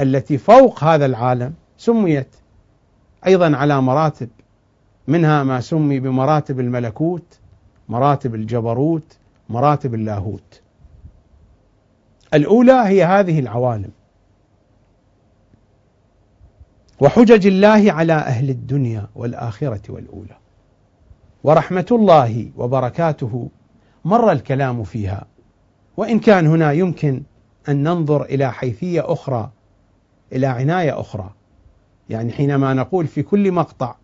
التي 0.01 0.39
فوق 0.39 0.85
هذا 0.85 1.06
العالم 1.06 1.59
سميت 1.81 2.36
أيضا 3.27 3.57
على 3.57 3.82
مراتب 3.82 4.28
منها 5.09 5.43
ما 5.43 5.61
سمي 5.61 6.01
بمراتب 6.01 6.61
الملكوت 6.61 7.39
مراتب 7.89 8.35
الجبروت 8.35 9.19
مراتب 9.48 9.94
اللاهوت. 9.94 10.62
الأولى 12.35 12.73
هي 12.73 13.05
هذه 13.05 13.39
العوالم. 13.39 13.90
وحجج 17.01 17.47
الله 17.47 17.93
على 17.93 18.12
أهل 18.12 18.51
الدنيا 18.51 19.07
والآخرة 19.15 19.82
والأولى. 19.89 20.36
ورحمة 21.44 21.86
الله 21.90 22.51
وبركاته 22.57 23.48
مر 24.05 24.32
الكلام 24.32 24.85
فيها. 24.85 25.27
وإن 25.97 26.19
كان 26.19 26.47
هنا 26.47 26.73
يمكن 26.73 27.23
أن 27.69 27.82
ننظر 27.82 28.23
إلى 28.23 28.52
حيثية 28.52 29.12
أخرى 29.12 29.51
إلى 30.32 30.47
عناية 30.47 31.01
أخرى. 31.01 31.31
يعني 32.10 32.32
حينما 32.32 32.74
نقول 32.74 33.06
في 33.06 33.22
كل 33.22 33.52
مقطع 33.52 33.94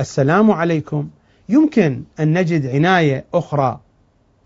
السلام 0.00 0.50
عليكم 0.50 1.08
يمكن 1.48 2.02
أن 2.20 2.38
نجد 2.38 2.66
عناية 2.66 3.24
أخرى 3.34 3.80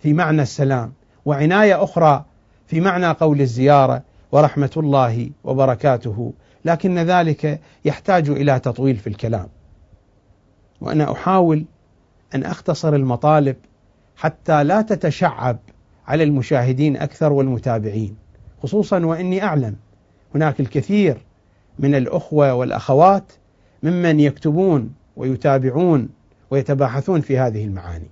في 0.00 0.12
معنى 0.12 0.42
السلام 0.42 0.92
وعناية 1.24 1.84
أخرى 1.84 2.24
في 2.66 2.80
معنى 2.80 3.06
قول 3.06 3.40
الزيارة 3.40 4.02
ورحمة 4.32 4.70
الله 4.76 5.30
وبركاته 5.44 6.32
لكن 6.64 6.98
ذلك 6.98 7.60
يحتاج 7.84 8.30
إلى 8.30 8.60
تطويل 8.60 8.96
في 8.96 9.06
الكلام. 9.06 9.48
وأنا 10.80 11.12
أحاول 11.12 11.64
أن 12.34 12.44
أختصر 12.44 12.94
المطالب 12.94 13.56
حتى 14.16 14.64
لا 14.64 14.82
تتشعب 14.82 15.58
على 16.06 16.24
المشاهدين 16.24 16.96
أكثر 16.96 17.32
والمتابعين 17.32 18.16
خصوصا 18.62 19.06
وإني 19.06 19.42
أعلم 19.42 19.76
هناك 20.34 20.60
الكثير 20.60 21.27
من 21.78 21.94
الأخوة 21.94 22.54
والأخوات 22.54 23.32
ممن 23.82 24.20
يكتبون 24.20 24.94
ويتابعون 25.16 26.08
ويتباحثون 26.50 27.20
في 27.20 27.38
هذه 27.38 27.64
المعاني. 27.64 28.10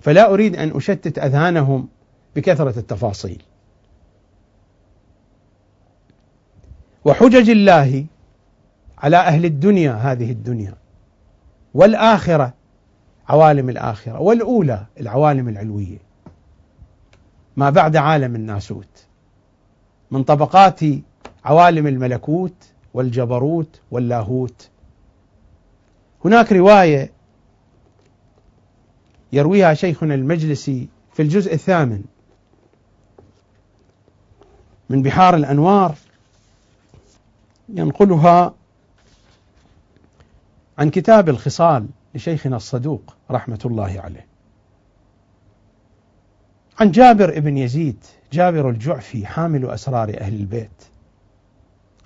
فلا 0.00 0.32
أريد 0.32 0.56
أن 0.56 0.76
أشتت 0.76 1.18
أذهانهم 1.18 1.88
بكثرة 2.36 2.78
التفاصيل. 2.78 3.42
وحجج 7.04 7.50
الله 7.50 8.06
على 8.98 9.16
أهل 9.16 9.44
الدنيا 9.44 9.92
هذه 9.92 10.30
الدنيا 10.30 10.74
والآخرة 11.74 12.54
عوالم 13.28 13.68
الآخرة 13.68 14.20
والأولى 14.20 14.86
العوالم 15.00 15.48
العلوية. 15.48 15.98
ما 17.56 17.70
بعد 17.70 17.96
عالم 17.96 18.34
الناسوت 18.34 19.06
من 20.10 20.24
طبقات 20.24 20.80
عوالم 21.44 21.86
الملكوت 21.86 22.54
والجبروت 22.94 23.80
واللاهوت. 23.90 24.68
هناك 26.24 26.52
رواية 26.52 27.12
يرويها 29.32 29.74
شيخنا 29.74 30.14
المجلسي 30.14 30.88
في 31.12 31.22
الجزء 31.22 31.54
الثامن 31.54 32.04
من 34.90 35.02
بحار 35.02 35.36
الأنوار 35.36 35.94
ينقلها 37.68 38.54
عن 40.78 40.90
كتاب 40.90 41.28
الخصال 41.28 41.86
لشيخنا 42.14 42.56
الصدوق 42.56 43.16
رحمة 43.30 43.58
الله 43.64 44.00
عليه. 44.00 44.26
عن 46.80 46.90
جابر 46.90 47.40
بن 47.40 47.56
يزيد 47.56 48.04
جابر 48.32 48.70
الجعفي 48.70 49.26
حامل 49.26 49.70
أسرار 49.70 50.18
أهل 50.20 50.34
البيت. 50.34 50.91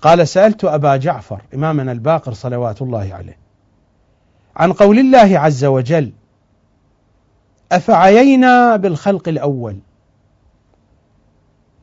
قال 0.01 0.27
سألت 0.27 0.65
أبا 0.65 0.97
جعفر 0.97 1.41
إمامنا 1.53 1.91
الباقر 1.91 2.33
صلوات 2.33 2.81
الله 2.81 3.13
عليه 3.13 3.37
عن 4.55 4.73
قول 4.73 4.99
الله 4.99 5.39
عز 5.39 5.65
وجل 5.65 6.11
أفعيينا 7.71 8.75
بالخلق 8.75 9.27
الأول 9.27 9.79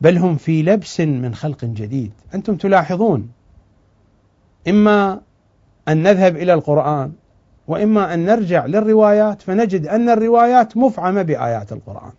بل 0.01 0.19
هم 0.19 0.37
في 0.37 0.63
لبس 0.63 1.01
من 1.01 1.35
خلق 1.35 1.65
جديد 1.65 2.13
أنتم 2.35 2.57
تلاحظون 2.57 3.31
إما 4.69 5.21
أن 5.89 6.03
نذهب 6.03 6.37
إلى 6.37 6.55
القرآن 6.55 7.13
وإما 7.69 8.15
أن 8.15 8.25
نرجع 8.25 8.67
للروايات 8.67 9.43
فنجد 9.43 9.87
أن 9.87 10.09
الروايات 10.09 10.77
مفعمة 10.77 11.23
بآيات 11.23 11.73
القرآن 11.73 12.13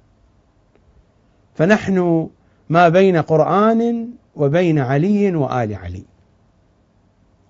فنحن 1.56 2.30
ما 2.70 2.90
بين 2.90 3.18
قرآن 3.18 4.10
وبين 4.36 4.80
علي 4.80 5.36
وآل 5.36 5.76
علي. 5.76 6.04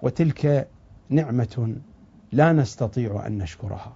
وتلك 0.01 0.67
نعمة 1.09 1.75
لا 2.31 2.51
نستطيع 2.51 3.27
أن 3.27 3.37
نشكرها. 3.37 3.95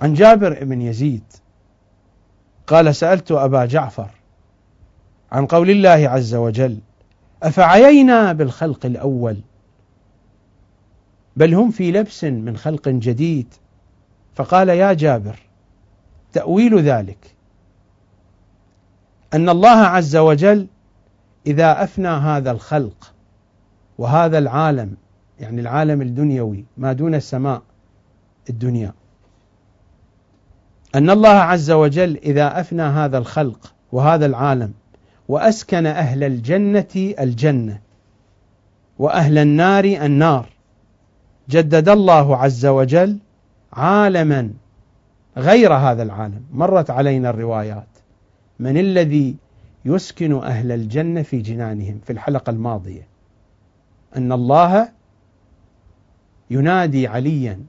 عن 0.00 0.14
جابر 0.14 0.64
بن 0.64 0.82
يزيد 0.82 1.24
قال 2.66 2.94
سألت 2.94 3.32
أبا 3.32 3.64
جعفر 3.64 4.10
عن 5.32 5.46
قول 5.46 5.70
الله 5.70 6.08
عز 6.08 6.34
وجل 6.34 6.78
أفعيينا 7.42 8.32
بالخلق 8.32 8.86
الأول؟ 8.86 9.40
بل 11.36 11.54
هم 11.54 11.70
في 11.70 11.92
لبس 11.92 12.24
من 12.24 12.56
خلق 12.56 12.88
جديد. 12.88 13.54
فقال 14.34 14.68
يا 14.68 14.92
جابر 14.92 15.38
تأويل 16.32 16.78
ذلك. 16.78 17.34
أن 19.34 19.48
الله 19.48 19.68
عز 19.68 20.16
وجل 20.16 20.66
إذا 21.46 21.84
أفنى 21.84 22.08
هذا 22.08 22.50
الخلق 22.50 23.12
وهذا 23.98 24.38
العالم 24.38 24.96
يعني 25.40 25.60
العالم 25.60 26.02
الدنيوي 26.02 26.64
ما 26.76 26.92
دون 26.92 27.14
السماء 27.14 27.62
الدنيا. 28.50 28.92
أن 30.94 31.10
الله 31.10 31.28
عز 31.28 31.70
وجل 31.70 32.16
إذا 32.16 32.60
أفنى 32.60 32.82
هذا 32.82 33.18
الخلق 33.18 33.74
وهذا 33.92 34.26
العالم 34.26 34.72
وأسكن 35.28 35.86
أهل 35.86 36.24
الجنة 36.24 37.14
الجنة 37.20 37.80
وأهل 38.98 39.38
النار 39.38 39.84
النار 39.84 40.48
جدد 41.48 41.88
الله 41.88 42.36
عز 42.36 42.66
وجل 42.66 43.18
عالما 43.72 44.50
غير 45.36 45.74
هذا 45.74 46.02
العالم. 46.02 46.44
مرت 46.52 46.90
علينا 46.90 47.30
الروايات. 47.30 47.89
من 48.60 48.78
الذي 48.78 49.36
يسكن 49.84 50.34
أهل 50.34 50.72
الجنة 50.72 51.22
في 51.22 51.40
جنانهم؟ 51.40 52.00
في 52.04 52.12
الحلقة 52.12 52.50
الماضية. 52.50 53.08
أن 54.16 54.32
الله 54.32 54.88
ينادي 56.50 57.06
عليا 57.06 57.60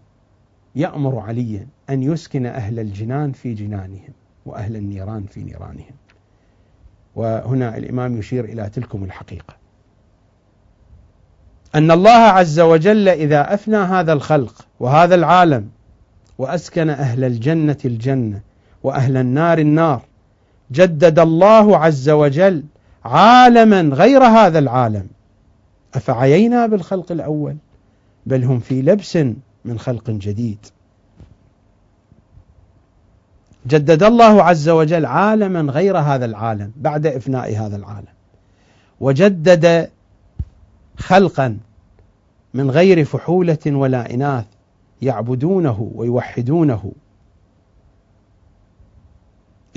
يأمر 0.75 1.19
عليا 1.19 1.67
أن 1.89 2.03
يسكن 2.03 2.45
أهل 2.45 2.79
الجنان 2.79 3.31
في 3.31 3.53
جنانهم 3.53 4.13
وأهل 4.45 4.75
النيران 4.75 5.23
في 5.23 5.43
نيرانهم. 5.43 5.95
وهنا 7.15 7.77
الإمام 7.77 8.17
يشير 8.17 8.45
إلى 8.45 8.69
تلكم 8.69 9.03
الحقيقة. 9.03 9.55
أن 11.75 11.91
الله 11.91 12.11
عز 12.11 12.59
وجل 12.59 13.09
إذا 13.09 13.53
أفنى 13.53 13.77
هذا 13.77 14.13
الخلق 14.13 14.67
وهذا 14.79 15.15
العالم 15.15 15.69
وأسكن 16.37 16.89
أهل 16.89 17.23
الجنة 17.23 17.77
الجنة 17.85 18.41
وأهل 18.83 19.17
النار 19.17 19.57
النار 19.57 20.10
جدد 20.71 21.19
الله 21.19 21.77
عز 21.77 22.09
وجل 22.09 22.63
عالما 23.05 23.81
غير 23.81 24.23
هذا 24.23 24.59
العالم. 24.59 25.07
أفعيينا 25.95 26.67
بالخلق 26.67 27.11
الأول؟ 27.11 27.55
بل 28.25 28.43
هم 28.43 28.59
في 28.59 28.81
لبس 28.81 29.17
من 29.65 29.79
خلق 29.79 30.09
جديد. 30.09 30.65
جدد 33.67 34.03
الله 34.03 34.43
عز 34.43 34.69
وجل 34.69 35.05
عالما 35.05 35.71
غير 35.71 35.97
هذا 35.97 36.25
العالم 36.25 36.71
بعد 36.77 37.07
إفناء 37.07 37.57
هذا 37.57 37.75
العالم. 37.75 38.13
وجدد 38.99 39.89
خلقا 40.97 41.57
من 42.53 42.71
غير 42.71 43.05
فحولة 43.05 43.57
ولا 43.67 44.13
إناث 44.13 44.45
يعبدونه 45.01 45.91
ويوحدونه. 45.95 46.91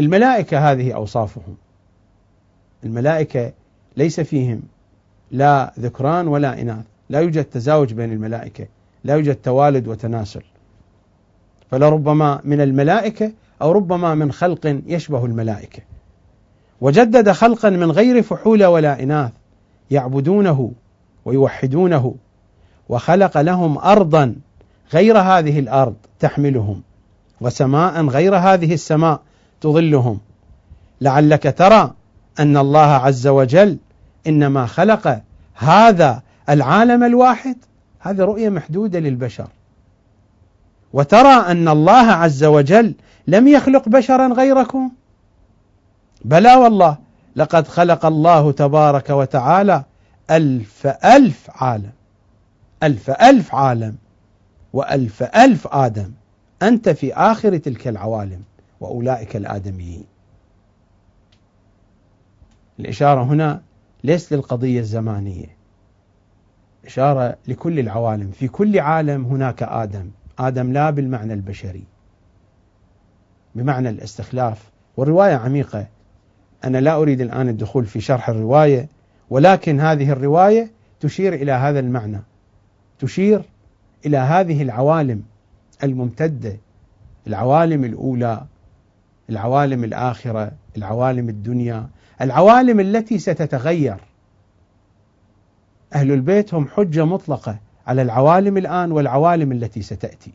الملائكة 0.00 0.72
هذه 0.72 0.92
أوصافهم. 0.92 1.56
الملائكة 2.84 3.52
ليس 3.96 4.20
فيهم 4.20 4.62
لا 5.30 5.72
ذكران 5.78 6.28
ولا 6.28 6.60
إناث. 6.60 6.84
لا 7.10 7.20
يوجد 7.20 7.44
تزاوج 7.44 7.92
بين 7.92 8.12
الملائكة. 8.12 8.66
لا 9.04 9.14
يوجد 9.14 9.34
توالد 9.34 9.88
وتناسل. 9.88 10.42
فلربما 11.70 12.40
من 12.44 12.60
الملائكة 12.60 13.32
أو 13.62 13.72
ربما 13.72 14.14
من 14.14 14.32
خلق 14.32 14.80
يشبه 14.86 15.24
الملائكة. 15.24 15.82
وجدد 16.80 17.30
خلقا 17.30 17.70
من 17.70 17.90
غير 17.90 18.22
فحول 18.22 18.64
ولا 18.64 19.02
إناث 19.02 19.32
يعبدونه 19.90 20.72
ويوحدونه 21.24 22.14
وخلق 22.88 23.40
لهم 23.40 23.78
أرضا 23.78 24.34
غير 24.92 25.18
هذه 25.18 25.58
الأرض 25.58 25.94
تحملهم 26.20 26.82
وسماء 27.40 28.06
غير 28.06 28.36
هذه 28.36 28.74
السماء 28.74 29.20
تظلهم. 29.64 30.20
لعلك 31.00 31.54
ترى 31.58 31.94
أن 32.40 32.56
الله 32.56 32.86
عز 32.86 33.26
وجل 33.26 33.78
إنما 34.26 34.66
خلق 34.66 35.20
هذا 35.54 36.22
العالم 36.48 37.04
الواحد. 37.04 37.56
هذه 38.00 38.20
رؤية 38.20 38.48
محدودة 38.48 38.98
للبشر. 38.98 39.48
وترى 40.92 41.50
أن 41.50 41.68
الله 41.68 42.06
عز 42.10 42.44
وجل 42.44 42.94
لم 43.26 43.48
يخلق 43.48 43.88
بشرا 43.88 44.28
غيركم. 44.34 44.90
بلى 46.24 46.54
والله 46.54 46.96
لقد 47.36 47.68
خلق 47.68 48.06
الله 48.06 48.52
تبارك 48.52 49.10
وتعالى 49.10 49.84
ألف 50.30 50.86
ألف 50.86 51.50
عالم. 51.54 51.92
ألف 52.82 53.10
ألف 53.10 53.54
عالم 53.54 53.96
وألف 54.72 55.22
ألف 55.22 55.66
آدم. 55.66 56.10
أنت 56.62 56.88
في 56.88 57.14
آخر 57.14 57.56
تلك 57.56 57.88
العوالم. 57.88 58.42
وأولئك 58.84 59.36
الآدميين. 59.36 60.04
الإشارة 62.80 63.22
هنا 63.22 63.62
ليس 64.04 64.32
للقضية 64.32 64.80
الزمانية. 64.80 65.56
إشارة 66.86 67.36
لكل 67.48 67.78
العوالم. 67.78 68.30
في 68.30 68.48
كل 68.48 68.78
عالم 68.78 69.24
هناك 69.24 69.62
آدم. 69.62 70.10
آدم 70.38 70.72
لا 70.72 70.90
بالمعنى 70.90 71.32
البشري. 71.32 71.84
بمعنى 73.54 73.88
الاستخلاف. 73.88 74.70
والرواية 74.96 75.34
عميقة. 75.34 75.86
أنا 76.64 76.78
لا 76.78 76.96
أريد 76.96 77.20
الآن 77.20 77.48
الدخول 77.48 77.86
في 77.86 78.00
شرح 78.00 78.28
الرواية 78.28 78.88
ولكن 79.30 79.80
هذه 79.80 80.12
الرواية 80.12 80.70
تشير 81.00 81.34
إلى 81.34 81.52
هذا 81.52 81.80
المعنى. 81.80 82.20
تشير 82.98 83.42
إلى 84.06 84.16
هذه 84.16 84.62
العوالم 84.62 85.22
الممتدة 85.82 86.56
العوالم 87.26 87.84
الأولى. 87.84 88.46
العوالم 89.30 89.84
الآخرة 89.84 90.52
العوالم 90.76 91.28
الدنيا 91.28 91.88
العوالم 92.20 92.80
التي 92.80 93.18
ستتغير. 93.18 93.96
أهل 95.94 96.12
البيت 96.12 96.54
هم 96.54 96.68
حجة 96.68 97.04
مطلقة 97.04 97.58
على 97.86 98.02
العوالم 98.02 98.56
الآن 98.56 98.92
والعوالم 98.92 99.52
التي 99.52 99.82
ستأتي. 99.82 100.32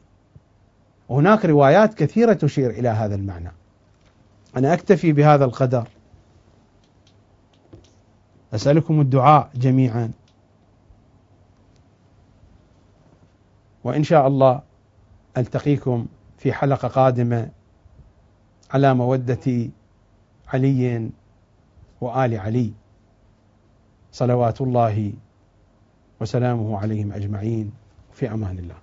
وهناك 1.09 1.45
روايات 1.45 1.93
كثيرة 1.93 2.33
تشير 2.33 2.69
إلى 2.69 2.89
هذا 2.89 3.15
المعنى. 3.15 3.51
أنا 4.57 4.73
أكتفي 4.73 5.11
بهذا 5.11 5.45
القدر. 5.45 5.87
أسألكم 8.53 9.01
الدعاء 9.01 9.49
جميعا. 9.55 10.11
وإن 13.83 14.03
شاء 14.03 14.27
الله 14.27 14.61
ألتقيكم 15.37 16.07
في 16.37 16.53
حلقة 16.53 16.87
قادمة 16.87 17.49
على 18.71 18.93
مودة 18.93 19.69
علي 20.47 21.09
وآل 22.01 22.37
علي 22.37 22.73
صلوات 24.11 24.61
الله 24.61 25.13
وسلامه 26.21 26.77
عليهم 26.79 27.11
أجمعين. 27.11 27.71
في 28.13 28.33
أمان 28.33 28.59
الله. 28.59 28.75